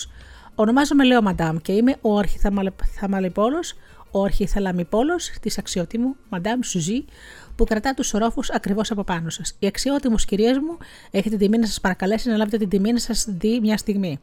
Ονομάζομαι 0.54 1.04
Λέω 1.04 1.22
Μαντάμ 1.22 1.56
και 1.56 1.72
είμαι 1.72 1.96
ο 2.00 2.18
αρχιθαμαλιπόλο, 2.18 3.58
ο 4.10 4.24
αρχιθαλαμιπόλος 4.24 5.30
της 5.40 5.58
αξιότιμου 5.58 6.16
Μαντάμ 6.28 6.60
Σουζή, 6.62 7.04
που 7.56 7.64
κρατά 7.64 7.94
τους 7.94 8.14
ορόφους 8.14 8.50
ακριβώς 8.50 8.90
από 8.90 9.04
πάνω 9.04 9.30
σας. 9.30 9.56
Οι 9.58 9.66
αξιότιμους 9.66 10.24
κυρίες 10.24 10.58
μου, 10.58 10.78
έχετε 11.10 11.36
την 11.36 11.38
τιμή 11.38 11.58
να 11.58 11.66
σας 11.66 11.80
παρακαλέσει 11.80 12.28
να 12.28 12.36
λάβετε 12.36 12.56
την 12.56 12.68
τιμή 12.68 12.92
να 12.92 12.98
σας 12.98 13.26
δει 13.28 13.60
μια 13.60 13.76
στιγμή. 13.76 14.18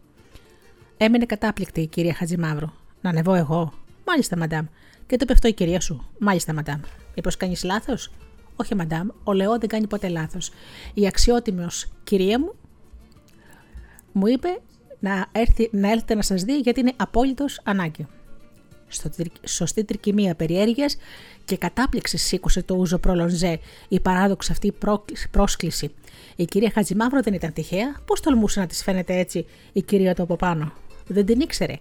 Έμεινε 0.98 1.26
κατάπληκτη 1.26 1.82
η 1.82 1.88
κυρία 1.88 2.14
Χατζημαύρο. 2.14 2.74
Να 3.02 3.10
ανεβώ 3.10 3.34
εγώ. 3.34 3.74
Μάλιστα, 4.08 4.38
μαντάμ. 4.38 4.66
Και 5.08 5.18
το 5.18 5.26
πεφτό 5.26 5.48
η 5.48 5.54
κυρία 5.54 5.80
σου. 5.80 6.08
Μάλιστα, 6.20 6.54
μαντάμ. 6.54 6.80
Μήπως 7.18 7.38
κάνεις 7.38 7.64
λάθος; 7.64 8.11
Όχι, 8.56 8.76
μαντάμ. 8.76 9.07
Ο 9.23 9.34
Λεό 9.34 9.57
δεν 9.57 9.69
κάνει 9.69 9.88
ποτέ 9.88 10.07
λάθος. 10.07 10.52
Η 10.94 11.07
αξιότιμος 11.07 11.85
κυρία 12.03 12.39
μου 12.39 12.56
μου 14.11 14.27
είπε 14.27 14.60
να, 14.99 15.27
έρθει, 15.31 15.69
να 15.72 15.91
έλθετε 15.91 16.15
να 16.15 16.22
σας 16.22 16.44
δει 16.44 16.60
γιατί 16.60 16.80
είναι 16.80 16.94
απόλυτος 16.95 17.61
ανάγκη. 17.64 18.07
Στο, 18.88 19.10
σωστή 19.44 19.84
τρικυμία 19.84 20.35
περιέργειας 20.35 20.98
και 21.45 21.57
κατάπληξη 21.57 22.18
σήκωσε 22.18 22.64
το 22.64 22.76
ούζο 22.76 22.98
προλονζέ 22.98 23.60
η 23.88 23.99
παράδοξη 23.99 24.52
αυτή 24.52 24.73
πρόσκληση. 25.31 25.94
Η 26.35 26.45
κυρία 26.45 26.72
Χατζημαύρο 26.73 27.22
δεν 27.22 27.34
ήταν 27.34 27.53
τυχαία. 27.53 27.95
Πώς 28.06 28.19
τολμούσε 28.19 28.60
να 28.60 28.68
της 28.68 28.84
φαίνεται 28.84 29.18
έτσι 29.18 29.45
η 29.73 29.81
κυρία 29.81 30.15
του 30.15 30.22
από 30.22 30.35
πάνω; 30.35 30.73
Δεν 31.07 31.26
την 31.26 31.39
ήξερε. 31.39 31.77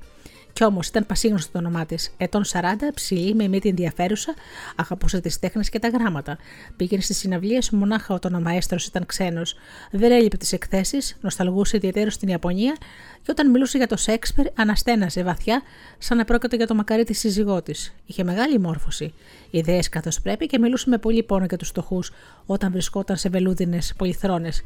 Κι 0.56 0.64
όμως 0.64 0.86
ήταν 0.86 1.06
πασίγνωστο 1.06 1.52
το 1.52 1.58
όνομά 1.58 1.86
της. 1.86 2.14
Ετών 2.16 2.44
40, 2.44 2.60
ψηλή, 2.94 3.34
με 3.34 3.48
μύτη 3.48 3.68
ενδιαφέρουσα, 3.68 4.34
αγαπούσε 4.76 5.20
τις 5.20 5.38
τέχνες 5.38 5.68
και 5.68 5.78
τα 5.78 5.88
γράμματα. 5.88 6.38
Πήγαινε 6.76 7.02
στις 7.02 7.16
συναυλίες 7.16 7.70
μονάχα 7.70 8.14
όταν 8.14 8.34
ο 8.34 8.40
μαέστρος 8.40 8.86
ήταν 8.86 9.06
ξένος. 9.06 9.54
Δεν 9.90 10.12
έλειπε 10.12 10.36
τις 10.36 10.52
εκθέσεις, 10.52 11.16
νοσταλγούσε 11.20 11.76
ιδιαίτερο 11.76 12.10
στην 12.10 12.28
Ιαπωνία 12.28 12.76
και 13.22 13.30
όταν 13.30 13.50
μιλούσε 13.50 13.76
για 13.76 13.86
το 13.86 13.96
Σέξπερ, 13.96 14.46
αναστένασε 14.54 15.22
βαθιά, 15.22 15.62
σαν 15.98 16.16
να 16.16 16.24
πρόκειται 16.24 16.56
για 16.56 16.66
το 16.66 16.74
μακαρί 16.74 17.04
της 17.04 17.18
σύζυγό 17.18 17.62
της. 17.62 17.94
Είχε 18.06 18.24
μεγάλη 18.24 18.58
μόρφωση. 18.58 19.14
Ιδέες 19.50 19.88
καθώς 19.88 20.20
πρέπει 20.20 20.46
και 20.46 20.58
μιλούσε 20.58 20.88
με 20.88 20.98
πολύ 20.98 21.22
πόνο 21.22 21.44
για 21.44 21.56
τους 21.56 21.68
φτωχού 21.68 22.02
όταν 22.46 22.72
βρισκόταν 22.72 23.16
σε 23.16 23.28
βελούδινες 23.28 23.94
πολυθρόνες 23.96 24.62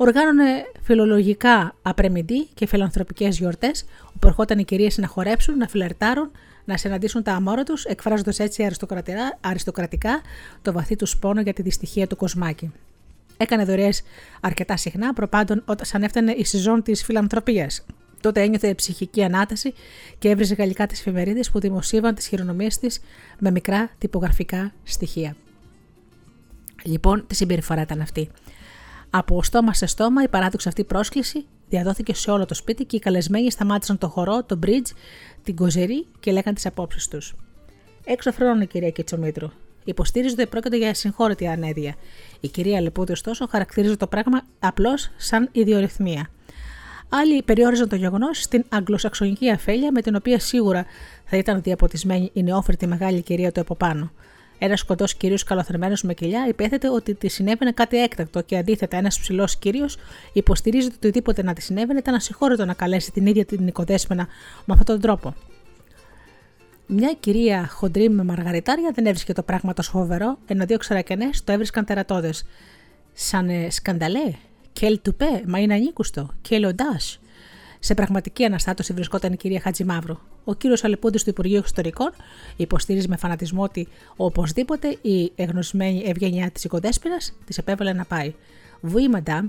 οργάνωνε 0.00 0.70
φιλολογικά 0.82 1.74
απρεμιντή 1.82 2.48
και 2.54 2.66
φιλανθρωπικές 2.66 3.38
γιορτές, 3.38 3.84
όπου 4.18 4.26
ερχόταν 4.26 4.58
οι 4.58 4.64
κυρίες 4.64 4.98
να 4.98 5.06
χορέψουν, 5.06 5.56
να 5.56 5.68
φλερτάρουν, 5.68 6.30
να 6.64 6.76
συναντήσουν 6.76 7.22
τα 7.22 7.32
αμόρα 7.32 7.62
τους, 7.62 7.84
εκφράζοντας 7.84 8.38
έτσι 8.38 8.68
αριστοκρατικά 9.40 10.20
το 10.62 10.72
βαθύ 10.72 10.96
τους 10.96 11.16
πόνο 11.16 11.40
για 11.40 11.52
τη 11.52 11.62
δυστυχία 11.62 12.06
του 12.06 12.16
κοσμάκη. 12.16 12.72
Έκανε 13.36 13.64
δωρεές 13.64 14.02
αρκετά 14.40 14.76
συχνά, 14.76 15.12
προπάντων 15.12 15.62
όταν 15.64 16.02
έφτανε 16.02 16.32
η 16.32 16.44
σεζόν 16.44 16.82
της 16.82 17.04
φιλανθρωπίας. 17.04 17.84
Τότε 18.20 18.42
ένιωθε 18.42 18.74
ψυχική 18.74 19.24
ανάταση 19.24 19.74
και 20.18 20.28
έβριζε 20.28 20.54
γαλλικά 20.54 20.86
τις 20.86 21.00
εφημερίδες 21.00 21.50
που 21.50 21.60
δημοσίευαν 21.60 22.14
τις 22.14 22.26
χειρονομίες 22.26 22.78
της 22.78 23.00
με 23.38 23.50
μικρά 23.50 23.90
τυπογραφικά 23.98 24.72
στοιχεία. 24.84 25.36
Λοιπόν, 26.82 27.24
τι 27.26 27.34
συμπεριφορά 27.34 27.80
ήταν 27.80 28.00
αυτή; 28.00 28.28
Από 29.10 29.42
στόμα 29.42 29.74
σε 29.74 29.86
στόμα 29.86 30.22
η 30.22 30.28
παράδοξη 30.28 30.68
αυτή 30.68 30.84
πρόσκληση 30.84 31.46
διαδόθηκε 31.68 32.14
σε 32.14 32.30
όλο 32.30 32.44
το 32.44 32.54
σπίτι 32.54 32.84
και 32.84 32.96
οι 32.96 32.98
καλεσμένοι 32.98 33.50
σταμάτησαν 33.50 33.98
το 33.98 34.08
χορό, 34.08 34.44
το 34.44 34.58
bridge, 34.66 34.90
την 35.42 35.56
κοζερή 35.56 36.06
και 36.20 36.32
λέγαν 36.32 36.54
τις 36.54 36.66
απόψεις 36.66 37.08
τους. 37.08 37.34
Έξω 38.04 38.32
φρόνη, 38.32 38.66
κυρία 38.66 38.90
Κιτσομήτρου. 38.90 39.48
Υποστήριζε 39.84 40.34
ότι 40.38 40.46
πρόκειται 40.46 40.76
για 40.76 40.94
συγχώρητη 40.94 41.46
ανέδεια. 41.46 41.94
Η 42.40 42.48
κυρία 42.48 42.80
Λεπούδη, 42.80 43.12
ωστόσο, 43.12 43.46
χαρακτηρίζει 43.46 43.96
το 43.96 44.06
πράγμα 44.06 44.42
απλώς 44.58 45.10
σαν 45.16 45.48
ιδιορυθμία. 45.52 46.30
Άλλοι 47.08 47.42
περιόριζαν 47.42 47.88
το 47.88 47.96
γεγονός 47.96 48.42
στην 48.42 48.64
αγγλοσαξονική 48.68 49.50
αφέλεια 49.50 49.92
με 49.92 50.02
την 50.02 50.14
οποία 50.14 50.38
σίγουρα 50.38 50.86
θα 51.24 51.36
ήταν 51.36 51.62
διαποτισμένη 51.62 52.30
η 52.32 52.42
νεόφερτη 52.42 52.86
μεγάλη 52.86 53.22
κυρία 53.22 53.52
του 53.52 53.60
από 53.60 53.74
πάνω. 53.74 54.12
Ένας 54.58 54.82
κοντός 54.82 55.14
κύριος 55.14 55.44
καλοθερμένο 55.44 55.94
με 56.02 56.14
κοιλιά 56.14 56.46
υπέθετε 56.48 56.90
ότι 56.90 57.14
τη 57.14 57.28
συνέβαινε 57.28 57.72
κάτι 57.72 58.02
έκτακτο 58.02 58.42
και 58.42 58.56
αντίθετα 58.56 58.96
ένας 58.96 59.20
ψηλός 59.20 59.56
κύριος 59.56 59.96
υποστηρίζει 60.32 60.86
ότι 60.86 60.96
οτιδήποτε 60.96 61.42
να 61.42 61.52
τη 61.52 61.62
συνέβαινε 61.62 61.98
ήταν 61.98 62.14
ασυγχώρητο 62.14 62.64
να 62.64 62.74
καλέσει 62.74 63.12
την 63.12 63.26
ίδια 63.26 63.44
την 63.44 63.66
οικοδέσμενα 63.66 64.26
με 64.64 64.74
αυτόν 64.74 64.86
τον 64.86 65.00
τρόπο. 65.00 65.34
Μια 66.86 67.16
κυρία 67.20 67.68
χοντρή 67.68 68.08
με 68.08 68.24
μαργαριτάρια 68.24 68.90
δεν 68.94 69.06
έβρισκε 69.06 69.32
το 69.32 69.42
πράγμα 69.42 69.72
τόσο 69.72 69.90
φοβερό, 69.90 70.38
ενώ 70.46 70.64
δύο 70.64 70.76
ξερακενές 70.78 71.44
το 71.44 71.52
έβρισκαν 71.52 71.84
τερατώδες. 71.84 72.44
Σαν 73.12 73.48
ε, 73.48 73.70
σκανταλέ, 73.70 74.32
κέλ 74.72 75.00
τουπέ, 75.02 75.42
μα 75.46 75.58
είναι 75.58 75.74
ανήκουστο, 75.74 76.30
κέλ 76.40 76.64
οντάς. 76.64 77.20
Σε 77.78 77.94
πραγματική 77.94 78.44
αναστάτωση 78.44 78.92
βρισκόταν 78.92 79.32
η 79.32 79.36
κυρία 79.36 79.60
Χατζημαύρου. 79.60 80.18
Ο 80.48 80.54
κύριος 80.54 80.84
Αλεπούντη 80.84 81.18
του 81.18 81.30
Υπουργείου 81.30 81.56
Εξωτερικών 81.56 82.10
υποστήριζε 82.56 83.08
με 83.08 83.16
φανατισμό 83.16 83.62
ότι 83.62 83.88
οπωσδήποτε 84.16 84.98
η 85.02 85.32
εγνωσμένη 85.34 86.02
ευγένειά 86.06 86.50
της 86.50 86.64
οικοδέσποινα 86.64 87.16
της 87.44 87.58
επέβαλε 87.58 87.92
να 87.92 88.04
πάει. 88.04 88.34
Βουή, 88.80 89.08
μαντάμ, 89.08 89.48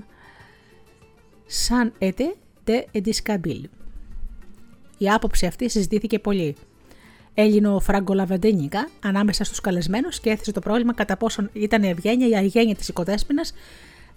σαν 1.46 1.92
έτε 1.98 2.34
τε 2.64 2.84
εντισκαμπίλ. 2.90 3.68
Η 4.98 5.08
άποψη 5.10 5.46
αυτή 5.46 5.70
συζητήθηκε 5.70 6.18
πολύ. 6.18 6.56
Έλληνο 7.34 7.80
φραγκολαβεντένικα 7.80 8.88
ανάμεσα 9.04 9.44
στους 9.44 9.60
καλεσμένους 9.60 10.20
και 10.20 10.30
έθεσε 10.30 10.52
το 10.52 10.60
πρόβλημα 10.60 10.94
κατά 10.94 11.16
πόσον 11.16 11.50
ήταν 11.52 11.82
η 11.82 11.88
ευγένεια 11.88 12.26
ή 12.26 12.30
η 12.30 12.36
αγένεια 12.36 12.74
της 12.74 12.88
οικοδέσποινα 12.88 13.42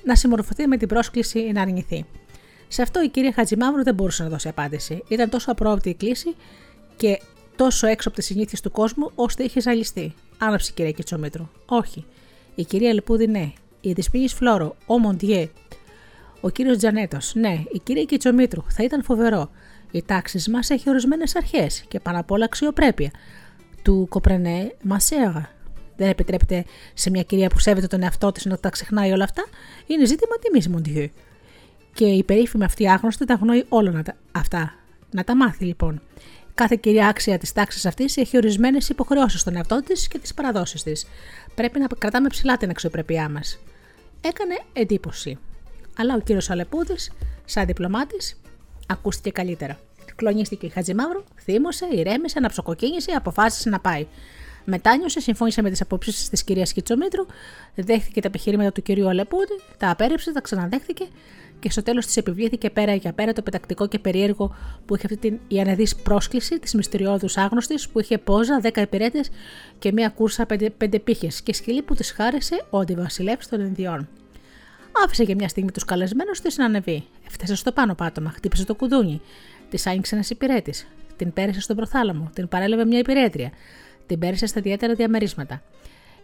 να 0.04 0.16
συμμορφωθεί 0.16 0.68
με 0.68 0.78
την 0.78 0.88
πρόσκληση 0.88 1.52
να 1.54 1.62
αρνηθεί. 1.62 2.06
Σε 2.68 2.82
αυτό 2.82 3.04
η 3.04 3.10
κυρία 3.10 3.34
Χατζημαύρου 3.34 3.84
δεν 3.84 3.94
μπορούσε 3.94 4.24
να 4.24 4.30
δώσει 4.30 4.48
απάντηση. 4.48 5.04
Ήταν 5.08 5.30
τόσο 5.30 5.52
απρόοπτη 5.52 5.90
η 5.90 5.94
κλίση 5.94 6.36
και 6.96 7.22
τόσο 7.56 7.88
έξω 7.88 8.08
από 8.08 8.18
τι 8.18 8.24
συνήθειες 8.24 8.62
του 8.62 8.72
κόσμου, 8.72 9.12
ώστε 9.16 9.44
είχε 9.44 9.62
ζαλιστεί. 9.62 10.14
Άναψε 10.38 10.70
η 10.72 10.74
κυρία 10.74 10.92
Κιτσομήτρου. 10.92 11.50
Όχι. 11.66 12.06
Η 12.56 12.64
κυρία 12.64 12.94
Λεπούδη 12.94 13.28
ναι. 13.28 13.54
Η 13.82 13.92
Δυσπίνη 13.92 14.28
Φλόρο. 14.28 14.76
Ο 14.86 15.00
Μοντιέ. 15.00 15.50
Ο 16.42 16.50
κύριος 16.50 16.78
Τζανέτος. 16.78 17.36
Ναι. 17.36 17.64
Η 17.72 17.80
κυρία 17.84 18.04
Κιτσομήτρου. 18.04 18.64
Θα 18.68 18.84
ήταν 18.84 19.04
φοβερό. 19.04 19.50
Οι 19.92 20.04
τάξεις 20.04 20.48
μας 20.48 20.70
έχει 20.70 20.90
ορισμένες 20.90 21.36
αρχές 21.36 21.84
και 21.88 22.00
πάνω 22.00 22.20
απ' 22.20 22.32
όλα 22.32 22.46
αξιοπρέπεια. 22.46 23.12
Του 23.82 24.06
Κοπρενέ 24.10 24.76
Μασέαγα. 24.84 25.50
Δεν 25.96 26.10
επιτρέπεται 26.10 26.66
σε 26.94 27.10
μια 27.10 27.24
κυρία 27.24 27.50
που 27.50 27.60
σέβεται 27.60 27.88
τον 27.88 28.04
εαυτό 28.04 28.32
της 28.32 28.46
να 28.46 28.58
τα 28.58 28.70
ξεχνάει 28.70 29.12
όλα 29.12 29.24
αυτά. 29.24 29.44
Είναι 29.88 30.06
ζήτημα 30.06 30.36
τιμής, 30.42 30.68
Μοντιέ. 30.68 31.12
Και 31.94 32.06
η 32.06 32.24
περίφημη 32.24 32.64
αυτή 32.64 32.90
άγνωστη 32.90 33.26
τα 33.26 33.34
γνωρίζει 33.34 33.66
όλα 33.70 34.04
αυτά. 34.32 34.74
Να 35.12 35.24
τα 35.24 35.36
μάθει 35.36 35.66
λοιπόν. 35.66 36.02
Κάθε 36.56 36.76
κυρία 36.76 37.08
άξια 37.08 37.38
της 37.38 37.54
τάξης 37.54 37.86
αυτής 37.86 38.18
έχει 38.18 38.38
ορισμένες 38.38 38.90
υποχρεώσεις 38.90 39.42
στον 39.42 39.56
εαυτό 39.56 39.82
της 39.86 40.08
και 40.08 40.20
τις 40.20 40.34
παραδόσεις 40.34 40.84
της. 40.84 41.06
Πρέπει 41.56 41.80
να 41.80 41.88
κρατάμε 41.98 42.28
ψηλά 42.28 42.58
την 42.58 42.70
αξιοπρέπειά 42.70 43.30
μας. 43.30 43.60
Έκανε 44.22 44.60
εντύπωση. 44.74 45.38
Αλλά 45.98 46.16
ο 46.16 46.20
κύριος 46.20 46.50
Αλεπούδης, 46.50 47.12
σαν 47.46 47.66
διπλωμάτης, 47.66 48.42
ακούστηκε 48.88 49.30
καλύτερα. 49.30 49.80
Κλονίστηκε 50.16 50.66
η 50.66 50.70
Χατζημαύρου, 50.70 51.24
θύμωσε, 51.44 51.88
ηρέμησε, 51.92 52.38
αναψοκοκίνησε, 52.38 53.12
αποφάσισε 53.12 53.70
να 53.70 53.80
πάει. 53.80 54.08
Μετάνιωσε, 54.66 55.20
συμφώνησε 55.20 55.62
με 55.62 55.70
τις 55.70 55.82
απόψεις 55.82 56.30
της 56.30 56.44
κυρίας 56.44 56.74
Κιτσομήτρου, 56.74 57.26
δέχτηκε 57.76 58.22
τα 58.22 58.28
επιχειρήματα 58.28 58.72
του 58.72 58.82
κυρίου 58.82 59.08
Αλεπούδη, 59.08 59.60
τα 59.78 59.90
απέρριψε, 59.90 60.32
τα 60.32 60.42
ξαναδέχτηκε 60.42 61.08
και 61.64 61.72
στο 61.72 61.84
τέλος 61.84 62.06
της 62.06 62.18
επιβλήθηκε 62.18 62.70
πέρα 62.70 62.94
για 62.94 63.14
πέρα 63.14 63.34
το 63.34 63.42
πετακτικό 63.42 63.88
και 63.88 64.00
περίεργο 64.00 64.56
που 64.86 64.96
είχε 64.96 65.06
αυτή 65.06 65.18
την 65.18 65.40
ιανεδή 65.48 65.88
πρόσκληση 66.04 66.60
της 66.60 66.74
μυστηριώδους 66.74 67.38
άγνωστης 67.38 67.90
που 67.90 68.00
είχε 68.00 68.18
πόζα, 68.18 68.62
10 68.64 68.78
υπηρέτες 68.78 69.30
και 69.80 69.92
μία 69.92 70.10
κούρσα 70.10 70.46
πέντε, 70.46 70.70
πέντε 70.70 71.00
πύχες 71.00 71.42
και 71.42 71.54
σκυλή 71.54 71.82
που 71.82 71.96
της 71.96 72.12
χάρισε 72.12 72.66
ο 72.70 72.78
αντιβασιλεύς 72.80 73.48
των 73.48 73.60
Ινδιών. 73.60 74.08
Άφησε 75.06 75.24
για 75.24 75.36
μια 75.36 75.48
στιγμή 75.48 75.72
τους 75.72 75.86
καλεσμένους 75.86 76.42
της 76.42 76.58
να 76.58 76.66
ανεβεί. 76.66 77.04
Έφτασε 77.28 77.56
στο 77.56 77.72
πάνω 77.72 77.96
πάτωμα, 77.96 78.30
χτύπησε 78.30 78.66
το 78.66 78.76
κουδούνι. 78.76 79.22
Της 79.70 79.88
άνοιξε 79.88 80.16
ένας 80.16 80.30
υπηρέτης. 80.30 80.88
Την 81.18 81.34
πέρασε 81.34 81.62
στον 81.62 81.76
προθάλαμο. 81.76 82.30
Την 82.34 82.48
παρέλαβε 82.48 82.86
μια 82.86 83.00
υπηρέτρια. 83.00 83.52
Την 84.08 84.20
πέρασε 84.20 84.46
στα 84.46 84.60
ιδιαίτερα 84.60 84.94
διαμερίσματα. 84.94 85.62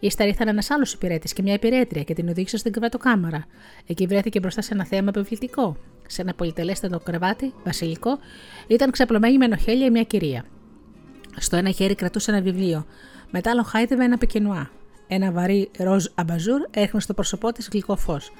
Ύστερα 0.00 0.28
ήρθαν 0.28 0.48
ένας 0.48 0.70
άλλος 0.70 0.92
υπηρέτης 0.92 1.32
και 1.32 1.42
μια 1.42 1.54
υπηρέτρια 1.54 2.02
και 2.02 2.14
την 2.14 2.28
οδήγησε 2.28 2.56
στην 2.56 2.72
κρεβατοκάμαρα. 2.72 3.46
Εκεί 3.86 4.06
βρέθηκε 4.06 4.40
μπροστά 4.40 4.62
σε 4.62 4.74
ένα 4.74 4.84
θέαμα 4.84 5.08
επιβλητικό. 5.14 5.76
Σε 6.06 6.22
ένα 6.22 6.34
πολυτελέστατο 6.34 7.00
κρεβάτι, 7.00 7.54
βασιλικό, 7.64 8.18
ήταν 8.66 8.90
ξαπλωμένη 8.90 9.38
με 9.38 9.46
νοχέλια 9.46 9.90
μια 9.90 10.02
κυρία. 10.02 10.44
Στο 11.36 11.56
ένα 11.56 11.70
χέρι 11.70 11.94
κρατούσε 11.94 12.30
ένα 12.30 12.40
βιβλίο. 12.40 12.86
Μετά 13.30 13.50
άλλο 13.50 13.62
χάιδευε 13.62 14.04
ένα 14.04 14.18
πικενουά. 14.18 14.70
Ένα 15.06 15.32
βαρύ 15.32 15.70
ροζ 15.78 16.04
αμπαζούρ 16.14 16.60
έχνε 16.70 17.00
στο 17.00 17.14
πρόσωπό 17.14 17.52
της 17.52 17.68
γλυκό 17.72 17.96
φως. 17.96 18.32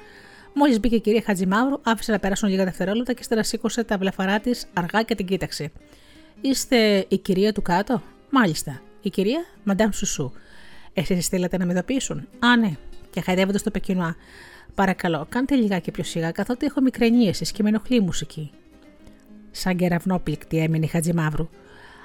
Μόλις 0.53 0.79
μπήκε 0.79 0.95
η 0.95 1.01
κυρία 1.01 1.21
Χατζημαύρου, 1.25 1.79
άφησε 1.83 2.11
να 2.11 2.19
περάσουν 2.19 2.49
λίγα 2.49 2.63
δευτερόλεπτα 2.63 3.13
και 3.13 3.19
ύστερα 3.21 3.43
σήκωσε 3.43 3.83
τα 3.83 3.97
βλεφαρά 3.97 4.39
της 4.39 4.65
αργά 4.73 5.03
και 5.03 5.15
την 5.15 5.25
κοίταξε. 5.25 5.71
Είστε 6.41 7.05
η 7.07 7.17
κυρία 7.17 7.53
του 7.53 7.61
κάτω, 7.61 8.01
Μάλιστα. 8.33 8.81
Η 9.01 9.09
κυρία 9.09 9.45
Μαντάμ 9.63 9.89
Σουσού. 9.91 10.31
Εσείς 10.93 11.25
στείλατε 11.25 11.57
να 11.57 11.65
με 11.65 11.71
ειδοποιήσουν; 11.71 12.27
Α, 12.39 12.57
ναι. 12.57 12.75
Και 13.09 13.21
χαϊδεύοντας 13.21 13.63
το 13.63 13.71
πεκινουά. 13.71 14.15
Παρακαλώ, 14.75 15.25
κάντε 15.29 15.55
λιγάκι 15.55 15.91
πιο 15.91 16.03
σιγά, 16.03 16.31
καθότι 16.31 16.65
έχω 16.65 16.81
μικρενίε 16.81 17.31
και 17.31 17.63
με 17.63 17.69
ενοχλεί 17.69 17.95
η 17.95 17.99
μουσική. 17.99 18.51
Σαν 19.51 19.75
κεραυνόπληκτη 19.75 20.57
έμεινε 20.57 20.85
η 20.85 20.87
Χατζημαύρου. 20.87 21.49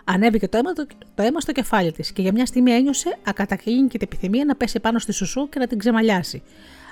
Ανέβηκε 0.04 0.48
το 0.48 0.58
αίμα, 0.58 0.72
το, 0.72 0.86
το 1.14 1.22
αίμα 1.22 1.40
στο 1.40 1.52
κεφάλι 1.52 1.92
της 1.92 2.12
και 2.12 2.22
για 2.22 2.32
μια 2.32 2.46
στιγμή 2.46 2.70
ένιωσε 2.70 3.18
ακατακίνητη 3.22 3.98
επιθυμία 4.00 4.44
να 4.44 4.54
πέσει 4.54 4.80
πάνω 4.80 4.98
στη 4.98 5.12
Σουσού 5.12 5.48
και 5.48 5.58
να 5.58 5.66
την 5.66 5.78
ξεμαλιάσει. 5.78 6.42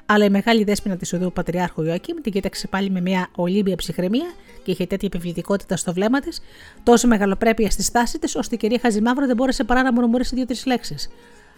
Αλλά 0.06 0.24
η 0.24 0.30
μεγάλη 0.30 0.64
δέσπινα 0.64 0.96
της 0.96 1.12
οδού 1.12 1.32
Πατριάρχου 1.32 1.82
Ιωακήμ 1.82 2.20
την 2.20 2.32
κοίταξε 2.32 2.66
πάλι 2.66 2.90
με 2.90 3.00
μια 3.00 3.28
ολύμπια 3.34 3.76
ψυχραιμία 3.76 4.32
και 4.62 4.70
είχε 4.70 4.86
τέτοια 4.86 5.08
επιβλητικότητα 5.12 5.76
στο 5.76 5.92
βλέμμα 5.92 6.20
της, 6.20 6.40
τόσο 6.82 7.08
μεγαλοπρέπεια 7.08 7.70
στη 7.70 7.82
στάση 7.82 8.18
της, 8.18 8.36
ώστε 8.36 8.54
η 8.54 8.58
κυρία 8.58 8.78
Χαζημαύρο 8.82 9.26
δεν 9.26 9.36
μπόρεσε 9.36 9.64
παρά 9.64 9.82
να 9.82 9.92
μουρμουρήσει 9.92 10.34
δύο-τρεις 10.34 10.66
λέξεις. 10.66 11.08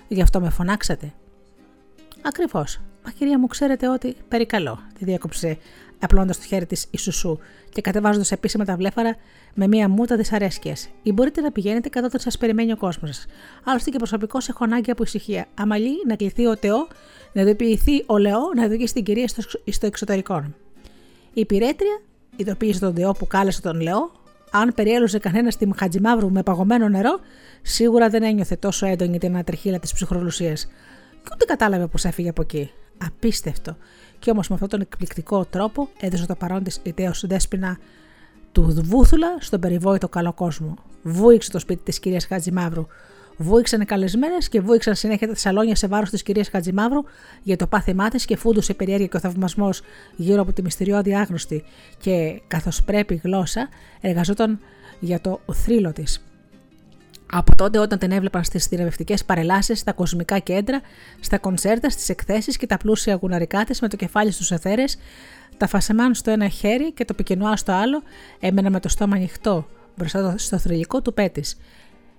Γι' 0.09 0.23
αυτό 0.23 0.41
με 0.41 0.51
φωνάξατε. 0.51 1.13
Ακριβώς. 2.23 2.81
Μα 3.05 3.11
κυρία 3.11 3.39
μου, 3.39 3.47
ξέρετε 3.47 3.89
ότι. 3.89 4.17
Περικαλώ, 4.29 4.79
τη 4.99 5.05
διέκοψε 5.05 5.59
απλώντα 5.99 6.33
το 6.33 6.43
χέρι 6.47 6.67
της 6.67 6.87
η 6.91 6.99
Σουσού 6.99 7.39
και 7.73 7.81
κατεβάζοντας 7.81 8.33
επίσημα 8.33 8.65
τα 8.65 8.77
βλέφαρα 8.77 9.17
με 9.55 9.67
μία 9.67 9.89
μούτα 9.89 10.17
δυσαρέσκειας. 10.17 10.89
Ή 11.03 11.13
μπορείτε 11.13 11.41
να 11.41 11.53
πηγαίνετε 11.53 11.89
κατά 11.89 12.07
όταν 12.07 12.21
σας 12.21 12.39
περιμένει 12.39 12.73
ο 12.73 12.77
κόσμος 12.77 13.17
σας. 13.17 13.27
Άλλωστε 13.65 13.91
και 13.91 13.97
προσωπικώς 13.97 14.49
έχω 14.49 14.65
ανάγκη 14.65 14.91
από 14.91 15.03
ησυχία. 15.03 15.47
Αμαλή 15.55 15.93
να 16.07 16.17
κληθεί 16.17 16.47
ο 16.47 16.57
Τεό, 16.57 16.89
να 17.33 17.43
ειδοποιηθεί 17.43 18.03
ο 18.07 18.19
Λεό, 18.19 18.53
να 18.57 18.65
ειδοποιήσει 18.65 18.95
την 18.95 19.05
κυρία 19.05 19.29
στο, 19.29 19.43
στο 19.71 19.87
εξωτερικό. 19.87 20.45
Η 21.33 21.41
υπηρέτρια 21.41 22.01
ειδοποίησε 22.37 22.81
τον 22.81 22.95
Τεό 22.95 23.13
που 23.13 23.27
κάλεσε 23.27 23.61
τον 23.61 23.81
Λεό. 23.81 24.11
Αν 24.51 24.75
περιέλωσε 24.75 25.19
κανένας 25.19 25.55
στη 25.55 25.71
Χατζημαύρου 25.77 26.31
με 26.31 26.43
παγωμένο 26.43 26.89
νερό, 26.89 27.21
σίγουρα 27.63 28.09
δεν 28.09 28.23
ένιωθε 28.23 28.57
τόσο 28.57 28.87
έντονη 28.87 29.19
την 29.19 29.35
ανατριχίλα 29.35 29.79
της 29.79 29.93
ψυχρολουσίας. 29.93 30.65
Και 31.23 31.31
ούτε 31.33 31.45
κατάλαβε 31.45 31.87
πώς 31.87 32.05
έφυγε 32.05 32.29
από 32.29 32.43
εκεί. 32.43 32.71
Απίστευτο. 33.07 33.77
Και 34.19 34.31
όμως 34.31 34.49
με 34.49 34.55
αυτόν 34.55 34.69
τον 34.69 34.81
εκπληκτικό 34.81 35.45
τρόπο 35.45 35.89
έδωσε 36.01 36.27
το 36.27 36.35
παρόν 36.35 36.63
της 36.63 36.81
ιδέα 36.83 37.15
δέσπινα 37.23 37.79
του 38.53 38.81
Βούθουλα 38.85 39.37
στον 39.41 39.61
περιβόητο 39.61 40.09
καλό 40.09 40.33
κόσμο. 40.33 40.75
Βούηξε 41.03 41.51
το 41.51 41.59
σπίτι 41.59 41.83
της 41.83 41.99
κυρίας 41.99 42.27
Χατζημαύρου. 42.27 42.87
Βούηξαν 43.37 43.81
οι 43.81 43.85
καλεσμένες 43.85 44.49
και 44.49 44.61
βούηξαν 44.61 44.95
συνέχεια 44.95 45.29
τα 45.29 45.35
σαλόνια 45.35 45.75
σε 45.75 45.87
βάρος 45.87 46.11
της 46.11 46.23
κυρίας 46.23 46.49
Χατζημαύρου 46.49 47.03
για 47.43 47.57
το 47.57 47.67
πάθημά 47.67 48.09
της 48.09 48.25
και 48.25 48.37
φούντουσε 48.37 48.75
περιέργεια 48.75 49.07
και 49.07 49.17
ο 49.17 49.21
θαυμασμός 49.21 49.83
γύρω 50.17 50.41
από 50.41 50.53
τη 50.53 50.63
μυστηριώδη 50.63 51.15
άγνωστη 51.15 51.65
και 51.99 52.41
καθώς 52.47 52.83
πρέπει 52.83 53.21
γλώσσα 53.25 53.69
εργαζόταν 54.01 54.61
για 55.01 55.21
το 55.21 55.41
θρύλο 55.53 55.93
της. 55.93 56.21
Από 57.33 57.57
τότε 57.57 57.79
όταν 57.79 57.99
την 57.99 58.11
έβλεπαν 58.11 58.45
στις 58.45 58.67
θηρευευτικές 58.67 59.25
παρελάσεις, 59.25 59.79
στα 59.79 59.93
κοσμικά 59.93 60.39
κέντρα, 60.39 60.81
στα 61.21 61.39
κονσέρτα, 61.39 61.91
στις 61.91 62.09
εκθέσεις 62.09 62.57
και 62.57 62.67
τα 62.67 62.77
πλούσια 62.77 63.15
γουναρικά 63.15 63.65
της 63.65 63.81
με 63.81 63.89
το 63.89 63.97
κεφάλι 63.97 64.31
στους 64.31 64.51
εθέρες, 64.51 64.99
τα 65.57 65.67
φασεμάν 65.67 66.15
στο 66.15 66.31
ένα 66.31 66.49
χέρι 66.49 66.93
και 66.93 67.05
το 67.05 67.15
πικενουά 67.15 67.57
στο 67.57 67.73
άλλο, 67.73 68.03
έμενα 68.41 68.71
με 68.71 68.81
το 68.81 68.89
στόμα 68.89 69.17
ανοιχτό 69.17 69.67
μπροστά 69.97 70.35
στο 70.39 70.59
θρηλυκό 70.59 71.03
του 71.03 71.15
πέτης. 71.15 71.57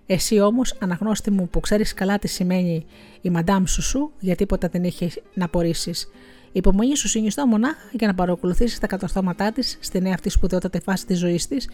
Εσύ 0.10 0.40
όμως, 0.40 0.74
αναγνώστη 0.80 1.32
μου 1.32 1.50
που 1.50 1.60
ξέρεις 1.60 1.94
καλά 1.94 2.20
τι 2.20 2.28
σημαίνει 2.28 2.86
η 3.22 3.30
Μαντάμ 3.30 3.64
Σουσού, 3.66 4.12
για 4.20 4.36
τίποτα 4.36 4.68
δεν 4.68 4.84
είχες 4.84 5.22
να 5.34 5.46
απορρίσει. 5.46 5.92
Η 6.48 6.60
υπομονή 6.60 6.98
σου 6.98 7.08
συνιστώ 7.08 7.46
μονάχα 7.46 7.90
για 7.92 8.08
να 8.08 8.14
παρακολουθήσεις 8.14 8.80
τα 8.80 8.88
κατορθώματά 8.88 9.52
της 9.52 9.78
στη 9.80 10.02
νέα 10.02 10.14
αυτή 10.14 10.30
σπουδαιότατη 10.30 10.80
φάση 10.80 11.06
της 11.06 11.18
ζωής 11.18 11.48
της, 11.48 11.70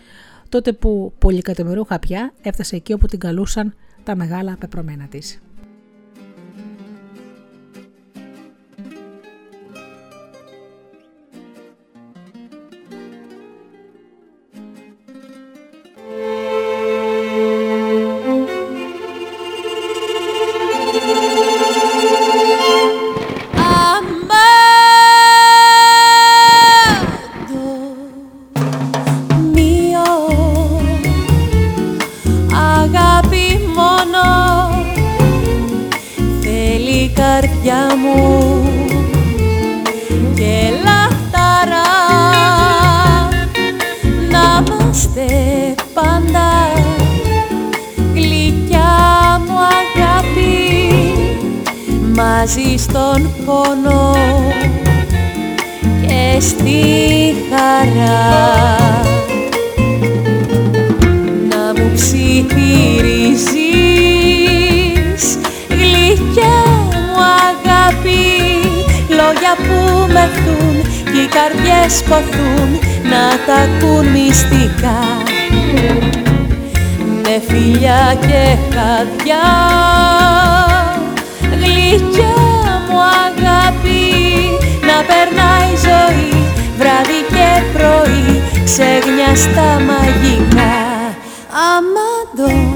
τότε 0.49 0.73
που 0.73 1.13
πολυκατομμυρούχα 1.17 1.99
πια 1.99 2.33
έφτασε 2.41 2.75
εκεί 2.75 2.93
όπου 2.93 3.07
την 3.07 3.19
καλούσαν 3.19 3.75
τα 4.03 4.15
μεγάλα 4.15 4.57
πεπρωμένα 4.59 5.07
της. 5.07 5.41
Οι 71.83 71.89
καρδιές 71.89 72.03
ποθούν 72.03 72.79
να 73.09 73.37
τα 73.45 73.55
ακούν 73.55 74.07
μυστικά. 74.07 74.99
Με 77.23 77.41
φιλιά 77.47 78.15
και 78.19 78.57
χαδιά 78.73 79.49
γλυκιά 81.51 82.35
μου 82.89 82.99
αγάπη 83.25 84.01
να 84.87 84.97
περνάει 85.07 85.71
η 85.73 85.77
ζωή 85.85 86.45
βράδυ 86.77 87.21
και 87.29 87.61
πρωί 87.73 88.41
ξεγνιά 88.63 89.35
στα 89.35 89.81
μαγικά. 89.87 90.73
Αμαντομίο 91.73 92.72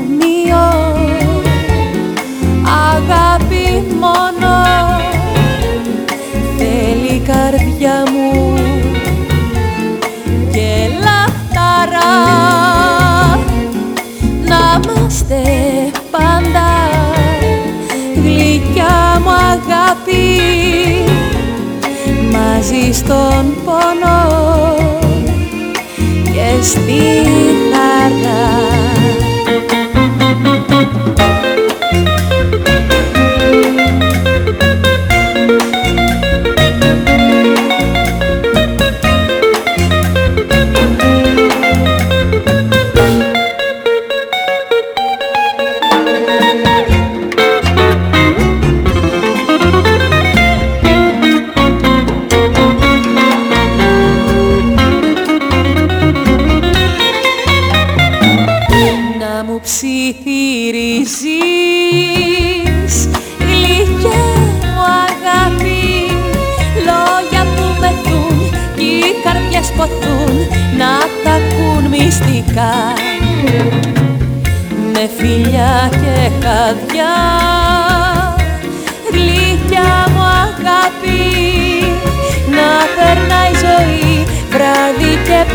αγάπη 19.97 21.05
μαζί 22.31 22.91
στον 22.93 23.53
πόνο 23.65 24.75
και 26.23 26.63
στη 26.63 27.01
χαρά 27.71 28.76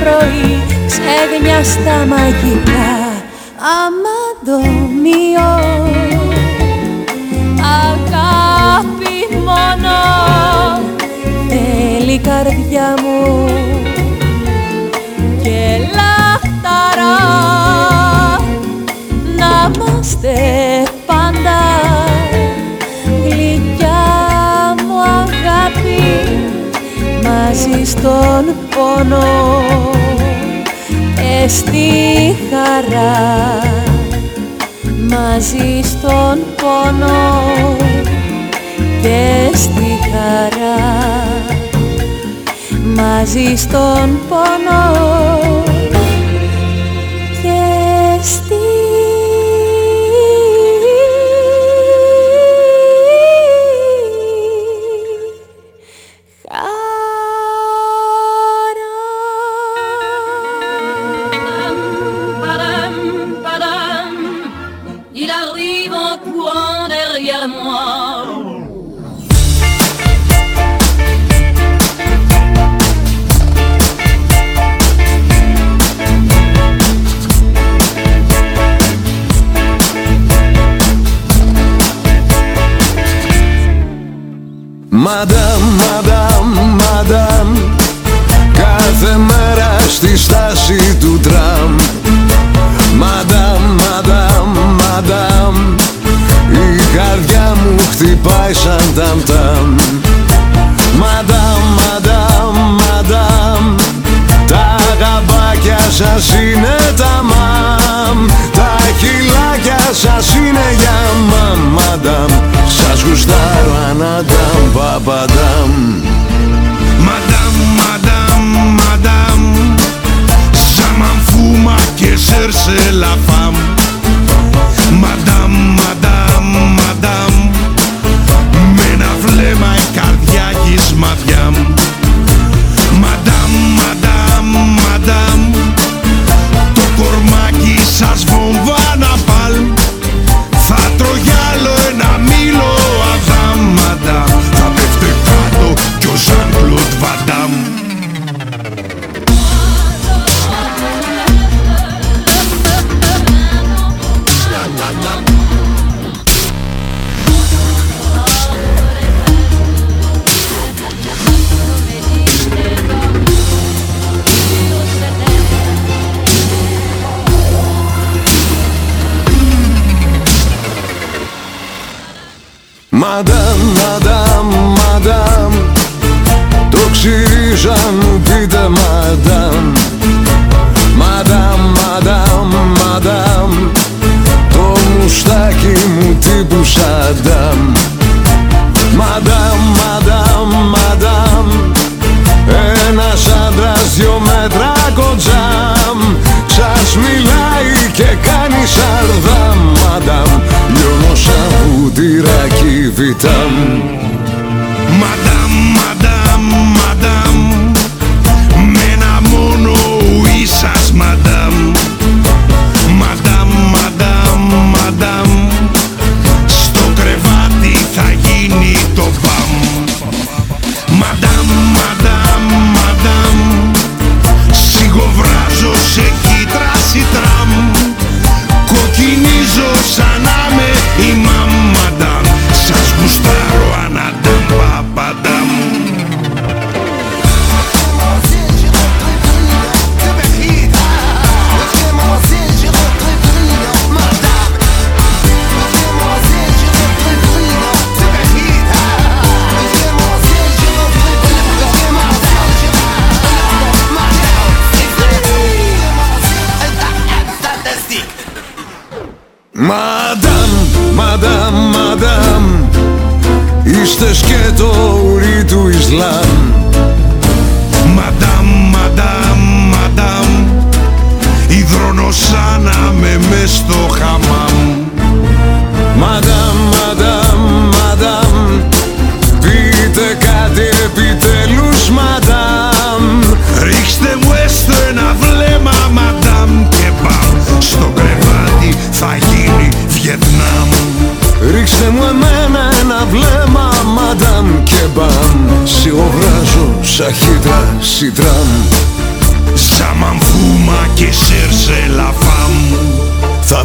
πρωί 0.00 0.62
ξεγνιαστά 0.86 2.06
μαγικά. 2.08 2.90
Αμαντομιό 3.80 5.54
αγάπη 7.84 9.34
μόνο. 9.34 9.96
Θέλει 11.48 12.18
καρδιά 12.18 12.94
μου. 13.02 13.61
μαζί 27.52 27.84
στον 27.84 28.54
πόνο 28.70 29.24
εστί 31.44 32.36
χαρά. 32.50 33.60
Μαζί 35.08 35.80
στον 35.82 36.38
πόνο 36.56 37.46
και 39.02 39.56
στη 39.56 39.98
χαρά. 40.12 40.80
Μαζί 42.94 43.56
στον 43.56 44.18
πόνο 44.28 45.61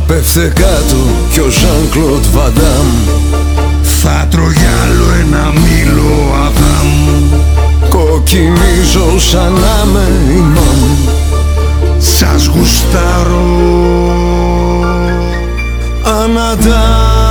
πέφτε 0.07 0.53
κάτω 0.55 0.95
κι 1.31 1.39
ο 1.39 1.49
Ζαν 1.49 1.89
Κλοντ 1.91 2.25
Βαντάμ 2.34 2.88
Θα 3.84 4.27
τρογιάλω 4.31 5.05
ένα 5.19 5.51
μήλο 5.51 6.34
αδάμ. 6.45 6.89
Κοκκινίζω 7.89 9.19
σαν 9.19 9.51
να 9.51 9.85
με 9.91 10.07
ημάμ 10.35 10.95
Σας 11.97 12.45
γουστάρω. 12.45 13.45
Ανατάμ 16.03 17.27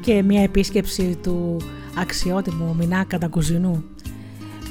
δούμε 0.00 0.12
λοιπόν 0.12 0.22
και 0.22 0.22
μια 0.22 0.42
επίσκεψη 0.42 1.18
του 1.22 1.56
αξιότιμου 1.98 2.74
Μινάκα 2.78 3.18
Νταγκουζινού. 3.18 3.84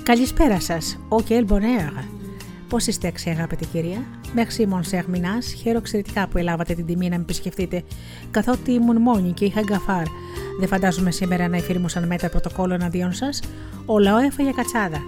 Καλησπέρα 0.04 0.60
σας, 0.60 1.00
ο 1.10 1.22
Κέλ 1.22 1.44
Μπονέρ. 1.44 1.92
Πώς 2.70 2.88
είστε 2.88 3.08
αξιαγάπητη 3.08 3.66
κυρία; 3.66 4.04
Μέχρι 4.34 4.68
Μονσέρ 4.68 5.08
Μινάς, 5.10 5.54
χαίρομαι 5.54 5.80
εξαιρετικά 5.80 6.28
που 6.28 6.38
ελάβατε 6.38 6.74
την 6.74 6.86
τιμή 6.86 7.10
να 7.10 7.16
με 7.16 7.22
επισκεφτείτε, 7.22 7.84
καθότι 8.32 8.72
ήμουν 8.72 9.02
μόνη 9.02 9.32
και 9.32 9.46
είχα 9.46 9.62
γκαφάρ. 9.62 10.04
Δεν 10.60 10.68
φαντάζομαι 10.68 11.12
σήμερα 11.12 11.48
να 11.48 11.58
εφήρμοσαν 11.58 12.08
μέτρα 12.08 12.30
πρωτοκόλλο 12.30 12.74
εναντίον 12.74 13.14
σας. 13.14 13.42
Ο 13.86 14.00
λαός 14.00 14.24
έφαγε 14.24 14.52
κατσάδα. 14.52 15.02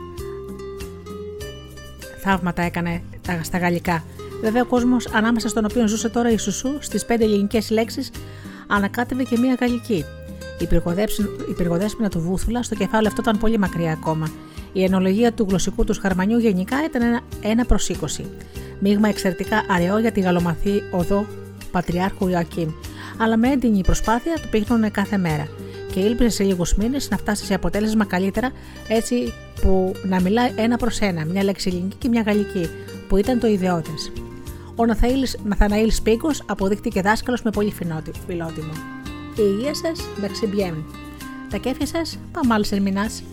Θαύματα 2.23 2.61
έκανε 2.61 3.01
τα, 3.21 3.39
στα 3.43 3.57
γαλλικά. 3.57 4.03
Βέβαια, 4.41 4.61
ο 4.61 4.65
κόσμος 4.65 5.07
ανάμεσα 5.13 5.47
στον 5.47 5.65
οποίο 5.65 5.87
ζούσε 5.87 6.09
τώρα 6.09 6.31
η 6.31 6.37
Σουσού 6.37 6.69
στις 6.79 7.05
πέντε 7.05 7.23
ελληνικές 7.23 7.69
λέξεις 7.69 8.11
ανακάτευε 8.71 9.23
και 9.23 9.37
μία 9.37 9.57
γαλλική. 9.59 10.05
Η 11.47 11.53
πυργοδέσποινα 11.53 12.09
του 12.09 12.19
Βούθουλα 12.19 12.63
στο 12.63 12.75
κεφάλαιο 12.75 13.07
αυτό 13.07 13.21
ήταν 13.21 13.37
πολύ 13.37 13.57
μακριά 13.57 13.91
ακόμα. 13.91 14.31
Η 14.73 14.83
ενολογία 14.83 15.33
του 15.33 15.45
γλωσσικού 15.49 15.83
τους 15.83 15.97
χαρμανιού 15.97 16.37
γενικά 16.39 16.83
ήταν 16.85 17.01
ένα, 17.01 17.21
ένα 17.41 17.65
προς 17.65 17.91
20. 18.19 18.23
Μείγμα 18.79 19.07
εξαιρετικά 19.07 19.65
αραιό 19.69 19.99
για 19.99 20.11
τη 20.11 20.19
γαλλομαθή 20.19 20.83
οδό 20.91 21.25
Πατριάρχου 21.71 22.27
Ιωακήμ, 22.27 22.69
αλλά 23.17 23.37
με 23.37 23.51
έντονη 23.51 23.81
προσπάθεια 23.81 24.33
το 24.33 24.47
πήχνωνε 24.51 24.89
κάθε 24.89 25.17
μέρα 25.17 25.47
και 25.93 25.99
ήλπιζε 25.99 26.29
σε 26.29 26.43
λίγους 26.43 26.75
μήνες 26.75 27.09
να 27.09 27.17
φτάσει 27.17 27.45
σε 27.45 27.53
αποτέλεσμα 27.53 28.05
καλύτερα 28.05 28.51
έτσι 28.87 29.33
που 29.61 29.95
να 30.03 30.21
μιλάει 30.21 30.51
ένα 30.55 30.77
προς 30.77 30.99
ένα, 30.99 31.25
μια 31.25 31.43
λέξη 31.43 31.69
ελληνική 31.69 31.95
και 31.95 32.07
μια 32.07 32.21
γαλλική, 32.21 32.69
που 33.07 33.17
ήταν 33.17 33.39
το 33.39 33.47
ιδεώτε. 33.47 33.91
Ο 34.75 34.85
Ναθαναήλ 35.43 35.91
Σπίγκο 35.91 36.29
αποδείχτηκε 36.45 37.01
δάσκαλος 37.01 37.41
με 37.41 37.51
πολύ 37.51 37.73
φιλότιμο. 38.27 38.71
Η 39.35 39.41
υγεία 39.41 39.73
σας, 39.75 39.99
merci 40.21 40.45
bien. 40.55 40.73
Τα 41.49 41.57
κέφια 41.57 41.85
σας, 41.85 42.19
πάμε 42.31 42.53
άλλε 42.53 42.65
ερμηνάς. 42.71 43.23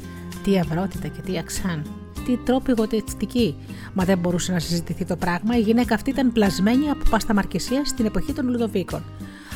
Τι 0.42 0.58
αυρότητα 0.58 1.08
και 1.08 1.20
τι 1.20 1.38
αξάν. 1.38 1.82
Τι 2.26 2.36
τρόποι 2.36 2.72
γοτευτικοί. 2.76 3.54
Μα 3.94 4.04
δεν 4.04 4.18
μπορούσε 4.18 4.52
να 4.52 4.58
συζητηθεί 4.58 5.04
το 5.04 5.16
πράγμα. 5.16 5.56
Η 5.56 5.60
γυναίκα 5.60 5.94
αυτή 5.94 6.10
ήταν 6.10 6.32
πλασμένη 6.32 6.90
από 6.90 7.04
πάστα 7.10 7.34
μαρκεσία 7.34 7.84
στην 7.84 8.06
εποχή 8.06 8.32
των 8.32 8.48
Λουδοβίκων. 8.48 9.02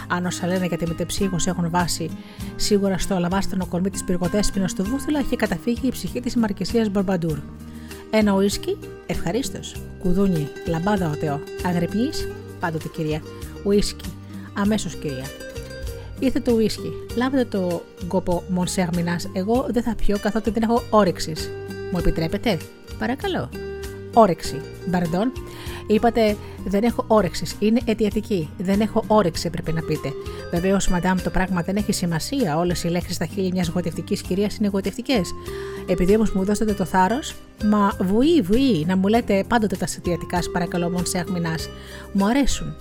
Αν 0.08 0.26
όσα 0.26 0.46
λένε 0.46 0.66
για 0.66 0.76
τη 0.76 0.86
μετεψύγω 0.86 1.36
έχουν 1.44 1.70
βάση, 1.70 2.10
σίγουρα 2.56 2.98
στο 2.98 3.14
αλαβάστανο 3.14 3.66
κορμί 3.66 3.90
της 3.90 4.04
πυργοδέσπινα 4.04 4.66
του 4.66 4.84
Βούθουλα 4.84 5.20
είχε 5.20 5.36
καταφύγει 5.36 5.86
η 5.86 5.90
ψυχή 5.90 6.20
της 6.20 6.36
Μαρκεσία 6.36 6.88
Μπορμπαντούρ. 6.90 7.38
Ένα 8.14 8.32
ουίσκι, 8.34 8.78
ευχαρίστως. 9.06 9.76
Κουδούνι, 9.98 10.48
λαμπάδα 10.66 11.10
ο 11.10 11.12
Θεό. 11.12 11.40
Αγρυπνή, 11.66 12.08
πάντοτε 12.60 12.88
κυρία. 12.88 13.22
Ουίσκι, 13.64 14.12
αμέσως 14.52 14.94
κυρία. 14.94 15.26
Ήρθε 16.18 16.40
το 16.40 16.52
ουίσκι. 16.52 16.92
Λάβετε 17.16 17.44
το 17.44 17.82
γκόπο 18.04 18.42
Μονσέρ 18.48 18.88
Εγώ 19.32 19.66
δεν 19.70 19.82
θα 19.82 19.94
πιω 19.94 20.18
καθότι 20.18 20.50
δεν 20.50 20.62
έχω 20.62 20.82
όρεξης. 20.90 21.50
Μου 21.92 21.98
επιτρέπετε, 21.98 22.58
παρακαλώ. 22.98 23.48
Όρεξη. 24.14 24.60
Μπαρντών, 24.86 25.32
είπατε 25.86 26.36
δεν 26.64 26.82
έχω 26.82 27.04
όρεξη. 27.06 27.46
Είναι 27.58 27.80
αιτιατική. 27.84 28.48
Δεν 28.58 28.80
έχω 28.80 29.04
όρεξη, 29.06 29.46
έπρεπε 29.46 29.72
να 29.72 29.80
πείτε. 29.80 30.12
Βεβαίως, 30.50 30.88
μαντάμ, 30.88 31.18
το 31.18 31.30
πράγμα 31.30 31.62
δεν 31.62 31.76
έχει 31.76 31.92
σημασία. 31.92 32.58
Όλες 32.58 32.84
οι 32.84 32.88
λέξεις 32.88 33.14
στα 33.14 33.26
χείλη 33.26 33.50
μιας 33.52 33.68
γοητευτικής 33.68 34.22
κυρίας 34.22 34.56
είναι 34.56 34.68
γοητευτικές. 34.68 35.30
Επειδή 35.86 36.14
όμως 36.14 36.32
μου 36.32 36.44
δώσατε 36.44 36.72
το 36.72 36.84
θάρρος, 36.84 37.34
μα 37.64 37.96
βουή, 38.00 38.40
βουή, 38.40 38.84
να 38.86 38.96
μου 38.96 39.08
λέτε 39.08 39.44
πάντοτε 39.48 39.76
τα 39.76 39.86
αιτιατικά, 39.96 40.38
παρακαλώ, 40.52 40.90
Μονσέρ 40.90 41.24
Μου 42.12 42.26
αρέσουν. 42.26 42.76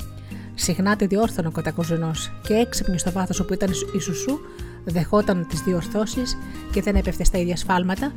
Συχνά 0.55 0.95
τη 0.95 1.05
διόρθωνε 1.05 1.47
ο 1.47 1.51
κατακοζενό 1.51 2.11
και 2.47 2.53
έξυπνη 2.53 2.99
στο 2.99 3.11
βάθος 3.11 3.39
όπου 3.39 3.53
ήταν 3.53 3.71
η 3.95 3.99
Σουσού, 3.99 4.39
δεχόταν 4.83 5.45
τις 5.49 5.61
διορθώσεις 5.61 6.37
και 6.71 6.81
δεν 6.81 6.95
έπεφτε 6.95 7.23
στα 7.23 7.37
ίδια 7.37 7.55
σφάλματα, 7.55 8.11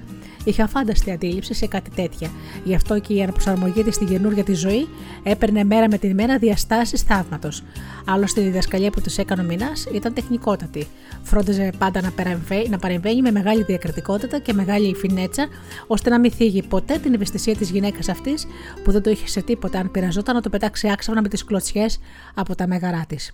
είχε 0.44 0.62
αφάνταστη 0.62 1.10
αντίληψη 1.10 1.54
σε 1.54 1.66
κάτι 1.66 1.90
τέτοια. 1.90 2.30
Γι' 2.64 2.74
αυτό 2.74 2.98
και 2.98 3.14
η 3.14 3.22
αναπροσαρμογή 3.22 3.82
της 3.82 3.94
στην 3.94 4.06
καινούργια 4.06 4.44
της 4.44 4.58
ζωή 4.58 4.88
έπαιρνε 5.22 5.64
μέρα 5.64 5.88
με 5.88 5.98
τη 5.98 6.14
μέρα 6.14 6.38
διαστάσεις 6.38 7.02
θαύματος. 7.02 7.62
Άλλωστε, 8.06 8.40
η 8.40 8.44
διδασκαλία 8.44 8.90
που 8.90 9.00
του 9.00 9.10
έκανε 9.16 9.42
ο 9.42 9.44
Μινάς 9.44 9.86
ήταν 9.92 10.12
τεχνικότατη. 10.12 10.86
Φρόντιζε 11.22 11.72
πάντα 11.78 12.00
να, 12.02 12.10
παρεμβαίνει, 12.10 12.68
να 12.68 12.78
παρεμβαίνει 12.78 13.22
με 13.22 13.30
μεγάλη 13.30 13.62
διακριτικότητα 13.62 14.38
και 14.38 14.52
μεγάλη 14.52 14.94
φινέτσα, 14.94 15.48
ώστε 15.86 16.10
να 16.10 16.18
μην 16.18 16.30
θίγει 16.30 16.62
ποτέ 16.62 16.98
την 16.98 17.14
ευαισθησία 17.14 17.56
της 17.56 17.70
γυναίκας 17.70 18.08
αυτής 18.08 18.46
που 18.84 18.92
δεν 18.92 19.02
το 19.02 19.10
είχε 19.10 19.28
σε 19.28 19.42
τίποτα 19.42 19.78
αν 19.78 19.90
πειραζόταν 19.90 20.34
να 20.34 20.40
το 20.40 20.50
πετάξει 20.50 20.90
άξανα 20.90 21.22
με 21.22 21.28
τις 21.28 21.44
κλωτσιές 21.44 21.98
από 22.34 22.54
τα 22.54 22.66
μέγαρά 22.66 23.04
της. 23.08 23.32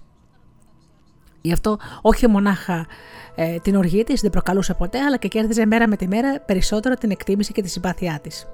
Γι' 1.40 1.52
αυτό 1.52 1.78
όχι 2.00 2.26
μονάχα 2.26 2.86
ε, 3.34 3.56
την 3.58 3.76
οργή 3.76 4.04
της 4.04 4.20
δεν 4.20 4.30
προκαλούσε 4.30 4.74
ποτέ, 4.74 4.98
αλλά 4.98 5.16
και 5.16 5.28
κέρδιζε 5.28 5.66
μέρα 5.66 5.88
με 5.88 5.96
τη 5.96 6.08
μέρα 6.08 6.40
περισσότερο 6.40 6.94
την 6.94 7.10
εκτίμηση 7.10 7.52
και 7.52 7.62
τη 7.62 7.68
συμπάθειά 7.68 8.18
της. 8.22 8.46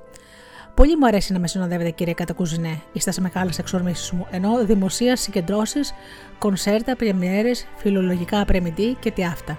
Πολύ 0.74 0.96
μου 0.96 1.06
αρέσει 1.06 1.32
να 1.32 1.38
με 1.38 1.48
συνοδεύετε, 1.48 1.90
κύριε 1.90 2.14
Κατακουζινέ, 2.14 2.82
είστε 2.92 3.10
σε 3.10 3.20
μεγάλες 3.20 3.58
εξορμήσεις 3.58 4.10
μου, 4.10 4.26
ενώ 4.30 4.64
δημοσίας 4.64 5.20
συγκεντρώσεις, 5.20 5.92
κονσέρτα, 6.38 6.96
πρεμιέρες, 6.96 7.66
φιλολογικά 7.76 8.40
απρεμητή 8.40 8.96
και 9.00 9.10
τι 9.10 9.24
αυτά. 9.24 9.58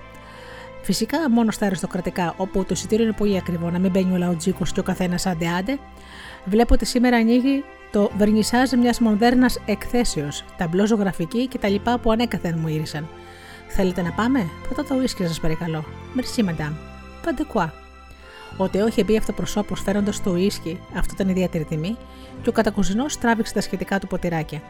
Φυσικά 0.81 1.29
μόνο 1.29 1.51
στα 1.51 1.65
αριστοκρατικά, 1.65 2.33
όπου 2.37 2.59
το 2.59 2.69
εισιτήριο 2.71 3.05
είναι 3.05 3.13
πολύ 3.13 3.37
ακριβό, 3.37 3.69
να 3.69 3.79
μην 3.79 3.91
μπαίνει 3.91 4.13
ο 4.13 4.17
λαοτζίκο 4.17 4.63
και 4.73 4.79
ο 4.79 4.83
καθένας 4.83 5.25
άντε 5.25 5.47
άντε. 5.47 5.79
Βλέπω 6.49 6.73
ότι 6.73 6.85
σήμερα 6.85 7.17
ανοίγει 7.17 7.63
το 7.91 8.11
βερνισάζ 8.17 8.71
μιας 8.71 8.99
μοντέρνας 8.99 9.59
εκθέσεως, 9.65 10.45
ταμπλό 10.57 10.85
ζωγραφική 10.85 11.47
κτλ. 11.47 11.75
που 12.01 12.11
ανέκαθεν 12.11 12.57
μου 12.59 12.67
ήρυσαν. 12.67 13.07
Θέλετε 13.67 14.01
να 14.01 14.11
πάμε, 14.11 14.49
πρώτα 14.63 14.83
το 14.83 14.95
ουίσκι 14.95 15.25
σας 15.25 15.39
παρακαλώ. 15.39 15.85
Μερσή, 16.13 16.43
μαντάμ. 16.43 16.73
Παντεκουά. 17.23 17.86
Ο 18.57 18.67
Τεό 18.67 18.87
είχε 18.87 19.03
μπει 19.03 19.17
αυτοπροσώπω 19.17 19.75
φέροντα 19.75 20.11
το 20.23 20.31
ουίσκι, 20.31 20.79
αυτό 20.95 21.13
ήταν 21.13 21.29
ιδιαίτερη 21.29 21.63
τιμή, 21.63 21.97
και 22.41 22.49
ο 22.49 22.51
κατακουζινός 22.51 23.17
τράβηξε 23.17 23.53
τα 23.53 23.61
σχετικά 23.61 23.99
του 23.99 24.07
ποτηράκια. 24.07 24.61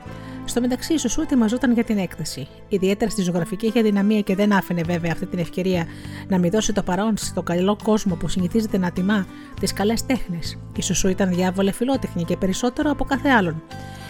Στο 0.45 0.61
μεταξύ, 0.61 0.93
η 0.93 0.97
Σουσού 0.97 1.21
ετοιμαζόταν 1.21 1.73
για 1.73 1.83
την 1.83 1.97
έκθεση. 1.97 2.47
Ιδιαίτερα 2.67 3.11
στη 3.11 3.21
ζωγραφική 3.21 3.65
είχε 3.65 3.81
δυναμία 3.81 4.21
και 4.21 4.35
δεν 4.35 4.53
άφηνε 4.53 4.81
βέβαια 4.81 5.11
αυτή 5.13 5.25
την 5.25 5.39
ευκαιρία 5.39 5.85
να 6.27 6.37
μην 6.37 6.51
δώσει 6.51 6.73
το 6.73 6.83
παρόν 6.83 7.17
στο 7.17 7.41
καλό 7.41 7.77
κόσμο 7.83 8.15
που 8.15 8.27
συνηθίζεται 8.27 8.77
να 8.77 8.91
τιμά 8.91 9.25
τις 9.59 9.73
καλές 9.73 10.05
τέχνες. 10.05 10.57
Η 10.77 10.81
Σουσού 10.81 11.07
ήταν 11.07 11.29
διάβολε 11.29 11.71
φιλότεχνη 11.71 12.23
και 12.23 12.37
περισσότερο 12.37 12.91
από 12.91 13.03
κάθε 13.03 13.29
άλλον. 13.29 13.63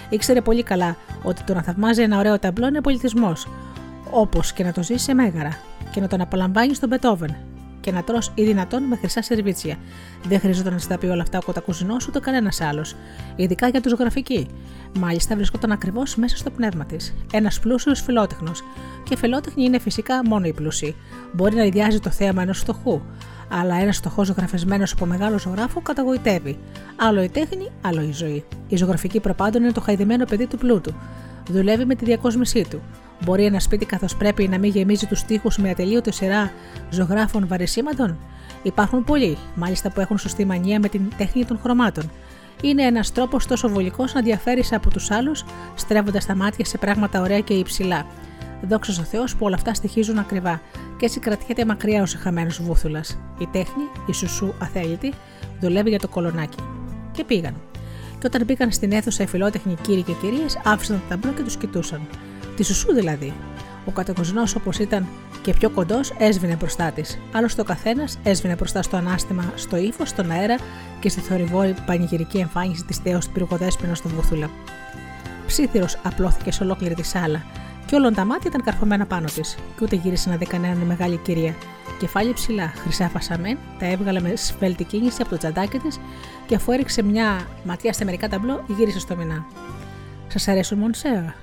Ήξερε 0.09 0.41
πολύ 0.41 0.63
καλά 0.63 0.97
ότι 1.23 1.43
το 1.43 1.53
να 1.53 1.63
θαυμάζει 1.63 2.01
ένα 2.01 2.17
ωραίο 2.17 2.39
ταμπλό 2.39 2.67
είναι 2.67 2.81
πολιτισμός, 2.81 3.47
όπως 4.11 4.53
και 4.53 4.63
να 4.63 4.71
το 4.71 4.83
ζεις 4.83 5.01
σε 5.01 5.13
μέγαρα 5.13 5.57
και 5.91 5.99
να 5.99 6.07
τον 6.07 6.21
απολαμβάνεις 6.21 6.77
στον 6.77 6.89
Μπετόβεν. 6.89 7.35
Και 7.87 7.93
να 7.93 8.03
τρώ 8.03 8.19
ή 8.33 8.43
δυνατόν 8.43 8.83
με 8.83 8.95
χρυσά 8.95 9.21
σερβίτσια. 9.21 9.75
Δεν 10.23 10.39
χρειαζόταν 10.39 10.73
να 10.73 10.79
στα 10.79 10.97
πει 10.97 11.05
όλα 11.05 11.21
αυτά 11.21 11.37
ο 11.37 11.41
κοτακουζινός 11.41 12.07
ούτε 12.07 12.19
κανένας 12.19 12.61
άλλος. 12.61 12.95
Ειδικά 13.35 13.67
για 13.67 13.81
τους 13.81 13.91
ζωγραφικοί. 13.91 14.47
Μάλιστα 14.99 15.35
βρισκόταν 15.35 15.71
ακριβώς 15.71 16.15
μέσα 16.15 16.37
στο 16.37 16.49
πνεύμα 16.49 16.85
της. 16.85 17.15
Ένας 17.33 17.59
πλούσιος 17.59 18.01
φιλότεχνος. 18.01 18.63
Και 19.03 19.17
φιλότεχνη 19.17 19.63
είναι 19.63 19.79
φυσικά 19.79 20.25
μόνο 20.25 20.45
η 20.45 20.53
πλούσιοι. 20.53 20.95
Μπορεί 21.33 21.55
να 21.55 21.63
ιδιάζει 21.63 21.99
το 21.99 22.09
θέαμα 22.09 22.41
ενός 22.41 22.59
φτωχού. 22.59 23.01
Αλλά 23.49 23.75
ένας 23.75 23.97
φτωχός 23.97 24.27
ζωγραφισμένος 24.27 24.91
από 24.91 25.05
μεγάλο 25.05 25.39
ζωγράφο 25.39 25.81
καταγοητεύει. 25.81 26.57
Άλλο 26.95 27.23
η 27.23 27.29
τέχνη, 27.29 27.71
άλλο 27.81 28.01
η 28.01 28.11
ζωή. 28.11 28.43
Η 28.67 28.75
ζωγραφική 28.75 29.19
προπάντων 29.19 29.63
είναι 29.63 29.71
το 29.71 29.81
χαϊδεμένο 29.81 30.25
παιδί 30.25 30.47
του 30.47 30.57
πλούτου. 30.57 30.93
Δουλεύει 31.49 31.85
με 31.85 31.95
τη 31.95 32.05
διακόσμησή 32.05 32.65
του. 32.69 32.81
Μπορεί 33.23 33.45
ένα 33.45 33.59
σπίτι 33.59 33.85
καθώς 33.85 34.15
πρέπει 34.15 34.47
να 34.47 34.57
μην 34.57 34.71
γεμίζει 34.71 35.05
τους 35.05 35.23
τοίχου 35.23 35.49
με 35.57 35.69
ατελείωτη 35.69 36.13
σειρά 36.13 36.51
ζωγράφων 36.89 37.47
βαρισίματων. 37.47 38.17
Υπάρχουν 38.63 39.03
πολλοί, 39.03 39.37
μάλιστα 39.55 39.91
που 39.91 39.99
έχουν 39.99 40.17
σωστή 40.17 40.45
μανία 40.45 40.79
με 40.79 40.87
την 40.87 41.01
τέχνη 41.17 41.45
των 41.45 41.59
χρωμάτων. 41.63 42.11
Είναι 42.61 42.83
ένας 42.83 43.11
τρόπος 43.11 43.45
τόσο 43.45 43.69
βολικός 43.69 44.13
να 44.13 44.21
διαφέρεις 44.21 44.73
από 44.73 44.89
τους 44.89 45.11
άλλους, 45.11 45.45
στρέφοντα 45.75 46.19
τα 46.27 46.35
μάτια 46.35 46.65
σε 46.65 46.77
πράγματα 46.77 47.21
ωραία 47.21 47.39
και 47.39 47.53
υψηλά. 47.53 48.05
Δόξα 48.61 49.01
ο 49.01 49.03
Θεός 49.03 49.35
που 49.35 49.45
όλα 49.45 49.55
αυτά 49.55 49.73
στοιχίζουν 49.73 50.17
ακριβά, 50.17 50.61
και 50.97 51.05
έτσι 51.05 51.19
κρατιέται 51.19 51.65
μακριά 51.65 52.01
ως 52.01 52.13
χαμένος 52.13 52.61
βούθουλας. 52.61 53.19
Η 53.39 53.47
τέχνη, 53.51 53.83
η 54.05 54.13
σουσού 54.13 54.53
αθέλητη, 54.59 55.13
δουλεύει 55.59 55.89
για 55.89 55.99
το 55.99 56.07
κολονάκι. 56.07 56.57
Και 57.11 57.23
πήγαν. 57.23 57.55
Και 58.19 58.27
όταν 58.27 58.43
μπήκαν 58.45 58.71
στην 58.71 58.91
αίθουσα 58.91 59.23
οι 59.23 59.27
φιλότεχνοι 59.27 59.75
κύριοι 59.81 60.01
και 60.01 60.13
κυρίες, 60.13 60.59
άφησαν 60.63 60.95
τα 60.95 61.15
ταμπλό 61.15 61.31
και 61.31 61.43
τους 61.43 61.57
κοιτούσαν. 61.57 62.01
Τη 62.57 62.63
σουσού 62.63 62.93
δηλαδή. 62.93 63.33
Ο 63.85 63.91
κατακοσνό 63.91 64.43
όπως 64.57 64.77
ήταν 64.77 65.07
και 65.41 65.53
πιο 65.53 65.69
κοντός 65.69 66.13
έσβηνε 66.17 66.55
μπροστά 66.55 66.91
της. 66.91 67.19
Άλλο 67.31 67.47
το 67.55 67.63
καθένας 67.63 68.19
έσβηνε 68.23 68.55
μπροστά 68.55 68.81
στο 68.81 68.97
ανάστημα, 68.97 69.51
στο 69.55 69.77
ύφο, 69.77 70.05
στον 70.05 70.31
αέρα 70.31 70.55
και 70.99 71.09
στη 71.09 71.19
θορυβόρη 71.19 71.75
πανηγυρική 71.85 72.37
εμφάνιση 72.37 72.83
της 72.83 72.97
Θεός 72.97 73.23
στην 73.23 73.33
πυργοδέσπινα 73.33 73.95
στο 73.95 74.09
βούθουλα. 74.09 74.49
Ψήθυρος 75.47 75.97
απλώθηκε 76.03 76.51
σε 76.51 76.63
ολόκληρη 76.63 76.93
τη 76.93 77.03
σάλα, 77.03 77.45
και 77.85 77.95
όλων 77.95 78.13
τα 78.13 78.25
μάτια 78.25 78.49
ήταν 78.49 78.63
καρφωμένα 78.63 79.05
πάνω 79.05 79.25
της, 79.25 79.55
και 79.55 79.83
ούτε 79.83 79.95
γύρισε 79.95 80.29
να 80.29 80.35
δει 80.35 80.45
κανέναν 80.45 80.81
η 80.81 80.85
μεγάλη 80.85 81.17
κυρία. 81.17 81.55
Κεφάλι 81.99 82.33
ψηλά, 82.33 82.73
χρυσά 82.75 83.09
φασαμέν, 83.09 83.57
τα 83.79 83.85
έβγαλε 83.85 84.21
με 84.21 84.35
σφέλτη 84.35 84.83
κίνηση 84.83 85.21
από 85.21 85.29
το 85.29 85.37
τσαντάκι 85.37 85.77
της 85.77 85.99
και 86.45 86.55
αφού 86.55 86.71
έριξε 86.71 87.03
μια 87.03 87.47
ματιά 87.63 87.93
στα 87.93 88.05
μερικά 88.05 88.29
ταμπλό, 88.29 88.63
γύρισε 88.67 88.99
στο 88.99 89.15
μηνά. 89.15 89.45
Σας 90.27 90.47
αρέσουν 90.47 90.77
Μονσέα, 90.77 91.35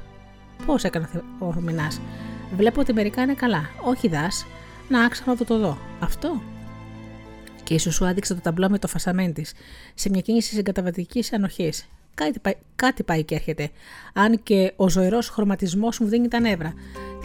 Πώς 0.67 0.85
έκανε 0.85 1.09
ο 1.39 1.55
Μινά. 1.61 1.93
Βλέπω 2.57 2.81
ότι 2.81 2.93
μερικά 2.93 3.23
είναι 3.23 3.35
καλά. 3.35 3.71
Όχι 3.85 4.09
δας, 4.09 4.47
να 4.89 5.05
άξανα 5.05 5.37
το 5.37 5.45
το 5.45 5.59
δω. 5.59 5.79
Αυτό. 6.01 6.43
Και 7.63 7.75
ίσως 7.75 7.95
σου 7.95 8.07
άδειξε 8.07 8.35
το 8.35 8.41
ταμπλό 8.41 8.71
με 8.71 8.79
το 8.79 8.89
φασαμέν 8.89 9.33
τη, 9.33 9.43
σε 9.95 10.09
μια 10.11 10.21
κίνηση 10.21 10.55
συγκαταβατικής 10.55 11.33
ανοχής. 11.33 11.89
Κάτι, 12.15 12.41
κάτι 12.77 13.03
πάει 13.03 13.25
και 13.25 13.35
έρχεται. 13.35 13.71
Αν 14.13 14.43
και 14.43 14.73
ο 14.77 14.89
ζωηρός 14.89 15.29
χρωματισμός 15.29 15.99
μου 15.99 16.07
δίνει 16.07 16.29
τα 16.29 16.41
νεύρα. 16.41 16.75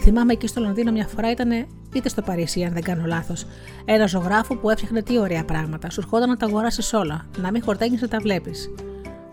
Θυμάμαι 0.00 0.32
εκεί 0.32 0.46
στο 0.46 0.60
Λονδίνο 0.60 0.92
μια 0.92 1.06
φορά 1.06 1.30
ήταν, 1.30 1.50
είτε 1.94 2.08
στο 2.08 2.22
Παρίσι, 2.22 2.64
αν 2.64 2.72
δεν 2.72 2.82
κάνω 2.82 3.04
λάθος, 3.06 3.46
ένα 3.84 4.06
ζωγράφο 4.06 4.56
που 4.56 4.70
έφτιαχνε 4.70 5.02
τι 5.02 5.18
ωραία 5.18 5.44
πράγματα. 5.44 5.90
Σου 5.90 6.00
ερχόταν 6.00 6.28
να 6.28 6.36
τα 6.36 6.46
αγοράσεις 6.46 6.92
όλα, 6.92 7.26
να 7.36 7.50
μην 7.50 7.62
χορταίνει 7.62 7.98
να 8.00 8.08
τα 8.08 8.18
βλέπεις. 8.18 8.70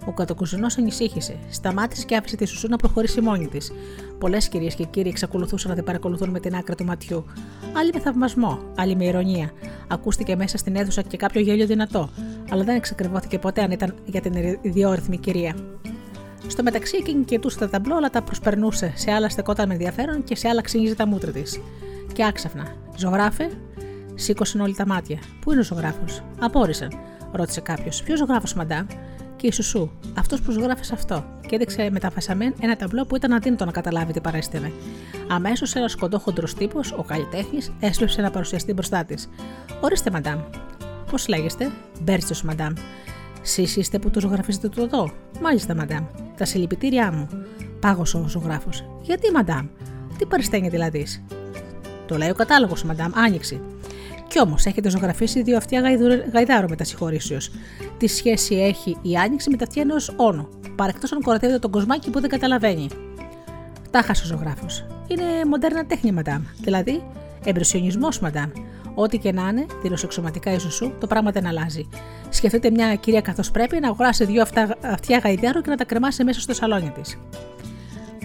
Ο 0.08 0.12
κατοκουζινό 0.12 0.68
ανησύχησε. 0.78 1.38
Σταμάτησε 1.50 2.06
και 2.06 2.16
άφησε 2.16 2.36
τη 2.36 2.46
Σουσού 2.46 2.68
να 2.68 2.76
προχωρήσει 2.76 3.22
μόνη 3.22 3.48
της. 3.48 3.72
Πολλές 4.18 4.48
κυρίες 4.50 4.76
και 4.76 4.84
κύριοι 4.84 5.10
εξακολουθούσαν 5.10 5.70
να 5.70 5.76
την 5.76 5.86
παρακολουθούν 5.86 6.30
με 6.30 6.40
την 6.40 6.56
άκρη 6.56 6.76
του 6.76 6.86
ματιού. 6.86 7.26
Άλλοι 7.78 7.92
με 7.94 8.00
θαυμασμό, 8.00 8.60
άλλοι 8.76 8.96
με 8.96 9.06
ηρωνία. 9.06 9.52
Ακούστηκε 9.88 10.36
μέσα 10.36 10.58
στην 10.58 10.76
αίθουσα 10.76 11.02
και 11.02 11.18
κάποιο 11.18 11.42
γέλιο 11.42 11.66
δυνατό, 11.66 12.10
αλλά 12.50 12.64
δεν 12.64 12.76
εξακριβώθηκε 12.76 13.40
ποτέ 13.40 13.62
αν 13.62 13.72
ήταν 13.72 13.96
για 14.06 14.22
την 14.22 14.34
ιδιόρυθμη 14.62 15.18
κυρία. 15.18 15.56
Στο 16.48 16.64
μεταξύ 16.64 16.98
εκείνη 17.00 17.24
κοιτούσε 17.24 17.58
τα 17.58 17.70
ταμπλό, 17.70 17.96
αλλά 17.96 18.10
τα 18.10 18.22
προσπερνούσε. 18.22 18.94
Σε 18.96 19.12
άλλα 19.12 19.30
στεκόταν 19.30 19.68
με 19.68 19.74
ενδιαφέρον 19.74 20.24
και 20.24 20.36
σε 20.36 20.48
άλλα 20.48 20.62
ξύνγιζε 20.62 20.96
τα 20.96 21.08
μούτρα 21.08 21.32
της. 21.32 21.60
Και 22.14 22.26
άξαφνα. 22.26 22.76
Ζωγράφε, 22.98 23.50
σήκωσαν 24.16 24.62
όλοι 24.62 24.76
τα 24.76 24.88
μάτια. 24.88 25.20
Πού 25.42 25.52
είναι 25.52 25.60
ο 25.60 25.64
ζωγράφος, 25.64 26.24
Απόρρισαν, 26.40 26.92
ρώτησε 27.32 27.62
κάποιος. 27.62 28.04
Ποιος 28.04 28.20
ζωγράφος, 28.20 28.54
μαντά, 28.54 28.86
και 29.38 29.48
η 29.48 29.52
Σουσού, 29.52 29.90
αυτός 30.18 30.42
που 30.42 30.52
ζωγράφει 30.52 30.94
αυτό, 30.94 31.26
και 31.48 31.56
έδειξε 31.56 31.90
με 31.92 32.00
τα 32.00 32.12
φασαμέν 32.12 32.54
ένα 32.62 32.76
ταμπλό 32.76 33.06
που 33.06 33.16
ήταν 33.16 33.34
αδύνατο 33.34 33.66
να 33.66 33.72
καταλάβει 33.72 34.14
τι 34.14 34.22
παρέστηνε. 34.22 34.72
Αμέσως 35.28 35.76
ένας 35.76 35.96
κοντόχοντρος 35.96 36.54
τύπος, 36.54 36.92
ο 36.92 37.04
καλλιτέχνης, 37.04 37.72
έσπευσε 37.80 38.22
να 38.22 38.32
παρουσιαστεί 38.32 38.74
μπροστά 38.74 39.06
της. 39.06 39.30
Ορίστε, 39.82 40.12
μαντάμ. 40.12 40.40
Πώς 41.12 41.28
λέγεστε, 41.28 41.72
Μπέρτσος, 42.02 42.44
μαντάμ. 42.44 42.74
Σει 43.42 43.62
είστε 43.62 44.00
που 44.00 44.10
το 44.10 44.20
ζωγραφίζετε 44.20 44.70
το 44.70 44.82
εδώ. 44.82 45.12
Μάλιστα, 45.42 45.76
μαντάμ. 45.76 46.06
Τα 46.38 46.46
συλληπιτήριά 46.46 47.12
μου. 47.12 47.28
Πάγωσε 47.80 48.18
ο 48.18 48.28
ζωγράφος. 48.28 48.84
Γιατί, 49.02 49.32
μαντάμ; 49.32 49.68
Τι 50.18 50.26
παριστένια 50.26 50.70
δηλαδή; 50.70 51.08
Το 52.06 52.18
λέει 52.18 52.30
ο 52.30 52.34
κατάλογος, 52.34 52.84
μαντάμ, 52.84 53.12
άνοιξη. 53.16 53.62
Κι 54.28 54.40
όμως 54.40 54.66
έχετε 54.66 54.90
ζωγραφίσει 54.90 55.42
δύο 55.42 55.58
αυτιά 55.58 55.82
γαϊδάρο 56.34 56.68
μετασυγχωρήσεω. 56.70 57.38
Τι 57.98 58.08
σχέση 58.08 58.56
έχει 58.56 58.98
η 59.02 59.16
άνοιξη 59.16 59.50
με 59.50 59.58
τα 59.58 59.64
αυτιά 59.64 59.82
ενός 59.82 60.14
όνο, 60.16 60.50
παρεκτό 60.76 61.08
αν 61.16 61.22
κορατεύετε 61.22 61.60
τον 61.60 61.72
κοσμάκι 61.72 62.10
που 62.10 62.20
δεν 62.20 62.30
καταλαβαίνει; 62.30 62.88
Τα 63.92 64.02
χάσε 64.02 64.24
ο 64.24 64.26
ζωγράφος. 64.26 64.86
Είναι 65.08 65.24
μοντέρνα 65.48 65.86
τέχνη, 65.86 66.12
μαντάμ. 66.12 66.44
Δηλαδή, 66.62 67.04
εμπρεσιονισμός, 67.44 68.20
μαντάμ. 68.20 68.50
Ό,τι 68.96 69.18
και 69.18 69.32
να 69.32 69.48
είναι, 69.48 69.66
δηλωσεξωματικά 69.82 70.52
ίσως 70.52 70.74
σου, 70.74 70.94
το 71.00 71.08
πράγμα 71.08 71.32
δεν 71.32 71.46
αλλάζει. 71.46 71.90
Σκεφτείτε 72.30 72.70
μια 72.70 72.96
κυρία 72.96 73.22
καθώς 73.22 73.52
πρέπει 73.52 73.80
να 73.80 73.88
αγοράσει 73.88 74.26
δύο 74.26 74.44
αυτιά 74.82 75.18
γαϊδάρο 75.24 75.62
και 75.62 75.70
να 75.70 75.76
τα 75.76 75.86
κρεμάσει 75.86 76.24
μέσα 76.24 76.40
στο 76.40 76.54
σαλόνι 76.54 76.90
της 76.90 77.18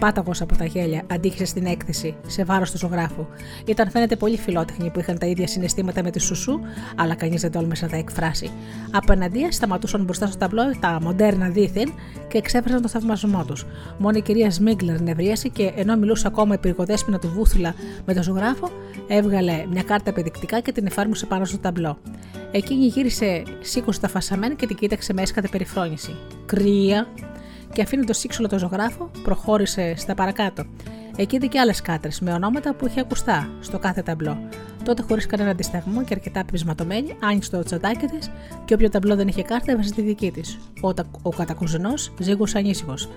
πάταγος 0.03 0.41
από 0.41 0.57
τα 0.57 0.65
γέλια, 0.65 1.03
αντίχησε 1.11 1.45
στην 1.45 1.67
έκθεση 1.67 2.15
σε 2.27 2.45
βάρος 2.45 2.71
του 2.71 2.79
ζωγράφου. 2.79 3.27
Ήταν 3.65 3.91
φαίνεται 3.91 4.17
πολύ 4.17 4.37
φιλότεχνοι 4.39 4.91
που 4.91 4.99
είχαν 5.01 5.19
τα 5.19 5.27
ίδια 5.27 5.47
συναισθήματα 5.47 6.03
με 6.03 6.11
τη 6.11 6.21
Σουσού, 6.21 6.61
αλλά 6.97 7.15
κανείς 7.15 7.41
δεν 7.41 7.53
τόλμησε 7.53 7.85
να 7.85 7.91
τα 7.91 7.97
εκφράσει. 7.97 8.51
Απέναντία 8.93 9.53
σταματούσαν 9.53 10.05
μπροστά 10.05 10.27
στο 10.27 10.37
ταμπλό 10.37 10.63
τα 10.81 10.99
μοντέρνα 11.03 11.49
δίθεν 11.49 11.93
και 12.29 12.39
εξέφρασαν 12.39 12.83
το 12.83 12.89
θαυμασμό 12.89 13.45
τους. 13.45 13.67
Μόνο 13.99 14.17
η 14.19 14.23
κυρία 14.23 14.51
Σμίγκλερ 14.51 15.01
νευρίασε 15.01 15.49
και 15.49 15.73
ενώ 15.77 15.97
μιλούσε 15.97 16.27
ακόμα 16.27 16.55
η 16.55 16.59
του 17.19 17.29
Βούθουλα 17.35 17.75
με 18.07 18.15
τον 18.15 18.23
ζωγράφο, 18.23 18.71
έβγαλε 19.09 19.65
μια 19.71 19.83
κάρτα 19.83 20.11
επιδεικτικά 20.11 20.61
και 20.61 20.73
την 20.73 20.87
εφάρμοσε 20.87 21.27
πάνω 21.27 21.45
στο 21.45 21.59
ταμπλό. 21.59 21.99
Εκείνη 22.51 22.87
γύρισε, 22.87 23.43
σήκωσε 23.61 24.01
τα 24.01 24.09
φασαμένα 24.09 24.55
και 24.55 24.67
την 24.67 24.77
κοίταξε 24.77 25.13
με 25.13 25.23
έσκατε 25.23 25.49
περιφρόνηση. 25.49 26.17
Κρύα, 26.47 27.07
και 27.73 27.83
αφήνοντα 27.83 28.13
σύξουλο 28.13 28.49
το 28.49 28.59
ζωγράφο, 28.59 29.11
προχώρησε 29.23 29.95
στα 29.97 30.15
παρακάτω. 30.15 30.65
Εκεί 31.17 31.37
είδε 31.37 31.47
και 31.47 31.59
άλλες 31.59 31.83
κάτρες 31.83 32.21
με 32.21 32.33
ονόματα 32.33 32.75
που 32.75 32.87
είχε 32.87 33.01
ακουστά 33.01 33.49
στο 33.61 33.79
κάθε 33.79 34.03
ταμπλό. 34.03 34.39
Τότε, 34.85 35.03
χωρίς 35.03 35.27
κανένα 35.27 35.51
αντισταγμό 35.51 36.05
και 36.05 36.15
αρκετά 36.15 36.45
πεισματωμένη, 36.45 37.17
άνοιξε 37.23 37.51
το 37.51 37.63
τσαντάκι 37.63 38.07
της 38.07 38.31
και 38.65 38.75
όποιο 38.75 38.89
ταμπλό 38.89 39.17
δεν 39.17 39.29
είχε 39.29 39.43
κάρτα 39.43 39.73
έβαζε 39.73 39.95
τη 39.95 40.03
δική 40.03 40.31
της. 40.31 40.59
Ο, 40.83 40.89
ο 41.23 41.31
κατακουζινός 41.31 42.13
ζήγωσε 42.19 42.59
ανήσυχος. 42.59 43.09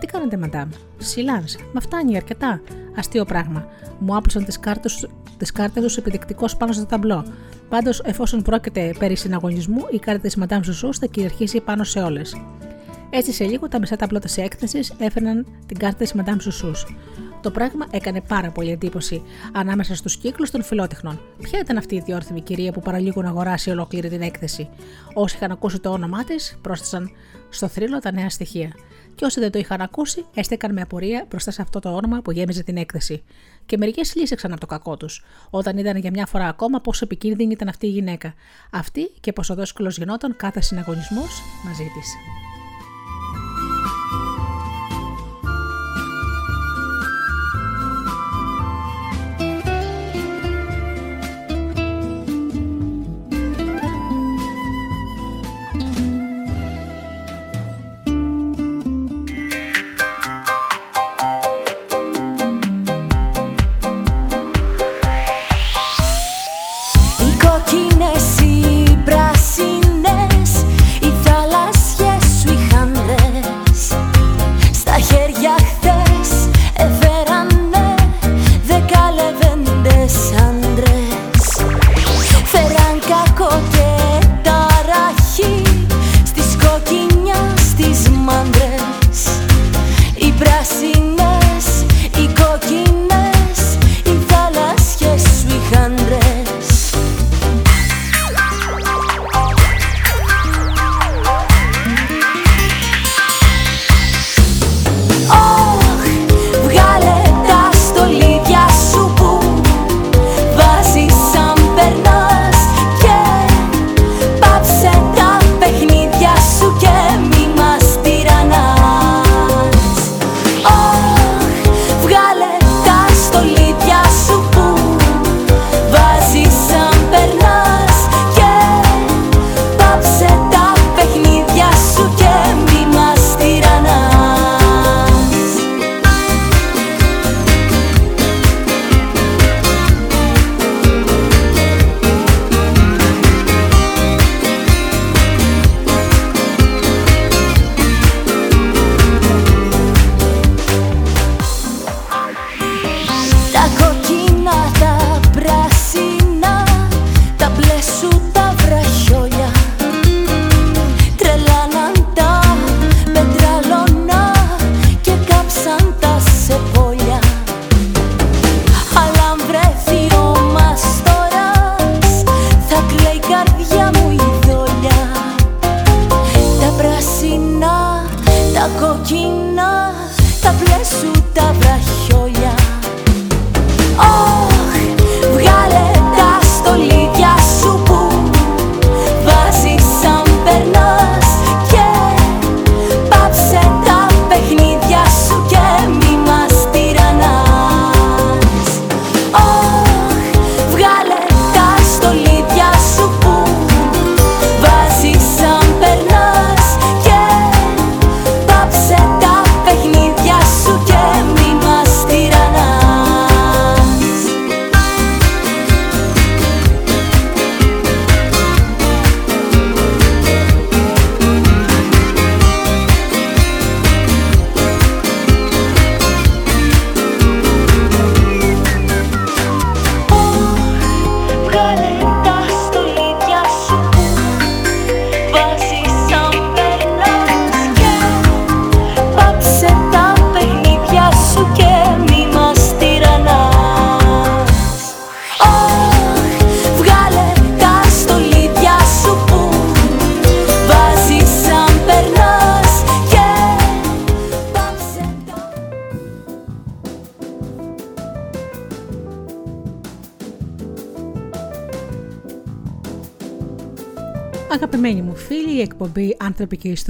Τι 0.00 0.06
κάνετε, 0.06 0.36
μαντάμ; 0.36 0.68
Σιλάν, 0.98 1.44
μα 1.72 1.80
φτάνει 1.80 2.16
αρκετά. 2.16 2.60
Αστείο 2.96 3.24
πράγμα. 3.24 3.66
Μου 3.98 4.16
άπλωσαν 4.16 4.44
τις 4.44 4.60
κάρτες 4.60 5.08
τις 5.36 5.52
κάρτες 5.52 5.94
του 5.94 6.00
επιδεικτικός 6.00 6.56
πάνω 6.56 6.72
στο 6.72 6.86
ταμπλό. 6.86 7.24
Πάντως, 7.68 8.00
εφόσον 8.04 8.42
πρόκειται 8.42 8.94
περί 8.98 9.16
συναγωνισμού, 9.16 9.86
η 9.90 9.98
κάρτα 9.98 10.20
της 10.20 10.36
Μαντάμ 10.36 10.62
Σουσού 10.62 10.94
θα 10.94 11.06
κυριαρχήσει 11.06 11.60
πάνω 11.60 11.84
σε 11.84 12.00
όλες. 12.00 12.36
Έτσι 13.10 13.32
σε 13.32 13.44
λίγο 13.44 13.68
τα 13.68 13.78
μισά 13.78 13.96
τα 13.96 14.06
πλώτα 14.06 14.26
της 14.26 14.36
έκθεσης 14.36 14.92
έφεραν 14.98 15.46
την 15.66 15.78
κάρτα 15.78 15.98
της 15.98 16.14
Madame 16.16 16.36
Σουσού. 16.40 16.72
Το 17.40 17.50
πράγμα 17.50 17.86
έκανε 17.90 18.20
πάρα 18.20 18.50
πολύ 18.50 18.70
εντύπωση 18.70 19.22
ανάμεσα 19.52 19.94
στους 19.94 20.16
κύκλους 20.16 20.50
των 20.50 20.62
φιλότεχνων. 20.62 21.20
Ποια 21.42 21.58
ήταν 21.58 21.76
αυτή 21.76 21.94
η 21.94 22.00
διόρθυμη 22.00 22.40
κυρία 22.40 22.72
που 22.72 22.80
παραλίγο 22.80 23.22
να 23.22 23.28
αγοράσει 23.28 23.70
ολόκληρη 23.70 24.08
την 24.08 24.22
έκθεση; 24.22 24.68
Όσοι 25.14 25.36
είχαν 25.36 25.50
ακούσει 25.50 25.78
το 25.78 25.90
όνομά 25.90 26.24
της, 26.24 26.58
πρόσθεσαν 26.60 27.10
στο 27.48 27.68
θρύλο 27.68 27.98
τα 27.98 28.12
νέα 28.12 28.30
στοιχεία. 28.30 28.72
Και 29.14 29.24
όσοι 29.24 29.40
δεν 29.40 29.50
το 29.50 29.58
είχαν 29.58 29.80
ακούσει, 29.80 30.24
έστεκαν 30.34 30.72
με 30.72 30.80
απορία 30.80 31.26
μπροστά 31.28 31.50
σε 31.50 31.62
αυτό 31.62 31.78
το 31.80 31.94
όνομα 31.94 32.22
που 32.22 32.30
γέμιζε 32.30 32.62
την 32.62 32.76
έκθεση. 32.76 33.22
Και 33.66 33.76
μερικές 33.76 34.14
λύσεξαν 34.14 34.50
από 34.50 34.60
το 34.60 34.66
κακό 34.66 34.96
τους, 34.96 35.24
όταν 35.50 35.78
είδαν 35.78 35.96
για 35.96 36.10
μια 36.10 36.26
φορά 36.26 36.48
ακόμα 36.48 36.80
πόσο 36.80 37.04
επικίνδυνη 37.04 37.52
ήταν 37.52 37.68
αυτή 37.68 37.86
η 37.86 37.90
γυναίκα. 37.90 38.34
Αυτή 38.70 39.10
και 39.20 39.32
πόσο 39.32 39.54
δύσκολο 39.54 39.88
γινόταν 39.88 40.36
κάθε 40.36 40.60
συναγωνισμός 40.60 41.42
μαζί 41.64 41.84
της. 41.84 42.14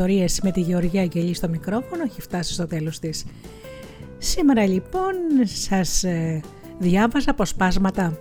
Ιστορίες» 0.01 0.41
με 0.43 0.51
τη 0.51 0.61
Γεωργία 0.61 1.01
Αγγελή 1.01 1.35
στο 1.35 1.49
μικρόφωνο 1.49 2.03
έχει 2.03 2.21
φτάσει 2.21 2.53
στο 2.53 2.67
τέλος 2.67 2.99
της. 2.99 3.25
Σήμερα 4.19 4.67
λοιπόν 4.67 5.15
σας 5.43 6.05
ε, 6.05 6.41
διάβαζα 6.79 7.31
αποσπάσματα 7.31 8.19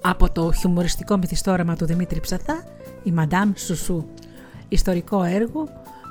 από 0.00 0.30
το 0.30 0.52
χιουμοριστικό 0.52 1.16
μυθιστόρεμα 1.16 1.76
του 1.76 1.86
Δημήτρη 1.86 2.20
Ψαθά, 2.20 2.64
η 3.02 3.10
Μαντάμ 3.10 3.52
Σουσού, 3.54 4.04
ιστορικό 4.68 5.22
έργο 5.22 5.68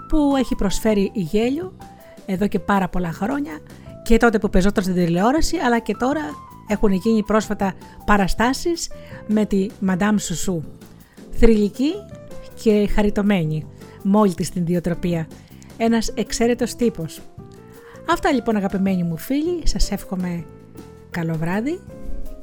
που 0.07 0.33
έχει 0.37 0.55
προσφέρει 0.55 1.11
η 1.13 1.21
γέλιο 1.21 1.77
εδώ 2.25 2.47
και 2.47 2.59
πάρα 2.59 2.87
πολλά 2.89 3.11
χρόνια 3.11 3.59
και 4.03 4.17
τότε 4.17 4.39
που 4.39 4.49
πεζόταν 4.49 4.83
στην 4.83 4.95
τηλεόραση 4.95 5.57
αλλά 5.57 5.79
και 5.79 5.95
τώρα 5.95 6.21
έχουν 6.67 6.91
γίνει 6.91 7.23
πρόσφατα 7.23 7.73
παραστάσεις 8.05 8.89
με 9.27 9.45
τη 9.45 9.67
Μαντάμ 9.79 10.17
Σουσού. 10.17 10.63
Θρηλυκή 11.31 11.91
και 12.63 12.89
χαριτωμένη, 12.93 13.65
μόλις 14.03 14.47
στην 14.47 14.65
διοτροπία. 14.65 15.27
Ένας 15.77 16.07
εξαίρετος 16.15 16.75
τύπος. 16.75 17.21
Αυτά 18.09 18.31
λοιπόν 18.31 18.55
αγαπημένοι 18.55 19.03
μου 19.03 19.17
φίλοι, 19.17 19.61
σας 19.67 19.91
εύχομαι 19.91 20.45
καλό 21.09 21.33
βράδυ 21.33 21.79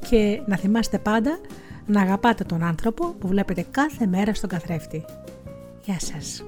και 0.09 0.41
να 0.45 0.57
θυμάστε 0.57 0.97
πάντα 0.97 1.39
να 1.85 2.01
αγαπάτε 2.01 2.43
τον 2.43 2.63
άνθρωπο 2.63 3.15
που 3.19 3.27
βλέπετε 3.27 3.65
κάθε 3.71 4.05
μέρα 4.05 4.33
στον 4.33 4.49
καθρέφτη. 4.49 5.05
Γεια 5.85 5.99
σας. 5.99 6.43